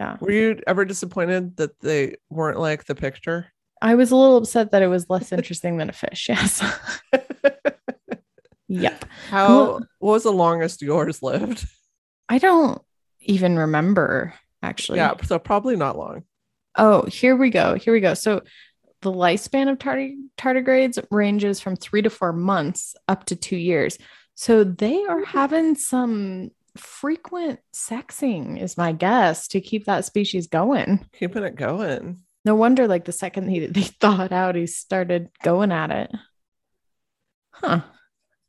Yeah. 0.00 0.16
Were 0.20 0.32
you 0.32 0.60
ever 0.66 0.84
disappointed 0.86 1.56
that 1.58 1.78
they 1.80 2.16
weren't 2.30 2.58
like 2.58 2.84
the 2.86 2.94
picture? 2.94 3.51
I 3.82 3.96
was 3.96 4.12
a 4.12 4.16
little 4.16 4.36
upset 4.36 4.70
that 4.70 4.82
it 4.82 4.86
was 4.86 5.10
less 5.10 5.32
interesting 5.32 5.76
than 5.76 5.90
a 5.90 5.92
fish. 5.92 6.28
Yes. 6.28 6.62
yep. 8.68 9.04
How 9.28 9.80
what 9.98 10.12
was 10.12 10.22
the 10.22 10.32
longest 10.32 10.82
yours 10.82 11.20
lived? 11.20 11.66
I 12.28 12.38
don't 12.38 12.80
even 13.20 13.58
remember 13.58 14.34
actually. 14.62 14.98
Yeah, 14.98 15.14
so 15.24 15.38
probably 15.40 15.74
not 15.74 15.98
long. 15.98 16.22
Oh, 16.76 17.02
here 17.02 17.34
we 17.34 17.50
go. 17.50 17.74
Here 17.74 17.92
we 17.92 18.00
go. 18.00 18.14
So 18.14 18.42
the 19.00 19.12
lifespan 19.12 19.68
of 19.70 19.80
tardi- 19.80 20.16
tardigrades 20.38 21.04
ranges 21.10 21.58
from 21.60 21.74
three 21.74 22.02
to 22.02 22.10
four 22.10 22.32
months 22.32 22.94
up 23.08 23.24
to 23.26 23.36
two 23.36 23.56
years. 23.56 23.98
So 24.36 24.62
they 24.62 25.04
are 25.04 25.22
mm-hmm. 25.22 25.38
having 25.38 25.74
some 25.74 26.50
frequent 26.76 27.58
sexing, 27.74 28.62
is 28.62 28.78
my 28.78 28.92
guess, 28.92 29.48
to 29.48 29.60
keep 29.60 29.86
that 29.86 30.04
species 30.04 30.46
going. 30.46 31.04
Keeping 31.18 31.42
it 31.42 31.56
going. 31.56 32.20
No 32.44 32.54
wonder, 32.54 32.88
like 32.88 33.04
the 33.04 33.12
second 33.12 33.48
he 33.48 33.66
they 33.66 33.82
thawed 34.00 34.32
out, 34.32 34.54
he 34.54 34.66
started 34.66 35.30
going 35.42 35.72
at 35.72 35.90
it. 35.90 36.10
Huh. 37.50 37.82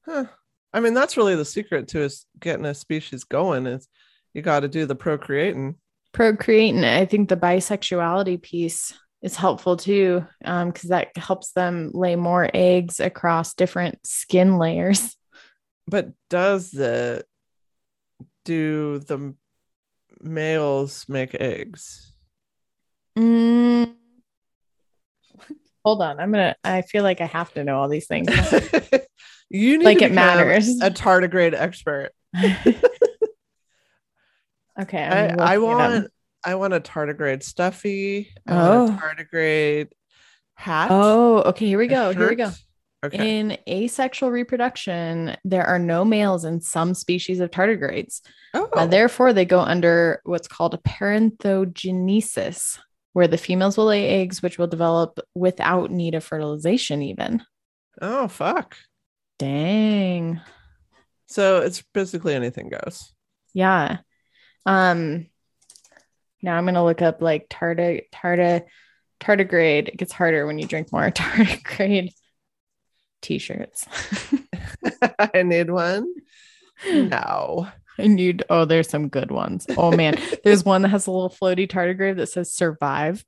Huh. 0.05 0.25
I 0.73 0.79
mean, 0.79 0.93
that's 0.93 1.17
really 1.17 1.35
the 1.35 1.45
secret 1.45 1.89
to 1.89 2.05
us 2.05 2.25
getting 2.39 2.65
a 2.65 2.73
species 2.73 3.23
going 3.23 3.67
is 3.67 3.87
you 4.33 4.41
got 4.41 4.61
to 4.61 4.67
do 4.67 4.85
the 4.85 4.95
procreating. 4.95 5.75
procreating 6.11 6.83
i 6.83 7.05
think 7.05 7.29
the 7.29 7.37
bisexuality 7.37 8.41
piece 8.41 8.93
is 9.21 9.35
helpful 9.35 9.77
too 9.77 10.25
um, 10.45 10.69
because 10.69 10.89
that 10.89 11.15
helps 11.17 11.51
them 11.53 11.91
lay 11.93 12.15
more 12.15 12.49
eggs 12.53 12.99
across 12.99 13.53
different 13.53 13.99
skin 14.05 14.57
layers 14.57 15.15
But 15.87 16.09
does 16.29 16.71
the 16.71 17.25
do 18.45 18.99
the 18.99 19.35
males 20.21 21.05
make 21.09 21.35
eggs? 21.35 22.12
Mm. 23.17 23.93
hold 25.85 26.01
on 26.01 26.19
i'm 26.19 26.31
gonna 26.31 26.55
i 26.63 26.81
feel 26.81 27.03
like 27.03 27.21
i 27.21 27.25
have 27.25 27.53
to 27.53 27.63
know 27.63 27.77
all 27.79 27.87
these 27.89 28.07
things 28.07 28.27
you 29.49 29.77
need 29.77 29.85
Like 29.85 29.99
to 29.99 30.05
it 30.05 30.11
matters. 30.13 30.67
A 30.81 30.89
tardigrade 30.89 31.53
expert. 31.53 32.09
okay 34.81 35.03
I, 35.03 35.27
I 35.27 35.29
looking 35.29 35.41
it 35.41 35.45
up. 35.45 35.61
want 35.61 36.07
I 36.45 36.55
want 36.55 36.73
a 36.73 36.79
tardigrade 36.81 37.41
stuffy. 37.43 38.33
I 38.47 38.53
want 38.55 38.89
a 38.89 38.93
Oh. 38.93 38.97
tardigrade 38.99 39.89
hat. 40.55 40.87
oh 40.91 41.41
okay 41.43 41.67
here 41.67 41.77
we 41.77 41.87
go 41.87 42.11
here 42.13 42.29
we 42.29 42.35
go. 42.35 42.51
Okay. 43.05 43.37
in 43.39 43.57
asexual 43.67 44.31
reproduction 44.31 45.35
there 45.43 45.65
are 45.65 45.77
no 45.79 46.05
males 46.05 46.45
in 46.45 46.61
some 46.61 46.93
species 46.93 47.41
of 47.41 47.51
tardigrades 47.51 48.21
oh, 48.53 48.69
Uh, 48.73 48.85
therefore, 48.85 49.33
they 49.33 49.43
go 49.45 49.59
under 49.59 50.21
what's 50.23 50.47
called 50.47 50.73
a 50.73 50.77
parentogenesis, 50.77 52.79
where 53.13 53.27
the 53.27 53.37
females 53.37 53.77
will 53.77 53.85
lay 53.85 54.07
eggs, 54.21 54.41
which 54.41 54.57
will 54.57 54.67
develop 54.67 55.19
without 55.33 55.91
need 55.91 56.15
of 56.15 56.23
fertilization, 56.23 57.01
even. 57.01 57.43
oh, 58.01 58.27
fuck. 58.27 58.75
Dang. 59.39 60.41
So 61.27 61.61
it's 61.61 61.83
basically 61.93 62.35
anything 62.35 62.69
goes. 62.69 63.13
Yeah. 63.53 63.99
Um, 64.65 65.27
now 66.41 66.57
I'm 66.57 66.65
gonna 66.65 66.83
look 66.83 67.01
up 67.01 67.21
like 67.21 67.49
tarda 67.49 68.03
tarda 68.13 68.63
tardigrade. 69.19 69.87
It 69.87 69.97
gets 69.97 70.11
harder 70.11 70.45
when 70.45 70.59
you 70.59 70.67
drink 70.67 70.91
more 70.91 71.09
tardigrade 71.11 72.13
t-shirts. 73.21 73.85
I 75.33 75.43
need 75.43 75.69
one. 75.69 76.07
No. 76.91 77.67
I 77.99 78.07
need 78.07 78.43
oh, 78.49 78.65
there's 78.65 78.89
some 78.89 79.09
good 79.09 79.31
ones. 79.31 79.65
Oh 79.77 79.91
man. 79.91 80.17
there's 80.43 80.65
one 80.65 80.81
that 80.81 80.89
has 80.89 81.07
a 81.07 81.11
little 81.11 81.29
floaty 81.29 81.67
tardigrade 81.67 82.17
that 82.17 82.27
says 82.27 82.51
survive. 82.51 83.23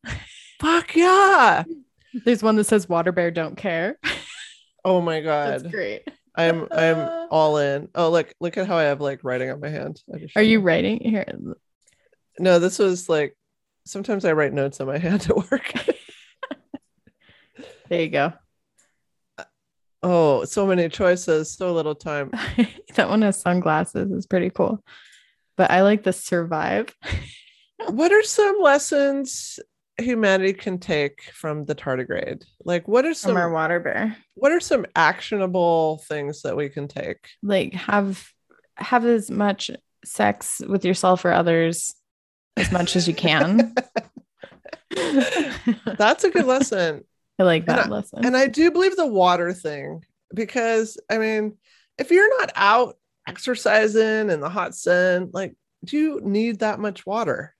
Fuck 0.59 0.95
yeah. 0.95 1.63
There's 2.23 2.41
one 2.41 2.55
that 2.55 2.63
says 2.63 2.89
water 2.89 3.11
bear 3.11 3.31
don't 3.31 3.55
care. 3.57 3.97
Oh 4.83 5.01
my 5.01 5.21
god. 5.21 5.61
That's 5.61 5.73
great. 5.73 6.07
I'm 6.35 6.67
I'm 6.71 7.27
all 7.31 7.57
in. 7.57 7.89
Oh 7.95 8.09
look, 8.09 8.33
look 8.39 8.57
at 8.57 8.67
how 8.67 8.77
I 8.77 8.83
have 8.83 9.01
like 9.01 9.23
writing 9.23 9.49
on 9.49 9.59
my 9.59 9.69
hand. 9.69 10.01
Are 10.35 10.41
you 10.41 10.61
writing 10.61 10.99
here? 10.99 11.25
No, 12.39 12.59
this 12.59 12.79
was 12.79 13.07
like 13.09 13.37
sometimes 13.85 14.25
I 14.25 14.33
write 14.33 14.53
notes 14.53 14.79
on 14.81 14.87
my 14.87 14.97
hand 14.97 15.27
at 15.29 15.51
work. 15.51 15.73
There 17.87 18.01
you 18.01 18.09
go. 18.09 18.33
Oh, 20.05 20.45
so 20.45 20.67
many 20.67 20.87
choices, 20.87 21.51
so 21.51 21.73
little 21.73 21.95
time. 21.95 22.31
that 22.95 23.09
one 23.09 23.23
has 23.23 23.41
sunglasses. 23.41 24.11
It's 24.11 24.27
pretty 24.27 24.51
cool. 24.51 24.83
But 25.57 25.71
I 25.71 25.81
like 25.81 26.03
the 26.03 26.13
survive. 26.13 26.95
what 27.89 28.11
are 28.11 28.23
some 28.23 28.57
lessons 28.61 29.59
humanity 29.97 30.53
can 30.53 30.77
take 30.77 31.23
from 31.33 31.65
the 31.65 31.75
tardigrade? 31.75 32.43
Like 32.63 32.87
what 32.87 33.05
are 33.05 33.09
From 33.09 33.15
some 33.15 33.37
our 33.37 33.49
water 33.49 33.79
bear. 33.79 34.15
what 34.35 34.51
are 34.51 34.59
some 34.59 34.85
actionable 34.95 36.03
things 36.07 36.43
that 36.43 36.55
we 36.55 36.69
can 36.69 36.87
take? 36.87 37.29
Like 37.41 37.73
have 37.73 38.29
have 38.77 39.05
as 39.05 39.31
much 39.31 39.71
sex 40.03 40.61
with 40.67 40.85
yourself 40.85 41.25
or 41.25 41.31
others 41.31 41.95
as 42.57 42.71
much 42.71 42.95
as 42.95 43.07
you 43.07 43.13
can. 43.13 43.73
That's 45.97 46.23
a 46.23 46.29
good 46.29 46.45
lesson. 46.45 47.05
Like 47.43 47.65
that 47.65 47.83
And 47.83 47.91
lesson. 47.91 48.25
And 48.25 48.37
I 48.37 48.47
do 48.47 48.71
believe 48.71 48.95
the 48.95 49.05
water 49.05 49.53
thing 49.53 50.03
because 50.33 50.97
I 51.09 51.17
mean, 51.17 51.57
if 51.97 52.11
you're 52.11 52.39
not 52.39 52.51
out 52.55 52.97
exercising 53.27 54.29
in 54.29 54.39
the 54.39 54.49
hot 54.49 54.75
sun, 54.75 55.31
like, 55.33 55.55
do 55.83 55.97
you 55.97 56.21
need 56.23 56.59
that 56.59 56.79
much 56.79 57.05
water? 57.05 57.55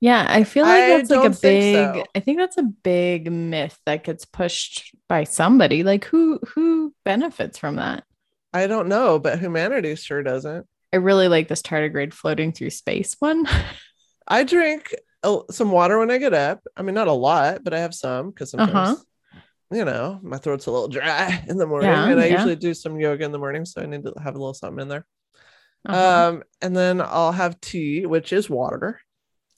yeah, 0.00 0.26
I 0.28 0.44
feel 0.44 0.64
like 0.64 0.84
I 0.84 0.88
that's 0.88 1.10
like 1.10 1.24
a 1.24 1.40
big 1.40 1.74
so. 1.74 2.04
I 2.14 2.20
think 2.20 2.38
that's 2.38 2.58
a 2.58 2.62
big 2.62 3.32
myth 3.32 3.78
that 3.86 4.04
gets 4.04 4.24
pushed 4.24 4.94
by 5.08 5.24
somebody. 5.24 5.82
Like 5.82 6.04
who 6.04 6.38
who 6.54 6.94
benefits 7.04 7.58
from 7.58 7.76
that? 7.76 8.04
I 8.52 8.66
don't 8.66 8.88
know, 8.88 9.18
but 9.18 9.38
humanity 9.38 9.94
sure 9.96 10.22
doesn't. 10.22 10.66
I 10.92 10.96
really 10.96 11.28
like 11.28 11.48
this 11.48 11.62
tardigrade 11.62 12.12
floating 12.12 12.52
through 12.52 12.70
space 12.70 13.16
one. 13.18 13.46
I 14.28 14.44
drink 14.44 14.94
a, 15.26 15.40
some 15.52 15.70
water 15.70 15.98
when 15.98 16.10
I 16.10 16.18
get 16.18 16.32
up. 16.34 16.62
I 16.76 16.82
mean, 16.82 16.94
not 16.94 17.08
a 17.08 17.12
lot, 17.12 17.62
but 17.64 17.74
I 17.74 17.80
have 17.80 17.94
some 17.94 18.30
because 18.30 18.50
sometimes, 18.52 19.00
Uh-huh. 19.00 19.40
you 19.72 19.84
know, 19.84 20.18
my 20.22 20.38
throat's 20.38 20.66
a 20.66 20.70
little 20.70 20.88
dry 20.88 21.44
in 21.48 21.58
the 21.58 21.66
morning, 21.66 21.90
Yeah, 21.90 22.08
and 22.08 22.20
I 22.20 22.26
yeah. 22.26 22.32
usually 22.34 22.56
do 22.56 22.72
some 22.74 22.98
yoga 22.98 23.24
in 23.24 23.32
the 23.32 23.38
morning, 23.38 23.64
so 23.64 23.82
I 23.82 23.86
need 23.86 24.04
to 24.04 24.14
have 24.22 24.34
a 24.34 24.38
little 24.38 24.54
something 24.54 24.80
in 24.82 24.88
there. 24.88 25.04
Uh-huh. 25.88 26.28
Um, 26.30 26.42
and 26.62 26.74
then 26.76 27.00
I'll 27.00 27.32
have 27.32 27.60
tea, 27.60 28.06
which 28.06 28.32
is 28.32 28.48
water. 28.50 29.00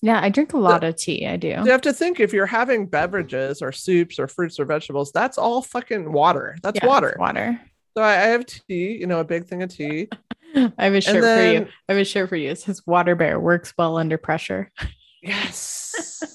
Yeah, 0.02 0.20
I 0.22 0.28
drink 0.28 0.52
a 0.52 0.58
lot 0.58 0.84
of 0.84 0.94
tea. 0.96 1.26
I 1.26 1.36
do. 1.36 1.48
You 1.48 1.70
have 1.72 1.80
to 1.80 1.92
think 1.92 2.20
if 2.20 2.32
you're 2.32 2.46
having 2.46 2.86
beverages 2.86 3.62
or 3.62 3.72
soups 3.72 4.18
or 4.20 4.28
fruits 4.28 4.60
or 4.60 4.64
vegetables, 4.64 5.10
that's 5.10 5.38
all 5.38 5.60
fucking 5.62 6.12
water. 6.12 6.56
That's 6.62 6.78
Yeah, 6.80 6.86
water. 6.86 7.16
Water. 7.18 7.60
So 7.96 8.02
I, 8.04 8.12
I 8.12 8.26
have 8.28 8.46
tea, 8.46 8.96
you 9.00 9.06
know, 9.08 9.18
a 9.18 9.24
big 9.24 9.46
thing 9.46 9.62
of 9.64 9.70
tea. 9.70 10.08
I 10.54 10.84
have 10.84 10.94
a 10.94 11.00
shirt 11.00 11.24
for 11.24 11.42
you. 11.42 11.66
I 11.88 11.92
have 11.92 12.00
a 12.00 12.04
shirt 12.04 12.28
for 12.28 12.36
you. 12.36 12.50
It 12.50 12.60
says 12.60 12.86
water 12.86 13.16
bear 13.16 13.40
works 13.40 13.74
well 13.76 13.96
under 13.98 14.18
pressure. 14.18 14.70
Yes. 15.22 16.34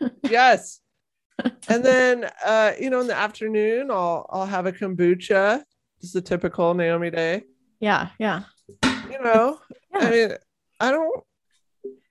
yes. 0.28 0.80
And 1.68 1.84
then 1.84 2.28
uh, 2.44 2.72
you 2.80 2.90
know, 2.90 3.00
in 3.00 3.06
the 3.06 3.16
afternoon, 3.16 3.90
I'll 3.90 4.26
I'll 4.30 4.46
have 4.46 4.66
a 4.66 4.72
kombucha. 4.72 5.62
Just 6.00 6.16
a 6.16 6.20
typical 6.20 6.74
Naomi 6.74 7.10
day. 7.10 7.44
Yeah, 7.80 8.10
yeah. 8.18 8.42
You 8.84 9.22
know, 9.22 9.58
I 9.94 10.10
mean, 10.10 10.30
I 10.80 10.90
don't 10.90 11.24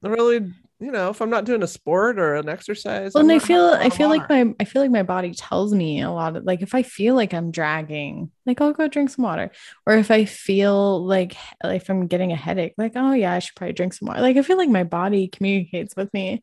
really, 0.01 0.53
you 0.79 0.91
know, 0.91 1.09
if 1.09 1.21
I'm 1.21 1.29
not 1.31 1.45
doing 1.45 1.63
a 1.63 1.67
sport 1.67 2.19
or 2.19 2.35
an 2.35 2.47
exercise. 2.49 3.13
Well, 3.13 3.23
I'm 3.23 3.29
and 3.31 3.41
I 3.41 3.43
feel 3.43 3.65
I 3.65 3.89
feel 3.89 4.09
like 4.09 4.29
my 4.29 4.53
I 4.59 4.63
feel 4.65 4.81
like 4.81 4.91
my 4.91 5.03
body 5.03 5.33
tells 5.33 5.73
me 5.73 6.01
a 6.01 6.11
lot 6.11 6.35
of 6.35 6.43
like 6.43 6.61
if 6.61 6.75
I 6.75 6.83
feel 6.83 7.15
like 7.15 7.33
I'm 7.33 7.49
dragging, 7.51 8.31
like 8.45 8.61
I'll 8.61 8.73
go 8.73 8.87
drink 8.87 9.09
some 9.09 9.23
water. 9.23 9.51
Or 9.85 9.93
if 9.95 10.11
I 10.11 10.25
feel 10.25 11.03
like 11.03 11.35
if 11.63 11.89
I'm 11.89 12.05
getting 12.07 12.31
a 12.31 12.35
headache, 12.35 12.73
like, 12.77 12.93
oh 12.95 13.13
yeah, 13.13 13.33
I 13.33 13.39
should 13.39 13.55
probably 13.55 13.73
drink 13.73 13.93
some 13.93 14.07
water. 14.07 14.21
Like 14.21 14.37
I 14.37 14.41
feel 14.43 14.57
like 14.57 14.69
my 14.69 14.83
body 14.83 15.27
communicates 15.27 15.95
with 15.95 16.13
me. 16.13 16.41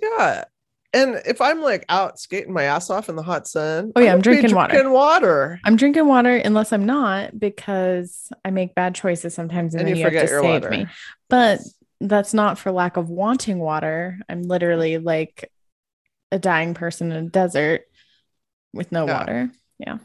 yeah. 0.00 0.44
And 0.92 1.20
if 1.26 1.40
I'm 1.40 1.60
like 1.60 1.84
out 1.88 2.20
skating 2.20 2.52
my 2.52 2.62
ass 2.62 2.88
off 2.88 3.08
in 3.08 3.16
the 3.16 3.22
hot 3.24 3.48
sun, 3.48 3.90
Oh, 3.96 4.00
yeah, 4.00 4.12
I'm 4.12 4.20
gonna 4.20 4.36
be 4.36 4.42
drinking 4.42 4.54
water. 4.54 4.90
Water. 4.92 5.60
I'm 5.64 5.74
drinking 5.74 6.06
water 6.06 6.36
unless 6.36 6.72
I'm 6.72 6.86
not 6.86 7.36
because 7.36 8.30
I 8.44 8.50
make 8.50 8.76
bad 8.76 8.94
choices 8.94 9.34
sometimes 9.34 9.74
and, 9.74 9.80
And 9.80 9.88
then 9.88 9.96
you 9.96 9.98
you, 9.98 10.04
have 10.04 10.12
forget 10.12 10.28
to 10.28 10.32
your 10.34 10.42
save 10.42 10.62
water. 10.62 10.70
me. 10.70 10.86
But 11.28 11.58
that's 12.00 12.34
not 12.34 12.58
for 12.58 12.70
lack 12.72 12.96
of 12.96 13.08
wanting 13.08 13.58
water. 13.58 14.18
I'm 14.28 14.42
literally 14.42 14.98
like 14.98 15.50
a 16.32 16.38
dying 16.38 16.74
person 16.74 17.12
in 17.12 17.26
a 17.26 17.28
desert 17.28 17.82
with 18.72 18.90
no 18.92 19.06
Yeah. 19.06 19.18
water. 19.18 19.50
Yeah. 19.78 19.98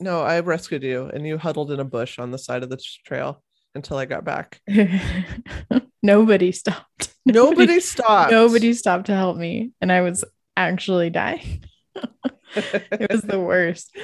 No, 0.00 0.20
I 0.22 0.40
rescued 0.40 0.82
you, 0.82 1.06
and 1.06 1.26
you 1.26 1.38
huddled 1.38 1.70
in 1.70 1.80
a 1.80 1.84
bush 1.84 2.18
on 2.18 2.30
the 2.30 2.38
side 2.38 2.62
of 2.62 2.68
the 2.70 2.78
trail 3.06 3.42
until 3.74 3.96
I 3.96 4.04
got 4.04 4.24
back. 4.24 4.60
Nobody 6.02 6.52
stopped. 6.52 7.14
Nobody 7.24 7.80
stopped. 7.92 8.30
Nobody 8.30 8.72
stopped 8.74 9.06
to 9.06 9.14
help 9.14 9.36
me. 9.36 9.72
And 9.80 9.90
I 9.90 10.02
was 10.02 10.24
actually 10.56 11.10
dying. 11.10 11.64
it 12.54 13.10
was 13.10 13.22
the 13.22 13.40
worst. 13.40 13.94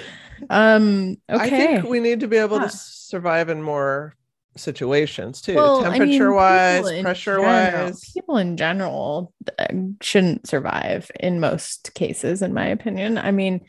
Um, 0.51 1.17
I 1.29 1.49
think 1.49 1.85
we 1.85 2.01
need 2.01 2.21
to 2.21 2.29
be 2.29 2.39
able 2.39 2.59
Yeah. 2.59 2.69
to 2.69 2.71
survive 2.77 3.49
in 3.51 3.63
more 3.63 4.15
situations 4.57 5.41
too. 5.41 5.55
Well, 5.55 5.85
I 5.85 5.91
mean, 5.91 6.01
Temperature 6.01 6.33
wise, 6.33 7.03
pressure 7.03 7.37
general- 7.37 7.87
wise. 7.87 8.11
people 8.13 8.37
in 8.37 8.57
general 8.57 9.33
uh, 9.59 9.67
shouldn't 10.01 10.47
survive 10.49 11.11
in 11.19 11.41
most 11.41 11.95
cases, 11.95 12.43
in 12.43 12.53
my 12.53 12.67
opinion. 12.67 13.19
I 13.19 13.31
mean, 13.31 13.63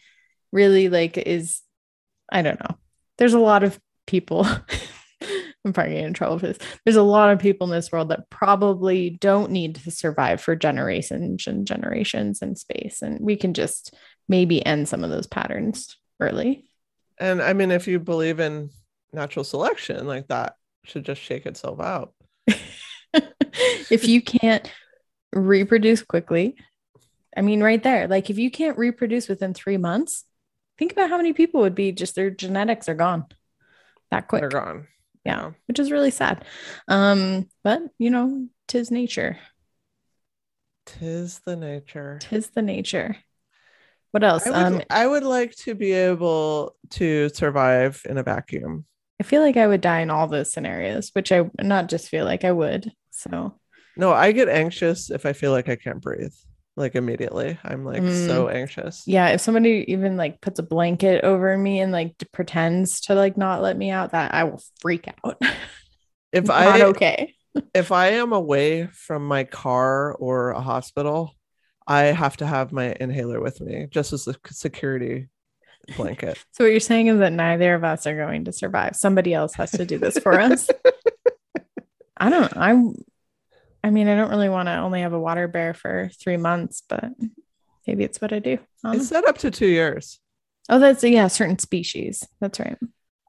really, 0.52 0.90
like, 0.90 1.18
is 1.18 1.62
I 2.32 2.42
don't 2.42 2.60
know. 2.60 2.78
There's 3.18 3.34
a 3.34 3.40
lot 3.40 3.64
of 3.64 3.80
people. 4.08 4.46
I'm 5.66 5.72
probably 5.72 5.94
getting 5.94 6.08
in 6.08 6.14
trouble 6.14 6.40
for 6.40 6.48
this. 6.48 6.58
There's 6.84 6.98
a 6.98 7.04
lot 7.04 7.32
of 7.32 7.40
people 7.40 7.68
in 7.68 7.72
this 7.72 7.90
world 7.90 8.10
that 8.10 8.30
probably 8.30 9.12
don't 9.12 9.50
need 9.52 9.76
to 9.76 9.92
survive 9.92 10.42
for 10.42 10.58
generations 10.58 11.48
and 11.48 11.66
generations 11.66 12.42
in 12.42 12.58
space, 12.58 13.02
and 13.02 13.20
we 13.22 13.38
can 13.38 13.54
just 13.54 13.94
maybe 14.28 14.66
end 14.66 14.90
some 14.90 15.06
of 15.06 15.10
those 15.10 15.28
patterns 15.28 15.96
early. 16.20 16.66
And 17.18 17.42
I 17.42 17.54
mean, 17.54 17.72
if 17.72 17.88
you 17.88 18.00
believe 18.00 18.42
in 18.42 18.72
natural 19.14 19.46
selection, 19.46 20.06
like 20.06 20.28
that 20.28 20.56
should 20.84 21.06
just 21.06 21.22
shake 21.22 21.46
itself 21.46 21.80
out. 21.80 22.14
if 23.90 24.08
you 24.08 24.22
can't 24.22 24.72
reproduce 25.34 26.02
quickly, 26.02 26.56
I 27.36 27.42
mean, 27.42 27.64
right 27.64 27.82
there, 27.82 28.08
like 28.08 28.30
if 28.30 28.38
you 28.38 28.52
can't 28.52 28.78
reproduce 28.78 29.28
within 29.28 29.54
three 29.54 29.78
months, 29.78 30.26
think 30.78 30.92
about 30.92 31.10
how 31.10 31.18
many 31.18 31.34
people 31.34 31.62
would 31.62 31.76
be 31.76 31.92
just 31.92 32.16
their 32.16 32.30
genetics 32.30 32.90
are 32.90 32.96
gone 32.96 33.26
that 34.14 34.28
quick. 34.28 34.42
They're 34.42 34.50
gone. 34.50 34.88
Yeah, 35.26 35.52
which 35.68 35.80
is 35.80 35.92
really 35.92 36.12
sad. 36.12 36.46
Um, 36.88 37.50
but 37.64 37.82
you 37.98 38.10
know, 38.10 38.48
tis 38.68 38.92
nature. 38.92 39.38
Tis 40.86 41.40
the 41.46 41.56
nature. 41.56 42.20
Tis 42.22 42.50
the 42.50 42.62
nature. 42.62 43.16
What 44.12 44.24
else? 44.24 44.46
I 44.46 44.70
would, 44.70 44.82
um, 44.82 44.82
I 44.90 45.08
would 45.08 45.24
like 45.24 45.56
to 45.58 45.76
be 45.76 45.92
able 45.92 46.76
to 46.92 47.30
survive 47.30 48.02
in 48.08 48.18
a 48.18 48.24
vacuum. 48.24 48.86
I 49.20 49.24
feel 49.24 49.42
like 49.42 49.58
I 49.58 49.68
would 49.68 49.82
die 49.82 50.02
in 50.02 50.10
all 50.10 50.28
those 50.28 50.52
scenarios, 50.52 51.12
which 51.14 51.32
I 51.32 51.50
not 51.62 51.90
just 51.90 52.10
feel 52.10 52.26
like 52.26 52.44
I 52.44 52.52
would. 52.52 52.92
So 53.12 53.56
No, 53.96 54.12
I 54.12 54.32
get 54.32 54.50
anxious 54.50 55.10
if 55.10 55.26
I 55.26 55.34
feel 55.34 55.52
like 55.52 55.70
I 55.70 55.76
can't 55.76 56.02
breathe. 56.02 56.34
Like 56.76 56.96
immediately. 56.96 57.60
I'm 57.64 57.86
like 57.86 58.02
so 58.02 58.48
mm. 58.48 58.54
anxious. 58.54 59.04
yeah, 59.06 59.28
if 59.28 59.42
somebody 59.42 59.86
even 59.90 60.18
like 60.18 60.42
puts 60.42 60.58
a 60.58 60.64
blanket 60.64 61.24
over 61.24 61.56
me 61.56 61.80
and 61.80 61.92
like 61.92 62.16
pretends 62.32 63.02
to 63.02 63.14
like 63.14 63.38
not 63.38 63.62
let 63.62 63.78
me 63.78 63.92
out, 63.92 64.12
that 64.14 64.34
I 64.34 64.46
will 64.46 64.62
freak 64.82 65.08
out. 65.24 65.40
If 66.34 66.50
I 66.50 66.82
okay. 66.82 67.36
if 67.76 67.92
I 67.92 68.08
am 68.08 68.34
away 68.34 68.88
from 68.88 69.28
my 69.28 69.44
car 69.44 70.14
or 70.16 70.50
a 70.50 70.62
hospital, 70.62 71.36
I 71.88 72.06
have 72.06 72.38
to 72.38 72.48
have 72.48 72.72
my 72.72 72.96
inhaler 73.00 73.40
with 73.40 73.62
me 73.62 73.88
just 73.92 74.14
as 74.14 74.28
a 74.28 74.36
security 74.48 75.28
blanket. 75.96 76.38
So 76.54 76.64
what 76.64 76.72
you're 76.72 76.80
saying 76.80 77.08
is 77.08 77.20
that 77.20 77.34
neither 77.34 77.74
of 77.74 77.84
us 77.84 78.06
are 78.06 78.16
going 78.16 78.46
to 78.46 78.52
survive. 78.52 78.96
Somebody 78.96 79.34
else 79.34 79.56
has 79.56 79.72
to 79.72 79.86
do 79.86 79.98
this 79.98 80.18
for 80.18 80.40
us. 80.40 80.70
I 82.18 82.30
don't 82.30 82.56
I'm 82.56 82.96
I 83.84 83.90
mean, 83.90 84.08
I 84.08 84.16
don't 84.16 84.30
really 84.30 84.50
want 84.50 84.68
to 84.68 84.78
only 84.78 85.02
have 85.02 85.14
a 85.14 85.20
water 85.20 85.48
bear 85.48 85.74
for 85.74 86.10
three 86.22 86.38
months, 86.38 86.84
but 86.88 87.06
maybe 87.86 88.04
it's 88.06 88.22
what 88.22 88.32
I 88.32 88.40
do. 88.40 88.60
I 88.84 88.92
don't 88.92 88.96
It's 88.96 89.10
set 89.10 89.28
up 89.28 89.40
to 89.40 89.52
two 89.52 89.68
years. 89.68 90.20
Oh, 90.70 90.80
that's 90.80 91.04
yeah, 91.04 91.28
certain 91.28 91.60
species. 91.60 92.26
That's 92.40 92.60
right. 92.60 92.78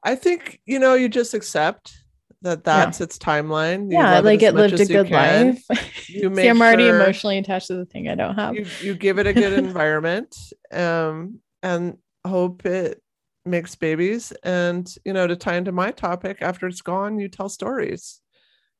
I 0.03 0.15
think 0.15 0.61
you 0.65 0.79
know 0.79 0.93
you 0.93 1.09
just 1.09 1.33
accept 1.33 1.97
that 2.41 2.63
that's 2.63 3.01
its 3.01 3.17
timeline. 3.17 3.91
You 3.91 3.97
yeah, 3.97 4.19
like 4.19 4.41
as 4.43 4.53
it 4.53 4.55
lived 4.55 4.79
a 4.79 4.85
good 4.85 5.09
life. 5.09 5.63
You 6.07 6.33
See, 6.35 6.47
I'm 6.47 6.61
already 6.61 6.85
sure 6.85 6.95
emotionally 6.95 7.39
attached 7.39 7.67
to 7.67 7.75
the 7.75 7.85
thing 7.85 8.07
I 8.07 8.15
don't 8.15 8.35
have. 8.35 8.55
You 8.55 8.65
you 8.81 8.95
give 8.95 9.19
it 9.19 9.27
a 9.27 9.33
good 9.33 9.53
environment, 9.53 10.35
um, 10.71 11.39
and 11.61 11.97
hope 12.25 12.65
it 12.65 13.01
makes 13.45 13.75
babies. 13.75 14.31
And 14.43 14.93
you 15.05 15.13
know, 15.13 15.27
to 15.27 15.35
tie 15.35 15.55
into 15.55 15.71
my 15.71 15.91
topic, 15.91 16.37
after 16.41 16.67
it's 16.67 16.81
gone, 16.81 17.19
you 17.19 17.29
tell 17.29 17.49
stories 17.49 18.21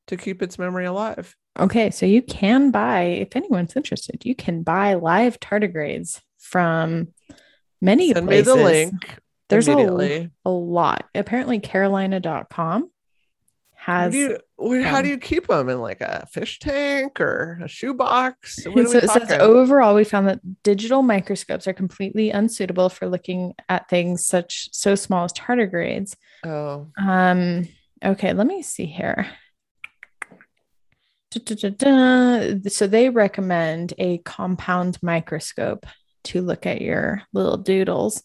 to 0.07 0.17
keep 0.17 0.41
its 0.41 0.59
memory 0.59 0.85
alive. 0.85 1.35
Okay, 1.57 1.89
so 1.89 2.05
you 2.05 2.21
can 2.21 2.71
buy, 2.71 3.03
if 3.03 3.35
anyone's 3.35 3.75
interested, 3.75 4.25
you 4.25 4.35
can 4.35 4.61
buy 4.61 4.95
live 4.95 5.39
tardigrades 5.39 6.19
from 6.37 7.09
many 7.81 8.11
Send 8.11 8.27
me 8.27 8.41
the 8.41 8.55
link 8.55 9.19
There's 9.47 9.69
a, 9.69 10.29
a 10.43 10.49
lot. 10.49 11.05
Apparently, 11.15 11.59
Carolina.com 11.59 12.91
How 13.85 14.09
do 14.09 14.17
you 14.17 14.39
where, 14.55 14.81
how 14.81 14.97
um, 14.97 15.03
do 15.03 15.09
you 15.09 15.19
keep 15.19 15.45
them 15.45 15.69
in 15.69 15.79
like 15.79 16.01
a 16.01 16.25
fish 16.31 16.57
tank 16.57 17.21
or 17.21 17.59
a 17.63 17.67
shoebox? 17.67 18.63
So 18.63 18.75
it 18.75 18.89
says 18.89 19.31
overall, 19.33 19.93
we 19.93 20.03
found 20.03 20.27
that 20.27 20.39
digital 20.63 21.03
microscopes 21.03 21.67
are 21.67 21.73
completely 21.73 22.31
unsuitable 22.31 22.89
for 22.89 23.07
looking 23.07 23.53
at 23.69 23.87
things 23.87 24.25
such 24.25 24.69
so 24.71 24.95
small 24.95 25.25
as 25.25 25.33
tardigrades. 25.33 26.15
oh, 26.43 26.87
Um, 26.97 27.67
okay, 28.03 28.33
let 28.33 28.47
me 28.47 28.63
see 28.63 28.87
here. 28.87 29.27
So 31.31 32.87
they 32.87 33.09
recommend 33.11 33.93
a 33.99 34.17
compound 34.17 34.97
microscope 35.03 35.85
to 36.23 36.41
look 36.41 36.65
at 36.65 36.81
your 36.81 37.21
little 37.33 37.57
doodles. 37.57 38.23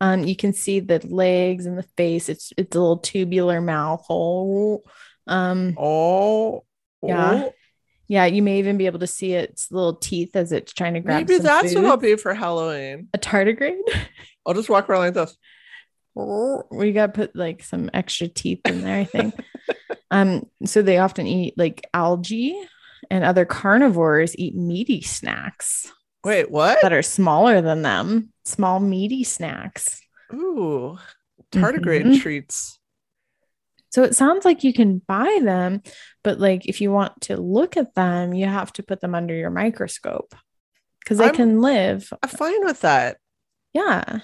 Um, 0.00 0.24
you 0.24 0.34
can 0.34 0.52
see 0.52 0.80
the 0.80 1.04
legs 1.06 1.66
and 1.66 1.76
the 1.76 1.86
face. 1.96 2.28
It's 2.28 2.52
it's 2.56 2.74
a 2.74 2.80
little 2.80 2.98
tubular 2.98 3.60
mouth 3.60 4.04
hole. 4.06 4.84
Um, 5.26 5.74
oh, 5.78 6.64
Yeah. 7.02 7.44
oh. 7.44 7.52
yeah, 8.08 8.24
you 8.24 8.42
may 8.42 8.58
even 8.58 8.78
be 8.78 8.86
able 8.86 9.00
to 9.00 9.06
see 9.06 9.34
its 9.34 9.70
little 9.70 9.94
teeth 9.94 10.34
as 10.36 10.52
it's 10.52 10.72
trying 10.72 10.94
to 10.94 11.00
grab. 11.00 11.28
Maybe 11.28 11.38
that's 11.38 11.74
what. 11.74 11.84
I'll 11.84 11.96
be 11.96 12.16
for 12.16 12.34
Halloween. 12.34 13.08
A 13.12 13.18
tardigrade. 13.18 13.78
I'll 14.46 14.54
just 14.54 14.70
walk 14.70 14.88
around 14.88 15.00
like 15.00 15.14
this. 15.14 15.36
we 16.14 16.92
got 16.92 17.06
to 17.06 17.12
put 17.12 17.36
like 17.36 17.62
some 17.62 17.90
extra 17.92 18.28
teeth 18.28 18.60
in 18.64 18.82
there, 18.82 19.00
I 19.00 19.04
think. 19.04 19.34
um, 20.10 20.46
so 20.64 20.82
they 20.82 20.98
often 20.98 21.26
eat 21.26 21.54
like 21.58 21.86
algae, 21.92 22.58
and 23.10 23.24
other 23.24 23.44
carnivores 23.44 24.36
eat 24.38 24.54
meaty 24.54 25.02
snacks 25.02 25.92
Wait, 26.24 26.50
what? 26.50 26.78
that 26.82 26.92
are 26.92 27.02
smaller 27.02 27.60
than 27.60 27.82
them. 27.82 28.32
Small 28.50 28.80
meaty 28.80 29.22
snacks. 29.22 30.00
Ooh, 30.34 30.98
tardigrade 31.52 32.04
Mhm. 32.04 32.20
treats. 32.20 32.78
So 33.90 34.02
it 34.02 34.14
sounds 34.16 34.44
like 34.44 34.64
you 34.64 34.72
can 34.72 34.98
buy 34.98 35.40
them, 35.42 35.82
but 36.24 36.38
like 36.40 36.66
if 36.66 36.80
you 36.80 36.90
want 36.90 37.20
to 37.22 37.36
look 37.36 37.76
at 37.76 37.94
them, 37.94 38.34
you 38.34 38.46
have 38.46 38.72
to 38.74 38.82
put 38.82 39.00
them 39.00 39.14
under 39.14 39.34
your 39.34 39.50
microscope 39.50 40.34
because 41.00 41.18
they 41.18 41.26
I'm- 41.26 41.34
can 41.36 41.60
live. 41.60 42.12
I'm 42.22 42.28
fine 42.28 42.64
with 42.64 42.80
that. 42.80 43.18
Yeah. 43.72 44.18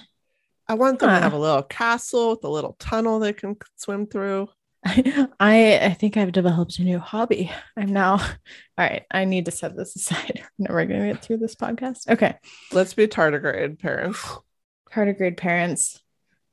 I 0.69 0.75
want 0.75 0.99
them 0.99 1.11
to 1.11 1.21
have 1.21 1.33
a 1.33 1.39
little 1.39 1.63
castle 1.63 2.31
with 2.31 2.43
a 2.43 2.49
little 2.49 2.75
tunnel 2.81 3.21
they 3.21 3.33
can 3.33 3.57
swim 3.77 4.07
through. 4.09 4.49
I 5.41 5.81
I 5.83 5.95
think 5.95 6.17
I've 6.17 6.33
developed 6.33 6.79
a 6.79 6.83
new 6.83 6.99
hobby. 6.99 7.51
I'm 7.77 7.93
now 7.93 8.13
all 8.13 8.21
right. 8.79 9.05
I 9.11 9.25
need 9.25 9.47
to 9.47 9.51
set 9.51 9.77
this 9.77 9.97
aside. 9.97 10.43
I'm 10.43 10.49
never 10.59 10.85
gonna 10.85 11.13
get 11.13 11.23
through 11.23 11.39
this 11.39 11.55
podcast. 11.55 12.09
Okay. 12.09 12.37
Let's 12.73 12.95
be 12.95 13.07
tardigrade 13.07 13.79
parents. 13.79 14.25
Tardigrade 14.93 15.37
parents 15.37 16.01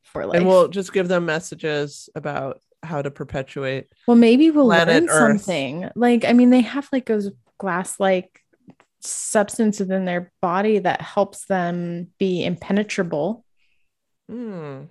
for 0.04 0.26
life. 0.26 0.38
And 0.38 0.48
we'll 0.48 0.68
just 0.68 0.94
give 0.94 1.08
them 1.08 1.26
messages 1.26 2.10
about 2.16 2.60
how 2.82 3.02
to 3.02 3.12
perpetuate. 3.12 3.88
well, 4.08 4.18
maybe 4.18 4.52
we'll 4.52 4.68
learn 4.68 5.10
Earth. 5.10 5.42
something. 5.42 5.90
Like, 5.96 6.26
I 6.26 6.34
mean, 6.34 6.50
they 6.50 6.62
have 6.62 6.90
like 6.92 7.06
those 7.06 7.32
glass 7.58 8.00
like 8.00 8.42
substance 9.02 9.80
within 9.80 10.06
their 10.06 10.32
body 10.42 10.80
that 10.80 11.02
helps 11.02 11.46
them 11.46 12.08
be 12.18 12.44
impenetrable. 12.44 13.46
Hmm. 14.30 14.84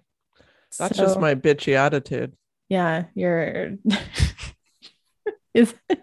That's 0.79 0.97
just 0.97 1.21
my 1.21 1.35
bitchy 1.35 1.75
attitude. 1.75 2.35
Yeah 2.73 3.05
you're 3.15 3.77
is 5.55 5.75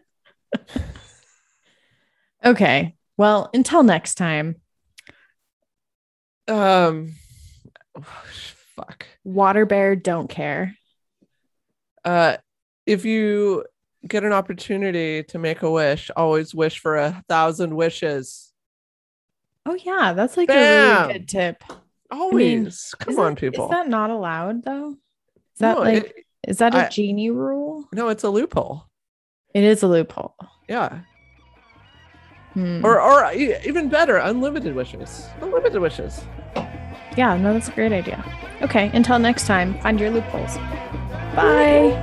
okay 2.45 2.95
well 3.17 3.49
until 3.55 3.81
next 3.81 4.15
time 4.15 4.55
Um 6.47 7.15
fuck. 8.75 9.07
water 9.23 9.65
bear 9.65 9.95
don't 9.95 10.29
care 10.29 10.75
Uh 12.05 12.37
if 12.85 13.03
you 13.03 13.65
get 14.07 14.23
an 14.23 14.31
opportunity 14.31 15.23
to 15.23 15.37
make 15.37 15.61
a 15.61 15.69
wish, 15.69 16.09
always 16.15 16.55
wish 16.55 16.79
for 16.79 16.95
a 16.97 17.21
thousand 17.27 17.75
wishes. 17.75 18.53
oh 19.65 19.73
yeah 19.75 20.13
that's 20.13 20.37
like 20.37 20.49
a 20.49 20.53
really 21.07 21.13
good 21.13 21.27
tip 21.27 21.63
Always. 22.11 22.95
Come 22.97 23.19
on, 23.19 23.35
that- 23.35 23.39
people. 23.39 23.65
is 23.65 23.69
that 23.71 23.87
not 23.87 24.09
allowed 24.11 24.63
though 24.63 24.91
is 24.91 25.59
that 25.59 25.75
no, 25.77 25.81
like 25.81 26.03
it- 26.05 26.25
is 26.47 26.57
that 26.57 26.73
a 26.75 26.85
I- 26.85 26.89
genie 26.89 27.29
rule 27.29 27.85
no, 27.93 28.09
it's 28.09 28.23
a 28.23 28.29
loophole. 28.29 28.85
it 29.53 29.63
is 29.63 29.83
a 29.83 29.87
loophole 29.87 30.35
Yeah. 30.67 30.99
Hmm. 32.53 32.83
Or 32.83 32.99
or 32.99 33.31
even 33.33 33.89
better, 33.89 34.17
unlimited 34.17 34.73
wishes. 34.75 35.27
Unlimited 35.41 35.79
wishes. 35.81 36.21
yeah 37.17 37.35
no 37.37 37.53
that's 37.53 37.69
a 37.69 37.71
great 37.71 37.91
idea 37.91 38.23
okay 38.61 38.89
until 38.93 39.17
next 39.19 39.45
time 39.47 39.77
find 39.81 39.99
your 39.99 40.09
loopholes 40.11 40.57
bye 41.35 41.93